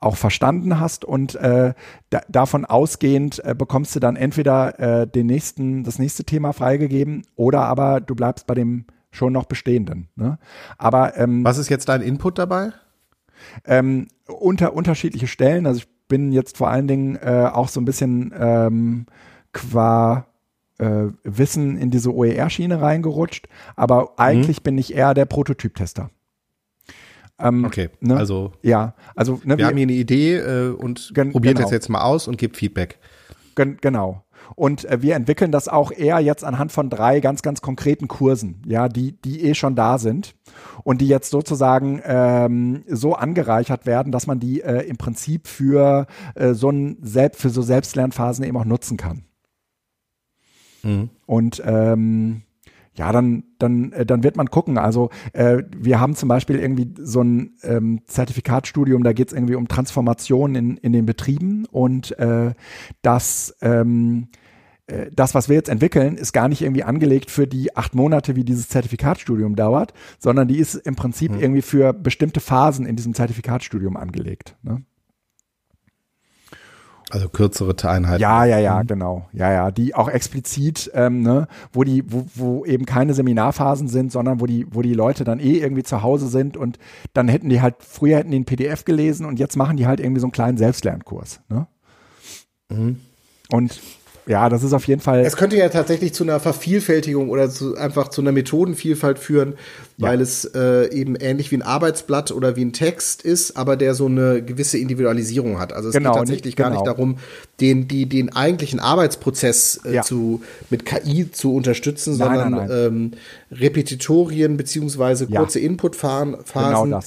auch 0.00 0.16
verstanden 0.16 0.80
hast 0.80 1.04
und 1.04 1.34
äh, 1.36 1.74
da, 2.08 2.22
davon 2.28 2.64
ausgehend 2.64 3.44
äh, 3.44 3.54
bekommst 3.54 3.94
du 3.94 4.00
dann 4.00 4.16
entweder 4.16 4.78
äh, 4.80 5.06
den 5.06 5.26
nächsten, 5.26 5.84
das 5.84 5.98
nächste 5.98 6.24
Thema 6.24 6.52
freigegeben 6.52 7.26
oder 7.36 7.60
aber 7.66 8.00
du 8.00 8.14
bleibst 8.14 8.46
bei 8.46 8.54
dem 8.54 8.86
schon 9.10 9.32
noch 9.32 9.44
bestehenden. 9.44 10.08
Ne? 10.16 10.38
Aber 10.78 11.16
ähm, 11.18 11.44
was 11.44 11.58
ist 11.58 11.68
jetzt 11.68 11.88
dein 11.88 12.00
Input 12.00 12.38
dabei? 12.38 12.72
Ähm, 13.64 14.08
unter 14.26 14.74
unterschiedliche 14.74 15.26
Stellen. 15.26 15.66
Also 15.66 15.80
ich 15.80 15.88
bin 16.08 16.32
jetzt 16.32 16.56
vor 16.56 16.70
allen 16.70 16.88
Dingen 16.88 17.16
äh, 17.16 17.48
auch 17.52 17.68
so 17.68 17.80
ein 17.80 17.84
bisschen 17.84 18.32
ähm, 18.38 19.06
qua 19.52 20.26
äh, 20.78 21.08
Wissen 21.24 21.76
in 21.76 21.90
diese 21.90 22.14
OER-Schiene 22.14 22.80
reingerutscht, 22.80 23.48
aber 23.76 24.18
eigentlich 24.18 24.60
mhm. 24.60 24.64
bin 24.64 24.78
ich 24.78 24.94
eher 24.94 25.14
der 25.14 25.26
Prototyptester. 25.26 26.10
Ähm, 27.40 27.64
okay, 27.64 27.90
ne? 28.00 28.16
also 28.16 28.52
ja, 28.62 28.94
also 29.14 29.34
ne, 29.44 29.56
wir, 29.56 29.58
wir, 29.58 29.66
haben 29.66 29.76
hier 29.76 29.86
eine 29.86 29.92
Idee 29.92 30.36
äh, 30.36 30.68
und 30.70 31.12
probieren 31.14 31.54
genau. 31.54 31.62
das 31.62 31.70
jetzt 31.70 31.88
mal 31.88 32.02
aus 32.02 32.28
und 32.28 32.38
gibt 32.38 32.56
Feedback. 32.56 32.98
Gen 33.56 33.78
genau. 33.80 34.24
Und 34.56 34.84
äh, 34.84 35.02
wir 35.02 35.14
entwickeln 35.14 35.52
das 35.52 35.68
auch 35.68 35.92
eher 35.92 36.18
jetzt 36.20 36.44
anhand 36.44 36.72
von 36.72 36.90
drei 36.90 37.20
ganz, 37.20 37.42
ganz 37.42 37.60
konkreten 37.60 38.08
Kursen, 38.08 38.62
ja, 38.66 38.88
die, 38.88 39.12
die 39.12 39.44
eh 39.44 39.54
schon 39.54 39.76
da 39.76 39.98
sind 39.98 40.34
und 40.82 41.00
die 41.00 41.08
jetzt 41.08 41.30
sozusagen 41.30 42.00
ähm, 42.04 42.84
so 42.88 43.14
angereichert 43.14 43.86
werden, 43.86 44.12
dass 44.12 44.26
man 44.26 44.40
die 44.40 44.60
äh, 44.62 44.82
im 44.88 44.96
Prinzip 44.96 45.46
für 45.46 46.06
äh, 46.34 46.54
so 46.54 46.70
ein 46.70 46.98
Selbst, 47.02 47.40
für 47.40 47.50
so 47.50 47.62
Selbstlernphasen 47.62 48.44
eben 48.44 48.56
auch 48.56 48.64
nutzen 48.64 48.96
kann. 48.96 49.24
Mhm. 50.82 51.10
Und 51.26 51.62
ähm, 51.64 52.42
ja, 52.94 53.12
dann, 53.12 53.44
dann, 53.58 53.92
äh, 53.92 54.04
dann 54.04 54.22
wird 54.22 54.36
man 54.36 54.48
gucken. 54.48 54.78
Also 54.78 55.10
äh, 55.32 55.62
wir 55.76 56.00
haben 56.00 56.14
zum 56.14 56.28
Beispiel 56.28 56.58
irgendwie 56.58 56.92
so 56.98 57.22
ein 57.22 57.54
ähm, 57.62 58.02
Zertifikatstudium, 58.06 59.02
da 59.02 59.12
geht 59.12 59.28
es 59.28 59.34
irgendwie 59.34 59.54
um 59.54 59.68
Transformation 59.68 60.54
in, 60.54 60.76
in 60.76 60.92
den 60.92 61.06
Betrieben 61.06 61.66
und 61.66 62.18
äh, 62.18 62.54
das 63.02 63.56
ähm, 63.62 64.28
äh, 64.90 65.10
das, 65.12 65.34
was 65.34 65.48
wir 65.48 65.56
jetzt 65.56 65.68
entwickeln, 65.68 66.16
ist 66.16 66.32
gar 66.32 66.48
nicht 66.48 66.62
irgendwie 66.62 66.82
angelegt 66.82 67.30
für 67.30 67.46
die 67.46 67.76
acht 67.76 67.94
Monate, 67.94 68.36
wie 68.36 68.44
dieses 68.44 68.68
Zertifikatstudium 68.68 69.56
dauert, 69.56 69.94
sondern 70.18 70.48
die 70.48 70.58
ist 70.58 70.74
im 70.74 70.96
Prinzip 70.96 71.32
mhm. 71.32 71.40
irgendwie 71.40 71.62
für 71.62 71.92
bestimmte 71.92 72.40
Phasen 72.40 72.86
in 72.86 72.96
diesem 72.96 73.14
Zertifikatstudium 73.14 73.96
angelegt. 73.96 74.56
Ne? 74.62 74.82
Also 77.10 77.28
kürzere 77.28 77.74
Einheiten. 77.88 78.20
Ja, 78.20 78.44
ja, 78.44 78.58
ja, 78.58 78.82
mhm. 78.82 78.86
genau. 78.86 79.28
Ja, 79.32 79.52
ja, 79.52 79.70
die 79.70 79.94
auch 79.94 80.08
explizit, 80.08 80.90
ähm, 80.94 81.22
ne, 81.22 81.48
wo 81.72 81.84
die, 81.84 82.04
wo, 82.10 82.24
wo 82.34 82.64
eben 82.64 82.86
keine 82.86 83.14
Seminarphasen 83.14 83.88
sind, 83.88 84.12
sondern 84.12 84.40
wo 84.40 84.46
die, 84.46 84.66
wo 84.70 84.80
die 84.82 84.94
Leute 84.94 85.24
dann 85.24 85.40
eh 85.40 85.58
irgendwie 85.58 85.82
zu 85.82 86.02
Hause 86.02 86.28
sind 86.28 86.56
und 86.56 86.78
dann 87.12 87.28
hätten 87.28 87.48
die 87.48 87.60
halt, 87.60 87.76
früher 87.80 88.18
hätten 88.18 88.30
die 88.30 88.38
ein 88.38 88.44
PDF 88.44 88.84
gelesen 88.84 89.26
und 89.26 89.38
jetzt 89.38 89.56
machen 89.56 89.76
die 89.76 89.86
halt 89.86 90.00
irgendwie 90.00 90.20
so 90.20 90.26
einen 90.26 90.32
kleinen 90.32 90.56
Selbstlernkurs. 90.56 91.40
Ne? 91.48 91.66
Mhm. 92.70 93.00
Und 93.50 93.80
ja, 94.26 94.48
das 94.48 94.62
ist 94.62 94.72
auf 94.72 94.86
jeden 94.86 95.00
Fall. 95.00 95.20
Es 95.20 95.36
könnte 95.36 95.56
ja 95.56 95.68
tatsächlich 95.68 96.12
zu 96.12 96.24
einer 96.24 96.40
Vervielfältigung 96.40 97.30
oder 97.30 97.50
zu, 97.50 97.76
einfach 97.76 98.08
zu 98.08 98.20
einer 98.20 98.32
Methodenvielfalt 98.32 99.18
führen, 99.18 99.54
weil 99.98 100.18
ja. 100.18 100.22
es 100.22 100.44
äh, 100.44 100.92
eben 100.92 101.16
ähnlich 101.16 101.50
wie 101.50 101.56
ein 101.56 101.62
Arbeitsblatt 101.62 102.30
oder 102.32 102.56
wie 102.56 102.64
ein 102.64 102.72
Text 102.72 103.22
ist, 103.22 103.56
aber 103.56 103.76
der 103.76 103.94
so 103.94 104.06
eine 104.06 104.42
gewisse 104.42 104.78
Individualisierung 104.78 105.58
hat. 105.58 105.72
Also 105.72 105.88
es 105.88 105.94
genau, 105.94 106.12
geht 106.12 106.18
tatsächlich 106.20 106.56
genau. 106.56 106.68
gar 106.68 106.74
nicht 106.74 106.86
darum, 106.86 107.18
den, 107.60 107.88
die, 107.88 108.06
den 108.06 108.34
eigentlichen 108.34 108.80
Arbeitsprozess 108.80 109.80
äh, 109.84 109.94
ja. 109.94 110.02
zu, 110.02 110.42
mit 110.70 110.84
KI 110.84 111.30
zu 111.30 111.54
unterstützen, 111.54 112.16
nein, 112.16 112.28
sondern 112.28 112.50
nein, 112.50 112.68
nein. 112.68 112.86
Ähm, 112.86 113.12
Repetitorien 113.52 114.56
beziehungsweise 114.56 115.26
kurze 115.26 115.60
ja. 115.60 115.66
Inputphasen 115.66 116.36
genau 116.54 117.00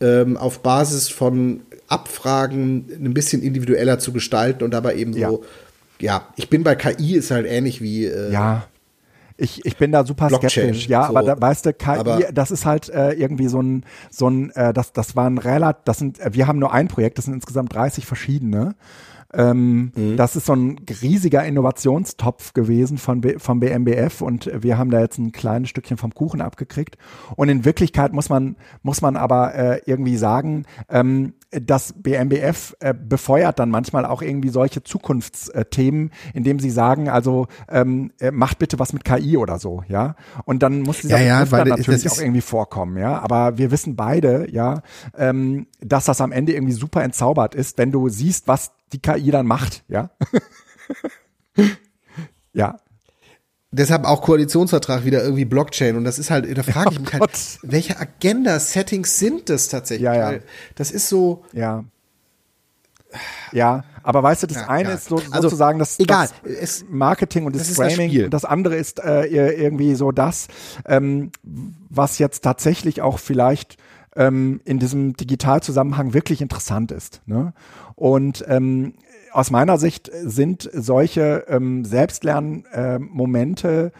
ähm, 0.00 0.36
auf 0.36 0.60
Basis 0.60 1.08
von 1.08 1.60
Abfragen 1.88 2.86
ein 3.02 3.14
bisschen 3.14 3.42
individueller 3.42 3.98
zu 3.98 4.12
gestalten 4.12 4.62
und 4.64 4.72
dabei 4.72 4.96
eben 4.96 5.14
so 5.14 5.44
ja, 6.00 6.28
ich 6.36 6.48
bin 6.48 6.62
bei 6.62 6.74
KI 6.74 7.16
ist 7.16 7.30
halt 7.30 7.46
ähnlich 7.46 7.80
wie. 7.80 8.06
Äh, 8.06 8.32
ja. 8.32 8.64
Ich, 9.40 9.64
ich 9.64 9.76
bin 9.76 9.92
da 9.92 10.04
super 10.04 10.26
Blockchain, 10.26 10.50
skeptisch, 10.50 10.88
ja, 10.88 11.04
so. 11.04 11.10
aber 11.10 11.22
da, 11.22 11.40
weißt 11.40 11.66
du, 11.66 11.72
KI, 11.72 11.90
aber 11.90 12.18
das 12.32 12.50
ist 12.50 12.66
halt 12.66 12.88
äh, 12.88 13.12
irgendwie 13.12 13.46
so 13.46 13.62
ein, 13.62 13.84
so 14.10 14.28
ein, 14.28 14.50
äh, 14.50 14.72
das, 14.72 14.92
das 14.92 15.14
war 15.14 15.30
ein 15.30 15.38
relativ, 15.38 15.82
das 15.84 15.98
sind, 15.98 16.18
äh, 16.18 16.30
wir 16.34 16.48
haben 16.48 16.58
nur 16.58 16.72
ein 16.72 16.88
Projekt, 16.88 17.18
das 17.18 17.26
sind 17.26 17.34
insgesamt 17.34 17.72
30 17.72 18.04
verschiedene. 18.04 18.74
Ähm, 19.32 19.92
mhm. 19.94 20.16
Das 20.16 20.36
ist 20.36 20.46
so 20.46 20.54
ein 20.54 20.80
riesiger 21.02 21.44
Innovationstopf 21.44 22.54
gewesen 22.54 22.96
von 22.96 23.20
B, 23.20 23.38
vom 23.38 23.60
BMBF 23.60 24.22
und 24.22 24.50
wir 24.52 24.78
haben 24.78 24.90
da 24.90 25.00
jetzt 25.00 25.18
ein 25.18 25.32
kleines 25.32 25.68
Stückchen 25.68 25.98
vom 25.98 26.14
Kuchen 26.14 26.40
abgekriegt. 26.40 26.96
Und 27.36 27.48
in 27.50 27.64
Wirklichkeit 27.64 28.12
muss 28.12 28.30
man, 28.30 28.56
muss 28.82 29.02
man 29.02 29.16
aber 29.16 29.54
äh, 29.54 29.80
irgendwie 29.84 30.16
sagen, 30.16 30.64
ähm, 30.88 31.34
das 31.50 31.94
BMBF 31.96 32.76
äh, 32.80 32.92
befeuert 32.92 33.58
dann 33.58 33.70
manchmal 33.70 34.04
auch 34.04 34.20
irgendwie 34.20 34.50
solche 34.50 34.82
Zukunftsthemen, 34.82 36.10
indem 36.34 36.58
sie 36.58 36.70
sagen, 36.70 37.08
also 37.08 37.46
ähm, 37.70 38.12
äh, 38.20 38.30
macht 38.30 38.58
bitte 38.58 38.78
was 38.78 38.92
mit 38.92 39.04
KI 39.04 39.38
oder 39.38 39.58
so, 39.58 39.82
ja. 39.88 40.14
Und 40.44 40.62
dann 40.62 40.82
muss 40.82 41.00
dieser 41.00 41.18
ja, 41.20 41.40
ja, 41.40 41.44
dann 41.44 41.68
natürlich 41.68 42.10
auch 42.10 42.18
irgendwie 42.18 42.42
vorkommen, 42.42 42.98
ja. 42.98 43.18
Aber 43.20 43.56
wir 43.56 43.70
wissen 43.70 43.96
beide, 43.96 44.50
ja, 44.50 44.82
ähm, 45.16 45.66
dass 45.80 46.04
das 46.04 46.20
am 46.20 46.32
Ende 46.32 46.52
irgendwie 46.52 46.74
super 46.74 47.02
entzaubert 47.02 47.54
ist, 47.54 47.78
wenn 47.78 47.92
du 47.92 48.08
siehst, 48.10 48.46
was 48.46 48.72
die 48.92 49.00
KI 49.00 49.30
dann 49.30 49.46
macht, 49.46 49.84
ja. 49.88 50.10
ja, 52.52 52.76
Deshalb 53.70 54.06
auch 54.06 54.22
Koalitionsvertrag 54.22 55.04
wieder 55.04 55.22
irgendwie 55.22 55.44
Blockchain. 55.44 55.96
Und 55.96 56.04
das 56.04 56.18
ist 56.18 56.30
halt, 56.30 56.56
da 56.56 56.62
frage 56.62 56.90
ich 56.92 57.00
mich 57.00 57.14
oh 57.14 57.20
halt, 57.20 57.58
welche 57.62 57.98
Agenda-Settings 58.00 59.18
sind 59.18 59.50
das 59.50 59.68
tatsächlich? 59.68 60.04
Ja, 60.04 60.32
ja. 60.32 60.38
das 60.74 60.90
ist 60.90 61.08
so. 61.08 61.44
Ja. 61.52 61.84
Ja, 63.52 63.84
aber 64.02 64.22
weißt 64.22 64.42
du, 64.42 64.46
das 64.46 64.58
ja, 64.58 64.68
eine 64.68 64.90
ja. 64.90 64.94
ist 64.94 65.06
so, 65.06 65.16
also, 65.16 65.48
sozusagen 65.48 65.78
das, 65.78 65.98
egal. 65.98 66.28
das 66.44 66.84
Marketing 66.88 67.46
und 67.46 67.56
das, 67.56 67.66
das 67.68 67.76
Framing 67.76 68.12
das 68.22 68.30
das 68.30 68.44
andere 68.44 68.76
ist 68.76 69.00
äh, 69.00 69.24
irgendwie 69.24 69.94
so 69.94 70.12
das, 70.12 70.48
ähm, 70.84 71.30
was 71.42 72.18
jetzt 72.18 72.44
tatsächlich 72.44 73.00
auch 73.00 73.18
vielleicht 73.18 73.78
ähm, 74.16 74.60
in 74.64 74.78
diesem 74.78 75.14
Digitalzusammenhang 75.14 76.14
wirklich 76.14 76.40
interessant 76.40 76.92
ist. 76.92 77.20
Ne? 77.26 77.52
Und 77.94 78.44
ähm, 78.48 78.94
aus 79.32 79.50
meiner 79.50 79.78
Sicht 79.78 80.10
sind 80.12 80.68
solche 80.72 81.44
ähm, 81.48 81.84
Selbstlernmomente 81.84 83.92
äh, 83.94 83.98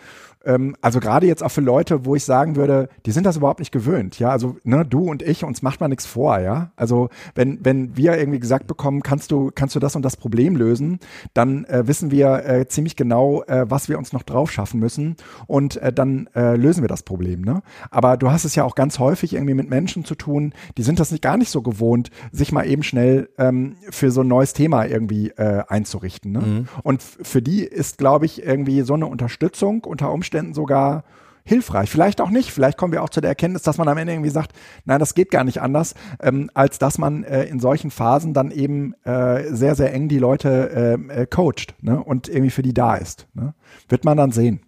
ähm, 0.49 0.75
also 0.81 0.99
gerade 0.99 1.27
jetzt 1.27 1.45
auch 1.45 1.51
für 1.51 1.61
Leute, 1.61 2.07
wo 2.07 2.17
ich 2.17 2.25
sagen 2.25 2.57
würde, 2.57 2.89
die 3.07 3.13
sind 3.13 3.25
das 3.25 3.37
überhaupt 3.37 3.61
nicht 3.61 3.71
gewöhnt, 3.71 4.19
ja, 4.19 4.31
also 4.31 4.57
ne, 4.65 4.85
du 4.85 5.03
und 5.03 5.23
ich, 5.23 5.45
uns 5.45 5.63
macht 5.63 5.81
man 5.81 5.91
nichts 5.91 6.07
vor, 6.07 6.41
ja, 6.41 6.73
also 6.75 7.11
wenn, 7.35 7.65
wenn 7.65 7.97
wir 7.97 8.19
irgendwie 8.19 8.41
gesagt 8.41 8.67
bekommen, 8.67 9.03
kannst 9.03 9.31
du, 9.31 9.51
kannst 9.55 9.77
du 9.77 9.79
das 9.79 9.95
und 9.95 10.03
das 10.03 10.17
Problem 10.17 10.57
lösen, 10.57 10.99
dann 11.35 11.65
äh, 11.67 11.87
wissen 11.87 12.11
wir 12.11 12.47
äh, 12.47 12.67
ziemlich 12.67 12.97
genau, 12.97 13.43
äh, 13.45 13.71
was 13.71 13.89
wir 13.89 13.99
uns 13.99 14.13
noch 14.13 14.23
drauf 14.23 14.51
schaffen 14.51 14.81
müssen 14.81 15.17
und 15.47 15.77
äh, 15.77 15.93
dann 15.93 16.29
äh, 16.35 16.57
lösen 16.57 16.83
wir 16.83 16.89
das 16.89 17.03
Problem, 17.03 17.43
ne, 17.43 17.63
aber 17.91 18.17
du 18.17 18.31
hast 18.31 18.45
es 18.45 18.55
ja 18.55 18.65
auch 18.65 18.75
ganz 18.75 18.99
häufig 18.99 19.35
irgendwie 19.35 19.55
mit 19.55 19.69
Menschen 19.69 20.05
zu 20.07 20.15
tun, 20.15 20.55
die 20.79 20.83
sind 20.83 20.99
das 20.99 21.11
nicht 21.11 21.23
gar 21.23 21.37
nicht 21.37 21.51
so 21.51 21.61
gewohnt, 21.61 22.11
sich 22.33 22.53
mal 22.53 22.67
eben 22.67 22.83
schnell 22.83 23.29
ähm, 23.37 23.77
für 23.91 24.11
so 24.11 24.23
ein 24.23 24.29
neues 24.29 24.55
Thema 24.55 24.87
irgendwie 24.87 25.29
äh, 25.31 25.63
einzurichten, 25.69 26.33
ne? 26.33 26.41
Mhm. 26.41 26.69
und 26.83 27.03
für 27.03 27.43
die 27.43 27.65
ist, 27.65 27.99
glaube 27.99 28.25
ich, 28.25 28.43
irgendwie 28.43 28.81
so 28.81 28.95
eine 28.95 29.07
Unterstützung 29.07 29.85
unter 29.85 30.11
Umständen 30.11 30.38
Umständen 30.39 30.55
sogar 30.55 31.05
hilfreich. 31.45 31.91
Vielleicht 31.91 32.21
auch 32.21 32.31
nicht. 32.31 32.53
Vielleicht 32.53 32.77
kommen 32.77 32.93
wir 32.93 33.03
auch 33.03 33.09
zu 33.09 33.21
der 33.21 33.31
Erkenntnis, 33.31 33.63
dass 33.63 33.79
man 33.79 33.89
am 33.89 33.97
Ende 33.97 34.13
irgendwie 34.13 34.31
sagt, 34.31 34.53
nein, 34.85 35.01
das 35.01 35.15
geht 35.15 35.31
gar 35.31 35.45
nicht 35.45 35.61
anders, 35.61 35.95
ähm, 36.21 36.51
als 36.55 36.79
dass 36.79 36.99
man 36.99 37.25
äh, 37.25 37.45
in 37.45 37.59
solchen 37.59 37.91
Phasen 37.91 38.35
dann 38.35 38.51
eben 38.51 38.95
äh, 39.05 39.55
sehr, 39.55 39.75
sehr 39.75 39.93
eng 39.95 40.09
die 40.09 40.19
Leute 40.19 40.71
ähm, 40.75 41.11
äh, 41.11 41.27
coacht 41.27 41.75
ne? 41.81 42.03
und 42.03 42.29
irgendwie 42.29 42.51
für 42.51 42.63
die 42.63 42.75
da 42.75 42.97
ist. 42.97 43.27
Ne? 43.35 43.55
Wird 43.89 44.05
man 44.05 44.17
dann 44.19 44.31
sehen. 44.31 44.61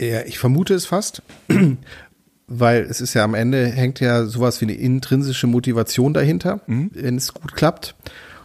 Ja, 0.00 0.22
ich 0.26 0.38
vermute 0.38 0.74
es 0.74 0.86
fast, 0.86 1.22
weil 2.48 2.82
es 2.82 3.00
ist 3.00 3.14
ja 3.14 3.24
am 3.24 3.34
Ende 3.34 3.66
hängt 3.66 4.00
ja 4.00 4.24
sowas 4.26 4.60
wie 4.60 4.66
eine 4.66 4.74
intrinsische 4.74 5.46
Motivation 5.46 6.14
dahinter, 6.14 6.60
mhm. 6.66 6.90
wenn 6.94 7.16
es 7.16 7.32
gut 7.32 7.54
klappt. 7.54 7.94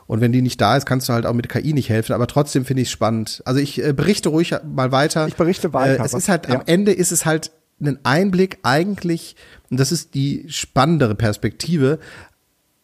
Und 0.08 0.22
wenn 0.22 0.32
die 0.32 0.42
nicht 0.42 0.60
da 0.60 0.76
ist, 0.78 0.86
kannst 0.86 1.10
du 1.10 1.14
halt 1.14 1.26
auch 1.26 1.34
mit 1.34 1.50
KI 1.50 1.74
nicht 1.74 1.90
helfen. 1.90 2.14
Aber 2.14 2.28
trotzdem 2.28 2.66
finde 2.66 2.82
ich 2.82 2.90
es 2.90 2.92
spannend. 2.92 3.42
Also 3.46 3.60
ich 3.60 3.84
äh, 3.84 3.94
berichte 3.94 4.30
ruhig 4.30 4.54
mal 4.64 4.92
weiter. 4.92 5.28
Ich 5.28 5.36
berichte 5.36 5.74
weiter. 5.74 6.02
Äh, 6.02 6.06
es 6.06 6.14
ist 6.14 6.30
halt, 6.30 6.48
ja. 6.48 6.56
am 6.56 6.64
Ende 6.66 6.92
ist 6.92 7.12
es 7.12 7.26
halt 7.26 7.52
ein 7.82 8.00
Einblick 8.04 8.60
eigentlich, 8.64 9.36
und 9.70 9.80
das 9.80 9.92
ist 9.92 10.14
die 10.14 10.46
spannendere 10.48 11.16
Perspektive, 11.16 12.00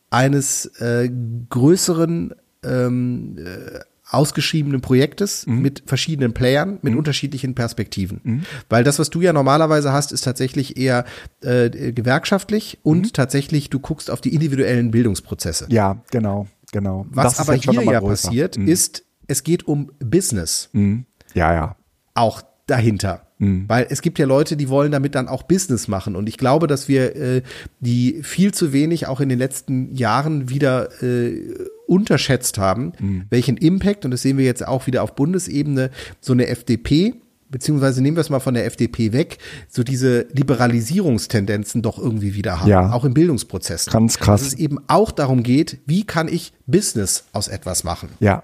eines 0.10 0.66
äh, 0.80 1.10
größeren 1.50 2.34
ähm, 2.64 3.38
äh, 3.38 3.80
ausgeschriebenen 4.10 4.82
Projektes 4.82 5.46
mhm. 5.46 5.62
mit 5.62 5.84
verschiedenen 5.86 6.34
Playern, 6.34 6.80
mit 6.82 6.94
mhm. 6.94 7.00
unterschiedlichen 7.00 7.54
Perspektiven. 7.54 8.22
Mhm. 8.24 8.44
Weil 8.68 8.84
das, 8.84 8.98
was 8.98 9.10
du 9.10 9.22
ja 9.22 9.34
normalerweise 9.34 9.94
hast, 9.94 10.12
ist 10.12 10.22
tatsächlich 10.22 10.78
eher 10.78 11.06
äh, 11.42 11.70
gewerkschaftlich 11.92 12.80
und 12.84 13.02
mhm. 13.02 13.14
tatsächlich, 13.14 13.70
du 13.70 13.80
guckst 13.80 14.10
auf 14.10 14.22
die 14.22 14.34
individuellen 14.34 14.92
Bildungsprozesse. 14.92 15.68
Ja, 15.70 16.02
genau. 16.12 16.48
Genau. 16.72 17.06
Was 17.10 17.38
das 17.38 17.48
aber 17.48 17.56
hier 17.56 17.84
ja 17.84 18.00
größer. 18.00 18.28
passiert, 18.28 18.58
mhm. 18.58 18.68
ist, 18.68 19.04
es 19.28 19.44
geht 19.44 19.68
um 19.68 19.92
Business. 20.00 20.70
Mhm. 20.74 21.06
Ja, 21.34 21.54
ja. 21.54 21.76
Auch 22.14 22.42
dahinter. 22.68 23.28
Mhm. 23.40 23.66
Weil 23.68 23.88
es 23.90 24.02
gibt 24.02 24.20
ja 24.20 24.26
Leute, 24.26 24.58
die 24.58 24.70
wollen 24.70 24.92
damit 24.92 25.16
dann 25.16 25.28
auch 25.28 25.44
Business 25.44 25.88
machen. 25.88 26.16
Und 26.16 26.28
ich 26.28 26.38
glaube, 26.38 26.68
dass 26.68 26.88
wir 26.88 27.16
äh, 27.16 27.42
die 27.80 28.22
viel 28.22 28.54
zu 28.54 28.74
wenig 28.74 29.08
auch 29.08 29.22
in 29.22 29.30
den 29.30 29.40
letzten 29.40 29.96
Jahren 29.96 30.50
wieder 30.50 31.02
äh, 31.02 31.56
unterschätzt 31.88 32.58
haben, 32.58 32.92
mhm. 33.00 33.26
welchen 33.30 33.58
Impact, 33.58 34.06
und 34.06 34.12
das 34.12 34.22
sehen 34.22 34.38
wir 34.38 34.46
jetzt 34.46 34.68
auch 34.68 34.88
wieder 34.88 35.04
auf 35.04 35.16
Bundesebene, 35.16 35.90
so 36.20 36.34
eine 36.34 36.48
FDP 36.48 37.16
beziehungsweise 37.50 38.02
nehmen 38.02 38.18
wir 38.18 38.22
es 38.22 38.30
mal 38.30 38.40
von 38.40 38.54
der 38.54 38.66
FDP 38.66 39.12
weg, 39.12 39.38
so 39.68 39.84
diese 39.84 40.28
Liberalisierungstendenzen 40.32 41.82
doch 41.82 41.98
irgendwie 41.98 42.36
wieder 42.36 42.62
haben, 42.62 42.70
ja. 42.70 42.92
auch 42.92 43.06
im 43.06 43.14
Bildungsprozess. 43.14 43.88
Ganz 43.88 44.18
krass. 44.18 44.42
Dass 44.42 44.50
es 44.50 44.60
eben 44.60 44.78
auch 44.88 45.12
darum 45.12 45.44
geht, 45.44 45.80
wie 45.86 46.06
kann 46.06 46.28
ich 46.28 46.54
Business 46.68 47.26
aus 47.34 47.48
etwas 47.48 47.84
machen. 47.84 48.10
Ja. 48.20 48.44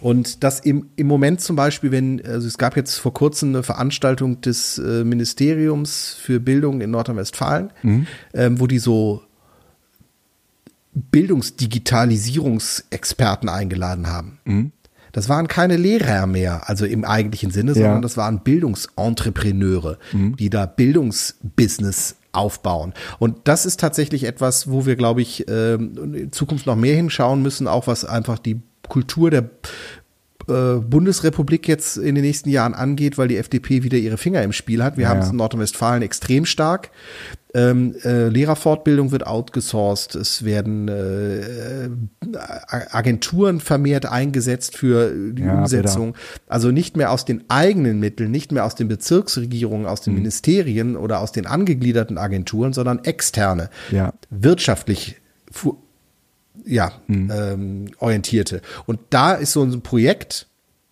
Und 0.00 0.42
das 0.44 0.60
im, 0.60 0.90
im 0.96 1.06
Moment 1.06 1.40
zum 1.40 1.56
Beispiel, 1.56 1.90
wenn, 1.90 2.22
also 2.24 2.46
es 2.46 2.58
gab 2.58 2.76
jetzt 2.76 2.96
vor 2.96 3.14
kurzem 3.14 3.48
eine 3.50 3.62
Veranstaltung 3.62 4.40
des 4.40 4.78
äh, 4.78 5.04
Ministeriums 5.04 6.16
für 6.20 6.40
Bildung 6.40 6.80
in 6.80 6.90
Nordrhein-Westfalen, 6.90 7.70
mhm. 7.82 8.06
ähm, 8.34 8.58
wo 8.60 8.66
die 8.66 8.78
so 8.78 9.22
Bildungsdigitalisierungsexperten 10.94 13.48
eingeladen 13.48 14.08
haben. 14.08 14.38
Mhm. 14.44 14.72
Das 15.12 15.28
waren 15.28 15.48
keine 15.48 15.76
Lehrer 15.76 16.26
mehr, 16.26 16.68
also 16.68 16.84
im 16.84 17.04
eigentlichen 17.04 17.50
Sinne, 17.50 17.74
sondern 17.74 17.96
ja. 17.96 18.00
das 18.00 18.16
waren 18.16 18.40
Bildungsentrepreneure, 18.40 19.98
mhm. 20.12 20.36
die 20.36 20.50
da 20.50 20.66
Bildungsbusiness 20.66 22.16
aufbauen. 22.32 22.92
Und 23.18 23.48
das 23.48 23.66
ist 23.66 23.80
tatsächlich 23.80 24.24
etwas, 24.24 24.70
wo 24.70 24.86
wir, 24.86 24.96
glaube 24.96 25.22
ich, 25.22 25.46
ähm, 25.48 26.14
in 26.14 26.32
Zukunft 26.32 26.66
noch 26.66 26.76
mehr 26.76 26.94
hinschauen 26.94 27.42
müssen, 27.42 27.66
auch 27.66 27.86
was 27.86 28.04
einfach 28.04 28.38
die 28.38 28.60
Kultur 28.88 29.30
der 29.30 29.50
äh, 30.48 30.80
Bundesrepublik 30.80 31.68
jetzt 31.68 31.96
in 31.96 32.14
den 32.14 32.24
nächsten 32.24 32.48
Jahren 32.48 32.74
angeht, 32.74 33.18
weil 33.18 33.28
die 33.28 33.36
FDP 33.36 33.82
wieder 33.82 33.98
ihre 33.98 34.18
Finger 34.18 34.42
im 34.42 34.52
Spiel 34.52 34.82
hat. 34.82 34.96
Wir 34.96 35.04
ja, 35.04 35.10
haben 35.10 35.20
es 35.20 35.30
in 35.30 35.36
Nordrhein-Westfalen 35.36 36.02
extrem 36.02 36.44
stark. 36.44 36.90
Ähm, 37.54 37.94
äh, 38.04 38.28
Lehrerfortbildung 38.28 39.10
wird 39.10 39.26
outgesourced. 39.26 40.14
Es 40.16 40.44
werden 40.44 40.88
äh, 40.88 41.88
Agenturen 42.68 43.60
vermehrt 43.60 44.04
eingesetzt 44.04 44.76
für 44.76 45.10
die 45.32 45.42
ja, 45.42 45.58
Umsetzung. 45.58 46.12
Bitte. 46.12 46.24
Also 46.46 46.70
nicht 46.70 46.96
mehr 46.96 47.10
aus 47.10 47.24
den 47.24 47.44
eigenen 47.48 48.00
Mitteln, 48.00 48.30
nicht 48.30 48.52
mehr 48.52 48.66
aus 48.66 48.74
den 48.74 48.88
Bezirksregierungen, 48.88 49.86
aus 49.86 50.02
den 50.02 50.12
mhm. 50.12 50.20
Ministerien 50.20 50.96
oder 50.96 51.20
aus 51.20 51.32
den 51.32 51.46
angegliederten 51.46 52.18
Agenturen, 52.18 52.74
sondern 52.74 53.04
externe, 53.04 53.70
ja. 53.90 54.12
wirtschaftlich 54.30 55.16
ja, 56.68 56.92
mhm. 57.06 57.32
ähm, 57.34 57.84
orientierte. 57.98 58.62
Und 58.86 59.00
da 59.10 59.32
ist 59.34 59.52
so 59.52 59.62
ein 59.62 59.80
Projekt 59.82 60.48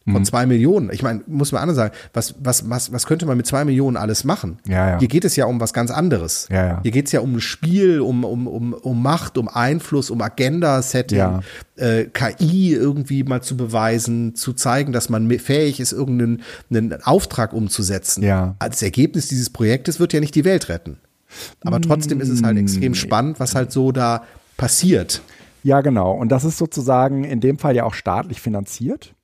von 0.08 0.24
zwei 0.24 0.46
Millionen. 0.46 0.90
Ich 0.92 1.02
meine, 1.02 1.22
muss 1.26 1.50
man 1.50 1.62
anders 1.62 1.76
sagen, 1.76 1.92
was, 2.12 2.36
was, 2.38 2.70
was, 2.70 2.92
was 2.92 3.06
könnte 3.06 3.26
man 3.26 3.36
mit 3.36 3.46
zwei 3.46 3.64
Millionen 3.64 3.96
alles 3.96 4.22
machen? 4.22 4.58
Ja, 4.66 4.90
ja. 4.90 4.98
Hier 5.00 5.08
geht 5.08 5.24
es 5.24 5.34
ja 5.34 5.46
um 5.46 5.60
was 5.60 5.72
ganz 5.72 5.90
anderes. 5.90 6.46
Ja, 6.48 6.66
ja. 6.66 6.80
Hier 6.82 6.92
geht 6.92 7.06
es 7.06 7.12
ja 7.12 7.20
um 7.20 7.34
ein 7.34 7.40
Spiel, 7.40 8.00
um, 8.00 8.24
um, 8.24 8.46
um, 8.46 8.72
um 8.72 9.02
Macht, 9.02 9.36
um 9.36 9.48
Einfluss, 9.48 10.10
um 10.10 10.20
Agenda-Setting, 10.20 11.18
Ja. 11.18 11.40
äh, 11.74 12.04
KI 12.04 12.72
irgendwie 12.72 13.24
mal 13.24 13.42
zu 13.42 13.56
beweisen, 13.56 14.36
zu 14.36 14.52
zeigen, 14.52 14.92
dass 14.92 15.08
man 15.08 15.28
fähig 15.40 15.80
ist, 15.80 15.90
irgendeinen 15.92 16.42
einen 16.70 17.02
Auftrag 17.02 17.52
umzusetzen. 17.52 18.22
Ja. 18.22 18.54
Als 18.60 18.82
Ergebnis 18.82 19.26
dieses 19.26 19.50
Projektes 19.50 19.98
wird 19.98 20.12
ja 20.12 20.20
nicht 20.20 20.36
die 20.36 20.44
Welt 20.44 20.68
retten. 20.68 20.98
Aber 21.64 21.80
trotzdem 21.80 22.20
ist 22.20 22.28
es 22.28 22.44
halt 22.44 22.56
extrem 22.56 22.94
spannend, 22.94 23.40
was 23.40 23.56
halt 23.56 23.72
so 23.72 23.90
da 23.90 24.22
passiert. 24.56 25.20
Ja, 25.66 25.80
genau. 25.80 26.12
Und 26.12 26.30
das 26.30 26.44
ist 26.44 26.58
sozusagen 26.58 27.24
in 27.24 27.40
dem 27.40 27.58
Fall 27.58 27.74
ja 27.74 27.82
auch 27.82 27.94
staatlich 27.94 28.40
finanziert. 28.40 29.16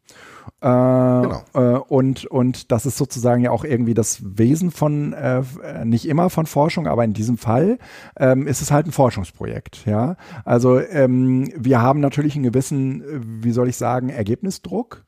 Äh, 0.60 0.66
Genau. 0.66 1.42
äh, 1.54 1.78
und, 1.78 2.24
und 2.26 2.72
das 2.72 2.84
ist 2.84 2.96
sozusagen 2.96 3.42
ja 3.44 3.52
auch 3.52 3.62
irgendwie 3.62 3.94
das 3.94 4.20
Wesen 4.24 4.72
von, 4.72 5.12
äh, 5.12 5.44
äh, 5.62 5.84
nicht 5.84 6.08
immer 6.08 6.30
von 6.30 6.46
Forschung, 6.46 6.88
aber 6.88 7.04
in 7.04 7.12
diesem 7.12 7.38
Fall 7.38 7.78
ähm, 8.16 8.48
ist 8.48 8.60
es 8.60 8.72
halt 8.72 8.86
ein 8.86 8.92
Forschungsprojekt. 8.92 9.86
Ja, 9.86 10.16
also 10.44 10.80
ähm, 10.80 11.48
wir 11.56 11.80
haben 11.80 12.00
natürlich 12.00 12.34
einen 12.34 12.42
gewissen, 12.42 13.02
äh, 13.02 13.20
wie 13.22 13.52
soll 13.52 13.68
ich 13.68 13.76
sagen, 13.76 14.08
Ergebnisdruck. 14.08 15.04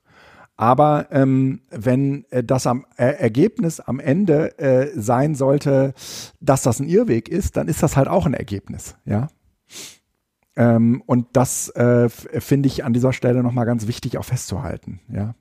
Aber 0.56 1.08
ähm, 1.10 1.62
wenn 1.70 2.26
äh, 2.30 2.44
das 2.44 2.68
am 2.68 2.86
äh, 2.96 3.06
Ergebnis 3.06 3.80
am 3.80 3.98
Ende 3.98 4.56
äh, 4.60 4.92
sein 4.94 5.34
sollte, 5.34 5.94
dass 6.40 6.62
das 6.62 6.78
ein 6.78 6.88
Irrweg 6.88 7.28
ist, 7.28 7.56
dann 7.56 7.66
ist 7.66 7.82
das 7.82 7.96
halt 7.96 8.06
auch 8.06 8.24
ein 8.24 8.34
Ergebnis. 8.34 8.94
Ja, 9.04 9.26
ähm, 10.56 11.02
und 11.06 11.28
das 11.32 11.68
äh, 11.70 12.08
finde 12.08 12.68
ich 12.68 12.84
an 12.84 12.92
dieser 12.92 13.12
Stelle 13.12 13.42
nochmal 13.42 13.66
ganz 13.66 13.86
wichtig 13.86 14.18
auch 14.18 14.24
festzuhalten. 14.24 15.00
Ja. 15.08 15.34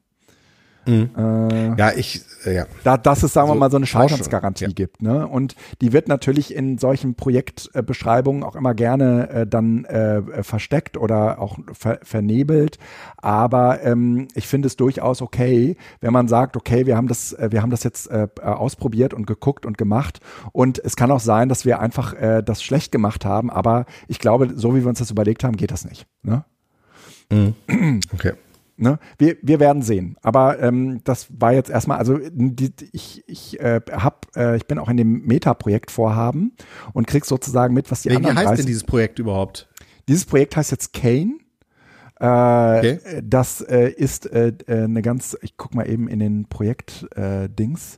Äh, 0.85 1.75
Ja, 1.77 1.91
ich, 1.95 2.21
äh, 2.45 2.55
ja. 2.55 2.65
da, 2.83 2.97
dass 2.97 3.23
es, 3.23 3.33
sagen 3.33 3.47
wir 3.47 3.53
So 3.53 3.59
mal, 3.59 3.71
so 3.71 3.77
eine 3.77 3.85
Scheiternsgarantie 3.85 4.65
ja. 4.65 4.71
gibt. 4.71 5.01
Ne? 5.01 5.27
Und 5.27 5.55
die 5.81 5.93
wird 5.93 6.07
natürlich 6.07 6.53
in 6.53 6.77
solchen 6.77 7.15
Projektbeschreibungen 7.15 8.43
auch 8.43 8.55
immer 8.55 8.73
gerne 8.73 9.29
äh, 9.29 9.47
dann 9.47 9.85
äh, 9.85 10.43
versteckt 10.43 10.97
oder 10.97 11.39
auch 11.39 11.57
ver 11.71 11.99
vernebelt. 12.03 12.77
Aber 13.17 13.83
ähm, 13.83 14.27
ich 14.35 14.47
finde 14.47 14.67
es 14.67 14.75
durchaus 14.75 15.21
okay, 15.21 15.77
wenn 16.01 16.13
man 16.13 16.27
sagt, 16.27 16.57
okay, 16.57 16.85
wir 16.85 16.97
haben 16.97 17.07
das, 17.07 17.33
äh, 17.33 17.49
wir 17.51 17.61
haben 17.61 17.69
das 17.69 17.83
jetzt 17.83 18.09
äh, 18.09 18.27
ausprobiert 18.41 19.13
und 19.13 19.25
geguckt 19.25 19.65
und 19.65 19.77
gemacht. 19.77 20.19
Und 20.51 20.79
es 20.83 20.95
kann 20.95 21.11
auch 21.11 21.19
sein, 21.19 21.49
dass 21.49 21.65
wir 21.65 21.79
einfach 21.79 22.13
das 22.45 22.63
schlecht 22.63 22.91
gemacht 22.91 23.25
haben. 23.25 23.49
Aber 23.49 23.85
ich 24.07 24.19
glaube, 24.19 24.51
so 24.55 24.75
wie 24.75 24.81
wir 24.81 24.89
uns 24.89 24.99
das 24.99 25.11
überlegt 25.11 25.43
haben, 25.43 25.55
geht 25.55 25.71
das 25.71 25.85
nicht. 25.85 26.05
Ne? 26.21 26.43
Okay. 28.13 28.33
Ne? 28.83 28.99
Wir, 29.17 29.37
wir 29.41 29.61
werden 29.61 29.81
sehen. 29.81 30.17
Aber 30.21 30.59
ähm, 30.61 30.99
das 31.05 31.27
war 31.29 31.53
jetzt 31.53 31.69
erstmal, 31.69 31.97
also 31.97 32.19
die, 32.31 32.73
ich, 32.91 33.23
ich, 33.27 33.59
äh, 33.61 33.79
hab, 33.91 34.27
äh, 34.35 34.57
ich 34.57 34.67
bin 34.67 34.77
auch 34.77 34.89
in 34.89 34.97
dem 34.97 35.25
Meta-Projekt-Vorhaben 35.25 36.51
und 36.91 37.07
krieg 37.07 37.23
sozusagen 37.23 37.73
mit, 37.73 37.89
was 37.89 38.01
die 38.01 38.09
Wie 38.09 38.17
anderen 38.17 38.35
heißt 38.35 38.49
30 38.49 38.57
denn 38.57 38.67
dieses 38.67 38.83
Projekt 38.83 39.19
überhaupt? 39.19 39.69
Dieses 40.09 40.25
Projekt 40.25 40.57
heißt 40.57 40.71
jetzt 40.71 40.91
Kane. 40.91 41.37
Äh, 42.19 42.77
Okay. 42.79 42.99
Das 43.23 43.61
äh, 43.61 43.89
ist 43.89 44.29
äh, 44.31 44.53
äh, 44.67 44.83
eine 44.83 45.01
ganz, 45.01 45.37
ich 45.41 45.55
guck 45.55 45.73
mal 45.75 45.89
eben 45.89 46.09
in 46.09 46.19
den 46.19 46.49
Projekt-Dings, 46.49 47.97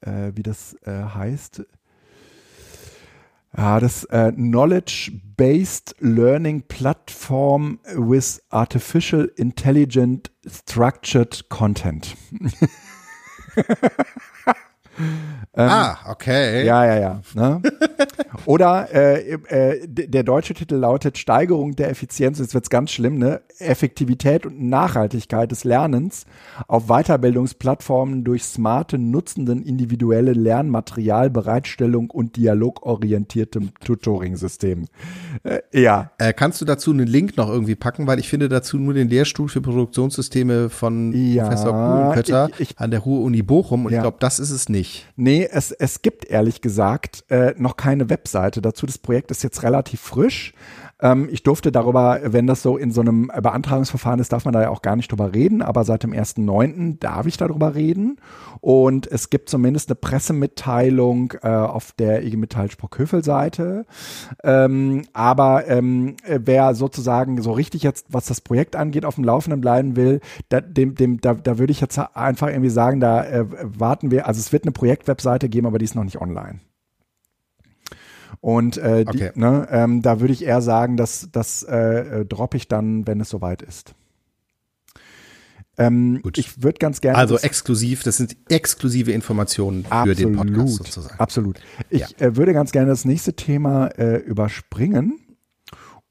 äh, 0.00 0.32
wie 0.34 0.42
das 0.42 0.76
äh, 0.84 0.90
heißt. 0.90 1.62
Ja, 3.56 3.80
das 3.80 4.04
äh, 4.04 4.32
Knowledge-Based 4.32 5.96
Learning 5.98 6.62
Platform 6.62 7.80
with 7.94 8.40
Artificial 8.48 9.30
Intelligent 9.36 10.30
Structured 10.46 11.48
Content. 11.50 12.16
ah, 15.54 15.96
okay. 16.10 16.60
Ähm, 16.60 16.66
Ja, 16.66 16.84
ja, 16.84 16.98
ja. 17.00 17.20
Ne? 17.34 17.62
Oder 18.46 18.88
äh, 18.92 19.32
äh, 19.48 19.86
der 19.88 20.22
deutsche 20.22 20.54
Titel 20.54 20.74
lautet 20.76 21.18
Steigerung 21.18 21.76
der 21.76 21.90
Effizienz, 21.90 22.38
jetzt 22.38 22.54
wird's 22.54 22.70
ganz 22.70 22.90
schlimm, 22.90 23.18
ne? 23.18 23.40
Effektivität 23.58 24.46
und 24.46 24.60
Nachhaltigkeit 24.60 25.50
des 25.50 25.64
Lernens 25.64 26.24
auf 26.66 26.86
Weiterbildungsplattformen 26.88 28.24
durch 28.24 28.42
smarte, 28.44 28.98
nutzenden 28.98 29.62
individuelle 29.62 30.32
Lernmaterialbereitstellung 30.32 32.10
und 32.10 32.36
dialogorientiertem 32.36 33.70
Tutoring-System. 33.84 34.86
Äh, 35.44 35.60
ja, 35.72 36.10
Äh, 36.18 36.32
kannst 36.32 36.60
du 36.60 36.64
dazu 36.64 36.90
einen 36.92 37.06
Link 37.06 37.36
noch 37.36 37.48
irgendwie 37.48 37.74
packen, 37.74 38.06
weil 38.06 38.18
ich 38.18 38.28
finde 38.28 38.48
dazu 38.48 38.78
nur 38.78 38.94
den 38.94 39.08
Lehrstuhl 39.08 39.48
für 39.48 39.60
Produktionssysteme 39.60 40.70
von 40.70 41.12
Ja, 41.12 41.44
Professor 41.44 41.72
Kuhlenkötter 41.72 42.48
ich- 42.58 42.70
ich- 42.72 42.78
an 42.78 42.90
der 42.90 43.00
Ruhr-Uni 43.00 43.42
Bochum 43.42 43.86
und 43.86 43.92
Ja. 43.92 43.98
ich 43.98 44.02
glaube, 44.02 44.16
das 44.20 44.38
ist 44.38 44.50
es 44.50 44.68
nicht. 44.68 44.81
Nee, 45.16 45.48
es, 45.50 45.72
es 45.72 46.02
gibt 46.02 46.24
ehrlich 46.24 46.60
gesagt 46.60 47.24
äh, 47.28 47.54
noch 47.56 47.76
keine 47.76 48.10
Webseite 48.10 48.62
dazu. 48.62 48.86
Das 48.86 48.98
Projekt 48.98 49.30
ist 49.30 49.42
jetzt 49.42 49.62
relativ 49.62 50.00
frisch. 50.00 50.52
Ähm, 51.02 51.28
ich 51.30 51.42
durfte 51.42 51.72
darüber, 51.72 52.20
wenn 52.24 52.46
das 52.46 52.62
so 52.62 52.76
in 52.76 52.92
so 52.92 53.00
einem 53.00 53.26
Beantragungsverfahren 53.26 54.20
ist, 54.20 54.32
darf 54.32 54.44
man 54.44 54.54
da 54.54 54.62
ja 54.62 54.70
auch 54.70 54.80
gar 54.80 54.96
nicht 54.96 55.10
drüber 55.10 55.34
reden, 55.34 55.60
aber 55.60 55.84
seit 55.84 56.04
dem 56.04 56.12
1.9. 56.12 56.98
darf 57.00 57.26
ich 57.26 57.36
darüber 57.36 57.74
reden. 57.74 58.16
Und 58.60 59.10
es 59.10 59.28
gibt 59.28 59.48
zumindest 59.48 59.90
eine 59.90 59.96
Pressemitteilung 59.96 61.34
äh, 61.42 61.48
auf 61.48 61.92
der 61.92 62.24
IG 62.24 62.36
Metall 62.36 62.70
Sprockhövel-Seite. 62.70 63.84
Ähm, 64.44 65.02
aber 65.12 65.66
ähm, 65.68 66.16
äh, 66.24 66.38
wer 66.44 66.74
sozusagen 66.74 67.42
so 67.42 67.52
richtig 67.52 67.82
jetzt, 67.82 68.06
was 68.08 68.26
das 68.26 68.40
Projekt 68.40 68.76
angeht, 68.76 69.04
auf 69.04 69.16
dem 69.16 69.24
Laufenden 69.24 69.60
bleiben 69.60 69.96
will, 69.96 70.20
da, 70.48 70.60
dem, 70.60 70.94
dem, 70.94 71.20
da, 71.20 71.34
da 71.34 71.58
würde 71.58 71.72
ich 71.72 71.80
jetzt 71.80 71.98
einfach 71.98 72.48
irgendwie 72.48 72.70
sagen, 72.70 73.00
da 73.00 73.24
äh, 73.24 73.46
warten 73.62 74.12
wir, 74.12 74.28
also 74.28 74.38
es 74.38 74.52
wird 74.52 74.64
eine 74.64 74.72
Projektwebseite 74.72 75.48
geben, 75.48 75.66
aber 75.66 75.78
die 75.78 75.84
ist 75.84 75.96
noch 75.96 76.04
nicht 76.04 76.20
online. 76.20 76.60
Und 78.40 78.76
äh, 78.76 79.04
die, 79.04 79.18
Okay. 79.18 79.30
ne, 79.34 79.68
ähm, 79.70 80.02
da 80.02 80.20
würde 80.20 80.32
ich 80.32 80.44
eher 80.44 80.62
sagen, 80.62 80.96
dass 80.96 81.28
das 81.32 81.62
äh, 81.62 81.76
äh, 82.20 82.24
droppe 82.24 82.56
ich 82.56 82.68
dann, 82.68 83.06
wenn 83.06 83.20
es 83.20 83.28
soweit 83.28 83.62
ist. 83.62 83.94
Ähm, 85.78 86.20
Gut. 86.22 86.36
ich 86.38 86.62
würde 86.62 86.78
ganz 86.78 87.00
gerne. 87.00 87.16
Also 87.16 87.38
exklusiv, 87.38 88.02
das 88.02 88.18
sind 88.18 88.36
exklusive 88.48 89.10
Informationen 89.12 89.86
für 90.04 90.14
den 90.14 90.36
Podcast 90.36 90.74
sozusagen. 90.76 91.18
Absolut. 91.18 91.60
Ich 91.88 92.20
äh, 92.20 92.36
würde 92.36 92.52
ganz 92.52 92.72
gerne 92.72 92.88
das 92.88 93.04
nächste 93.04 93.34
Thema 93.34 93.86
äh, 93.98 94.16
überspringen 94.18 95.18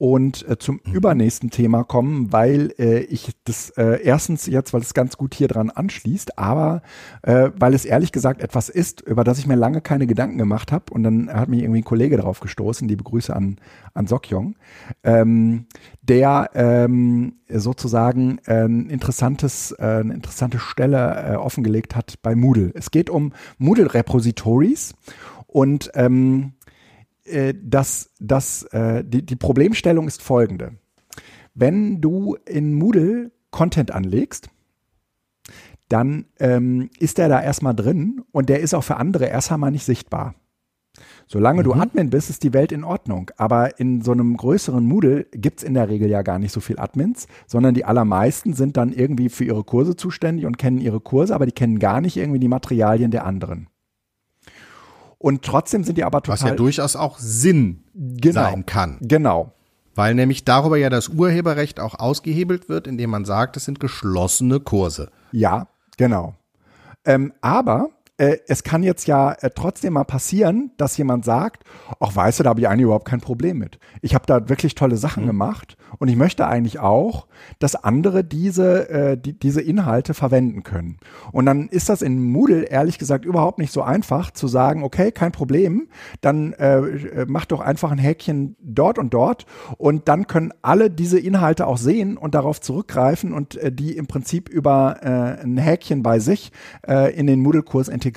und 0.02 0.50
äh, 0.50 0.58
zum 0.58 0.80
Mhm. 0.84 0.94
übernächsten 0.94 1.52
Thema 1.52 1.84
kommen, 1.84 2.34
weil 2.34 2.74
äh, 2.80 3.02
ich 3.02 3.34
das 3.44 3.70
äh, 3.78 4.02
erstens 4.04 4.48
jetzt, 4.48 4.74
weil 4.74 4.82
es 4.82 4.96
ganz 4.96 5.16
gut 5.16 5.36
hier 5.36 5.48
dran 5.48 5.70
anschließt, 5.70 6.40
aber 6.40 6.82
äh, 7.22 7.52
weil 7.56 7.76
es 7.76 7.86
ehrlich 7.86 8.12
gesagt 8.12 8.42
etwas 8.42 8.70
ist, 8.70 9.02
über 9.02 9.24
das 9.24 9.38
ich 9.38 9.46
mir 9.46 9.56
lange 9.56 9.80
keine 9.80 10.08
Gedanken 10.08 10.40
gemacht 10.40 10.72
habe 10.72 10.86
und 10.90 11.04
dann 11.04 11.32
hat 11.32 11.50
mich 11.50 11.62
irgendwie 11.62 11.82
ein 11.82 11.86
Kollege 11.86 12.18
drauf 12.18 12.40
gestoßen, 12.40 12.88
liebe 12.88 13.04
Grüße 13.04 13.36
an, 13.36 13.58
an 13.94 14.08
Sokjong, 14.08 14.56
ähm, 15.04 15.68
der 16.02 16.50
ähm, 16.56 17.34
sozusagen 17.48 18.40
äh, 18.48 18.66
ein 18.66 18.90
interessantes, 18.90 19.72
äh, 19.78 19.84
eine 19.84 20.16
interessante 20.16 20.58
Stelle 20.58 21.34
äh, 21.34 21.36
offengelegt 21.36 21.96
hat 21.96 22.16
bei 22.24 22.34
Moodle. 22.34 22.72
Es 22.74 22.90
geht 22.90 23.12
um 23.12 23.34
Moodle-Repositories 23.60 24.96
und 25.46 25.92
ähm, 25.94 26.54
äh, 27.32 27.54
das, 27.62 28.12
das, 28.20 28.64
äh, 28.72 29.04
die, 29.04 29.26
die 29.26 29.36
Problemstellung 29.36 30.08
ist 30.08 30.22
folgende. 30.22 30.74
Wenn 31.54 32.02
du 32.02 32.38
in 32.46 32.74
Moodle 32.74 33.32
Content 33.52 33.92
anlegst, 33.92 34.50
dann 35.90 36.26
ähm, 36.40 36.90
ist 37.00 37.18
der 37.18 37.28
da 37.28 37.42
erstmal 37.42 37.76
drin 37.76 38.22
und 38.32 38.48
der 38.48 38.62
ist 38.62 38.74
auch 38.74 38.84
für 38.84 38.96
andere 38.96 39.26
erst 39.26 39.52
einmal 39.52 39.72
nicht 39.72 39.84
sichtbar. 39.84 40.36
Solange 41.28 41.64
du 41.64 41.74
Admin 41.74 42.10
bist, 42.10 42.30
ist 42.30 42.44
die 42.44 42.54
Welt 42.54 42.72
in 42.72 42.84
Ordnung. 42.84 43.32
Aber 43.38 43.80
in 43.80 44.02
so 44.02 44.12
einem 44.12 44.36
größeren 44.36 44.86
Moodle 44.86 45.26
gibt's 45.32 45.64
in 45.64 45.74
der 45.74 45.88
Regel 45.88 46.10
ja 46.10 46.22
gar 46.22 46.40
nicht 46.40 46.52
so 46.52 46.60
viel 46.60 46.80
Admins, 46.80 47.28
sondern 47.48 47.74
die 47.74 47.86
allermeisten 47.86 48.54
sind 48.54 48.76
dann 48.76 48.92
irgendwie 48.92 49.30
für 49.30 49.46
ihre 49.46 49.64
Kurse 49.64 49.96
zuständig 49.96 50.46
und 50.46 50.58
kennen 50.58 50.80
ihre 50.80 51.00
Kurse, 51.00 51.34
aber 51.34 51.46
die 51.46 51.54
kennen 51.54 51.80
gar 51.80 52.02
nicht 52.02 52.18
irgendwie 52.18 52.40
die 52.40 52.50
Materialien 52.50 53.12
der 53.12 53.26
anderen. 53.26 53.68
Und 55.22 55.44
trotzdem 55.44 55.84
sind 55.84 56.00
die 56.00 56.04
aber 56.04 56.22
total 56.22 56.34
Was 56.34 56.50
ja 56.50 56.56
durchaus 56.56 56.96
auch 56.96 57.20
Sinn 57.20 57.84
Genau. 57.94 58.42
sein 58.42 58.66
kann. 58.66 58.98
Genau. 59.02 59.54
Weil 59.94 60.16
nämlich 60.16 60.46
darüber 60.46 60.78
ja 60.78 60.90
das 60.90 61.10
Urheberrecht 61.10 61.80
auch 61.80 62.00
ausgehebelt 62.00 62.70
wird, 62.70 62.88
indem 62.88 63.12
man 63.12 63.24
sagt, 63.26 63.56
es 63.56 63.66
sind 63.66 63.80
geschlossene 63.80 64.60
Kurse. 64.60 65.12
Ja, 65.32 65.68
genau. 65.98 66.36
Ähm, 67.06 67.34
aber 67.42 67.90
äh, 68.22 68.38
es 68.48 68.64
kann 68.64 68.84
jetzt 68.84 69.08
ja 69.08 69.32
äh, 69.32 69.50
trotzdem 69.50 69.94
mal 69.94 70.04
passieren, 70.04 70.72
dass 70.78 70.96
jemand 70.96 71.26
sagt, 71.26 71.64
ach 72.00 72.16
weißt 72.16 72.40
du, 72.40 72.44
da 72.44 72.52
habe 72.52 72.60
ich 72.60 72.68
eigentlich 72.68 72.84
überhaupt 72.84 73.08
kein 73.08 73.20
Problem 73.20 73.58
mit. 73.58 73.80
Ich 74.02 74.14
habe 74.14 74.28
da 74.28 74.48
wirklich 74.48 74.76
tolle 74.76 74.98
Sachen 74.98 75.24
mhm. 75.24 75.28
gemacht 75.28 75.76
und 75.98 76.08
ich 76.08 76.16
möchte 76.16 76.46
eigentlich 76.46 76.78
auch, 76.78 77.26
dass 77.58 77.76
andere 77.76 78.24
diese, 78.24 78.90
äh, 78.90 79.18
die, 79.18 79.34
diese 79.34 79.62
Inhalte 79.62 80.14
verwenden 80.14 80.62
können. 80.62 80.98
Und 81.32 81.48
dann 81.48 81.68
ist 81.70 81.90
das 81.90 82.04
in 82.04 82.22
Moodle 82.22 82.62
ehrlich 82.62 83.00
gesagt 83.00 83.26
überhaupt 83.26 83.58
nicht 83.58 83.74
so 83.74 83.82
einfach 83.82 84.30
zu 84.30 84.48
sagen, 84.48 84.84
okay, 84.84 85.12
kein 85.12 85.32
Problem, 85.32 85.88
dann 86.22 86.54
äh, 86.54 86.78
äh 86.78 87.26
mach 87.28 87.46
doch 87.46 87.60
einfach 87.60 87.92
ein 87.92 87.98
Häkchen 87.98 88.56
dort 88.62 89.00
und 89.00 89.16
dort 89.16 89.48
und 89.80 90.08
dann 90.08 90.28
können 90.28 90.54
alle 90.62 90.92
diese 90.92 91.20
Inhalte 91.20 91.66
auch 91.66 91.78
sehen 91.78 92.18
und 92.18 92.36
darauf 92.36 92.62
zurückgreifen 92.62 93.34
und 93.34 93.56
äh, 93.56 93.72
die 93.72 93.98
im 93.98 94.06
Prinzip 94.06 94.48
über 94.48 94.98
äh, 95.02 95.44
ein 95.44 95.58
Häkchen 95.58 96.04
bei 96.04 96.20
sich 96.20 96.52
äh, 96.88 97.16
in 97.16 97.26
den 97.26 97.40
Moodle-Kurs 97.40 97.88
integrieren. 97.88 98.11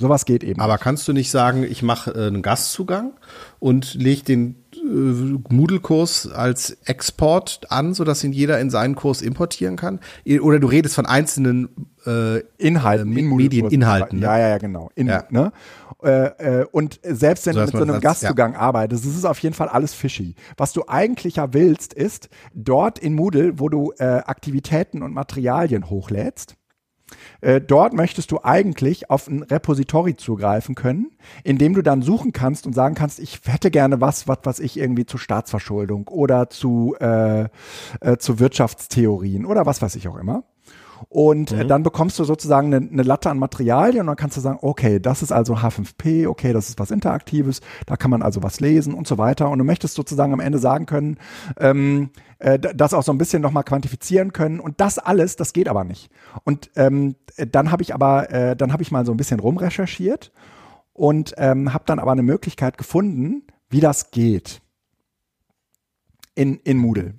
Sowas 0.00 0.24
geht 0.24 0.44
eben. 0.44 0.60
Aber 0.60 0.78
kannst 0.78 1.08
du 1.08 1.12
nicht 1.12 1.28
sagen, 1.28 1.64
ich 1.64 1.82
mache 1.82 2.12
äh, 2.12 2.28
einen 2.28 2.40
Gastzugang 2.40 3.14
und 3.58 3.94
lege 3.94 4.22
den 4.22 4.54
äh, 4.74 5.52
Moodle-Kurs 5.52 6.30
als 6.30 6.70
Export 6.84 7.62
an, 7.68 7.94
sodass 7.94 8.22
ihn 8.22 8.32
jeder 8.32 8.60
in 8.60 8.70
seinen 8.70 8.94
Kurs 8.94 9.22
importieren 9.22 9.74
kann? 9.74 9.98
Oder 10.40 10.60
du 10.60 10.68
redest 10.68 10.94
von 10.94 11.04
einzelnen 11.04 11.68
äh, 12.06 12.42
Inhalten, 12.58 13.16
äh, 13.16 13.22
Medieninhalten. 13.22 14.20
Ne? 14.20 14.26
Ja, 14.26 14.38
ja, 14.38 14.48
ja, 14.50 14.58
genau. 14.58 14.88
In, 14.94 15.08
ja. 15.08 15.24
Ne? 15.30 15.50
Äh, 16.00 16.64
und 16.70 17.00
selbst 17.02 17.46
wenn 17.46 17.54
so, 17.54 17.60
du 17.60 17.66
mit 17.66 17.76
so 17.76 17.82
einem 17.82 18.00
Gastzugang 18.00 18.52
ja. 18.52 18.60
arbeitest, 18.60 19.04
ist 19.04 19.24
auf 19.24 19.40
jeden 19.40 19.56
Fall 19.56 19.68
alles 19.68 19.94
fishy. 19.94 20.36
Was 20.56 20.72
du 20.72 20.84
eigentlich 20.86 21.36
ja 21.36 21.52
willst, 21.54 21.92
ist 21.92 22.28
dort 22.54 23.00
in 23.00 23.14
Moodle, 23.14 23.58
wo 23.58 23.68
du 23.68 23.92
Aktivitäten 23.98 25.02
und 25.02 25.12
Materialien 25.12 25.90
hochlädst, 25.90 26.54
äh, 27.40 27.60
dort 27.60 27.92
möchtest 27.92 28.30
du 28.32 28.40
eigentlich 28.42 29.10
auf 29.10 29.28
ein 29.28 29.42
Repository 29.42 30.16
zugreifen 30.16 30.74
können, 30.74 31.10
in 31.44 31.58
dem 31.58 31.74
du 31.74 31.82
dann 31.82 32.02
suchen 32.02 32.32
kannst 32.32 32.66
und 32.66 32.72
sagen 32.72 32.94
kannst, 32.94 33.18
ich 33.20 33.40
hätte 33.44 33.70
gerne 33.70 34.00
was, 34.00 34.28
was, 34.28 34.38
was 34.44 34.58
ich 34.58 34.78
irgendwie 34.78 35.06
zu 35.06 35.18
Staatsverschuldung 35.18 36.08
oder 36.08 36.50
zu, 36.50 36.96
äh, 37.00 37.48
äh, 38.00 38.16
zu 38.18 38.38
Wirtschaftstheorien 38.38 39.44
oder 39.44 39.66
was 39.66 39.82
weiß 39.82 39.94
ich 39.96 40.08
auch 40.08 40.16
immer. 40.16 40.44
Und 41.08 41.52
äh, 41.52 41.64
mhm. 41.64 41.68
dann 41.68 41.82
bekommst 41.82 42.18
du 42.18 42.24
sozusagen 42.24 42.72
eine, 42.72 42.88
eine, 42.88 43.02
Latte 43.02 43.30
an 43.30 43.38
Materialien 43.38 44.02
und 44.02 44.06
dann 44.08 44.16
kannst 44.16 44.36
du 44.36 44.40
sagen, 44.40 44.58
okay, 44.62 45.00
das 45.00 45.22
ist 45.22 45.32
also 45.32 45.56
H5P, 45.56 46.28
okay, 46.28 46.52
das 46.52 46.68
ist 46.68 46.78
was 46.78 46.90
Interaktives, 46.90 47.60
da 47.86 47.96
kann 47.96 48.10
man 48.10 48.22
also 48.22 48.42
was 48.42 48.60
lesen 48.60 48.94
und 48.94 49.06
so 49.06 49.18
weiter. 49.18 49.48
Und 49.50 49.58
du 49.58 49.64
möchtest 49.64 49.94
sozusagen 49.94 50.32
am 50.32 50.40
Ende 50.40 50.58
sagen 50.58 50.86
können, 50.86 51.18
ähm, 51.58 52.10
äh, 52.38 52.58
das 52.58 52.94
auch 52.94 53.02
so 53.02 53.12
ein 53.12 53.18
bisschen 53.18 53.42
nochmal 53.42 53.64
quantifizieren 53.64 54.32
können. 54.32 54.60
Und 54.60 54.80
das 54.80 54.98
alles, 54.98 55.36
das 55.36 55.52
geht 55.52 55.68
aber 55.68 55.84
nicht. 55.84 56.10
Und 56.44 56.70
ähm, 56.76 57.16
dann 57.36 57.70
habe 57.70 57.82
ich 57.82 57.94
aber, 57.94 58.30
äh, 58.30 58.56
dann 58.56 58.72
habe 58.72 58.82
ich 58.82 58.90
mal 58.90 59.06
so 59.06 59.12
ein 59.12 59.16
bisschen 59.16 59.40
rumrecherchiert 59.40 60.32
und 60.92 61.34
ähm, 61.38 61.72
habe 61.72 61.84
dann 61.86 61.98
aber 61.98 62.12
eine 62.12 62.22
Möglichkeit 62.22 62.76
gefunden, 62.78 63.44
wie 63.70 63.80
das 63.80 64.10
geht 64.10 64.60
in, 66.34 66.58
in 66.58 66.78
Moodle. 66.78 67.14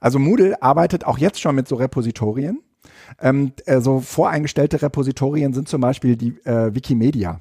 Also 0.00 0.18
Moodle 0.18 0.62
arbeitet 0.62 1.04
auch 1.04 1.18
jetzt 1.18 1.40
schon 1.40 1.54
mit 1.54 1.68
so 1.68 1.76
Repositorien. 1.76 2.62
Ähm, 3.20 3.52
äh, 3.66 3.80
so 3.80 4.00
voreingestellte 4.00 4.82
Repositorien 4.82 5.52
sind 5.52 5.68
zum 5.68 5.80
Beispiel 5.80 6.16
die 6.16 6.38
äh, 6.44 6.74
Wikimedia. 6.74 7.40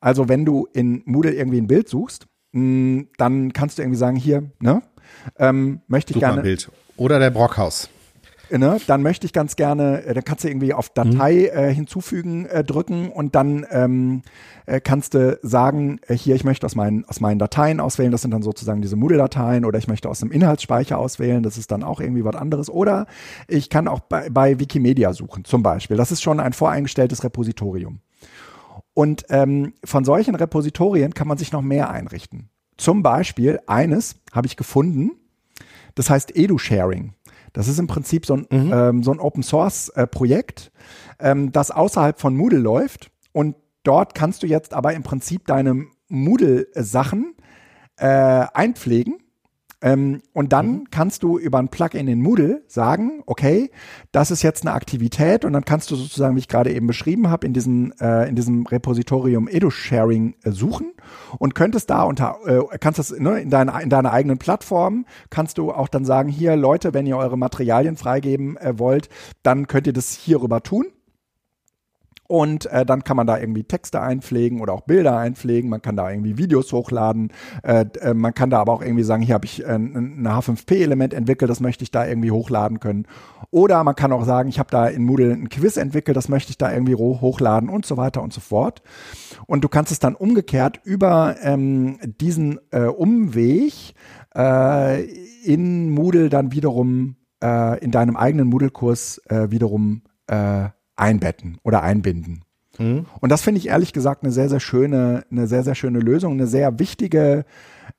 Also 0.00 0.28
wenn 0.28 0.44
du 0.44 0.66
in 0.72 1.02
Moodle 1.04 1.34
irgendwie 1.34 1.58
ein 1.60 1.66
Bild 1.66 1.88
suchst, 1.88 2.26
mh, 2.52 2.62
mm, 2.62 3.08
dann 3.18 3.52
kannst 3.52 3.78
du 3.78 3.82
irgendwie 3.82 3.98
sagen, 3.98 4.16
hier, 4.16 4.50
ne, 4.60 4.82
ähm, 5.38 5.80
möchte 5.88 6.12
ich 6.12 6.16
Super 6.16 6.28
gerne. 6.28 6.42
Bild. 6.42 6.70
Oder 6.96 7.18
der 7.18 7.30
Brockhaus. 7.30 7.88
Ne, 8.50 8.78
dann 8.86 9.02
möchte 9.02 9.26
ich 9.26 9.32
ganz 9.32 9.56
gerne, 9.56 10.04
äh, 10.04 10.14
dann 10.14 10.22
kannst 10.22 10.44
du 10.44 10.48
irgendwie 10.48 10.72
auf 10.72 10.90
Datei 10.90 11.50
mhm. 11.52 11.58
äh, 11.58 11.74
hinzufügen 11.74 12.46
äh, 12.46 12.62
drücken 12.62 13.10
und 13.10 13.34
dann 13.34 13.66
ähm, 13.70 14.22
äh, 14.66 14.80
kannst 14.80 15.14
du 15.14 15.38
sagen, 15.42 15.98
äh, 16.06 16.14
hier, 16.16 16.36
ich 16.36 16.44
möchte 16.44 16.64
aus 16.64 16.76
meinen, 16.76 17.04
aus 17.06 17.20
meinen 17.20 17.40
Dateien 17.40 17.80
auswählen, 17.80 18.12
das 18.12 18.22
sind 18.22 18.30
dann 18.30 18.42
sozusagen 18.42 18.82
diese 18.82 18.94
Moodle-Dateien 18.94 19.64
oder 19.64 19.78
ich 19.78 19.88
möchte 19.88 20.08
aus 20.08 20.22
einem 20.22 20.30
Inhaltsspeicher 20.30 20.96
auswählen, 20.96 21.42
das 21.42 21.58
ist 21.58 21.72
dann 21.72 21.82
auch 21.82 22.00
irgendwie 22.00 22.24
was 22.24 22.36
anderes. 22.36 22.70
Oder 22.70 23.06
ich 23.48 23.68
kann 23.68 23.88
auch 23.88 24.00
bei, 24.00 24.30
bei 24.30 24.60
Wikimedia 24.60 25.12
suchen, 25.12 25.44
zum 25.44 25.64
Beispiel. 25.64 25.96
Das 25.96 26.12
ist 26.12 26.22
schon 26.22 26.38
ein 26.38 26.52
voreingestelltes 26.52 27.24
Repositorium. 27.24 28.00
Und 28.94 29.26
ähm, 29.28 29.74
von 29.84 30.04
solchen 30.04 30.36
Repositorien 30.36 31.14
kann 31.14 31.28
man 31.28 31.36
sich 31.36 31.52
noch 31.52 31.62
mehr 31.62 31.90
einrichten. 31.90 32.48
Zum 32.76 33.02
Beispiel 33.02 33.60
eines 33.66 34.16
habe 34.32 34.46
ich 34.46 34.56
gefunden, 34.56 35.12
das 35.96 36.10
heißt 36.10 36.36
Edu-Sharing. 36.36 37.12
Das 37.56 37.68
ist 37.68 37.78
im 37.78 37.86
Prinzip 37.86 38.26
so 38.26 38.34
ein, 38.34 38.46
mhm. 38.50 38.70
ähm, 38.70 39.02
so 39.02 39.10
ein 39.12 39.18
Open 39.18 39.42
Source 39.42 39.88
äh, 39.88 40.06
Projekt, 40.06 40.70
ähm, 41.18 41.52
das 41.52 41.70
außerhalb 41.70 42.20
von 42.20 42.36
Moodle 42.36 42.58
läuft. 42.58 43.10
Und 43.32 43.56
dort 43.82 44.14
kannst 44.14 44.42
du 44.42 44.46
jetzt 44.46 44.74
aber 44.74 44.92
im 44.92 45.02
Prinzip 45.02 45.46
deine 45.46 45.86
Moodle-Sachen 46.08 47.34
äh, 47.96 48.44
einpflegen 48.52 49.22
ähm, 49.82 50.22
und 50.32 50.52
dann 50.52 50.68
mhm. 50.68 50.84
kannst 50.90 51.22
du 51.22 51.38
über 51.38 51.58
ein 51.58 51.68
Plugin 51.68 52.08
in 52.08 52.22
Moodle 52.22 52.62
sagen, 52.66 53.22
okay, 53.26 53.70
das 54.10 54.30
ist 54.30 54.42
jetzt 54.42 54.66
eine 54.66 54.74
Aktivität 54.74 55.44
und 55.44 55.52
dann 55.52 55.66
kannst 55.66 55.90
du 55.90 55.96
sozusagen, 55.96 56.34
wie 56.34 56.40
ich 56.40 56.48
gerade 56.48 56.72
eben 56.72 56.86
beschrieben 56.86 57.28
habe, 57.28 57.46
in 57.46 57.52
diesem, 57.52 57.92
äh, 58.00 58.28
in 58.28 58.36
diesem 58.36 58.66
Repositorium 58.66 59.48
EduSharing 59.48 60.34
äh, 60.42 60.50
suchen 60.50 60.92
und 61.38 61.54
könntest 61.54 61.90
da 61.90 62.04
unter, 62.04 62.38
äh, 62.46 62.78
kannst 62.78 62.98
das 62.98 63.10
ne, 63.10 63.38
in, 63.40 63.50
deiner, 63.50 63.80
in 63.82 63.90
deiner 63.90 64.12
eigenen 64.12 64.38
Plattform, 64.38 65.04
kannst 65.28 65.58
du 65.58 65.70
auch 65.72 65.88
dann 65.88 66.06
sagen, 66.06 66.30
hier 66.30 66.56
Leute, 66.56 66.94
wenn 66.94 67.06
ihr 67.06 67.18
eure 67.18 67.36
Materialien 67.36 67.96
freigeben 67.96 68.56
äh, 68.56 68.78
wollt, 68.78 69.10
dann 69.42 69.66
könnt 69.66 69.86
ihr 69.86 69.92
das 69.92 70.14
hierüber 70.14 70.62
tun. 70.62 70.86
Und 72.28 72.66
äh, 72.66 72.84
dann 72.84 73.04
kann 73.04 73.16
man 73.16 73.26
da 73.26 73.38
irgendwie 73.38 73.64
Texte 73.64 74.00
einpflegen 74.00 74.60
oder 74.60 74.72
auch 74.72 74.82
Bilder 74.82 75.16
einpflegen. 75.16 75.70
Man 75.70 75.82
kann 75.82 75.96
da 75.96 76.10
irgendwie 76.10 76.38
Videos 76.38 76.72
hochladen. 76.72 77.32
Äh, 77.62 77.86
äh, 78.00 78.14
man 78.14 78.34
kann 78.34 78.50
da 78.50 78.60
aber 78.60 78.72
auch 78.72 78.82
irgendwie 78.82 79.04
sagen, 79.04 79.22
hier 79.22 79.34
habe 79.34 79.46
ich 79.46 79.64
äh, 79.64 79.74
ein 79.74 80.26
H5P-Element 80.26 81.14
entwickelt, 81.14 81.50
das 81.50 81.60
möchte 81.60 81.84
ich 81.84 81.90
da 81.90 82.06
irgendwie 82.06 82.30
hochladen 82.30 82.80
können. 82.80 83.06
Oder 83.50 83.82
man 83.84 83.94
kann 83.94 84.12
auch 84.12 84.24
sagen, 84.24 84.48
ich 84.48 84.58
habe 84.58 84.70
da 84.70 84.86
in 84.86 85.04
Moodle 85.04 85.32
ein 85.32 85.48
Quiz 85.48 85.76
entwickelt, 85.76 86.16
das 86.16 86.28
möchte 86.28 86.50
ich 86.50 86.58
da 86.58 86.72
irgendwie 86.72 86.94
hochladen 86.94 87.68
und 87.68 87.86
so 87.86 87.96
weiter 87.96 88.22
und 88.22 88.32
so 88.32 88.40
fort. 88.40 88.82
Und 89.46 89.64
du 89.64 89.68
kannst 89.68 89.92
es 89.92 89.98
dann 89.98 90.14
umgekehrt 90.14 90.80
über 90.84 91.36
ähm, 91.42 91.98
diesen 92.20 92.58
äh, 92.70 92.82
Umweg 92.82 93.94
äh, 94.34 95.02
in 95.44 95.90
Moodle 95.90 96.28
dann 96.28 96.52
wiederum 96.52 97.16
äh, 97.42 97.78
in 97.82 97.90
deinem 97.90 98.16
eigenen 98.16 98.48
Moodle-Kurs 98.48 99.20
äh, 99.28 99.50
wiederum 99.50 100.02
äh, 100.26 100.68
einbetten 100.96 101.58
oder 101.62 101.82
einbinden. 101.82 102.44
Mhm. 102.78 103.06
Und 103.20 103.30
das 103.30 103.42
finde 103.42 103.58
ich 103.58 103.68
ehrlich 103.68 103.92
gesagt 103.92 104.22
eine 104.22 104.32
sehr, 104.32 104.48
sehr 104.48 104.60
schöne, 104.60 105.24
eine 105.30 105.46
sehr, 105.46 105.62
sehr 105.62 105.74
schöne 105.74 106.00
Lösung, 106.00 106.32
eine 106.32 106.46
sehr 106.46 106.78
wichtige 106.78 107.44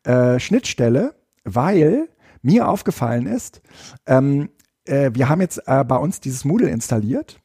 äh, 0.04 0.40
Schnittstelle, 0.40 1.16
weil 1.44 2.10
mir 2.42 2.68
aufgefallen 2.68 3.26
ist, 3.26 3.62
ähm, 4.06 4.50
äh, 4.86 5.12
wir 5.14 5.30
haben 5.30 5.42
jetzt 5.42 5.62
äh, 5.66 5.84
bei 5.84 5.98
uns 5.98 6.20
dieses 6.20 6.46
Moodle 6.46 6.70
installiert. 6.70 7.40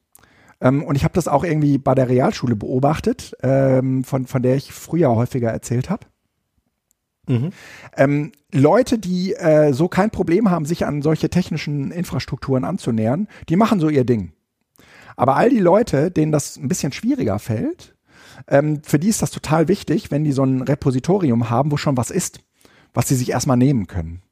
Ähm, 0.60 0.84
und 0.84 0.94
ich 0.94 1.04
habe 1.04 1.14
das 1.14 1.28
auch 1.28 1.44
irgendwie 1.44 1.78
bei 1.78 1.94
der 1.94 2.08
Realschule 2.08 2.56
beobachtet, 2.56 3.36
ähm, 3.42 4.04
von, 4.04 4.26
von 4.26 4.42
der 4.42 4.56
ich 4.56 4.72
früher 4.72 5.14
häufiger 5.14 5.50
erzählt 5.50 5.90
habe. 5.90 6.06
Mhm. 7.28 7.50
Ähm, 7.96 8.32
Leute, 8.52 8.98
die 8.98 9.34
äh, 9.34 9.72
so 9.72 9.88
kein 9.88 10.10
Problem 10.10 10.50
haben, 10.50 10.64
sich 10.64 10.86
an 10.86 11.02
solche 11.02 11.30
technischen 11.30 11.90
Infrastrukturen 11.90 12.64
anzunähern, 12.64 13.28
die 13.48 13.56
machen 13.56 13.80
so 13.80 13.88
ihr 13.88 14.04
Ding. 14.04 14.32
Aber 15.16 15.36
all 15.36 15.50
die 15.50 15.58
Leute, 15.58 16.10
denen 16.10 16.32
das 16.32 16.56
ein 16.56 16.68
bisschen 16.68 16.92
schwieriger 16.92 17.38
fällt, 17.38 17.94
ähm, 18.48 18.82
für 18.82 18.98
die 18.98 19.08
ist 19.08 19.22
das 19.22 19.30
total 19.30 19.68
wichtig, 19.68 20.10
wenn 20.10 20.24
die 20.24 20.32
so 20.32 20.44
ein 20.44 20.62
Repositorium 20.62 21.50
haben, 21.50 21.70
wo 21.70 21.76
schon 21.76 21.96
was 21.96 22.10
ist, 22.10 22.40
was 22.94 23.08
sie 23.08 23.16
sich 23.16 23.30
erstmal 23.30 23.56
nehmen 23.56 23.86
können 23.86 24.22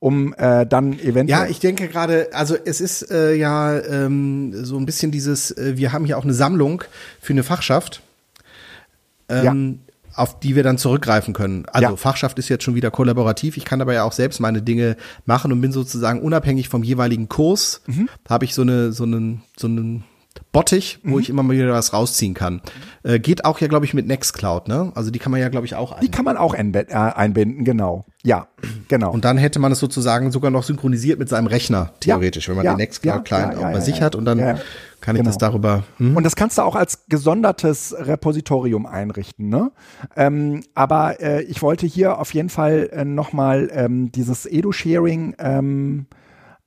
um 0.00 0.34
äh, 0.34 0.66
dann 0.66 0.98
eventuell. 0.98 1.28
Ja, 1.28 1.46
ich 1.46 1.60
denke 1.60 1.88
gerade, 1.88 2.28
also 2.34 2.58
es 2.62 2.82
ist 2.82 3.10
äh, 3.10 3.34
ja 3.36 3.80
ähm, 3.80 4.52
so 4.52 4.76
ein 4.76 4.84
bisschen 4.84 5.10
dieses, 5.10 5.50
äh, 5.52 5.78
wir 5.78 5.94
haben 5.94 6.04
hier 6.04 6.18
auch 6.18 6.24
eine 6.24 6.34
Sammlung 6.34 6.84
für 7.22 7.32
eine 7.32 7.42
Fachschaft. 7.42 8.02
Ähm, 9.30 9.44
ja 9.44 9.83
auf 10.16 10.38
die 10.40 10.56
wir 10.56 10.62
dann 10.62 10.78
zurückgreifen 10.78 11.34
können. 11.34 11.66
Also 11.66 11.90
ja. 11.90 11.96
Fachschaft 11.96 12.38
ist 12.38 12.48
jetzt 12.48 12.64
schon 12.64 12.74
wieder 12.74 12.90
kollaborativ. 12.90 13.56
Ich 13.56 13.64
kann 13.64 13.80
aber 13.80 13.94
ja 13.94 14.04
auch 14.04 14.12
selbst 14.12 14.40
meine 14.40 14.62
Dinge 14.62 14.96
machen 15.26 15.52
und 15.52 15.60
bin 15.60 15.72
sozusagen 15.72 16.20
unabhängig 16.20 16.68
vom 16.68 16.82
jeweiligen 16.82 17.28
Kurs. 17.28 17.82
Mhm. 17.86 18.08
Habe 18.28 18.44
ich 18.44 18.54
so 18.54 18.62
eine 18.62 18.92
so 18.92 19.04
einen 19.04 19.42
so 19.56 19.66
einen 19.66 20.04
Bottich, 20.52 21.00
wo 21.02 21.14
mhm. 21.14 21.20
ich 21.20 21.30
immer 21.30 21.42
mal 21.42 21.54
wieder 21.54 21.72
was 21.72 21.92
rausziehen 21.92 22.34
kann. 22.34 22.60
Äh, 23.02 23.18
geht 23.18 23.44
auch 23.44 23.60
ja, 23.60 23.66
glaube 23.66 23.86
ich, 23.86 23.94
mit 23.94 24.06
Nextcloud, 24.06 24.68
ne? 24.68 24.92
Also 24.94 25.10
die 25.10 25.18
kann 25.18 25.32
man 25.32 25.40
ja, 25.40 25.48
glaube 25.48 25.66
ich, 25.66 25.74
auch 25.74 25.92
einbinden. 25.92 26.10
Die 26.10 26.16
kann 26.16 26.24
man 26.24 26.36
auch 26.36 26.54
äh, 26.54 26.94
einbinden, 26.94 27.64
genau. 27.64 28.04
Ja, 28.22 28.46
genau. 28.88 29.12
Und 29.12 29.24
dann 29.24 29.36
hätte 29.36 29.58
man 29.58 29.72
es 29.72 29.80
sozusagen 29.80 30.30
sogar 30.30 30.50
noch 30.50 30.62
synchronisiert 30.62 31.18
mit 31.18 31.28
seinem 31.28 31.48
Rechner, 31.48 31.92
theoretisch, 32.00 32.46
ja. 32.46 32.50
wenn 32.50 32.56
man 32.56 32.66
ja. 32.66 32.72
den 32.74 32.78
Nextcloud-Client 32.78 33.54
ja, 33.54 33.58
auch 33.58 33.72
bei 33.72 33.80
sich 33.80 34.00
hat 34.00 34.14
und 34.14 34.24
dann 34.24 34.60
kann 35.04 35.16
ich 35.16 35.20
genau. 35.20 35.28
das 35.28 35.38
darüber. 35.38 35.84
Hm? 35.98 36.16
Und 36.16 36.24
das 36.24 36.34
kannst 36.34 36.56
du 36.56 36.62
auch 36.62 36.76
als 36.76 37.06
gesondertes 37.08 37.94
Repositorium 37.98 38.86
einrichten, 38.86 39.50
ne? 39.50 39.70
Ähm, 40.16 40.62
aber 40.74 41.20
äh, 41.20 41.42
ich 41.42 41.60
wollte 41.60 41.86
hier 41.86 42.18
auf 42.18 42.32
jeden 42.32 42.48
Fall 42.48 42.88
äh, 42.90 43.04
nochmal 43.04 43.68
ähm, 43.72 44.10
dieses 44.12 44.46
Edu-Sharing 44.46 45.34
ähm, 45.38 46.06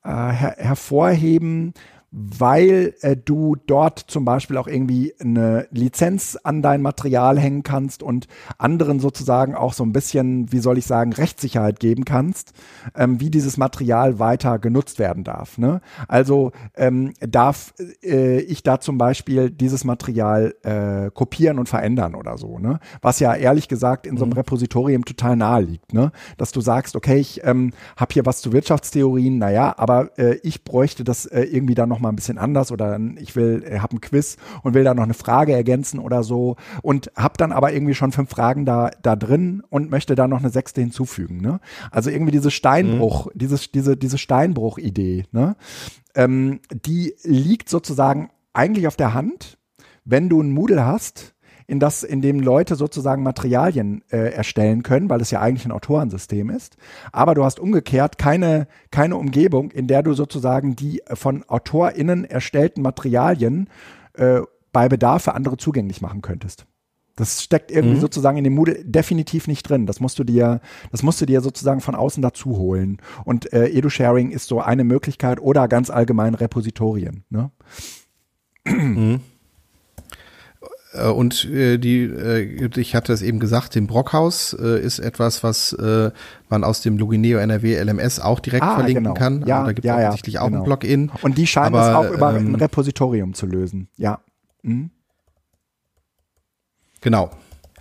äh, 0.03 0.09
her 0.09 0.55
hervorheben, 0.59 1.73
weil 2.11 2.95
äh, 3.01 3.17
du 3.17 3.55
dort 3.67 3.99
zum 3.99 4.23
Beispiel 4.23 4.57
auch 4.57 4.67
irgendwie 4.67 5.13
eine 5.19 5.67
Lizenz 5.71 6.37
an 6.41 6.61
dein 6.61 6.81
Material 6.81 7.37
hängen 7.37 7.63
kannst 7.63 8.01
und 8.01 8.27
anderen 8.57 8.99
sozusagen 8.99 9.55
auch 9.55 9.73
so 9.73 9.83
ein 9.83 9.91
bisschen, 9.91 10.51
wie 10.51 10.59
soll 10.59 10.77
ich 10.77 10.85
sagen, 10.85 11.11
Rechtssicherheit 11.11 11.79
geben 11.79 12.05
kannst, 12.05 12.53
ähm, 12.95 13.19
wie 13.19 13.29
dieses 13.29 13.57
Material 13.57 14.19
weiter 14.19 14.57
genutzt 14.57 14.99
werden 14.99 15.23
darf. 15.23 15.57
Ne? 15.57 15.81
Also 16.07 16.53
ähm, 16.75 17.13
darf 17.19 17.73
äh, 18.03 18.39
ich 18.39 18.63
da 18.63 18.79
zum 18.79 18.97
Beispiel 18.97 19.49
dieses 19.49 19.83
Material 19.83 20.55
äh, 20.63 21.11
kopieren 21.11 21.59
und 21.59 21.67
verändern 21.67 22.15
oder 22.15 22.37
so, 22.37 22.59
ne? 22.59 22.79
Was 23.01 23.19
ja 23.19 23.35
ehrlich 23.35 23.67
gesagt 23.67 24.07
in 24.07 24.17
so 24.17 24.23
einem 24.23 24.31
mhm. 24.31 24.37
Repositorium 24.37 25.05
total 25.05 25.35
nahe 25.35 25.61
liegt, 25.61 25.93
ne? 25.93 26.11
Dass 26.37 26.51
du 26.51 26.61
sagst, 26.61 26.95
okay, 26.95 27.17
ich 27.17 27.43
ähm, 27.43 27.73
habe 27.95 28.13
hier 28.13 28.25
was 28.25 28.41
zu 28.41 28.53
Wirtschaftstheorien, 28.53 29.37
naja, 29.37 29.73
aber 29.77 30.17
äh, 30.17 30.35
ich 30.43 30.63
bräuchte 30.63 31.03
das 31.03 31.25
äh, 31.25 31.41
irgendwie 31.43 31.75
dann 31.75 31.89
noch 31.89 31.96
mal 31.99 32.09
ein 32.09 32.15
bisschen 32.15 32.37
anders 32.37 32.71
oder 32.71 32.99
ich 33.17 33.35
will, 33.35 33.63
äh, 33.65 33.79
habe 33.79 33.95
ein 33.95 34.01
Quiz 34.01 34.37
und 34.63 34.73
will 34.73 34.83
da 34.83 34.93
noch 34.93 35.03
eine 35.03 35.13
Frage 35.13 35.53
ergänzen 35.53 35.99
oder 35.99 36.23
so 36.23 36.55
und 36.81 37.11
habe 37.15 37.35
dann 37.37 37.51
aber 37.51 37.73
irgendwie 37.73 37.95
schon 37.95 38.11
fünf 38.11 38.29
Fragen 38.29 38.65
da 38.65 38.91
da 39.01 39.15
drin 39.15 39.63
und 39.69 39.89
möchte 39.89 40.15
da 40.15 40.27
noch 40.27 40.39
eine 40.39 40.49
sechste 40.49 40.81
hinzufügen. 40.81 41.41
Ne? 41.41 41.59
Also 41.91 42.09
irgendwie 42.09 42.31
diese 42.31 42.51
Steinbruch, 42.51 43.27
mhm. 43.27 43.31
dieses, 43.35 43.71
diese 43.71 43.97
diese 43.97 44.17
Steinbruch-Idee, 44.17 45.25
ne? 45.31 45.55
Ähm, 46.15 46.59
die 46.71 47.13
liegt 47.23 47.69
sozusagen 47.69 48.31
eigentlich 48.53 48.87
auf 48.87 48.95
der 48.95 49.13
Hand, 49.13 49.57
wenn 50.03 50.29
du 50.29 50.41
ein 50.41 50.51
Moodle 50.51 50.85
hast, 50.85 51.35
in 51.67 51.79
das, 51.79 52.03
in 52.03 52.21
dem 52.21 52.39
Leute 52.39 52.75
sozusagen 52.75 53.23
Materialien 53.23 54.01
äh, 54.09 54.31
erstellen 54.31 54.83
können, 54.83 55.09
weil 55.09 55.19
es 55.19 55.31
ja 55.31 55.41
eigentlich 55.41 55.65
ein 55.65 55.73
Autorensystem 55.73 56.49
ist. 56.49 56.77
Aber 57.11 57.35
du 57.35 57.43
hast 57.43 57.59
umgekehrt 57.59 58.17
keine, 58.17 58.67
keine 58.89 59.17
Umgebung, 59.17 59.71
in 59.71 59.87
der 59.87 60.01
du 60.01 60.13
sozusagen 60.13 60.75
die 60.77 61.01
von 61.13 61.43
AutorInnen 61.47 62.23
erstellten 62.23 62.81
Materialien 62.81 63.69
äh, 64.13 64.39
bei 64.71 64.87
Bedarf 64.87 65.23
für 65.23 65.33
andere 65.33 65.57
zugänglich 65.57 66.01
machen 66.01 66.21
könntest. 66.21 66.65
Das 67.17 67.43
steckt 67.43 67.71
irgendwie 67.71 67.95
mhm. 67.95 68.01
sozusagen 68.01 68.37
in 68.37 68.43
dem 68.43 68.53
Moodle 68.53 68.85
definitiv 68.85 69.47
nicht 69.47 69.67
drin. 69.67 69.87
Das 69.87 69.99
musst 69.99 70.19
du 70.19 70.23
dir, 70.23 70.61
das 70.91 71.01
musst 71.01 71.19
du 71.19 71.25
dir 71.25 71.41
sozusagen 71.41 71.81
von 71.81 71.95
außen 71.95 72.21
dazu 72.21 72.57
holen. 72.57 72.99
Und 73.25 73.51
äh, 73.51 73.69
Edu-Sharing 73.69 74.29
ist 74.29 74.47
so 74.47 74.61
eine 74.61 74.83
Möglichkeit 74.83 75.41
oder 75.41 75.67
ganz 75.67 75.89
allgemein 75.89 76.35
Repositorien. 76.35 77.23
Ne? 77.29 77.51
Mhm. 78.65 79.21
Äh, 80.93 81.07
und 81.07 81.45
äh, 81.45 81.77
die, 81.77 82.03
äh, 82.03 82.69
ich 82.77 82.95
hatte 82.95 83.13
es 83.13 83.21
eben 83.21 83.39
gesagt, 83.39 83.75
dem 83.75 83.87
Brockhaus 83.87 84.53
äh, 84.53 84.79
ist 84.79 84.99
etwas, 84.99 85.43
was 85.43 85.73
äh, 85.73 86.11
man 86.49 86.63
aus 86.63 86.81
dem 86.81 86.97
Logineo 86.97 87.39
NRW 87.39 87.81
LMS 87.81 88.19
auch 88.19 88.39
direkt 88.39 88.63
ah, 88.63 88.75
verlinken 88.75 89.05
genau. 89.05 89.15
kann. 89.15 89.45
Ja, 89.45 89.63
da 89.65 89.71
gibt 89.71 89.85
es 89.85 89.89
ja, 89.89 89.97
offensichtlich 89.97 90.35
ja, 90.35 90.41
auch 90.41 90.47
genau. 90.47 90.59
ein 90.59 90.65
Plugin. 90.65 91.11
Und 91.21 91.37
die 91.37 91.47
scheinen 91.47 91.75
Aber, 91.75 91.89
es 91.89 91.95
auch 91.95 92.13
über 92.13 92.35
ähm, 92.35 92.53
ein 92.53 92.55
Repositorium 92.55 93.33
zu 93.33 93.45
lösen. 93.45 93.89
Ja. 93.97 94.19
Mhm. 94.63 94.91
Genau. 97.01 97.31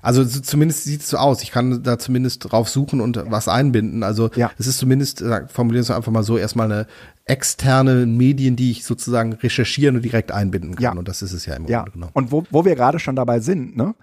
Also 0.03 0.24
zumindest 0.24 0.85
sieht 0.85 1.01
es 1.01 1.11
so 1.11 1.16
aus. 1.16 1.43
Ich 1.43 1.51
kann 1.51 1.83
da 1.83 1.99
zumindest 1.99 2.53
drauf 2.53 2.69
suchen 2.69 3.01
und 3.01 3.20
was 3.28 3.49
einbinden. 3.49 4.05
Also 4.05 4.31
ja. 4.37 4.53
es 4.57 4.69
ist 4.69 4.78
zumindest, 4.78 5.19
formulieren 5.19 5.74
wir 5.74 5.81
es 5.81 5.91
einfach 5.91 6.12
mal 6.12 6.23
so, 6.23 6.39
erstmal 6.39 6.70
eine 6.70 6.87
externe 7.27 8.07
Medien, 8.07 8.57
die 8.57 8.70
ich 8.70 8.85
sozusagen 8.85 9.32
recherchieren 9.35 9.97
und 9.97 10.03
direkt 10.03 10.32
einbinden 10.32 10.77
kann. 10.77 10.82
Ja. 10.82 10.93
Und 10.93 11.09
das 11.09 11.23
ist 11.23 11.32
es 11.32 11.44
ja 11.44 11.55
im 11.55 11.66
ja. 11.66 11.81
Grunde 11.81 11.93
genommen. 11.93 12.12
Und 12.15 12.32
wo, 12.32 12.44
wo 12.51 12.65
wir 12.65 12.77
gerade 12.77 12.98
schon 12.98 13.16
dabei 13.16 13.40
sind, 13.40 13.77
ne? 13.77 13.94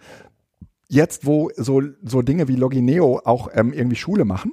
Jetzt, 0.90 1.26
wo 1.26 1.50
so, 1.56 1.82
so 2.04 2.22
Dinge 2.22 2.48
wie 2.48 2.56
Logineo 2.56 3.22
auch 3.24 3.50
ähm, 3.54 3.74
irgendwie 3.74 3.96
Schule 3.96 4.26
machen, 4.26 4.52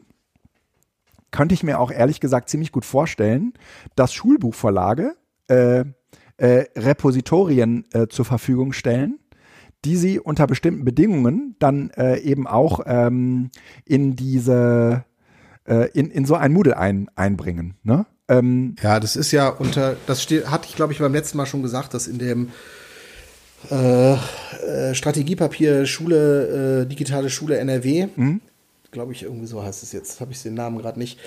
könnte 1.32 1.54
ich 1.54 1.62
mir 1.62 1.78
auch 1.78 1.90
ehrlich 1.90 2.20
gesagt 2.20 2.48
ziemlich 2.48 2.72
gut 2.72 2.84
vorstellen, 2.84 3.52
dass 3.94 4.14
Schulbuchverlage 4.14 5.16
äh, 5.48 5.84
äh, 6.38 6.64
Repositorien 6.76 7.84
äh, 7.92 8.06
zur 8.06 8.24
Verfügung 8.24 8.72
stellen, 8.72 9.18
die 9.84 9.96
sie 9.96 10.18
unter 10.18 10.46
bestimmten 10.46 10.84
Bedingungen 10.84 11.56
dann 11.58 11.90
äh, 11.90 12.18
eben 12.20 12.46
auch 12.46 12.80
ähm, 12.86 13.50
in 13.84 14.16
diese 14.16 15.04
äh, 15.66 15.90
in, 15.92 16.10
in 16.10 16.24
so 16.24 16.36
ein 16.36 16.52
Moodle 16.52 16.76
ein, 16.76 17.08
einbringen. 17.16 17.74
Ne? 17.82 18.06
Ähm, 18.30 18.76
ja, 18.82 19.00
das 19.00 19.16
ist 19.16 19.32
ja 19.32 19.48
unter, 19.48 19.96
das 20.06 20.22
steht, 20.22 20.50
hatte 20.50 20.66
ich 20.68 20.76
glaube 20.76 20.92
ich 20.92 20.98
beim 20.98 21.12
letzten 21.12 21.36
Mal 21.36 21.46
schon 21.46 21.62
gesagt, 21.62 21.92
dass 21.92 22.06
in 22.06 22.18
dem 22.18 22.50
äh, 23.70 24.12
äh, 24.14 24.94
Strategiepapier 24.94 25.84
Schule, 25.84 26.82
äh, 26.82 26.86
digitale 26.86 27.28
Schule 27.28 27.58
NRW, 27.58 28.06
mhm. 28.16 28.40
glaube 28.90 29.12
ich, 29.12 29.24
irgendwie 29.24 29.46
so 29.46 29.62
heißt 29.62 29.82
es 29.82 29.92
jetzt, 29.92 30.20
habe 30.20 30.32
ich 30.32 30.42
den 30.42 30.54
Namen 30.54 30.78
gerade 30.78 30.98
nicht, 30.98 31.18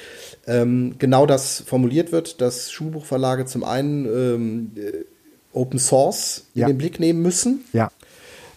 ähm, 0.47 0.95
genau 0.97 1.25
das 1.27 1.63
formuliert 1.67 2.11
wird, 2.11 2.41
dass 2.41 2.71
Schulbuchverlage 2.71 3.45
zum 3.45 3.63
einen 3.63 4.05
ähm, 4.05 4.71
äh, 4.75 5.05
Open 5.51 5.77
Source 5.77 6.45
ja. 6.55 6.65
in 6.65 6.73
den 6.73 6.77
Blick 6.79 6.99
nehmen 6.99 7.21
müssen. 7.21 7.65
Ja 7.73 7.91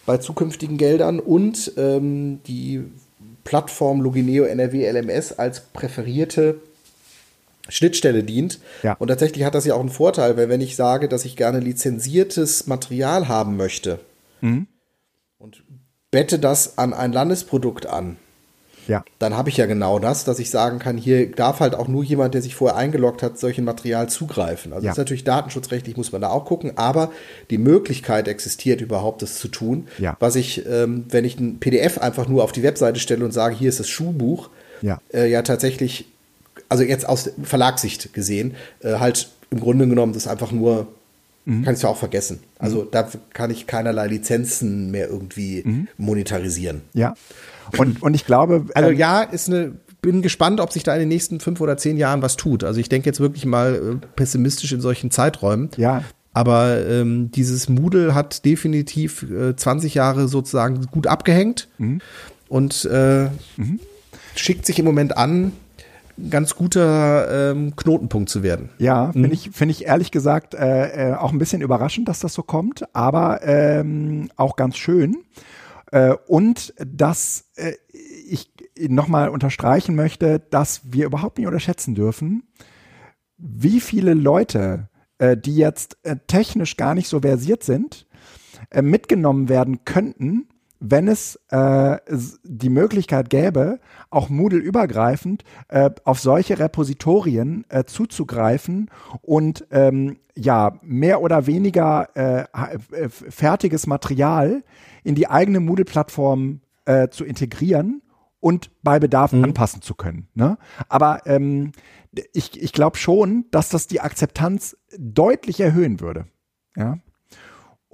bei 0.07 0.17
zukünftigen 0.17 0.77
Geldern 0.77 1.19
und 1.19 1.73
ähm, 1.77 2.39
die 2.47 2.85
Plattform 3.43 4.01
Logineo 4.01 4.45
NRW 4.45 4.89
LMS 4.89 5.33
als 5.33 5.59
präferierte 5.59 6.61
Schnittstelle 7.69 8.23
dient. 8.23 8.59
Ja. 8.83 8.95
Und 8.99 9.07
tatsächlich 9.07 9.43
hat 9.43 9.55
das 9.55 9.65
ja 9.65 9.75
auch 9.75 9.79
einen 9.79 9.89
Vorteil, 9.89 10.37
weil 10.37 10.49
wenn 10.49 10.61
ich 10.61 10.75
sage, 10.75 11.07
dass 11.07 11.25
ich 11.25 11.35
gerne 11.35 11.59
lizenziertes 11.59 12.67
Material 12.67 13.27
haben 13.27 13.57
möchte 13.57 13.99
mhm. 14.41 14.67
und 15.37 15.63
bette 16.11 16.39
das 16.39 16.77
an 16.77 16.93
ein 16.93 17.11
Landesprodukt 17.11 17.85
an, 17.85 18.17
ja. 18.87 19.03
dann 19.19 19.35
habe 19.35 19.49
ich 19.49 19.57
ja 19.57 19.65
genau 19.65 19.99
das, 19.99 20.23
dass 20.23 20.39
ich 20.39 20.49
sagen 20.49 20.79
kann, 20.79 20.97
hier 20.97 21.31
darf 21.31 21.59
halt 21.59 21.75
auch 21.75 21.87
nur 21.87 22.03
jemand, 22.03 22.33
der 22.33 22.41
sich 22.41 22.55
vorher 22.55 22.77
eingeloggt 22.77 23.21
hat, 23.21 23.37
solchen 23.37 23.65
Material 23.65 24.09
zugreifen. 24.09 24.73
Also 24.73 24.85
ja. 24.85 24.91
das 24.91 24.97
ist 24.97 24.99
natürlich 24.99 25.23
datenschutzrechtlich, 25.23 25.97
muss 25.97 26.11
man 26.11 26.21
da 26.21 26.29
auch 26.29 26.45
gucken, 26.45 26.73
aber 26.77 27.11
die 27.49 27.57
Möglichkeit 27.57 28.27
existiert 28.27 28.81
überhaupt, 28.81 29.21
das 29.21 29.37
zu 29.37 29.47
tun. 29.47 29.87
Ja. 29.97 30.15
Was 30.19 30.35
ich, 30.35 30.65
ähm, 30.65 31.05
wenn 31.09 31.25
ich 31.25 31.39
ein 31.39 31.59
PDF 31.59 31.97
einfach 31.97 32.27
nur 32.27 32.43
auf 32.43 32.51
die 32.51 32.63
Webseite 32.63 32.99
stelle 32.99 33.25
und 33.25 33.31
sage, 33.31 33.55
hier 33.55 33.69
ist 33.69 33.79
das 33.79 33.89
Schulbuch, 33.89 34.49
ja, 34.81 35.01
äh, 35.13 35.29
ja 35.29 35.41
tatsächlich, 35.41 36.05
also 36.69 36.83
jetzt 36.83 37.07
aus 37.07 37.29
Verlagssicht 37.43 38.13
gesehen, 38.13 38.55
äh, 38.81 38.95
halt 38.99 39.29
im 39.49 39.59
Grunde 39.59 39.87
genommen 39.87 40.13
das 40.13 40.27
einfach 40.27 40.51
nur 40.51 40.87
mhm. 41.47 41.63
kann 41.63 41.73
ich 41.73 41.81
ja 41.81 41.89
auch 41.89 41.97
vergessen. 41.97 42.39
Also 42.59 42.83
mhm. 42.83 42.87
da 42.91 43.09
kann 43.33 43.49
ich 43.49 43.65
keinerlei 43.65 44.07
Lizenzen 44.07 44.91
mehr 44.91 45.09
irgendwie 45.09 45.63
mhm. 45.65 45.87
monetarisieren. 45.97 46.81
Ja. 46.93 47.15
Und, 47.77 48.01
und 48.01 48.13
ich 48.13 48.25
glaube. 48.25 48.65
Also 48.75 48.91
ähm, 48.91 48.97
ja, 48.97 49.23
ist 49.23 49.49
eine, 49.49 49.73
bin 50.01 50.21
gespannt, 50.21 50.59
ob 50.59 50.71
sich 50.71 50.83
da 50.83 50.93
in 50.93 50.99
den 50.99 51.09
nächsten 51.09 51.39
fünf 51.39 51.59
oder 51.59 51.77
zehn 51.77 51.97
Jahren 51.97 52.21
was 52.21 52.35
tut. 52.35 52.63
Also 52.63 52.79
ich 52.79 52.89
denke 52.89 53.07
jetzt 53.07 53.19
wirklich 53.19 53.45
mal 53.45 53.75
äh, 53.75 54.07
pessimistisch 54.15 54.71
in 54.71 54.81
solchen 54.81 55.09
Zeiträumen. 55.09 55.69
Ja. 55.77 56.03
Aber 56.33 56.85
ähm, 56.87 57.31
dieses 57.31 57.67
Moodle 57.67 58.13
hat 58.13 58.45
definitiv 58.45 59.23
äh, 59.23 59.55
20 59.55 59.95
Jahre 59.95 60.27
sozusagen 60.27 60.85
gut 60.91 61.07
abgehängt 61.07 61.67
mhm. 61.79 61.99
und 62.47 62.85
äh, 62.85 63.29
mhm. 63.57 63.79
schickt 64.35 64.67
sich 64.67 64.77
im 64.77 64.85
Moment 64.85 65.17
an, 65.17 65.53
ganz 66.29 66.55
guter 66.55 67.51
ähm, 67.51 67.75
Knotenpunkt 67.75 68.29
zu 68.29 68.43
werden. 68.43 68.69
Ja, 68.79 69.11
finde 69.11 69.27
mhm. 69.27 69.33
ich, 69.33 69.51
finde 69.51 69.71
ich 69.71 69.85
ehrlich 69.85 70.11
gesagt 70.11 70.53
äh, 70.53 71.11
äh, 71.11 71.13
auch 71.13 71.31
ein 71.31 71.39
bisschen 71.39 71.61
überraschend, 71.61 72.07
dass 72.07 72.19
das 72.19 72.33
so 72.33 72.43
kommt, 72.43 72.83
aber 72.95 73.43
ähm, 73.43 74.29
auch 74.35 74.55
ganz 74.55 74.77
schön. 74.77 75.17
Äh, 75.91 76.15
und 76.27 76.73
dass 76.79 77.45
äh, 77.55 77.73
ich 78.27 78.51
nochmal 78.89 79.29
unterstreichen 79.29 79.95
möchte, 79.95 80.39
dass 80.39 80.81
wir 80.91 81.05
überhaupt 81.05 81.37
nicht 81.37 81.47
unterschätzen 81.47 81.95
dürfen, 81.95 82.43
wie 83.37 83.79
viele 83.79 84.13
Leute, 84.13 84.89
äh, 85.19 85.37
die 85.37 85.55
jetzt 85.55 85.97
äh, 86.03 86.17
technisch 86.27 86.77
gar 86.77 86.95
nicht 86.95 87.07
so 87.07 87.21
versiert 87.21 87.63
sind, 87.63 88.07
äh, 88.69 88.81
mitgenommen 88.81 89.49
werden 89.49 89.85
könnten, 89.85 90.49
wenn 90.79 91.07
es 91.07 91.39
äh, 91.49 91.97
die 92.43 92.69
Möglichkeit 92.69 93.29
gäbe, 93.29 93.79
auch 94.09 94.29
Moodle-übergreifend 94.29 95.43
äh, 95.69 95.89
auf 96.03 96.19
solche 96.19 96.59
Repositorien 96.59 97.65
äh, 97.69 97.85
zuzugreifen 97.85 98.89
und 99.21 99.65
ähm, 99.71 100.17
ja 100.35 100.77
mehr 100.81 101.21
oder 101.21 101.47
weniger 101.47 102.09
äh, 102.15 102.45
äh, 102.95 103.09
fertiges 103.09 103.87
Material 103.87 104.63
in 105.03 105.15
die 105.15 105.27
eigene 105.27 105.59
Moodle-Plattform 105.59 106.61
äh, 106.85 107.09
zu 107.09 107.25
integrieren 107.25 108.01
und 108.39 108.69
bei 108.83 108.99
Bedarf 108.99 109.31
mhm. 109.31 109.45
anpassen 109.45 109.81
zu 109.81 109.95
können. 109.95 110.27
Ne? 110.35 110.57
Aber 110.89 111.21
ähm, 111.25 111.71
ich, 112.33 112.61
ich 112.61 112.71
glaube 112.71 112.97
schon, 112.97 113.45
dass 113.51 113.69
das 113.69 113.87
die 113.87 114.01
Akzeptanz 114.01 114.77
deutlich 114.97 115.59
erhöhen 115.59 115.99
würde. 115.99 116.27
Ja 116.75 116.99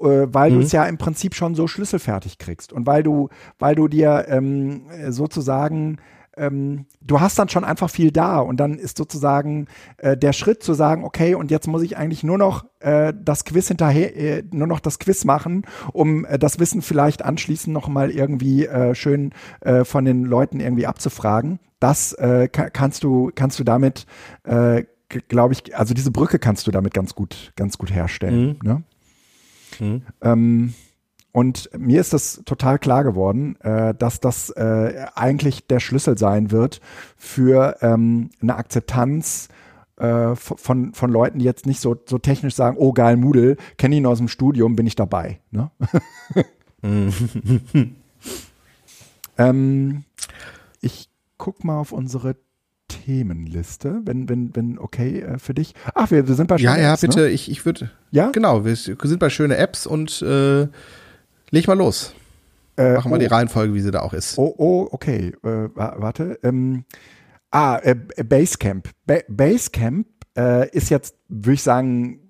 weil 0.04 0.52
mhm. 0.52 0.56
du 0.56 0.62
es 0.62 0.72
ja 0.72 0.86
im 0.86 0.98
Prinzip 0.98 1.36
schon 1.36 1.56
so 1.56 1.68
schlüsselfertig 1.68 2.38
kriegst 2.38 2.74
und 2.74 2.86
weil 2.86 3.04
du, 3.04 3.30
weil 3.60 3.76
du 3.76 3.88
dir 3.88 4.26
ähm, 4.28 4.84
sozusagen 5.10 5.98
ähm, 6.36 6.86
du 7.02 7.20
hast 7.20 7.38
dann 7.38 7.50
schon 7.50 7.64
einfach 7.64 7.90
viel 7.90 8.12
da 8.12 8.40
und 8.40 8.58
dann 8.58 8.76
ist 8.76 8.98
sozusagen 8.98 9.68
äh, 9.98 10.18
der 10.18 10.34
Schritt 10.34 10.64
zu 10.64 10.74
sagen, 10.74 11.04
okay, 11.04 11.36
und 11.36 11.52
jetzt 11.52 11.68
muss 11.68 11.84
ich 11.84 11.98
eigentlich 11.98 12.24
nur 12.24 12.38
noch 12.38 12.66
äh, 12.80 13.14
das 13.16 13.46
Quiz 13.46 13.68
hinterher, 13.68 14.16
äh, 14.16 14.44
nur 14.52 14.68
noch 14.68 14.80
das 14.80 15.00
Quiz 15.00 15.26
machen, 15.26 15.64
um 15.92 16.26
äh, 16.26 16.40
das 16.40 16.60
Wissen 16.60 16.82
vielleicht 16.82 17.24
anschließend 17.24 17.74
noch 17.74 17.88
mal 17.88 18.10
irgendwie 18.10 18.66
äh, 18.66 18.96
schön 18.96 19.32
äh, 19.62 19.84
von 19.84 20.06
den 20.06 20.26
Leuten 20.26 20.60
irgendwie 20.60 20.88
abzufragen. 20.88 21.60
Das 21.80 22.14
äh, 22.14 22.48
kannst 22.48 23.04
du 23.04 23.32
kannst 23.36 23.60
du 23.60 23.64
damit 23.64 24.06
glaube 25.28 25.54
ich, 25.54 25.78
also 25.78 25.94
diese 25.94 26.10
Brücke 26.12 26.40
kannst 26.40 26.66
du 26.66 26.72
damit 26.72 26.94
ganz 26.94 27.14
gut, 27.14 27.52
ganz 27.56 27.78
gut 27.78 27.94
herstellen. 27.94 28.58
Mhm. 28.62 28.68
Ne? 28.68 28.84
Mhm. 29.80 30.02
Ähm, 30.22 30.74
und 31.32 31.70
mir 31.76 32.00
ist 32.00 32.14
das 32.14 32.44
total 32.46 32.78
klar 32.78 33.04
geworden, 33.04 33.60
äh, 33.62 33.96
dass 33.96 34.20
das 34.20 34.52
äh, 34.52 35.08
eigentlich 35.16 35.66
der 35.66 35.80
Schlüssel 35.80 36.18
sein 36.18 36.52
wird 36.52 36.80
für 37.18 37.78
ähm, 37.82 38.30
eine 38.40 38.56
Akzeptanz 38.56 39.50
äh, 39.98 40.36
von, 40.36 40.94
von 40.94 41.12
Leuten, 41.12 41.40
die 41.40 41.46
jetzt 41.46 41.66
nicht 41.66 41.80
so, 41.80 41.96
so 42.06 42.20
technisch 42.20 42.54
sagen, 42.54 42.78
oh 42.80 42.94
geil, 42.94 43.18
Moodle, 43.18 43.58
kenne 43.78 43.96
ihn 43.96 44.06
aus 44.06 44.20
dem 44.20 44.28
Studium, 44.28 44.76
bin 44.76 44.86
ich 44.86 44.96
dabei. 44.96 45.40
Ne? 45.50 45.72
ähm, 49.38 50.04
ich 50.82 51.10
guck 51.38 51.64
mal 51.64 51.80
auf 51.80 51.92
unsere 51.92 52.36
Themenliste, 53.04 54.02
wenn, 54.06 54.30
wenn, 54.30 54.56
wenn 54.56 54.80
okay 54.80 55.22
äh, 55.22 55.38
für 55.38 55.54
dich. 55.54 55.74
Ach, 55.94 56.10
wir, 56.12 56.28
wir 56.28 56.36
sind 56.36 56.48
bei 56.48 56.56
Ja, 56.58 56.78
ja, 56.78 56.94
Apps, 56.94 57.02
bitte, 57.02 57.22
Ne? 57.22 57.28
ich, 57.30 57.50
ich 57.52 57.66
würde. 57.66 57.92
Ja? 58.12 58.30
Genau, 58.32 58.64
wir 58.66 58.76
sind 58.76 59.20
bei 59.20 59.30
schöne 59.30 59.58
Apps 59.58 59.86
und 59.86 60.22
äh, 60.22 60.68
leg 61.52 61.68
mal 61.68 61.78
los. 61.78 62.14
Äh, 62.78 62.94
Machen 62.94 63.12
wir 63.12 63.16
oh, 63.18 63.20
die 63.20 63.26
Reihenfolge, 63.28 63.74
wie 63.74 63.82
sie 63.82 63.92
da 63.92 64.02
auch 64.02 64.14
ist. 64.14 64.38
Oh, 64.38 64.54
oh, 64.58 64.88
okay. 64.92 65.34
Äh, 65.44 65.70
wa- 65.76 65.96
warte. 65.98 66.40
Ähm, 66.44 66.86
ah, 67.52 67.78
äh, 67.84 67.96
Basecamp. 68.24 68.90
Ba 69.06 69.18
Basecamp 69.28 70.08
äh, 70.38 70.70
ist 70.70 70.90
jetzt, 70.90 71.16
würde 71.28 71.54
ich 71.54 71.62
sagen, 71.64 72.23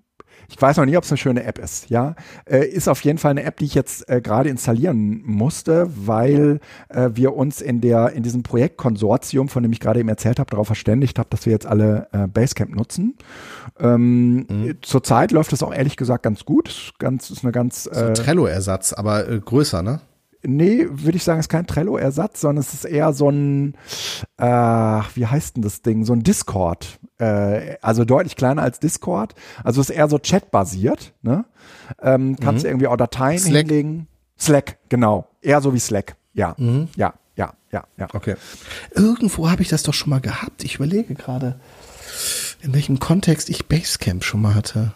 ich 0.54 0.62
weiß 0.62 0.78
noch 0.78 0.86
nicht, 0.86 0.98
ob 0.98 1.04
es 1.04 1.12
eine 1.12 1.18
schöne 1.18 1.44
App 1.46 1.58
ist, 1.58 1.90
ja. 1.90 2.16
Äh, 2.46 2.68
ist 2.68 2.88
auf 2.88 3.02
jeden 3.02 3.18
Fall 3.18 3.32
eine 3.32 3.44
App, 3.44 3.58
die 3.58 3.66
ich 3.66 3.74
jetzt 3.74 4.08
äh, 4.08 4.22
gerade 4.22 4.50
installieren 4.50 5.24
musste, 5.26 5.90
weil 5.96 6.60
äh, 6.90 7.10
wir 7.14 7.36
uns 7.36 7.60
in 7.60 7.82
der 7.82 8.12
in 8.12 8.22
diesem 8.22 8.44
Projektkonsortium, 8.44 9.50
von 9.50 9.64
dem 9.64 9.72
ich 9.72 9.80
gerade 9.80 10.00
eben 10.00 10.10
erzählt 10.10 10.40
habe, 10.40 10.52
darauf 10.52 10.68
verständigt 10.68 11.18
habe, 11.18 11.28
dass 11.32 11.48
wir 11.48 11.54
jetzt 11.54 11.66
alle 11.66 12.08
äh, 12.12 12.28
Basecamp 12.28 12.76
nutzen. 12.76 13.16
Ähm, 13.80 14.76
Zurzeit 14.84 15.32
läuft 15.32 15.54
es 15.54 15.64
auch 15.64 15.74
ehrlich 15.74 15.98
gesagt 15.98 16.22
ganz 16.22 16.46
gut. 16.46 16.70
Ist 16.70 17.00
Ganz 17.00 17.32
ist 17.32 17.44
eine 17.44 17.52
ganz 17.52 17.88
äh, 17.88 18.14
Trello-Ersatz, 18.14 18.94
aber 18.94 19.28
äh, 19.28 19.40
größer, 19.40 19.82
ne? 19.82 20.02
Nee, 20.46 20.88
würde 20.90 21.16
ich 21.16 21.24
sagen, 21.24 21.40
ist 21.40 21.50
kein 21.50 21.66
Trello-Ersatz, 21.66 22.42
sondern 22.42 22.62
es 22.62 22.74
ist 22.74 22.86
eher 22.86 23.14
so 23.14 23.30
ein, 23.30 23.76
äh, 24.38 24.46
wie 24.46 25.26
heißt 25.26 25.56
denn 25.56 25.64
das 25.64 25.82
Ding? 25.82 26.04
So 26.04 26.14
ein 26.14 26.24
Discord. 26.24 27.00
Äh, 27.18 27.78
also 27.82 28.04
deutlich 28.04 28.36
kleiner 28.36 28.62
als 28.62 28.80
Discord. 28.80 29.36
Also 29.64 29.80
es 29.80 29.90
ist 29.90 29.96
eher 29.96 30.10
so 30.10 30.20
chatbasiert. 30.20 31.14
Ne? 31.22 31.46
Ähm, 32.02 32.36
kannst 32.40 32.64
du 32.64 32.68
irgendwie 32.68 32.88
auch 32.88 32.98
Dateien 32.98 33.40
Slack. 33.40 33.68
hinlegen. 33.68 34.08
Slack, 34.38 34.78
genau. 34.90 35.28
Eher 35.42 35.62
so 35.62 35.74
wie 35.74 35.80
Slack. 35.80 36.18
Ja, 36.34 36.56
ja, 36.98 37.14
ja, 37.38 37.54
ja, 37.72 37.84
ja. 37.98 38.08
Okay. 38.14 38.36
Irgendwo 38.92 39.50
habe 39.50 39.62
ich 39.62 39.70
das 39.70 39.84
doch 39.84 39.94
schon 39.94 40.10
mal 40.10 40.20
gehabt. 40.22 40.64
Ich 40.64 40.76
überlege 40.76 41.14
gerade, 41.16 41.60
in 42.62 42.74
welchem 42.74 43.00
Kontext 43.00 43.50
ich 43.50 43.68
Basecamp 43.68 44.24
schon 44.24 44.42
mal 44.42 44.56
hatte. 44.56 44.94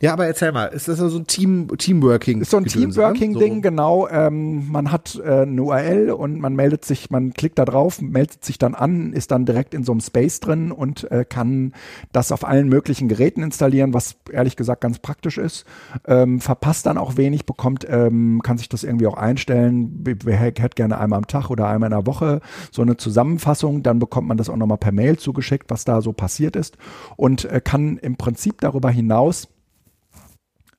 Ja, 0.00 0.12
aber 0.12 0.26
erzähl 0.26 0.52
mal, 0.52 0.66
ist 0.66 0.88
das 0.88 0.98
so 0.98 1.18
ein 1.18 1.26
Team, 1.26 1.68
Teamworking? 1.76 2.40
Ist 2.40 2.50
so 2.50 2.58
ein? 2.58 2.64
Teamworking-Ding, 2.66 3.56
So. 3.56 3.60
genau. 3.60 4.08
Ähm, 4.08 4.70
man 4.70 4.92
hat 4.92 5.20
äh, 5.24 5.42
eine 5.42 5.62
URL 5.62 6.10
und 6.10 6.40
man 6.40 6.54
meldet 6.54 6.84
sich, 6.84 7.10
man 7.10 7.32
klickt 7.32 7.58
da 7.58 7.64
drauf, 7.64 8.00
meldet 8.00 8.44
sich 8.44 8.58
dann 8.58 8.74
an, 8.74 9.12
ist 9.12 9.30
dann 9.30 9.46
direkt 9.46 9.74
in 9.74 9.84
so 9.84 9.92
einem 9.92 10.00
Space 10.00 10.40
drin 10.40 10.72
und 10.72 11.10
äh, 11.10 11.24
kann 11.28 11.72
das 12.12 12.32
auf 12.32 12.46
allen 12.46 12.68
möglichen 12.68 13.08
Geräten 13.08 13.42
installieren, 13.42 13.94
was 13.94 14.16
ehrlich 14.30 14.56
gesagt 14.56 14.82
ganz 14.82 14.98
praktisch 14.98 15.38
ist. 15.38 15.64
Ähm, 16.06 16.40
verpasst 16.40 16.86
dann 16.86 16.98
auch 16.98 17.16
wenig, 17.16 17.46
bekommt, 17.46 17.86
ähm, 17.88 18.40
kann 18.42 18.58
sich 18.58 18.68
das 18.68 18.84
irgendwie 18.84 19.06
auch 19.06 19.16
einstellen. 19.16 20.04
Wer 20.04 20.36
hätte 20.36 20.68
gerne 20.74 20.98
einmal 20.98 21.18
am 21.18 21.26
Tag 21.26 21.50
oder 21.50 21.68
einmal 21.68 21.90
in 21.90 21.96
der 21.96 22.06
Woche 22.06 22.40
so 22.70 22.82
eine 22.82 22.96
Zusammenfassung, 22.96 23.82
dann 23.82 23.98
bekommt 23.98 24.28
man 24.28 24.36
das 24.36 24.48
auch 24.48 24.56
nochmal 24.56 24.78
per 24.78 24.92
Mail 24.92 25.16
zugeschickt, 25.18 25.70
was 25.70 25.84
da 25.84 26.02
so 26.02 26.12
passiert 26.12 26.56
ist 26.56 26.76
und 27.16 27.44
äh, 27.46 27.60
kann 27.62 27.96
im 27.98 28.16
Prinzip 28.16 28.60
darüber 28.60 28.90
hinaus 28.90 29.48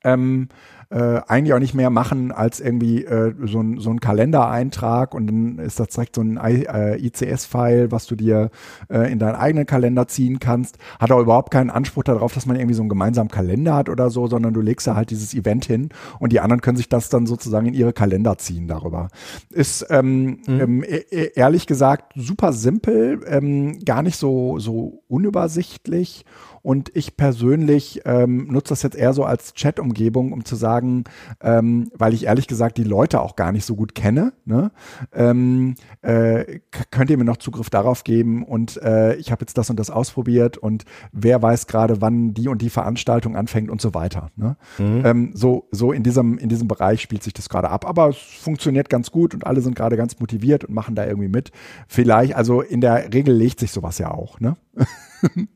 ähm, 0.04 0.50
äh, 0.90 1.22
eigentlich 1.28 1.54
auch 1.54 1.60
nicht 1.60 1.74
mehr 1.74 1.90
machen 1.90 2.32
als 2.32 2.60
irgendwie 2.60 3.04
äh, 3.04 3.34
so 3.46 3.60
ein, 3.62 3.80
so 3.80 3.90
ein 3.90 4.00
Kalendereintrag 4.00 5.16
und 5.16 5.26
dann 5.26 5.58
ist 5.58 5.80
das 5.80 5.88
direkt 5.90 6.16
so 6.16 6.22
ein 6.22 6.38
I- 6.38 6.66
äh, 6.68 7.04
ICS-File, 7.04 7.92
was 7.92 8.06
du 8.06 8.16
dir 8.16 8.52
äh, 8.90 9.12
in 9.12 9.18
deinen 9.18 9.36
eigenen 9.36 9.66
Kalender 9.66 10.08
ziehen 10.08 10.38
kannst. 10.40 10.78
Hat 11.00 11.12
auch 11.12 11.20
überhaupt 11.20 11.50
keinen 11.52 11.72
Anspruch 11.72 12.04
darauf, 12.04 12.34
dass 12.36 12.46
man 12.46 12.58
irgendwie 12.58 12.76
so 12.76 12.84
einen 12.84 12.90
gemeinsamen 12.90 13.30
Kalender 13.32 13.74
hat 13.74 13.90
oder 13.90 14.12
so, 14.12 14.28
sondern 14.28 14.54
du 14.54 14.62
legst 14.62 14.86
da 14.86 14.96
halt 14.96 15.10
dieses 15.10 15.34
Event 15.34 15.66
hin 15.66 15.90
und 16.20 16.32
die 16.32 16.40
anderen 16.42 16.62
können 16.62 16.78
sich 16.78 16.90
das 16.90 17.10
dann 17.10 17.26
sozusagen 17.26 17.66
in 17.66 17.74
ihre 17.74 17.94
Kalender 17.94 18.38
ziehen 18.38 18.68
darüber. 18.68 19.08
Ist 19.50 19.88
ähm, 19.90 20.40
ähm, 20.48 20.84
e- 20.84 21.06
e- 21.10 21.32
ehrlich 21.34 21.66
gesagt 21.66 22.14
super 22.16 22.54
simpel, 22.54 23.22
ähm, 23.28 23.80
gar 23.84 24.04
nicht 24.04 24.18
so, 24.18 24.60
so 24.60 25.02
unübersichtlich 25.08 26.24
und 26.64 26.90
ich 26.96 27.18
persönlich 27.18 28.02
ähm, 28.06 28.48
nutze 28.48 28.70
das 28.70 28.82
jetzt 28.84 28.96
eher 28.96 29.14
so 29.14 29.26
als 29.26 29.54
Chat-Umgebung, 29.54 30.32
um 30.32 30.46
zu 30.46 30.56
sagen, 30.56 31.04
ähm, 31.42 31.92
weil 31.94 32.14
ich 32.14 32.26
ehrlich 32.26 32.48
gesagt 32.48 32.78
die 32.78 32.84
Leute 32.84 33.22
auch 33.22 33.36
gar 33.36 33.52
nicht 33.52 33.66
so 33.66 33.76
gut 33.76 33.94
kenne, 33.94 34.34
ne? 34.46 34.72
ähm, 35.14 35.76
äh, 36.02 36.60
könnt 36.90 37.10
ihr 37.10 37.18
mir 37.18 37.26
noch 37.26 37.38
Zugriff 37.38 37.70
darauf 37.70 38.04
geben 38.04 38.44
und 38.44 38.82
äh, 38.82 39.16
ich 39.16 39.32
habe 39.32 39.42
jetzt 39.42 39.58
das 39.58 39.70
und 39.70 39.78
das 39.78 39.90
ausprobiert 39.90 40.58
und 40.58 40.86
wer 41.12 41.42
weiß 41.42 41.68
gerade, 41.68 42.02
wann 42.02 42.34
die 42.34 42.48
und 42.48 42.62
die 42.62 42.70
Veranstaltung 42.70 43.36
anfängt 43.36 43.70
und 43.70 43.82
so 43.82 43.94
weiter. 43.94 44.32
Ne? 44.38 44.56
Ähm, 44.80 45.32
so 45.34 45.68
so 45.72 45.92
in 45.92 46.04
diesem 46.04 46.38
in 46.38 46.48
diesem 46.48 46.70
Bereich 46.70 47.02
spielt 47.02 47.24
sich 47.24 47.34
das 47.34 47.50
gerade 47.50 47.70
ab, 47.70 47.86
aber 47.86 48.10
es 48.10 48.18
funktioniert 48.18 48.90
ganz 48.90 49.12
gut 49.12 49.34
und 49.34 49.46
alle 49.46 49.60
sind 49.60 49.76
gerade 49.76 49.98
ganz 49.98 50.20
motiviert 50.20 50.64
und 50.64 50.74
machen 50.74 50.96
da 50.96 51.06
irgendwie 51.06 51.28
mit. 51.28 51.52
Vielleicht, 51.88 52.36
also 52.36 52.62
in 52.62 52.80
der 52.80 53.14
Regel 53.14 53.36
legt 53.36 53.60
sich 53.60 53.72
sowas 53.72 53.98
ja 53.98 54.12
auch, 54.12 54.40
ne? 54.40 54.56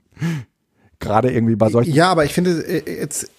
gerade 0.99 1.31
irgendwie 1.31 1.55
bei 1.55 1.69
solchen 1.69 1.93
Ja, 1.93 2.09
aber 2.09 2.25
ich 2.25 2.33
finde 2.33 2.51
äh, 2.61 2.99
jetzt, 2.99 3.29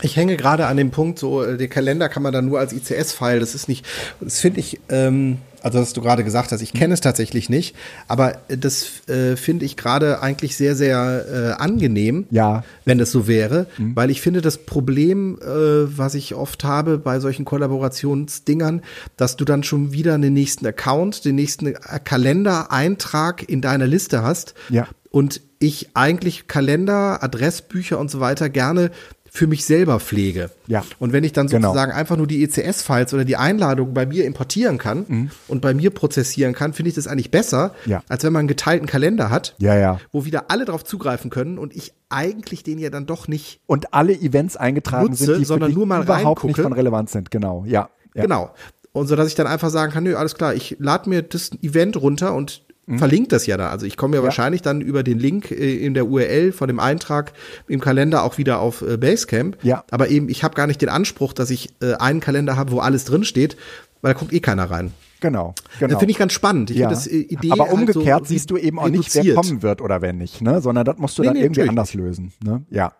ich 0.00 0.16
hänge 0.16 0.36
gerade 0.36 0.66
an 0.66 0.76
dem 0.76 0.90
Punkt, 0.90 1.18
so 1.18 1.42
äh, 1.42 1.56
der 1.56 1.68
Kalender 1.68 2.08
kann 2.08 2.22
man 2.22 2.32
dann 2.32 2.46
nur 2.46 2.58
als 2.58 2.72
ICS-File, 2.72 3.40
das 3.40 3.54
ist 3.54 3.68
nicht, 3.68 3.86
das 4.20 4.40
finde 4.40 4.60
ich, 4.60 4.80
ähm, 4.88 5.38
also 5.62 5.78
was 5.78 5.92
du 5.92 6.00
gerade 6.00 6.24
gesagt 6.24 6.50
hast, 6.50 6.60
ich 6.60 6.72
kenne 6.72 6.92
es 6.92 7.00
tatsächlich 7.00 7.48
nicht, 7.48 7.76
aber 8.08 8.34
äh, 8.48 8.56
das 8.58 9.06
äh, 9.08 9.36
finde 9.36 9.64
ich 9.64 9.76
gerade 9.76 10.20
eigentlich 10.20 10.56
sehr, 10.56 10.74
sehr 10.74 11.54
äh, 11.58 11.62
angenehm, 11.62 12.26
Ja. 12.30 12.64
wenn 12.84 12.98
das 12.98 13.12
so 13.12 13.28
wäre, 13.28 13.66
weil 13.78 14.10
ich 14.10 14.20
finde 14.22 14.40
das 14.40 14.58
Problem, 14.58 15.38
äh, 15.40 15.46
was 15.46 16.14
ich 16.16 16.34
oft 16.34 16.64
habe 16.64 16.98
bei 16.98 17.20
solchen 17.20 17.44
Kollaborationsdingern, 17.44 18.82
dass 19.16 19.36
du 19.36 19.44
dann 19.44 19.62
schon 19.62 19.92
wieder 19.92 20.14
einen 20.14 20.32
nächsten 20.32 20.66
Account, 20.66 21.24
den 21.24 21.36
nächsten 21.36 21.66
äh, 21.66 21.74
Kalendereintrag 22.02 23.48
in 23.48 23.60
deiner 23.60 23.86
Liste 23.86 24.22
hast 24.22 24.54
Ja. 24.68 24.88
und 25.10 25.40
ich 25.62 25.90
eigentlich 25.94 26.46
Kalender, 26.48 27.22
Adressbücher 27.22 27.98
und 27.98 28.10
so 28.10 28.20
weiter 28.20 28.48
gerne 28.50 28.90
für 29.34 29.46
mich 29.46 29.64
selber 29.64 29.98
pflege. 29.98 30.50
Ja. 30.66 30.84
Und 30.98 31.14
wenn 31.14 31.24
ich 31.24 31.32
dann 31.32 31.46
Genau. 31.46 31.68
sozusagen 31.68 31.90
einfach 31.92 32.18
nur 32.18 32.26
die 32.26 32.42
ECS-Files 32.44 33.14
oder 33.14 33.24
die 33.24 33.36
Einladung 33.36 33.94
bei 33.94 34.04
mir 34.04 34.26
importieren 34.26 34.76
kann 34.76 35.30
und 35.48 35.62
bei 35.62 35.72
mir 35.72 35.88
prozessieren 35.88 36.52
kann, 36.52 36.74
finde 36.74 36.90
ich 36.90 36.96
das 36.96 37.06
eigentlich 37.06 37.30
besser, 37.30 37.72
Mhm. 37.86 37.92
Ja. 37.92 38.02
als 38.08 38.24
wenn 38.24 38.32
man 38.34 38.40
einen 38.40 38.48
geteilten 38.48 38.86
Kalender 38.86 39.30
hat, 39.30 39.54
Ja, 39.58 39.74
ja. 39.74 39.98
wo 40.12 40.26
wieder 40.26 40.50
alle 40.50 40.66
drauf 40.66 40.84
zugreifen 40.84 41.30
können 41.30 41.56
und 41.58 41.74
ich 41.74 41.94
eigentlich 42.10 42.62
den 42.62 42.78
ja 42.78 42.90
dann 42.90 43.06
doch 43.06 43.26
nicht 43.26 43.60
und 43.66 43.94
alle 43.94 44.12
Events 44.12 44.58
eingetragen 44.58 45.08
Nutze, 45.12 45.24
sind, 45.24 45.38
die 45.38 45.44
sondern 45.46 45.72
nur 45.72 45.86
mal 45.86 46.02
überhaupt 46.02 46.44
nicht 46.44 46.48
reingucke. 46.58 46.62
von 46.64 46.72
Relevanz 46.74 47.12
sind. 47.12 47.30
Genau, 47.30 47.64
ja. 47.66 47.88
ja. 48.14 48.22
Genau. 48.24 48.50
Und 48.92 49.06
so, 49.06 49.16
dass 49.16 49.28
ich 49.28 49.34
dann 49.34 49.46
einfach 49.46 49.70
sagen 49.70 49.92
kann, 49.94 50.04
nö, 50.04 50.14
alles 50.14 50.34
klar, 50.34 50.52
ich 50.54 50.76
lade 50.78 51.08
mir 51.08 51.22
das 51.22 51.52
Event 51.62 51.96
runter 51.96 52.34
und 52.34 52.66
Mhm. 52.86 52.98
verlinke 52.98 53.28
das 53.28 53.46
ja 53.46 53.56
da. 53.56 53.70
Also 53.70 53.86
ich 53.86 53.96
komme 53.96 54.16
ja, 54.16 54.22
wahrscheinlich 54.22 54.62
dann 54.62 54.80
über 54.80 55.02
den 55.02 55.18
Link 55.18 55.50
äh, 55.50 55.76
in 55.76 55.94
der 55.94 56.06
URL 56.06 56.52
von 56.52 56.68
dem 56.68 56.80
Eintrag 56.80 57.32
im 57.68 57.80
Kalender 57.80 58.24
auch 58.24 58.38
wieder 58.38 58.60
auf 58.60 58.82
äh, 58.82 58.96
Basecamp. 58.96 59.56
Ja. 59.62 59.84
Aber 59.90 60.08
eben, 60.08 60.28
ich 60.28 60.42
habe 60.42 60.54
gar 60.54 60.66
nicht 60.66 60.82
den 60.82 60.88
Anspruch, 60.88 61.32
dass 61.32 61.50
ich 61.50 61.70
äh, 61.80 61.94
einen 61.94 62.20
Kalender 62.20 62.56
habe, 62.56 62.72
wo 62.72 62.80
alles 62.80 63.04
drin 63.04 63.24
steht, 63.24 63.56
weil 64.00 64.14
da 64.14 64.18
guckt 64.18 64.32
eh 64.32 64.40
keiner 64.40 64.70
rein. 64.70 64.92
Genau, 65.20 65.54
genau. 65.78 65.90
Das 65.92 66.00
finde 66.00 66.10
ich 66.10 66.18
ganz 66.18 66.32
spannend. 66.32 66.70
Ich 66.70 66.78
ja. 66.78 66.88
das 66.88 67.06
Idee 67.06 67.52
Aber 67.52 67.64
halt 67.64 67.72
umgekehrt 67.72 68.26
so 68.26 68.34
siehst 68.34 68.50
du 68.50 68.56
eben 68.56 68.80
auch 68.80 68.88
nicht, 68.88 69.14
wer 69.14 69.34
kommen 69.34 69.62
wird 69.62 69.80
oder 69.80 70.02
wer 70.02 70.12
nicht, 70.12 70.40
ne? 70.40 70.60
Sondern 70.60 70.84
das 70.84 70.98
musst 70.98 71.16
du 71.16 71.22
Nee, 71.22 71.28
dann 71.28 71.36
nee, 71.36 71.42
irgendwie 71.44 71.68
anders 71.68 71.94
lösen. 71.94 72.32
Ne? 72.44 72.64
Ja. 72.70 72.92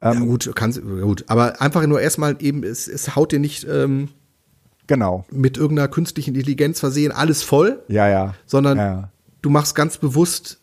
Ja, 0.00 0.12
gut, 0.12 0.52
kannst, 0.54 0.80
gut. 0.82 1.24
Aber 1.26 1.60
einfach 1.60 1.84
nur 1.86 2.00
erstmal 2.00 2.36
eben, 2.38 2.62
es, 2.62 2.86
es 2.86 3.16
haut 3.16 3.32
dir 3.32 3.40
nicht 3.40 3.66
ähm, 3.68 4.10
Genau. 4.86 5.24
mit 5.30 5.56
irgendeiner 5.56 5.88
künstlichen 5.88 6.34
Intelligenz 6.34 6.80
versehen 6.80 7.12
alles 7.12 7.42
voll, 7.42 7.82
Ja, 7.88 8.08
ja. 8.08 8.34
sondern 8.46 8.78
ja. 8.78 9.10
du 9.42 9.50
machst 9.50 9.74
ganz 9.74 9.98
bewusst, 9.98 10.58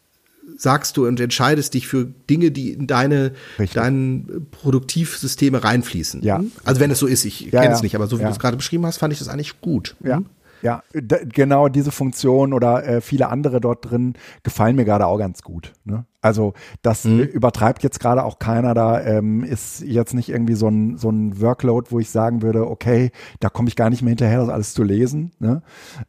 sagst 0.57 0.97
du 0.97 1.07
und 1.07 1.19
entscheidest 1.19 1.73
dich 1.73 1.87
für 1.87 2.05
Dinge, 2.29 2.51
die 2.51 2.71
in 2.71 2.87
deine, 2.87 3.31
Richtig. 3.59 3.73
dein 3.81 4.47
Produktivsysteme 4.51 5.63
reinfließen. 5.63 6.21
Ja. 6.23 6.41
Also 6.63 6.79
wenn 6.79 6.91
es 6.91 6.99
so 6.99 7.07
ist, 7.07 7.25
ich 7.25 7.41
Ja, 7.51 7.61
kenne 7.61 7.73
es 7.73 7.79
ja. 7.79 7.83
nicht, 7.83 7.95
aber 7.95 8.07
so 8.07 8.19
wie 8.19 8.23
du 8.23 8.29
es 8.29 8.39
gerade 8.39 8.57
beschrieben 8.57 8.85
hast, 8.85 8.97
fand 8.97 9.13
ich 9.13 9.19
das 9.19 9.27
eigentlich 9.29 9.61
gut. 9.61 9.95
Ja. 10.03 10.21
Ja, 10.61 10.81
genau 10.93 11.67
diese 11.67 11.91
Funktion 11.91 12.53
oder 12.53 12.87
äh, 12.87 13.01
viele 13.01 13.27
andere 13.27 13.59
dort 13.59 13.89
drin 13.91 14.13
gefallen 14.43 14.77
mir 14.77 14.85
gerade 14.85 15.05
auch 15.07 15.17
ganz 15.17 15.41
gut. 15.41 15.73
Ne? 15.83 16.05
Also 16.23 16.53
das 16.81 17.03
mhm. 17.03 17.19
übertreibt 17.19 17.83
jetzt 17.83 17.99
gerade 17.99 18.23
auch 18.23 18.39
keiner. 18.39 18.73
Da 18.73 19.01
ähm, 19.01 19.43
ist 19.43 19.81
jetzt 19.81 20.13
nicht 20.13 20.29
irgendwie 20.29 20.55
so 20.55 20.69
ein, 20.69 20.97
so 20.97 21.09
ein 21.09 21.39
Workload, 21.41 21.91
wo 21.91 21.99
ich 21.99 22.09
sagen 22.09 22.41
würde, 22.41 22.67
okay, 22.67 23.11
da 23.41 23.49
komme 23.49 23.67
ich 23.67 23.75
gar 23.75 23.89
nicht 23.89 24.01
mehr 24.01 24.11
hinterher, 24.11 24.39
das 24.39 24.49
alles 24.49 24.73
zu 24.73 24.83
lesen. 24.83 25.33
Ne? 25.39 25.61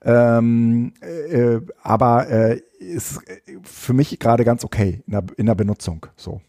Ähm, 0.03 0.93
äh, 1.01 1.59
aber 1.83 2.29
äh, 2.29 2.61
ist 2.79 3.21
für 3.63 3.93
mich 3.93 4.19
gerade 4.21 4.45
ganz 4.45 4.65
okay 4.65 5.03
in 5.07 5.13
der, 5.13 5.25
in 5.37 5.47
der 5.47 5.57
Benutzung. 5.57 6.07
So. 6.17 6.41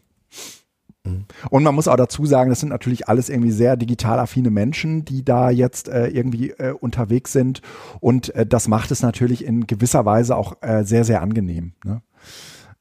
Mhm. 1.04 1.24
Und 1.50 1.64
man 1.64 1.74
muss 1.74 1.88
auch 1.88 1.96
dazu 1.96 2.24
sagen, 2.24 2.50
das 2.50 2.60
sind 2.60 2.68
natürlich 2.68 3.08
alles 3.08 3.28
irgendwie 3.28 3.50
sehr 3.50 3.76
digital 3.76 4.20
affine 4.20 4.50
Menschen, 4.50 5.04
die 5.04 5.24
da 5.24 5.50
jetzt 5.50 5.88
äh, 5.88 6.06
irgendwie 6.06 6.50
äh, 6.50 6.72
unterwegs 6.72 7.32
sind. 7.32 7.62
Und 7.98 8.32
äh, 8.36 8.46
das 8.46 8.68
macht 8.68 8.92
es 8.92 9.02
natürlich 9.02 9.44
in 9.44 9.66
gewisser 9.66 10.04
Weise 10.04 10.36
auch 10.36 10.56
äh, 10.60 10.84
sehr, 10.84 11.04
sehr 11.04 11.20
angenehm. 11.20 11.72
Ne? 11.84 12.02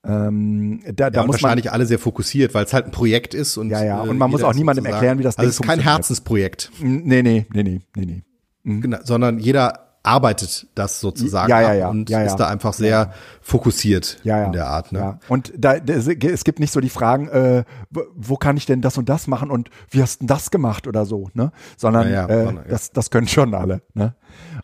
Ähm, 0.07 0.81
da, 0.85 1.09
da 1.09 1.21
ja, 1.21 1.25
muss 1.25 1.41
wahrscheinlich 1.41 1.65
man, 1.65 1.73
alle 1.73 1.85
sehr 1.85 1.99
fokussiert, 1.99 2.53
weil 2.53 2.65
es 2.65 2.73
halt 2.73 2.85
ein 2.85 2.91
Projekt 2.91 3.33
ist 3.33 3.57
und 3.57 3.69
ja, 3.69 3.83
ja. 3.83 4.01
Und 4.01 4.17
man 4.17 4.29
muss 4.29 4.43
auch 4.43 4.53
niemandem 4.53 4.85
erklären, 4.85 5.17
wie 5.19 5.23
das 5.23 5.37
also 5.37 5.49
Ding 5.49 5.59
ist 5.61 5.67
kein 5.67 5.79
Herzensprojekt. 5.79 6.71
Nee, 6.79 7.21
nee, 7.21 7.45
nee, 7.51 7.63
nee, 7.63 7.81
nee, 7.95 8.05
nee. 8.05 8.23
Mhm. 8.63 8.81
Genau, 8.81 8.97
sondern 9.03 9.39
jeder 9.39 9.85
arbeitet 10.05 10.67
das 10.75 11.01
sozusagen 11.01 11.49
ja, 11.49 11.61
ja, 11.61 11.73
ja, 11.73 11.89
und 11.89 12.09
ja, 12.09 12.19
ja. 12.19 12.25
ist 12.25 12.35
da 12.35 12.47
einfach 12.47 12.73
sehr 12.73 13.13
fokussiert 13.41 14.19
ja, 14.23 14.39
ja. 14.39 14.45
in 14.45 14.51
der 14.51 14.67
Art. 14.67 14.91
Ne? 14.91 14.99
Ja. 14.99 15.19
Und 15.27 15.51
da, 15.57 15.75
es 15.75 16.43
gibt 16.43 16.59
nicht 16.59 16.71
so 16.71 16.79
die 16.79 16.89
Fragen, 16.89 17.27
äh, 17.29 17.63
wo 17.89 18.35
kann 18.35 18.55
ich 18.55 18.65
denn 18.65 18.81
das 18.81 18.97
und 18.97 19.09
das 19.09 19.27
machen 19.27 19.49
und 19.49 19.69
wie 19.89 20.01
hast 20.01 20.21
du 20.21 20.27
das 20.27 20.51
gemacht 20.51 20.87
oder 20.87 21.05
so, 21.05 21.29
ne? 21.33 21.51
Sondern 21.75 22.11
ja, 22.11 22.27
äh, 22.27 22.53
das, 22.69 22.91
das 22.91 23.09
können 23.09 23.27
schon 23.27 23.55
alle. 23.55 23.81
Ne? 23.93 24.13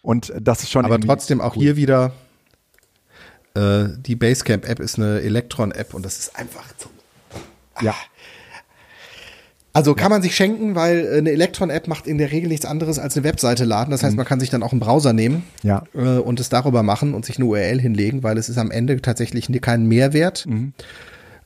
Und 0.02 0.32
das 0.40 0.62
ist 0.62 0.70
schon. 0.70 0.86
Aber 0.86 1.00
trotzdem 1.00 1.42
auch 1.42 1.56
cool. 1.56 1.64
hier 1.64 1.76
wieder 1.76 2.12
äh, 3.56 3.90
die 3.98 4.16
Basecamp-App 4.16 4.80
ist 4.80 4.98
eine 4.98 5.22
Electron-App 5.22 5.94
und 5.94 6.06
das 6.06 6.18
ist 6.20 6.36
einfach 6.38 6.66
so. 6.78 6.90
Ja. 7.82 7.96
Also 9.74 9.96
kann 9.96 10.12
man 10.12 10.22
sich 10.22 10.36
schenken, 10.36 10.76
weil 10.76 11.06
äh, 11.06 11.18
eine 11.18 11.32
Electron-App 11.32 11.88
macht 11.88 12.06
in 12.06 12.18
der 12.18 12.32
Regel 12.32 12.50
nichts 12.50 12.66
anderes 12.66 13.00
als 13.00 13.16
eine 13.16 13.24
Webseite 13.24 13.64
laden. 13.64 13.92
Das 13.92 14.04
heißt, 14.04 14.14
mhm. 14.14 14.18
man 14.18 14.26
kann 14.26 14.40
sich 14.40 14.50
dann 14.50 14.64
auch 14.64 14.72
einen 14.72 14.82
Browser 14.82 15.14
nehmen 15.14 15.44
ja. 15.64 15.84
äh, 15.94 16.18
und 16.18 16.40
es 16.40 16.50
darüber 16.50 16.84
machen 16.84 17.14
und 17.14 17.26
sich 17.26 17.38
eine 17.38 17.46
URL 17.46 17.80
hinlegen, 17.80 18.24
weil 18.24 18.38
es 18.38 18.50
ist 18.50 18.58
am 18.58 18.72
Ende 18.72 19.02
tatsächlich 19.02 19.50
kein 19.62 19.86
Mehrwert, 19.86 20.46
mhm. 20.46 20.74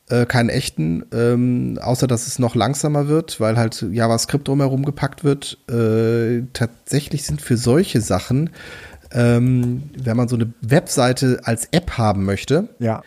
äh, 0.10 0.26
keinen 0.26 0.50
echten, 0.50 1.06
ähm, 1.14 1.78
außer 1.80 2.08
dass 2.08 2.26
es 2.26 2.40
noch 2.40 2.56
langsamer 2.56 3.08
wird, 3.08 3.40
weil 3.40 3.58
halt 3.58 3.86
JavaScript 3.92 4.48
drumherum 4.48 4.86
gepackt 4.86 5.24
wird. 5.24 5.60
Äh, 5.70 6.48
tatsächlich 6.54 7.26
sind 7.26 7.42
für 7.42 7.58
solche 7.58 8.02
Sachen, 8.02 8.50
ähm, 9.12 9.84
wenn 9.98 10.18
man 10.18 10.28
so 10.28 10.36
eine 10.36 10.54
Webseite 10.62 11.42
als 11.44 11.68
App 11.72 11.98
haben 11.98 12.26
möchte, 12.26 12.70
ja 12.80 13.02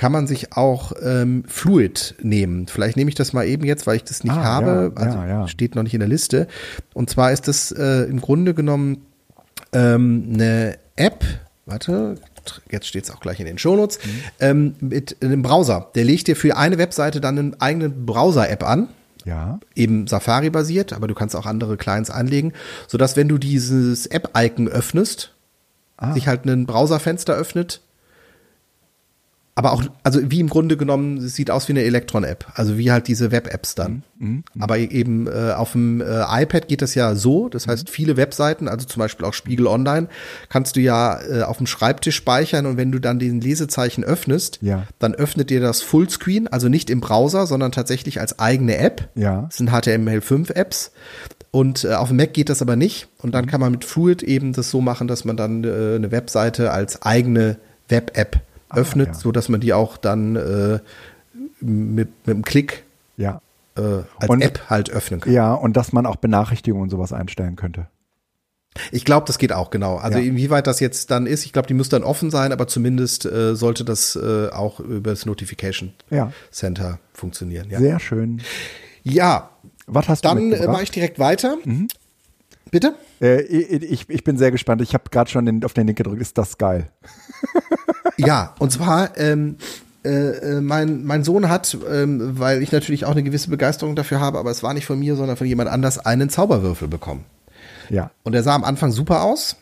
kann 0.00 0.12
man 0.12 0.26
sich 0.26 0.56
auch 0.56 0.92
ähm, 1.02 1.44
Fluid 1.46 2.14
nehmen. 2.22 2.68
Vielleicht 2.68 2.96
nehme 2.96 3.10
ich 3.10 3.16
das 3.16 3.34
mal 3.34 3.46
eben 3.46 3.66
jetzt, 3.66 3.86
weil 3.86 3.96
ich 3.96 4.04
das 4.04 4.24
nicht 4.24 4.32
ah, 4.32 4.44
habe. 4.44 4.92
Ja, 4.96 5.02
also 5.02 5.18
ja, 5.18 5.46
steht 5.46 5.74
noch 5.74 5.82
nicht 5.82 5.92
in 5.92 6.00
der 6.00 6.08
Liste. 6.08 6.46
Und 6.94 7.10
zwar 7.10 7.32
ist 7.32 7.48
das 7.48 7.70
äh, 7.70 8.04
im 8.04 8.18
Grunde 8.22 8.54
genommen 8.54 9.02
ähm, 9.74 10.30
eine 10.32 10.78
App. 10.96 11.22
Warte, 11.66 12.14
jetzt 12.70 12.86
steht 12.86 13.04
es 13.04 13.10
auch 13.10 13.20
gleich 13.20 13.40
in 13.40 13.46
den 13.46 13.58
Shownotes, 13.58 13.98
mhm. 13.98 14.10
ähm, 14.40 14.74
mit 14.80 15.16
einem 15.22 15.42
Browser. 15.42 15.90
Der 15.94 16.04
legt 16.04 16.28
dir 16.28 16.36
für 16.36 16.56
eine 16.56 16.78
Webseite 16.78 17.20
dann 17.20 17.38
eine 17.38 17.52
eigene 17.60 17.90
Browser-App 17.90 18.66
an. 18.66 18.88
Ja. 19.26 19.60
Eben 19.74 20.06
Safari 20.06 20.48
basiert, 20.48 20.94
aber 20.94 21.08
du 21.08 21.14
kannst 21.14 21.36
auch 21.36 21.44
andere 21.44 21.76
Clients 21.76 22.08
anlegen, 22.08 22.54
sodass 22.88 23.16
wenn 23.16 23.28
du 23.28 23.36
dieses 23.36 24.06
App-Icon 24.06 24.66
öffnest, 24.66 25.34
ah. 26.00 26.12
sich 26.12 26.26
halt 26.26 26.44
ein 26.44 26.66
Browserfenster 26.66 27.34
öffnet 27.34 27.80
aber 29.60 29.72
auch, 29.72 29.84
also 30.04 30.20
wie 30.30 30.40
im 30.40 30.48
Grunde 30.48 30.78
genommen, 30.78 31.18
es 31.18 31.34
sieht 31.34 31.50
aus 31.50 31.68
wie 31.68 31.72
eine 31.72 31.82
Elektron-App, 31.82 32.46
also 32.54 32.78
wie 32.78 32.90
halt 32.90 33.08
diese 33.08 33.30
Web-Apps 33.30 33.74
dann. 33.74 34.04
Mhm. 34.18 34.44
mhm. 34.54 34.62
Aber 34.62 34.78
eben 34.78 35.26
äh, 35.26 35.52
auf 35.52 35.72
dem 35.72 36.00
äh, 36.00 36.04
iPad 36.42 36.66
geht 36.66 36.80
das 36.80 36.94
ja 36.94 37.14
so, 37.14 37.50
das 37.50 37.66
heißt 37.66 37.90
viele 37.90 38.16
Webseiten, 38.16 38.68
also 38.68 38.86
zum 38.86 39.00
Beispiel 39.00 39.26
auch 39.26 39.34
Spiegel 39.34 39.66
Online, 39.66 40.08
kannst 40.48 40.76
du 40.76 40.80
ja 40.80 41.20
äh, 41.20 41.42
auf 41.42 41.58
dem 41.58 41.66
Schreibtisch 41.66 42.16
speichern 42.16 42.64
und 42.64 42.78
wenn 42.78 42.90
du 42.90 43.00
dann 43.00 43.18
den 43.18 43.42
Lesezeichen 43.42 44.02
öffnest, 44.02 44.60
ja. 44.62 44.86
dann 44.98 45.14
öffnet 45.14 45.50
dir 45.50 45.60
das 45.60 45.82
Fullscreen, 45.82 46.48
also 46.48 46.70
nicht 46.70 46.88
im 46.88 47.00
Browser, 47.00 47.46
sondern 47.46 47.70
tatsächlich 47.70 48.18
als 48.18 48.38
eigene 48.38 48.78
App. 48.78 49.10
Ja. 49.14 49.42
Das 49.42 49.58
sind 49.58 49.70
HTML5-Apps. 49.70 50.92
Und 51.50 51.84
äh, 51.84 51.94
auf 51.94 52.08
dem 52.08 52.16
Mac 52.16 52.32
geht 52.32 52.48
das 52.48 52.62
aber 52.62 52.76
nicht. 52.76 53.08
Und 53.18 53.34
dann 53.34 53.44
mhm. 53.44 53.48
kann 53.48 53.60
man 53.60 53.72
mit 53.72 53.84
Fluid 53.84 54.22
eben 54.22 54.52
das 54.52 54.70
so 54.70 54.80
machen, 54.80 55.08
dass 55.08 55.24
man 55.24 55.36
dann 55.36 55.64
äh, 55.64 55.96
eine 55.96 56.10
Webseite 56.10 56.70
als 56.70 57.02
eigene 57.02 57.58
Web-App 57.88 58.40
Ah, 58.70 58.76
öffnet, 58.78 59.08
ah, 59.08 59.12
ja. 59.12 59.18
so 59.18 59.32
dass 59.32 59.48
man 59.48 59.60
die 59.60 59.72
auch 59.72 59.96
dann 59.96 60.36
äh, 60.36 60.78
mit, 61.60 62.08
mit 62.26 62.34
einem 62.34 62.44
Klick 62.44 62.84
ja. 63.16 63.40
äh, 63.76 63.80
als 64.16 64.28
und, 64.28 64.42
App 64.42 64.70
halt 64.70 64.90
öffnen 64.90 65.20
kann. 65.20 65.32
Ja, 65.32 65.52
und 65.54 65.76
dass 65.76 65.92
man 65.92 66.06
auch 66.06 66.16
Benachrichtigungen 66.16 66.84
und 66.84 66.90
sowas 66.90 67.12
einstellen 67.12 67.56
könnte. 67.56 67.88
Ich 68.92 69.04
glaube, 69.04 69.26
das 69.26 69.38
geht 69.38 69.52
auch, 69.52 69.70
genau. 69.70 69.96
Also 69.96 70.18
ja. 70.18 70.24
inwieweit 70.24 70.68
das 70.68 70.78
jetzt 70.78 71.10
dann 71.10 71.26
ist, 71.26 71.44
ich 71.44 71.52
glaube, 71.52 71.66
die 71.66 71.74
muss 71.74 71.88
dann 71.88 72.04
offen 72.04 72.30
sein, 72.30 72.52
aber 72.52 72.68
zumindest 72.68 73.26
äh, 73.26 73.56
sollte 73.56 73.84
das 73.84 74.14
äh, 74.14 74.48
auch 74.50 74.78
über 74.78 75.10
das 75.10 75.26
Notification 75.26 75.92
ja. 76.08 76.32
Center 76.52 77.00
funktionieren. 77.12 77.68
Ja. 77.68 77.80
Sehr 77.80 77.98
schön. 77.98 78.40
Ja. 79.02 79.49
Was 79.92 80.08
hast 80.08 80.24
dann, 80.24 80.50
du 80.50 80.56
Dann 80.56 80.68
äh, 80.68 80.72
mache 80.72 80.82
ich 80.82 80.90
direkt 80.90 81.18
weiter. 81.18 81.56
Mhm. 81.64 81.88
Bitte? 82.70 82.94
Äh, 83.20 83.42
ich, 83.42 84.08
ich 84.08 84.24
bin 84.24 84.38
sehr 84.38 84.50
gespannt. 84.50 84.80
Ich 84.82 84.94
habe 84.94 85.04
gerade 85.10 85.30
schon 85.30 85.44
den, 85.44 85.64
auf 85.64 85.72
den 85.72 85.86
Link 85.86 85.98
gedrückt. 85.98 86.22
Ist 86.22 86.38
das 86.38 86.58
geil? 86.58 86.86
ja, 88.16 88.54
und 88.58 88.70
zwar, 88.70 89.16
ähm, 89.18 89.56
äh, 90.04 90.08
äh, 90.08 90.60
mein, 90.60 91.04
mein 91.04 91.24
Sohn 91.24 91.48
hat, 91.48 91.76
ähm, 91.90 92.38
weil 92.38 92.62
ich 92.62 92.72
natürlich 92.72 93.04
auch 93.04 93.10
eine 93.10 93.22
gewisse 93.22 93.50
Begeisterung 93.50 93.96
dafür 93.96 94.20
habe, 94.20 94.38
aber 94.38 94.50
es 94.50 94.62
war 94.62 94.72
nicht 94.72 94.86
von 94.86 94.98
mir, 94.98 95.16
sondern 95.16 95.36
von 95.36 95.46
jemand 95.46 95.68
anders, 95.68 95.98
einen 95.98 96.30
Zauberwürfel 96.30 96.88
bekommen. 96.88 97.24
Ja. 97.90 98.10
Und 98.22 98.32
der 98.32 98.42
sah 98.42 98.54
am 98.54 98.64
Anfang 98.64 98.92
super 98.92 99.22
aus. 99.22 99.56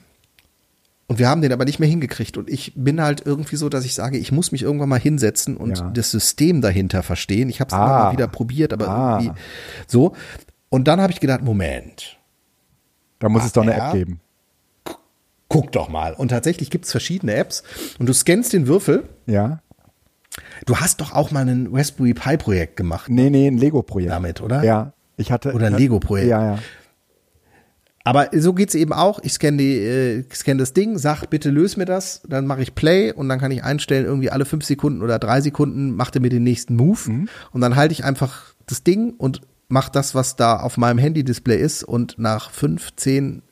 Und 1.08 1.18
wir 1.18 1.28
haben 1.28 1.42
den 1.42 1.52
aber 1.52 1.64
nicht 1.64 1.80
mehr 1.80 1.88
hingekriegt. 1.88 2.36
Und 2.36 2.48
ich 2.48 2.74
bin 2.76 3.00
halt 3.00 3.22
irgendwie 3.24 3.56
so, 3.56 3.68
dass 3.68 3.84
ich 3.84 3.94
sage, 3.94 4.18
ich 4.18 4.30
muss 4.30 4.52
mich 4.52 4.62
irgendwann 4.62 4.88
mal 4.88 5.00
hinsetzen 5.00 5.56
und 5.56 5.78
ja. 5.78 5.90
das 5.90 6.10
System 6.10 6.60
dahinter 6.60 7.02
verstehen. 7.02 7.48
Ich 7.48 7.60
habe 7.60 7.68
es 7.68 7.74
ah. 7.74 7.86
mal 7.86 8.12
wieder 8.12 8.28
probiert, 8.28 8.72
aber 8.72 8.88
ah. 8.88 9.18
irgendwie 9.20 9.40
so. 9.86 10.14
Und 10.68 10.86
dann 10.86 11.00
habe 11.00 11.12
ich 11.12 11.20
gedacht, 11.20 11.42
Moment. 11.42 12.18
Da 13.18 13.28
muss 13.28 13.44
es 13.44 13.52
doch 13.52 13.62
eine 13.62 13.74
App 13.74 13.92
geben 13.92 14.20
guck 15.48 15.72
doch 15.72 15.88
mal. 15.88 16.14
Und 16.14 16.28
tatsächlich 16.28 16.70
gibt's 16.70 16.90
verschiedene 16.90 17.34
Apps 17.34 17.62
und 17.98 18.06
du 18.06 18.12
scannst 18.12 18.52
den 18.52 18.66
Würfel. 18.66 19.04
Ja. 19.26 19.60
Du 20.66 20.76
hast 20.76 21.00
doch 21.00 21.12
auch 21.12 21.30
mal 21.30 21.48
ein 21.48 21.68
Raspberry 21.72 22.14
Pi 22.14 22.36
Projekt 22.36 22.76
gemacht. 22.76 23.10
Nee, 23.10 23.30
nee, 23.30 23.48
ein 23.48 23.58
Lego 23.58 23.82
Projekt. 23.82 24.12
Damit, 24.12 24.40
oder? 24.40 24.62
Ja. 24.62 24.92
Ich 25.16 25.32
hatte. 25.32 25.52
Oder 25.52 25.66
ein 25.66 25.74
Lego 25.74 25.98
Projekt. 25.98 26.28
Ja, 26.28 26.54
ja. 26.54 26.58
Aber 28.04 28.28
so 28.32 28.54
geht's 28.54 28.74
eben 28.74 28.92
auch. 28.92 29.18
Ich 29.22 29.34
scanne 29.34 29.58
die, 29.58 29.76
äh, 29.76 30.24
scanne 30.32 30.58
das 30.58 30.72
Ding, 30.72 30.98
sag 30.98 31.26
bitte 31.26 31.50
löse 31.50 31.78
mir 31.78 31.84
das, 31.84 32.22
dann 32.26 32.46
mache 32.46 32.62
ich 32.62 32.74
Play 32.74 33.12
und 33.12 33.28
dann 33.28 33.38
kann 33.38 33.50
ich 33.50 33.62
einstellen, 33.62 34.06
irgendwie 34.06 34.30
alle 34.30 34.44
fünf 34.44 34.64
Sekunden 34.64 35.02
oder 35.02 35.18
drei 35.18 35.40
Sekunden 35.40 35.94
macht 35.94 36.14
er 36.14 36.22
mir 36.22 36.30
den 36.30 36.42
nächsten 36.42 36.76
Move 36.76 37.10
mhm. 37.10 37.28
und 37.52 37.60
dann 37.60 37.76
halte 37.76 37.92
ich 37.92 38.04
einfach 38.04 38.54
das 38.66 38.82
Ding 38.82 39.14
und 39.18 39.42
mache 39.68 39.92
das, 39.92 40.14
was 40.14 40.36
da 40.36 40.58
auf 40.58 40.78
meinem 40.78 40.98
Handy-Display 40.98 41.60
ist 41.60 41.84
und 41.84 42.18
nach 42.18 42.50
fünf, 42.50 42.94
zehn 42.96 43.42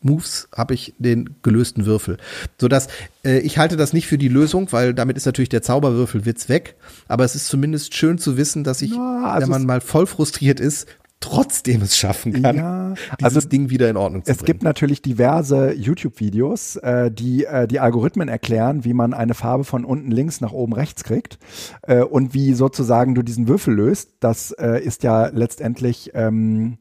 Moves 0.00 0.48
habe 0.54 0.74
ich 0.74 0.94
den 0.98 1.36
gelösten 1.42 1.84
Würfel. 1.84 2.18
Sodass 2.60 2.88
äh, 3.24 3.38
ich 3.40 3.58
halte 3.58 3.76
das 3.76 3.92
nicht 3.92 4.06
für 4.06 4.18
die 4.18 4.28
Lösung, 4.28 4.70
weil 4.70 4.94
damit 4.94 5.16
ist 5.16 5.26
natürlich 5.26 5.48
der 5.48 5.62
Zauberwürfelwitz 5.62 6.48
weg. 6.48 6.76
Aber 7.08 7.24
es 7.24 7.34
ist 7.34 7.48
zumindest 7.48 7.94
schön 7.94 8.18
zu 8.18 8.36
wissen, 8.36 8.62
dass 8.62 8.80
ich, 8.80 8.92
ja, 8.92 9.24
also 9.24 9.42
wenn 9.42 9.50
man 9.50 9.66
mal 9.66 9.80
voll 9.80 10.06
frustriert 10.06 10.60
ist, 10.60 10.86
trotzdem 11.20 11.82
es 11.82 11.96
schaffen 11.96 12.42
kann, 12.42 12.56
ja, 12.56 12.94
dieses 13.20 13.36
also 13.36 13.48
Ding 13.48 13.70
wieder 13.70 13.90
in 13.90 13.96
Ordnung 13.96 14.24
zu 14.24 14.30
es 14.30 14.38
bringen. 14.38 14.44
Es 14.44 14.46
gibt 14.46 14.62
natürlich 14.62 15.02
diverse 15.02 15.74
YouTube-Videos, 15.74 16.76
äh, 16.76 17.10
die 17.10 17.44
äh, 17.44 17.66
die 17.66 17.80
Algorithmen 17.80 18.28
erklären, 18.28 18.84
wie 18.84 18.94
man 18.94 19.14
eine 19.14 19.34
Farbe 19.34 19.64
von 19.64 19.84
unten 19.84 20.10
links 20.10 20.40
nach 20.40 20.52
oben 20.52 20.72
rechts 20.72 21.04
kriegt 21.04 21.38
äh, 21.82 22.02
und 22.02 22.34
wie 22.34 22.54
sozusagen 22.54 23.14
du 23.14 23.22
diesen 23.22 23.48
Würfel 23.48 23.74
löst. 23.74 24.14
Das 24.20 24.52
äh, 24.52 24.82
ist 24.82 25.02
ja 25.02 25.26
letztendlich 25.28 26.12
ähm, 26.14 26.78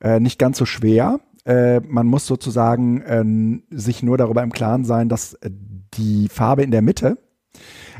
äh, 0.00 0.20
nicht 0.20 0.38
ganz 0.38 0.58
so 0.58 0.66
schwer. 0.66 1.20
Äh, 1.44 1.80
man 1.80 2.06
muss 2.06 2.26
sozusagen 2.26 3.02
äh, 3.02 3.76
sich 3.76 4.02
nur 4.02 4.16
darüber 4.16 4.42
im 4.42 4.52
Klaren 4.52 4.84
sein, 4.84 5.08
dass 5.08 5.34
äh, 5.34 5.50
die 5.94 6.28
Farbe 6.28 6.62
in 6.62 6.70
der 6.70 6.82
Mitte 6.82 7.18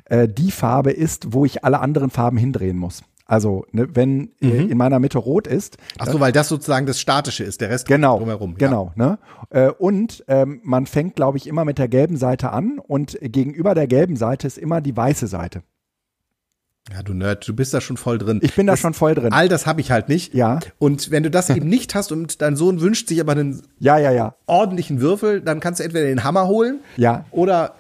äh, 0.06 0.28
die 0.28 0.51
Farbe 0.51 0.93
ist, 0.93 1.32
wo 1.32 1.44
ich 1.44 1.65
alle 1.65 1.81
anderen 1.81 2.11
Farben 2.11 2.36
hindrehen 2.36 2.77
muss. 2.77 3.02
Also, 3.26 3.64
ne, 3.72 3.88
wenn 3.94 4.32
äh, 4.40 4.46
mhm. 4.46 4.70
in 4.70 4.76
meiner 4.78 4.98
Mitte 4.98 5.18
rot 5.18 5.46
ist. 5.46 5.78
Ach 5.98 6.06
so, 6.06 6.20
weil 6.20 6.32
das 6.32 6.48
sozusagen 6.48 6.86
das 6.86 7.01
Statische 7.01 7.42
ist, 7.44 7.60
der 7.60 7.70
Rest 7.70 7.86
genau, 7.86 8.18
drumherum. 8.18 8.56
Genau, 8.56 8.92
ja. 8.96 9.18
ne? 9.51 9.72
Und 9.78 10.24
ähm, 10.28 10.60
man 10.62 10.86
fängt, 10.86 11.16
glaube 11.16 11.38
ich, 11.38 11.46
immer 11.46 11.64
mit 11.64 11.78
der 11.78 11.88
gelben 11.88 12.16
Seite 12.16 12.51
an 12.51 12.78
und 12.78 13.18
gegenüber 13.20 13.74
der 13.74 13.86
gelben 13.86 14.16
Seite 14.16 14.46
ist 14.46 14.59
immer 14.59 14.80
die 14.80 14.96
weiße 14.96 15.26
Seite. 15.26 15.62
Ja, 16.92 17.02
du 17.02 17.14
Nerd, 17.14 17.48
du 17.48 17.55
bist 17.56 17.72
da 17.72 17.80
schon 17.80 17.96
voll 17.96 18.18
drin. 18.18 18.40
Ich 18.42 18.55
bin 18.55 18.66
da 18.66 18.74
das, 18.74 18.80
schon 18.80 18.92
voll 18.92 19.14
drin. 19.14 19.32
All 19.32 19.48
das 19.48 19.66
habe 19.66 19.80
ich 19.80 19.90
halt 19.90 20.10
nicht. 20.10 20.34
Ja. 20.34 20.60
Und 20.78 21.10
wenn 21.10 21.22
du 21.22 21.30
das 21.30 21.48
eben 21.56 21.68
nicht 21.68 21.94
hast 21.94 22.12
und 22.12 22.42
dein 22.42 22.56
Sohn 22.56 22.80
wünscht 22.80 23.09
sich 23.09 23.20
aber 23.20 23.32
einen 23.32 23.62
Ja, 23.78 23.96
ja, 23.96 24.10
ja. 24.10 24.34
ordentlichen 24.46 25.01
Würfel, 25.01 25.40
dann 25.40 25.60
kannst 25.60 25.80
du 25.80 25.84
entweder 25.84 26.06
den 26.06 26.24
Hammer 26.24 26.46
holen 26.46 26.80
Ja. 26.96 27.24
oder 27.30 27.74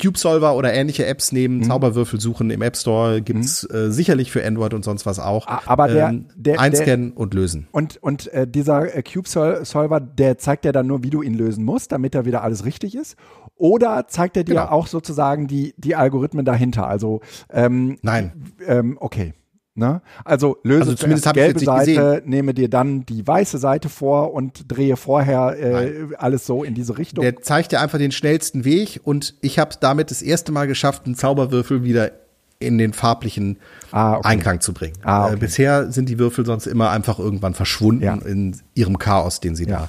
Cube 0.00 0.16
Solver 0.18 0.56
oder 0.56 0.72
ähnliche 0.72 1.04
Apps 1.04 1.32
nehmen, 1.32 1.58
Mhm. 1.58 1.64
Zauberwürfel 1.64 2.18
suchen 2.18 2.50
im 2.50 2.62
App 2.62 2.76
Store 2.76 3.20
gibt's 3.20 3.62
äh, 3.70 3.90
sicherlich 3.90 4.32
für 4.32 4.42
Android 4.44 4.72
und 4.72 4.84
sonst 4.84 5.04
was 5.04 5.18
auch. 5.18 5.46
Aber 5.66 5.86
der- 5.88 6.14
der- 6.34 6.60
einscannen 6.60 7.12
und 7.12 7.34
lösen. 7.34 7.68
Und, 7.72 8.02
und 8.02 8.32
äh, 8.32 8.46
dieser 8.48 8.94
äh, 8.96 9.02
Cube-Solver, 9.02 10.00
der 10.00 10.38
zeigt 10.38 10.64
dir 10.64 10.72
dann 10.72 10.86
nur, 10.86 11.02
wie 11.02 11.10
du 11.10 11.20
ihn 11.20 11.34
lösen 11.34 11.64
musst, 11.64 11.92
damit 11.92 12.14
da 12.14 12.24
wieder 12.24 12.42
alles 12.42 12.64
richtig 12.64 12.94
ist. 12.96 13.16
Oder 13.56 14.06
zeigt 14.08 14.36
er 14.38 14.44
dir 14.44 14.54
Genau. 14.54 14.68
auch 14.68 14.86
sozusagen 14.86 15.46
die, 15.46 15.74
die 15.76 15.94
Algorithmen 15.94 16.44
dahinter? 16.46 16.86
Also, 16.88 17.20
ähm, 17.50 17.98
Nein. 18.02 18.32
ähm, 18.66 18.96
okay. 18.98 19.34
Ne? 19.74 20.02
Also 20.24 20.58
löse 20.64 20.82
Also 20.82 20.94
zumindest 20.96 21.26
die 21.26 21.32
gelbe 21.32 21.60
Seite, 21.60 22.22
nehme 22.26 22.52
dir 22.52 22.68
dann 22.68 23.06
die 23.06 23.26
weiße 23.26 23.56
Seite 23.56 23.88
vor 23.88 24.34
und 24.34 24.64
drehe 24.70 24.96
vorher 24.98 25.56
äh, 25.58 26.08
alles 26.18 26.44
so 26.44 26.62
in 26.62 26.74
diese 26.74 26.98
Richtung. 26.98 27.22
Der 27.22 27.40
zeigt 27.40 27.72
dir 27.72 27.80
einfach 27.80 27.96
den 27.98 28.12
schnellsten 28.12 28.66
Weg 28.66 29.00
und 29.02 29.34
ich 29.40 29.58
habe 29.58 29.74
damit 29.80 30.10
das 30.10 30.20
erste 30.20 30.52
Mal 30.52 30.66
geschafft, 30.66 31.06
einen 31.06 31.14
Zauberwürfel 31.14 31.84
wieder 31.84 32.10
in 32.58 32.76
den 32.76 32.92
farblichen 32.92 33.58
Ah, 33.92 34.18
okay. 34.18 34.28
Einklang 34.28 34.60
zu 34.60 34.74
bringen. 34.74 34.94
Ah, 35.02 35.24
okay. 35.26 35.34
äh, 35.34 35.38
bisher 35.38 35.90
sind 35.90 36.08
die 36.10 36.18
Würfel 36.18 36.44
sonst 36.44 36.66
immer 36.66 36.90
einfach 36.90 37.18
irgendwann 37.18 37.54
verschwunden 37.54 38.02
Ja. 38.04 38.14
in 38.14 38.56
ihrem 38.74 38.98
Chaos, 38.98 39.40
den 39.40 39.56
sie 39.56 39.64
Ja. 39.64 39.88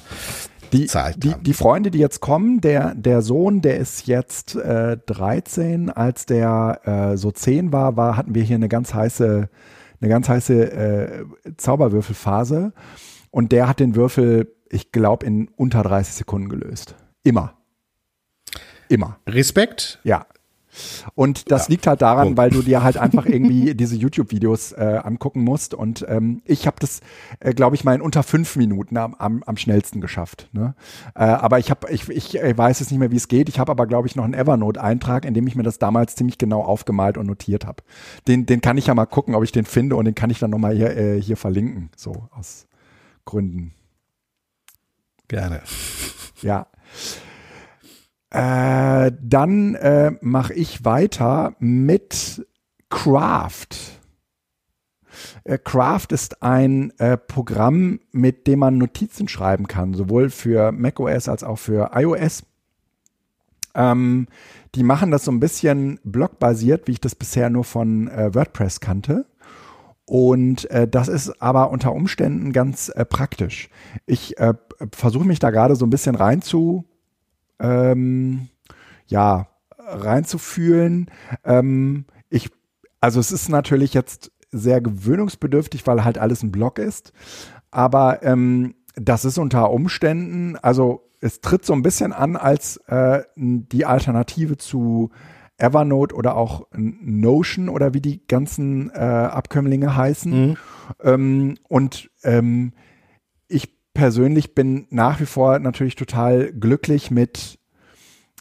Die, 0.74 0.82
gezeigt 0.82 1.24
die, 1.24 1.32
haben. 1.32 1.42
die 1.42 1.54
Freunde, 1.54 1.90
die 1.90 1.98
jetzt 1.98 2.20
kommen, 2.20 2.60
der, 2.60 2.94
der 2.94 3.22
Sohn, 3.22 3.62
der 3.62 3.78
ist 3.78 4.06
jetzt 4.06 4.56
äh, 4.56 4.96
13, 5.06 5.90
als 5.90 6.26
der 6.26 6.80
äh, 7.12 7.16
so 7.16 7.30
10 7.30 7.72
war, 7.72 7.96
war, 7.96 8.16
hatten 8.16 8.34
wir 8.34 8.42
hier 8.42 8.56
eine 8.56 8.68
ganz 8.68 8.94
heiße, 8.94 9.48
eine 10.00 10.08
ganz 10.08 10.28
heiße 10.28 10.72
äh, 10.72 11.24
Zauberwürfelphase. 11.56 12.72
Und 13.30 13.52
der 13.52 13.68
hat 13.68 13.80
den 13.80 13.96
Würfel, 13.96 14.54
ich 14.70 14.92
glaube, 14.92 15.26
in 15.26 15.48
unter 15.56 15.82
30 15.82 16.14
Sekunden 16.14 16.48
gelöst. 16.48 16.94
Immer. 17.22 17.54
Immer. 18.88 19.18
Respekt. 19.26 20.00
Ja. 20.04 20.26
Und 21.14 21.50
das 21.50 21.66
Ja. 21.66 21.70
liegt 21.70 21.86
halt 21.86 22.02
daran, 22.02 22.24
Punkt. 22.28 22.38
weil 22.38 22.50
du 22.50 22.62
dir 22.62 22.82
halt 22.82 22.96
einfach 22.96 23.26
irgendwie 23.26 23.74
diese 23.74 23.96
YouTube-Videos 23.96 24.72
äh, 24.72 25.00
angucken 25.02 25.42
musst. 25.42 25.74
Und 25.74 26.04
ähm, 26.08 26.42
ich 26.44 26.66
habe 26.66 26.76
das, 26.80 27.00
äh, 27.40 27.54
glaube 27.54 27.76
ich, 27.76 27.84
mal 27.84 27.94
in 27.94 28.00
unter 28.00 28.22
fünf 28.22 28.56
Minuten 28.56 28.96
am, 28.96 29.14
am, 29.14 29.42
am 29.44 29.56
schnellsten 29.56 30.00
geschafft. 30.00 30.48
Ne? 30.52 30.74
Äh, 31.14 31.24
aber 31.24 31.58
ich 31.58 31.70
habe, 31.70 31.90
ich, 31.90 32.08
ich 32.08 32.34
weiß 32.34 32.80
jetzt 32.80 32.90
nicht 32.90 32.98
mehr, 33.00 33.10
wie 33.10 33.16
es 33.16 33.28
geht. 33.28 33.48
Ich 33.48 33.58
habe 33.58 33.70
aber, 33.72 33.86
glaube 33.86 34.08
ich, 34.08 34.16
noch 34.16 34.24
einen 34.24 34.34
Evernote-Eintrag, 34.34 35.24
in 35.24 35.34
dem 35.34 35.46
ich 35.46 35.54
mir 35.54 35.62
das 35.62 35.78
damals 35.78 36.14
ziemlich 36.16 36.38
genau 36.38 36.62
aufgemalt 36.62 37.18
und 37.18 37.26
notiert 37.26 37.66
habe. 37.66 37.82
Den, 38.26 38.46
den 38.46 38.60
kann 38.60 38.76
ich 38.78 38.86
ja 38.86 38.94
mal 38.94 39.06
gucken, 39.06 39.34
ob 39.34 39.44
ich 39.44 39.52
den 39.52 39.64
finde 39.64 39.96
und 39.96 40.04
den 40.04 40.14
kann 40.14 40.30
ich 40.30 40.38
dann 40.38 40.50
nochmal 40.50 40.74
hier, 40.74 40.96
äh, 40.96 41.20
hier 41.20 41.36
verlinken. 41.36 41.90
So 41.96 42.28
aus 42.32 42.66
Gründen. 43.24 43.72
Gerne. 45.28 45.62
Ja. 46.42 46.66
Äh, 48.34 49.12
dann 49.22 49.76
äh, 49.76 50.10
mache 50.20 50.54
ich 50.54 50.84
weiter 50.84 51.54
mit 51.60 52.44
Craft. 52.90 53.68
Äh, 55.44 55.58
Craft 55.58 56.08
ist 56.10 56.42
ein 56.42 56.92
äh, 56.98 57.16
Programm, 57.16 58.00
mit 58.10 58.48
dem 58.48 58.58
man 58.58 58.76
Notizen 58.76 59.28
schreiben 59.28 59.68
kann, 59.68 59.94
sowohl 59.94 60.30
für 60.30 60.72
macOS 60.72 61.28
als 61.28 61.44
auch 61.44 61.60
für 61.60 61.92
iOS. 61.94 62.42
Ähm, 63.76 64.26
die 64.74 64.82
machen 64.82 65.12
das 65.12 65.24
so 65.24 65.30
ein 65.30 65.38
bisschen 65.38 66.00
blockbasiert, 66.02 66.88
wie 66.88 66.92
ich 66.92 67.00
das 67.00 67.14
bisher 67.14 67.50
nur 67.50 67.62
von 67.62 68.08
WordPress 68.08 68.80
kannte. 68.80 69.26
Und 70.06 70.68
äh, 70.72 70.88
das 70.88 71.06
ist 71.06 71.40
aber 71.40 71.70
unter 71.70 71.92
Umständen 71.92 72.52
ganz 72.52 72.88
äh, 72.88 73.04
praktisch. 73.04 73.70
Ich 74.06 74.36
äh, 74.38 74.54
versuche 74.90 75.24
mich 75.24 75.38
da 75.38 75.50
gerade 75.50 75.76
so 75.76 75.86
ein 75.86 75.90
bisschen 75.90 76.16
rein 76.16 76.42
zu, 76.42 76.84
ähm, 77.60 78.48
ja, 79.06 79.48
reinzufühlen. 79.78 81.10
Ähm, 81.44 82.06
ich, 82.30 82.50
also 83.00 83.20
es 83.20 83.32
ist 83.32 83.48
natürlich 83.48 83.94
jetzt 83.94 84.32
sehr 84.50 84.80
gewöhnungsbedürftig, 84.80 85.86
weil 85.86 86.04
halt 86.04 86.18
alles 86.18 86.42
ein 86.42 86.52
Block 86.52 86.78
ist. 86.78 87.12
Aber 87.70 88.22
ähm, 88.22 88.74
das 88.94 89.24
ist 89.24 89.38
unter 89.38 89.70
Umständen, 89.70 90.56
also 90.56 91.10
es 91.20 91.40
tritt 91.40 91.64
so 91.64 91.72
ein 91.72 91.82
bisschen 91.82 92.12
an 92.12 92.36
als 92.36 92.76
äh, 92.86 93.22
die 93.36 93.86
Alternative 93.86 94.56
zu 94.56 95.10
Evernote 95.56 96.14
oder 96.14 96.36
auch 96.36 96.66
Notion 96.72 97.68
oder 97.68 97.94
wie 97.94 98.00
die 98.00 98.26
ganzen 98.26 98.90
äh, 98.90 98.98
Abkömmlinge 98.98 99.96
heißen. 99.96 100.56
Ähm, 101.02 101.56
und 101.68 102.10
ähm, 102.22 102.72
persönlich 103.94 104.54
bin 104.54 104.86
nach 104.90 105.20
wie 105.20 105.26
vor 105.26 105.58
natürlich 105.58 105.94
total 105.94 106.52
glücklich 106.52 107.10
mit 107.10 107.58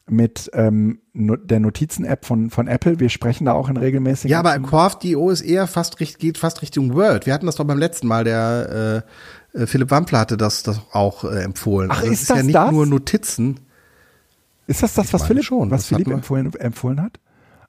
mit 0.09 0.51
ähm, 0.53 0.99
no 1.13 1.37
der 1.37 1.61
Notizen-App 1.61 2.25
von, 2.25 2.49
von 2.49 2.67
Apple. 2.67 2.99
Wir 2.99 3.09
sprechen 3.09 3.45
da 3.45 3.53
auch 3.53 3.69
in 3.69 3.77
regelmäßigen 3.77 4.29
Ja, 4.29 4.39
aber 4.39 4.59
Craft.io 4.59 5.29
ist 5.29 5.41
eher 5.41 5.65
fast 5.65 5.97
geht 5.97 6.37
fast 6.37 6.61
Richtung 6.61 6.93
Word. 6.93 7.25
Wir 7.25 7.33
hatten 7.33 7.45
das 7.45 7.55
doch 7.55 7.63
beim 7.63 7.77
letzten 7.77 8.07
Mal. 8.07 8.25
Der 8.25 9.03
äh, 9.53 9.61
äh, 9.61 9.67
Philipp 9.67 9.91
Wampler 9.91 10.19
hatte 10.19 10.35
das, 10.35 10.63
das 10.63 10.81
auch 10.91 11.23
äh, 11.23 11.43
empfohlen. 11.43 11.89
Ach, 11.91 12.01
Also 12.01 12.11
ist 12.11 12.23
es 12.23 12.27
ja 12.27 12.43
nicht 12.43 12.55
das? 12.55 12.71
nur 12.71 12.85
Notizen. 12.85 13.61
Ist 14.67 14.83
das 14.83 14.93
das, 14.93 15.13
was 15.13 15.21
meine 15.21 15.27
Philipp, 15.27 15.45
schon, 15.45 15.71
was 15.71 15.87
Philipp 15.87 16.07
empfohlen, 16.07 16.53
empfohlen 16.55 17.01
hat? 17.01 17.19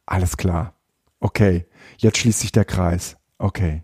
Alles 0.07 0.37
klar. 0.37 0.75
Okay. 1.21 1.67
Jetzt 1.99 2.19
schließt 2.19 2.41
sich 2.41 2.53
der 2.53 2.65
Kreis. 2.65 3.17
Okay. 3.39 3.83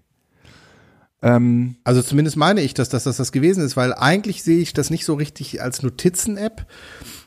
Ähm, 1.23 1.77
Also 1.85 2.03
zumindest 2.03 2.37
meine 2.37 2.61
ich, 2.63 2.75
dass, 2.75 2.89
dass 2.89 3.05
das 3.05 3.17
das 3.19 3.33
gewesen 3.33 3.65
ist, 3.65 3.77
weil 3.77 3.93
eigentlich 3.95 4.43
sehe 4.43 4.59
ich 4.61 4.73
das 4.73 4.91
nicht 4.91 5.05
so 5.05 5.15
richtig 5.15 5.61
als 5.63 5.83
Notizen-App, 5.83 6.67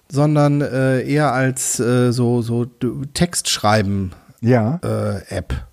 sondern 0.09 0.61
äh, 0.61 1.01
eher 1.01 1.31
als 1.33 1.79
äh, 1.79 2.11
so, 2.11 2.41
so 2.41 2.65
Textschreiben-App. 2.65 4.15
ja. 4.41 4.79
Äh, 4.83 5.21
App. 5.35 5.67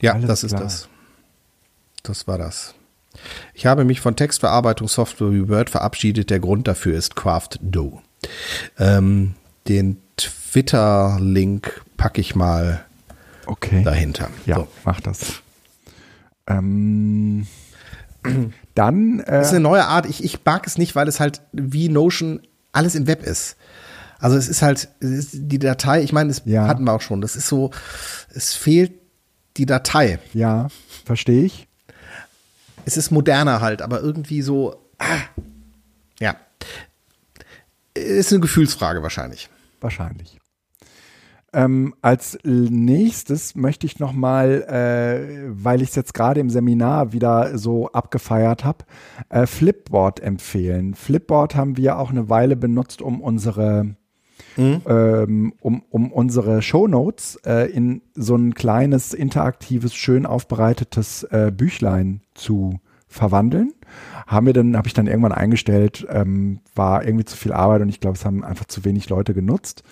ja, 0.00 0.12
Alles 0.14 0.26
das 0.26 0.44
ist 0.44 0.50
klar. 0.50 0.62
das. 0.62 0.88
Das 2.02 2.26
war 2.26 2.38
das. 2.38 2.74
Ich 3.54 3.66
habe 3.66 3.84
mich 3.84 4.00
von 4.00 4.16
Textverarbeitungssoftware 4.16 5.30
wie 5.32 5.48
Word 5.48 5.70
verabschiedet. 5.70 6.30
Der 6.30 6.40
Grund 6.40 6.66
dafür 6.66 6.96
ist 6.96 7.14
Craft.do. 7.14 8.00
Ähm, 8.78 9.34
den 9.68 9.98
Twitter-Link 10.16 11.82
packe 11.96 12.20
ich 12.20 12.34
mal 12.34 12.84
Okay. 13.46 13.82
dahinter. 13.84 14.28
Ja, 14.46 14.56
So. 14.56 14.68
mach 14.84 15.00
das. 15.00 15.41
Ähm, 16.46 17.46
dann, 18.74 19.18
Das 19.26 19.46
ist 19.48 19.52
äh, 19.52 19.56
eine 19.56 19.60
neue 19.62 19.84
Art. 19.86 20.06
Ich, 20.06 20.22
ich 20.24 20.44
mag 20.44 20.66
es 20.66 20.78
nicht, 20.78 20.94
weil 20.94 21.08
es 21.08 21.20
halt 21.20 21.42
wie 21.52 21.88
Notion 21.88 22.40
alles 22.72 22.94
im 22.94 23.06
Web 23.06 23.22
ist. 23.24 23.56
Also 24.18 24.36
es 24.36 24.48
ist 24.48 24.62
halt, 24.62 24.88
es 25.00 25.10
ist 25.10 25.30
die 25.34 25.58
Datei, 25.58 26.02
ich 26.02 26.12
meine, 26.12 26.28
das 26.28 26.42
Ja. 26.44 26.68
hatten 26.68 26.84
wir 26.84 26.92
auch 26.92 27.00
schon. 27.00 27.20
Das 27.20 27.34
ist 27.34 27.48
so, 27.48 27.70
es 28.32 28.54
fehlt 28.54 28.92
die 29.56 29.66
Datei. 29.66 30.18
ja, 30.32 30.68
verstehe 31.04 31.44
ich. 31.44 31.66
Es 32.84 32.96
ist 32.96 33.10
moderner 33.10 33.60
halt, 33.60 33.82
aber 33.82 34.00
irgendwie 34.00 34.42
so, 34.42 34.76
ah, 34.98 35.18
ja. 36.20 36.36
Ist 37.94 38.32
eine 38.32 38.40
Gefühlsfrage 38.40 39.02
wahrscheinlich. 39.02 39.48
Wahrscheinlich. 39.80 40.38
Ähm, 41.54 41.94
als 42.00 42.38
nächstes 42.44 43.54
möchte 43.54 43.86
ich 43.86 43.98
noch 43.98 44.12
mal, 44.12 44.62
äh, 44.62 45.50
weil 45.50 45.82
ich 45.82 45.90
es 45.90 45.96
jetzt 45.96 46.14
gerade 46.14 46.40
im 46.40 46.48
Seminar 46.48 47.12
wieder 47.12 47.58
so 47.58 47.88
abgefeiert 47.88 48.64
habe, 48.64 48.84
äh, 49.28 49.46
Flipboard 49.46 50.20
empfehlen. 50.20 50.94
Flipboard 50.94 51.54
haben 51.54 51.76
wir 51.76 51.98
auch 51.98 52.10
eine 52.10 52.30
Weile 52.30 52.56
benutzt, 52.56 53.02
um 53.02 53.20
unsere 53.20 53.96
ähm, 54.58 55.54
um, 55.60 55.82
um 55.90 56.12
unsere 56.12 56.62
Shownotes 56.62 57.36
äh, 57.46 57.70
in 57.70 58.02
so 58.14 58.36
ein 58.36 58.54
kleines, 58.54 59.14
interaktives, 59.14 59.94
schön 59.94 60.26
aufbereitetes 60.26 61.24
äh, 61.24 61.52
Büchlein 61.54 62.20
zu 62.34 62.80
verwandeln. 63.08 63.72
Haben 64.26 64.46
wir 64.46 64.52
dann, 64.52 64.76
habe 64.76 64.88
ich 64.88 64.94
dann 64.94 65.06
irgendwann 65.06 65.32
eingestellt, 65.32 66.06
ähm, 66.10 66.60
war 66.74 67.04
irgendwie 67.04 67.24
zu 67.24 67.36
viel 67.36 67.52
Arbeit 67.52 67.82
und 67.82 67.88
ich 67.88 68.00
glaube, 68.00 68.16
es 68.16 68.24
haben 68.24 68.44
einfach 68.44 68.66
zu 68.66 68.84
wenig 68.84 69.08
Leute 69.08 69.34
genutzt. 69.34 69.84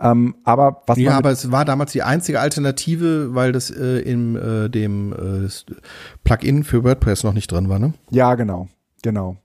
Ähm, 0.00 0.34
aber 0.44 0.82
was 0.86 0.98
Ja, 0.98 1.18
aber 1.18 1.30
es 1.30 1.50
war 1.52 1.64
damals 1.64 1.92
die 1.92 2.02
einzige 2.02 2.40
Alternative, 2.40 3.34
weil 3.34 3.52
das 3.52 3.70
äh, 3.70 3.98
in 4.00 4.36
äh, 4.36 4.70
dem 4.70 5.12
äh, 5.12 5.48
Plugin 6.24 6.64
für 6.64 6.84
WordPress 6.84 7.22
noch 7.24 7.34
nicht 7.34 7.52
drin 7.52 7.68
war, 7.68 7.78
ne? 7.78 7.92
ja 8.10 8.34
genau, 8.34 8.68
genau. 9.02 9.36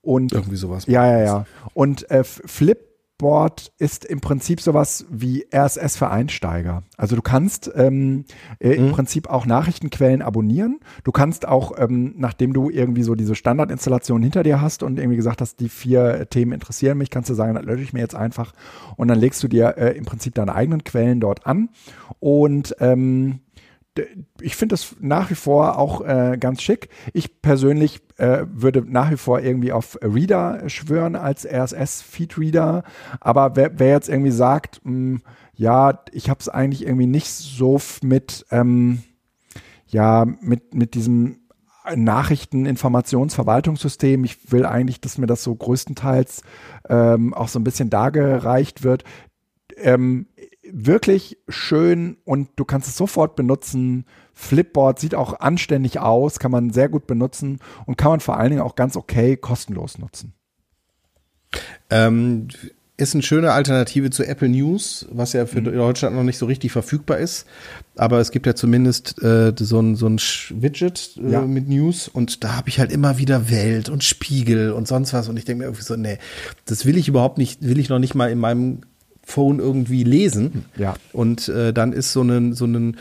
Und 0.00 0.32
Irgendwie 0.32 0.56
sowas. 0.56 0.86
Ja, 0.86 1.06
ja, 1.06 1.24
ja. 1.24 1.46
Und 1.74 2.10
äh, 2.10 2.24
Flipboard 2.24 2.91
Flipboard 3.22 3.72
ist 3.78 4.04
im 4.04 4.20
Prinzip 4.20 4.60
sowas 4.60 5.06
wie 5.08 5.46
RSS 5.54 5.96
für 5.96 6.10
Einsteiger. 6.10 6.82
Also 6.96 7.14
du 7.14 7.22
kannst 7.22 7.70
ähm, 7.76 8.24
äh, 8.58 8.72
im 8.72 8.88
mhm. 8.88 8.92
Prinzip 8.92 9.30
auch 9.30 9.46
Nachrichtenquellen 9.46 10.22
abonnieren. 10.22 10.80
Du 11.04 11.12
kannst 11.12 11.46
auch, 11.46 11.72
ähm, 11.78 12.14
nachdem 12.16 12.52
du 12.52 12.68
irgendwie 12.68 13.04
so 13.04 13.14
diese 13.14 13.36
Standardinstallation 13.36 14.22
hinter 14.22 14.42
dir 14.42 14.60
hast 14.60 14.82
und 14.82 14.98
irgendwie 14.98 15.16
gesagt 15.16 15.40
hast, 15.40 15.60
die 15.60 15.68
vier 15.68 16.28
Themen 16.30 16.50
interessieren 16.50 16.98
mich, 16.98 17.10
kannst 17.10 17.30
du 17.30 17.34
sagen, 17.34 17.54
das 17.54 17.64
lösche 17.64 17.84
ich 17.84 17.92
mir 17.92 18.00
jetzt 18.00 18.16
einfach 18.16 18.52
und 18.96 19.06
dann 19.06 19.20
legst 19.20 19.40
du 19.44 19.46
dir 19.46 19.76
äh, 19.78 19.96
im 19.96 20.04
Prinzip 20.04 20.34
deine 20.34 20.56
eigenen 20.56 20.82
Quellen 20.82 21.20
dort 21.20 21.46
an 21.46 21.68
und 22.18 22.74
ähm, 22.80 23.38
ich 24.40 24.56
finde 24.56 24.74
das 24.74 24.96
nach 25.00 25.30
wie 25.30 25.34
vor 25.34 25.78
auch 25.78 26.00
äh, 26.00 26.36
ganz 26.38 26.62
schick. 26.62 26.88
Ich 27.12 27.42
persönlich 27.42 28.00
äh, 28.16 28.46
würde 28.50 28.82
nach 28.86 29.10
wie 29.10 29.16
vor 29.16 29.40
irgendwie 29.40 29.72
auf 29.72 29.98
Reader 30.02 30.68
schwören 30.68 31.16
als 31.16 31.46
RSS-Feed-Reader. 31.46 32.84
Aber 33.20 33.56
wer, 33.56 33.78
wer, 33.78 33.90
jetzt 33.90 34.08
irgendwie 34.08 34.30
sagt, 34.30 34.80
mh, 34.84 34.90
hm, 34.92 35.22
ja, 35.54 36.02
ich 36.12 36.30
habe 36.30 36.40
es 36.40 36.48
eigentlich 36.48 36.86
irgendwie 36.86 37.06
nicht 37.06 37.28
so 37.28 37.80
mit, 38.02 38.46
ähm, 38.50 39.02
ja, 39.86 40.24
mit, 40.40 40.74
mit 40.74 40.94
diesem 40.94 41.40
Nachrichten, 41.94 42.64
Informationsverwaltungssystem. 42.64 44.24
Ich 44.24 44.52
will 44.52 44.64
eigentlich, 44.64 45.00
dass 45.00 45.18
mir 45.18 45.26
das 45.26 45.42
so 45.42 45.54
größtenteils 45.54 46.42
ähm, 46.88 47.34
auch 47.34 47.48
so 47.48 47.58
ein 47.58 47.64
bisschen 47.64 47.90
dargereicht 47.90 48.82
wird. 48.82 49.04
Ähm, 49.76 50.28
wirklich 50.72 51.38
schön 51.48 52.16
und 52.24 52.48
du 52.56 52.64
kannst 52.64 52.88
es 52.88 52.96
sofort 52.96 53.36
benutzen. 53.36 54.06
Flipboard 54.32 54.98
sieht 54.98 55.14
auch 55.14 55.38
anständig 55.40 56.00
aus, 56.00 56.38
kann 56.38 56.50
man 56.50 56.70
sehr 56.70 56.88
gut 56.88 57.06
benutzen 57.06 57.60
und 57.86 57.98
kann 57.98 58.10
man 58.10 58.20
vor 58.20 58.38
allen 58.38 58.50
Dingen 58.50 58.62
auch 58.62 58.74
ganz 58.74 58.96
okay 58.96 59.36
kostenlos 59.36 59.98
nutzen. 59.98 60.32
Ähm, 61.90 62.48
ist 62.96 63.14
eine 63.14 63.22
schöne 63.22 63.52
Alternative 63.52 64.10
zu 64.10 64.24
Apple 64.24 64.48
News, 64.48 65.06
was 65.10 65.34
ja 65.34 65.44
für 65.44 65.60
mhm. 65.60 65.72
Deutschland 65.74 66.16
noch 66.16 66.22
nicht 66.22 66.38
so 66.38 66.46
richtig 66.46 66.72
verfügbar 66.72 67.18
ist. 67.18 67.46
Aber 67.96 68.20
es 68.20 68.30
gibt 68.30 68.46
ja 68.46 68.54
zumindest 68.54 69.22
äh, 69.22 69.52
so 69.58 69.80
ein, 69.80 69.96
so 69.96 70.06
ein 70.06 70.18
Widget 70.18 71.18
äh, 71.22 71.32
ja. 71.32 71.42
mit 71.42 71.68
News 71.68 72.08
und 72.08 72.44
da 72.44 72.56
habe 72.56 72.70
ich 72.70 72.78
halt 72.78 72.92
immer 72.92 73.18
wieder 73.18 73.50
Welt 73.50 73.90
und 73.90 74.04
Spiegel 74.04 74.72
und 74.72 74.88
sonst 74.88 75.12
was 75.12 75.28
und 75.28 75.36
ich 75.36 75.44
denke 75.44 75.58
mir 75.58 75.64
irgendwie 75.64 75.84
so, 75.84 75.96
nee, 75.96 76.18
das 76.64 76.86
will 76.86 76.96
ich 76.96 77.08
überhaupt 77.08 77.36
nicht, 77.36 77.62
will 77.62 77.78
ich 77.78 77.90
noch 77.90 77.98
nicht 77.98 78.14
mal 78.14 78.30
in 78.30 78.38
meinem 78.38 78.80
Phone 79.24 79.58
irgendwie 79.58 80.04
lesen. 80.04 80.64
Ja. 80.76 80.94
Und 81.12 81.48
äh, 81.48 81.72
dann 81.72 81.92
ist 81.92 82.12
so 82.12 82.22
ein, 82.22 82.52
so 82.52 82.66
ein 82.66 82.96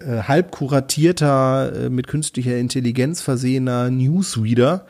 äh, 0.00 0.22
halb 0.22 0.50
kuratierter, 0.50 1.72
äh, 1.86 1.90
mit 1.90 2.06
künstlicher 2.06 2.56
Intelligenz 2.56 3.20
versehener 3.20 3.90
Newsreader, 3.90 4.86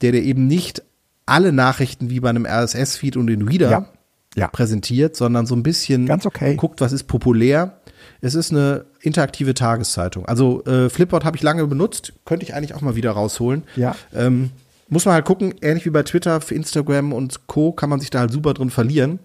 der 0.00 0.12
dir 0.12 0.22
eben 0.22 0.46
nicht 0.46 0.82
alle 1.26 1.52
Nachrichten 1.52 2.10
wie 2.10 2.20
bei 2.20 2.30
einem 2.30 2.46
RSS-Feed 2.46 3.16
und 3.16 3.26
den 3.26 3.42
Reader 3.42 3.70
ja. 3.70 3.86
Ja. 4.36 4.48
präsentiert, 4.48 5.16
sondern 5.16 5.46
so 5.46 5.56
ein 5.56 5.62
bisschen 5.62 6.06
Ganz 6.06 6.26
okay. 6.26 6.54
guckt, 6.56 6.80
was 6.80 6.92
ist 6.92 7.04
populär. 7.04 7.80
Es 8.20 8.34
ist 8.34 8.52
eine 8.52 8.86
interaktive 9.00 9.54
Tageszeitung. 9.54 10.26
Also 10.26 10.64
äh, 10.64 10.88
Flipboard 10.88 11.24
habe 11.24 11.36
ich 11.36 11.42
lange 11.42 11.66
benutzt, 11.66 12.12
könnte 12.24 12.44
ich 12.44 12.54
eigentlich 12.54 12.74
auch 12.74 12.80
mal 12.80 12.94
wieder 12.94 13.10
rausholen. 13.10 13.64
Ja. 13.74 13.96
Ähm, 14.14 14.50
muss 14.88 15.04
man 15.04 15.14
halt 15.14 15.24
gucken, 15.24 15.54
ähnlich 15.60 15.84
wie 15.84 15.90
bei 15.90 16.04
Twitter, 16.04 16.40
für 16.40 16.54
Instagram 16.54 17.12
und 17.12 17.48
Co. 17.48 17.72
kann 17.72 17.90
man 17.90 17.98
sich 17.98 18.10
da 18.10 18.20
halt 18.20 18.30
super 18.30 18.54
drin 18.54 18.70
verlieren 18.70 19.18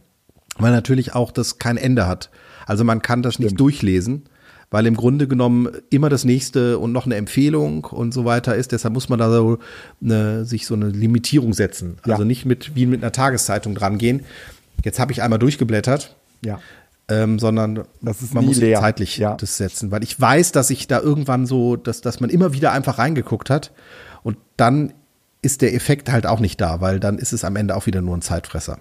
weil 0.57 0.71
natürlich 0.71 1.13
auch 1.13 1.31
das 1.31 1.59
kein 1.59 1.77
Ende 1.77 2.07
hat. 2.07 2.29
Also 2.65 2.83
man 2.83 3.01
kann 3.01 3.21
das 3.21 3.35
Stimmt. 3.35 3.51
nicht 3.51 3.59
durchlesen, 3.59 4.23
weil 4.69 4.85
im 4.85 4.95
Grunde 4.95 5.27
genommen 5.27 5.69
immer 5.89 6.09
das 6.09 6.23
nächste 6.23 6.79
und 6.79 6.91
noch 6.91 7.05
eine 7.05 7.15
Empfehlung 7.15 7.85
und 7.85 8.13
so 8.13 8.25
weiter 8.25 8.55
ist. 8.55 8.71
Deshalb 8.71 8.93
muss 8.93 9.09
man 9.09 9.19
da 9.19 9.29
so 9.31 9.57
eine, 10.01 10.45
sich 10.45 10.65
so 10.65 10.75
eine 10.75 10.87
Limitierung 10.87 11.53
setzen. 11.53 11.97
Also 12.03 12.21
ja. 12.21 12.25
nicht 12.25 12.45
mit 12.45 12.75
wie 12.75 12.85
mit 12.85 13.03
einer 13.03 13.11
Tageszeitung 13.11 13.75
dran 13.75 13.97
gehen. 13.97 14.23
Jetzt 14.83 14.99
habe 14.99 15.11
ich 15.11 15.21
einmal 15.21 15.39
durchgeblättert. 15.39 16.15
Ja. 16.43 16.59
Ähm, 17.09 17.39
sondern 17.39 17.83
man 17.99 18.45
muss 18.45 18.57
leer. 18.57 18.79
zeitlich 18.79 19.17
ja. 19.17 19.35
das 19.35 19.57
setzen, 19.57 19.91
weil 19.91 20.01
ich 20.01 20.19
weiß, 20.19 20.53
dass 20.53 20.69
ich 20.69 20.87
da 20.87 21.01
irgendwann 21.01 21.45
so, 21.45 21.75
dass, 21.75 21.99
dass 21.99 22.21
man 22.21 22.29
immer 22.29 22.53
wieder 22.53 22.71
einfach 22.71 22.99
reingeguckt 22.99 23.49
hat 23.49 23.73
und 24.23 24.37
dann 24.55 24.93
ist 25.41 25.61
der 25.61 25.73
Effekt 25.73 26.09
halt 26.09 26.25
auch 26.25 26.39
nicht 26.39 26.61
da, 26.61 26.79
weil 26.79 27.01
dann 27.01 27.17
ist 27.17 27.33
es 27.33 27.43
am 27.43 27.57
Ende 27.57 27.75
auch 27.75 27.85
wieder 27.85 28.01
nur 28.01 28.15
ein 28.15 28.21
Zeitfresser 28.21 28.77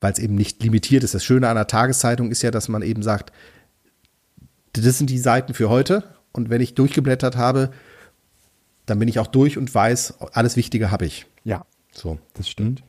weil 0.00 0.12
es 0.12 0.18
eben 0.18 0.34
nicht 0.34 0.62
limitiert 0.62 1.04
ist. 1.04 1.14
Das 1.14 1.24
Schöne 1.24 1.48
an 1.48 1.56
einer 1.56 1.66
Tageszeitung 1.66 2.30
ist 2.30 2.42
ja, 2.42 2.50
dass 2.50 2.68
man 2.68 2.82
eben 2.82 3.02
sagt, 3.02 3.32
das 4.72 4.98
sind 4.98 5.10
die 5.10 5.18
Seiten 5.18 5.54
für 5.54 5.70
heute 5.70 6.04
und 6.32 6.50
wenn 6.50 6.60
ich 6.60 6.74
durchgeblättert 6.74 7.36
habe, 7.36 7.70
dann 8.84 8.98
bin 8.98 9.08
ich 9.08 9.18
auch 9.18 9.26
durch 9.26 9.58
und 9.58 9.74
weiß, 9.74 10.20
alles 10.32 10.56
Wichtige 10.56 10.90
habe 10.90 11.06
ich. 11.06 11.26
Ja, 11.44 11.66
so. 11.92 12.18
Das 12.34 12.48
stimmt. 12.48 12.82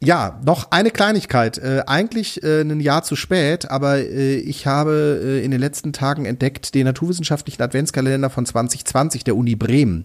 Ja, 0.00 0.38
noch 0.44 0.70
eine 0.70 0.90
Kleinigkeit. 0.90 1.56
Äh, 1.56 1.84
eigentlich 1.86 2.42
äh, 2.42 2.60
ein 2.60 2.80
Jahr 2.80 3.04
zu 3.04 3.16
spät, 3.16 3.70
aber 3.70 3.98
äh, 3.98 4.36
ich 4.36 4.66
habe 4.66 5.20
äh, 5.22 5.44
in 5.44 5.50
den 5.50 5.60
letzten 5.60 5.94
Tagen 5.94 6.26
entdeckt 6.26 6.74
den 6.74 6.84
naturwissenschaftlichen 6.84 7.62
Adventskalender 7.62 8.28
von 8.28 8.44
2020 8.44 9.24
der 9.24 9.34
Uni 9.34 9.54
Bremen. 9.54 10.04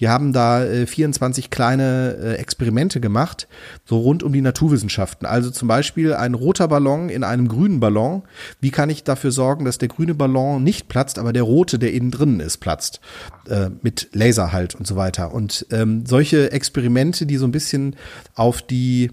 Die 0.00 0.08
haben 0.08 0.32
da 0.32 0.64
äh, 0.64 0.86
24 0.86 1.50
kleine 1.50 2.16
äh, 2.20 2.32
Experimente 2.34 3.00
gemacht, 3.00 3.46
so 3.84 3.98
rund 3.98 4.24
um 4.24 4.32
die 4.32 4.40
Naturwissenschaften. 4.40 5.26
Also 5.26 5.50
zum 5.50 5.68
Beispiel 5.68 6.14
ein 6.14 6.34
roter 6.34 6.66
Ballon 6.66 7.08
in 7.08 7.22
einem 7.22 7.46
grünen 7.46 7.78
Ballon. 7.78 8.22
Wie 8.60 8.72
kann 8.72 8.90
ich 8.90 9.04
dafür 9.04 9.30
sorgen, 9.30 9.64
dass 9.64 9.78
der 9.78 9.88
grüne 9.88 10.14
Ballon 10.14 10.64
nicht 10.64 10.88
platzt, 10.88 11.20
aber 11.20 11.32
der 11.32 11.44
rote, 11.44 11.78
der 11.78 11.92
innen 11.92 12.10
drinnen 12.10 12.40
ist, 12.40 12.56
platzt? 12.56 13.00
Äh, 13.48 13.70
mit 13.82 14.08
Laser 14.12 14.52
halt 14.52 14.74
und 14.74 14.88
so 14.88 14.96
weiter. 14.96 15.32
Und 15.32 15.66
ähm, 15.70 16.04
solche 16.04 16.50
Experimente, 16.50 17.26
die 17.26 17.36
so 17.36 17.46
ein 17.46 17.52
bisschen 17.52 17.94
auf 18.34 18.60
die 18.60 19.10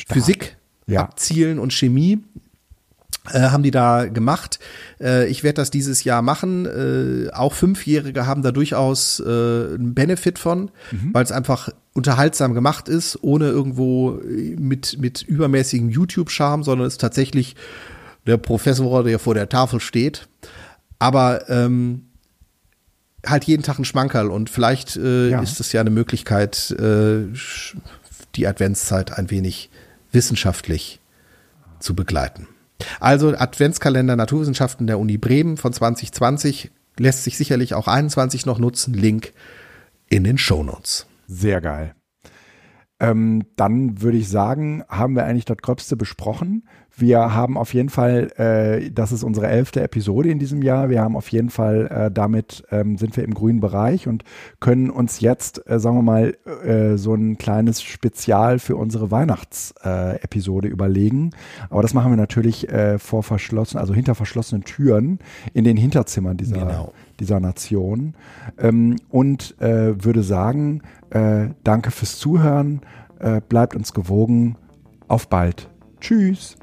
Stark. 0.00 0.18
Physik 0.18 0.56
ja. 0.86 1.02
abzielen 1.02 1.58
und 1.58 1.72
Chemie. 1.72 2.18
Äh, 3.32 3.50
haben 3.50 3.62
die 3.62 3.70
da 3.70 4.06
gemacht. 4.06 4.58
Äh, 4.98 5.28
ich 5.28 5.44
werde 5.44 5.56
das 5.56 5.70
dieses 5.70 6.04
Jahr 6.04 6.22
machen. 6.22 6.64
Äh, 6.64 7.30
auch 7.32 7.52
Fünfjährige 7.52 8.26
haben 8.26 8.42
da 8.42 8.50
durchaus 8.50 9.20
äh, 9.20 9.24
einen 9.24 9.92
Benefit 9.94 10.38
von, 10.38 10.70
mhm. 10.90 11.10
weil 11.12 11.22
es 11.22 11.30
einfach 11.30 11.68
unterhaltsam 11.92 12.54
gemacht 12.54 12.88
ist, 12.88 13.18
ohne 13.22 13.48
irgendwo 13.48 14.20
mit, 14.56 14.98
mit 14.98 15.22
übermäßigem 15.22 15.90
YouTube-Charme, 15.90 16.62
sondern 16.62 16.86
es 16.86 16.94
ist 16.94 17.00
tatsächlich 17.00 17.56
der 18.26 18.38
Professor, 18.38 19.04
der 19.04 19.18
vor 19.18 19.34
der 19.34 19.48
Tafel 19.48 19.80
steht. 19.80 20.26
Aber 20.98 21.48
ähm, 21.50 22.06
halt 23.26 23.44
jeden 23.44 23.62
Tag 23.62 23.78
ein 23.78 23.84
Schmankerl 23.84 24.30
und 24.30 24.50
vielleicht 24.50 24.96
äh, 24.96 25.30
ja. 25.30 25.42
ist 25.42 25.60
es 25.60 25.72
ja 25.72 25.80
eine 25.80 25.90
Möglichkeit, 25.90 26.70
äh, 26.78 27.26
die 28.34 28.46
Adventszeit 28.46 29.12
ein 29.18 29.30
wenig 29.30 29.69
wissenschaftlich 30.12 31.00
zu 31.78 31.94
begleiten. 31.94 32.48
Also 32.98 33.36
Adventskalender 33.36 34.16
Naturwissenschaften 34.16 34.86
der 34.86 34.98
Uni 34.98 35.18
Bremen 35.18 35.56
von 35.56 35.72
2020 35.72 36.70
lässt 36.98 37.24
sich 37.24 37.36
sicherlich 37.36 37.74
auch 37.74 37.88
21 37.88 38.46
noch 38.46 38.58
nutzen. 38.58 38.94
Link 38.94 39.32
in 40.08 40.24
den 40.24 40.38
Shownotes. 40.38 41.06
Sehr 41.26 41.60
geil. 41.60 41.94
Ähm, 42.98 43.46
dann 43.56 44.02
würde 44.02 44.18
ich 44.18 44.28
sagen, 44.28 44.84
haben 44.88 45.14
wir 45.14 45.24
eigentlich 45.24 45.46
das 45.46 45.56
Gröbste 45.58 45.96
besprochen. 45.96 46.68
Wir 47.00 47.34
haben 47.34 47.56
auf 47.56 47.72
jeden 47.72 47.88
Fall, 47.88 48.30
äh, 48.36 48.90
das 48.90 49.10
ist 49.10 49.24
unsere 49.24 49.48
elfte 49.48 49.80
Episode 49.82 50.28
in 50.28 50.38
diesem 50.38 50.62
Jahr. 50.62 50.90
Wir 50.90 51.00
haben 51.00 51.16
auf 51.16 51.28
jeden 51.28 51.48
Fall, 51.48 51.86
äh, 51.86 52.10
damit 52.10 52.62
ähm, 52.70 52.98
sind 52.98 53.16
wir 53.16 53.24
im 53.24 53.32
grünen 53.32 53.60
Bereich 53.60 54.06
und 54.06 54.24
können 54.60 54.90
uns 54.90 55.20
jetzt, 55.20 55.66
äh, 55.68 55.80
sagen 55.80 55.96
wir 55.96 56.02
mal, 56.02 56.36
äh, 56.64 56.98
so 56.98 57.14
ein 57.14 57.38
kleines 57.38 57.82
Spezial 57.82 58.58
für 58.58 58.76
unsere 58.76 59.10
Weihnachtsepisode 59.10 60.68
überlegen. 60.68 61.30
Aber 61.70 61.80
das 61.80 61.94
machen 61.94 62.12
wir 62.12 62.16
natürlich 62.16 62.68
äh, 62.68 62.98
vor 62.98 63.22
verschlossenen, 63.22 63.80
also 63.80 63.94
hinter 63.94 64.14
verschlossenen 64.14 64.64
Türen 64.64 65.20
in 65.54 65.64
den 65.64 65.78
Hinterzimmern 65.78 66.36
dieser, 66.36 66.58
genau. 66.58 66.92
dieser 67.18 67.40
Nation. 67.40 68.14
Ähm, 68.58 68.96
und 69.08 69.58
äh, 69.60 70.04
würde 70.04 70.22
sagen, 70.22 70.82
danke 71.64 71.90
fürs 71.90 72.20
Zuhören, 72.20 72.82
bleibt 73.48 73.74
uns 73.74 73.92
gewogen. 73.92 74.54
Auf 75.08 75.28
bald. 75.28 75.68
Tschüss 76.00 76.56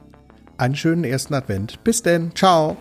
einen 0.58 0.76
schönen 0.76 1.04
ersten 1.04 1.34
Advent. 1.34 1.84
Bis 1.84 2.02
denn. 2.04 2.32
Ciao. 2.36 2.78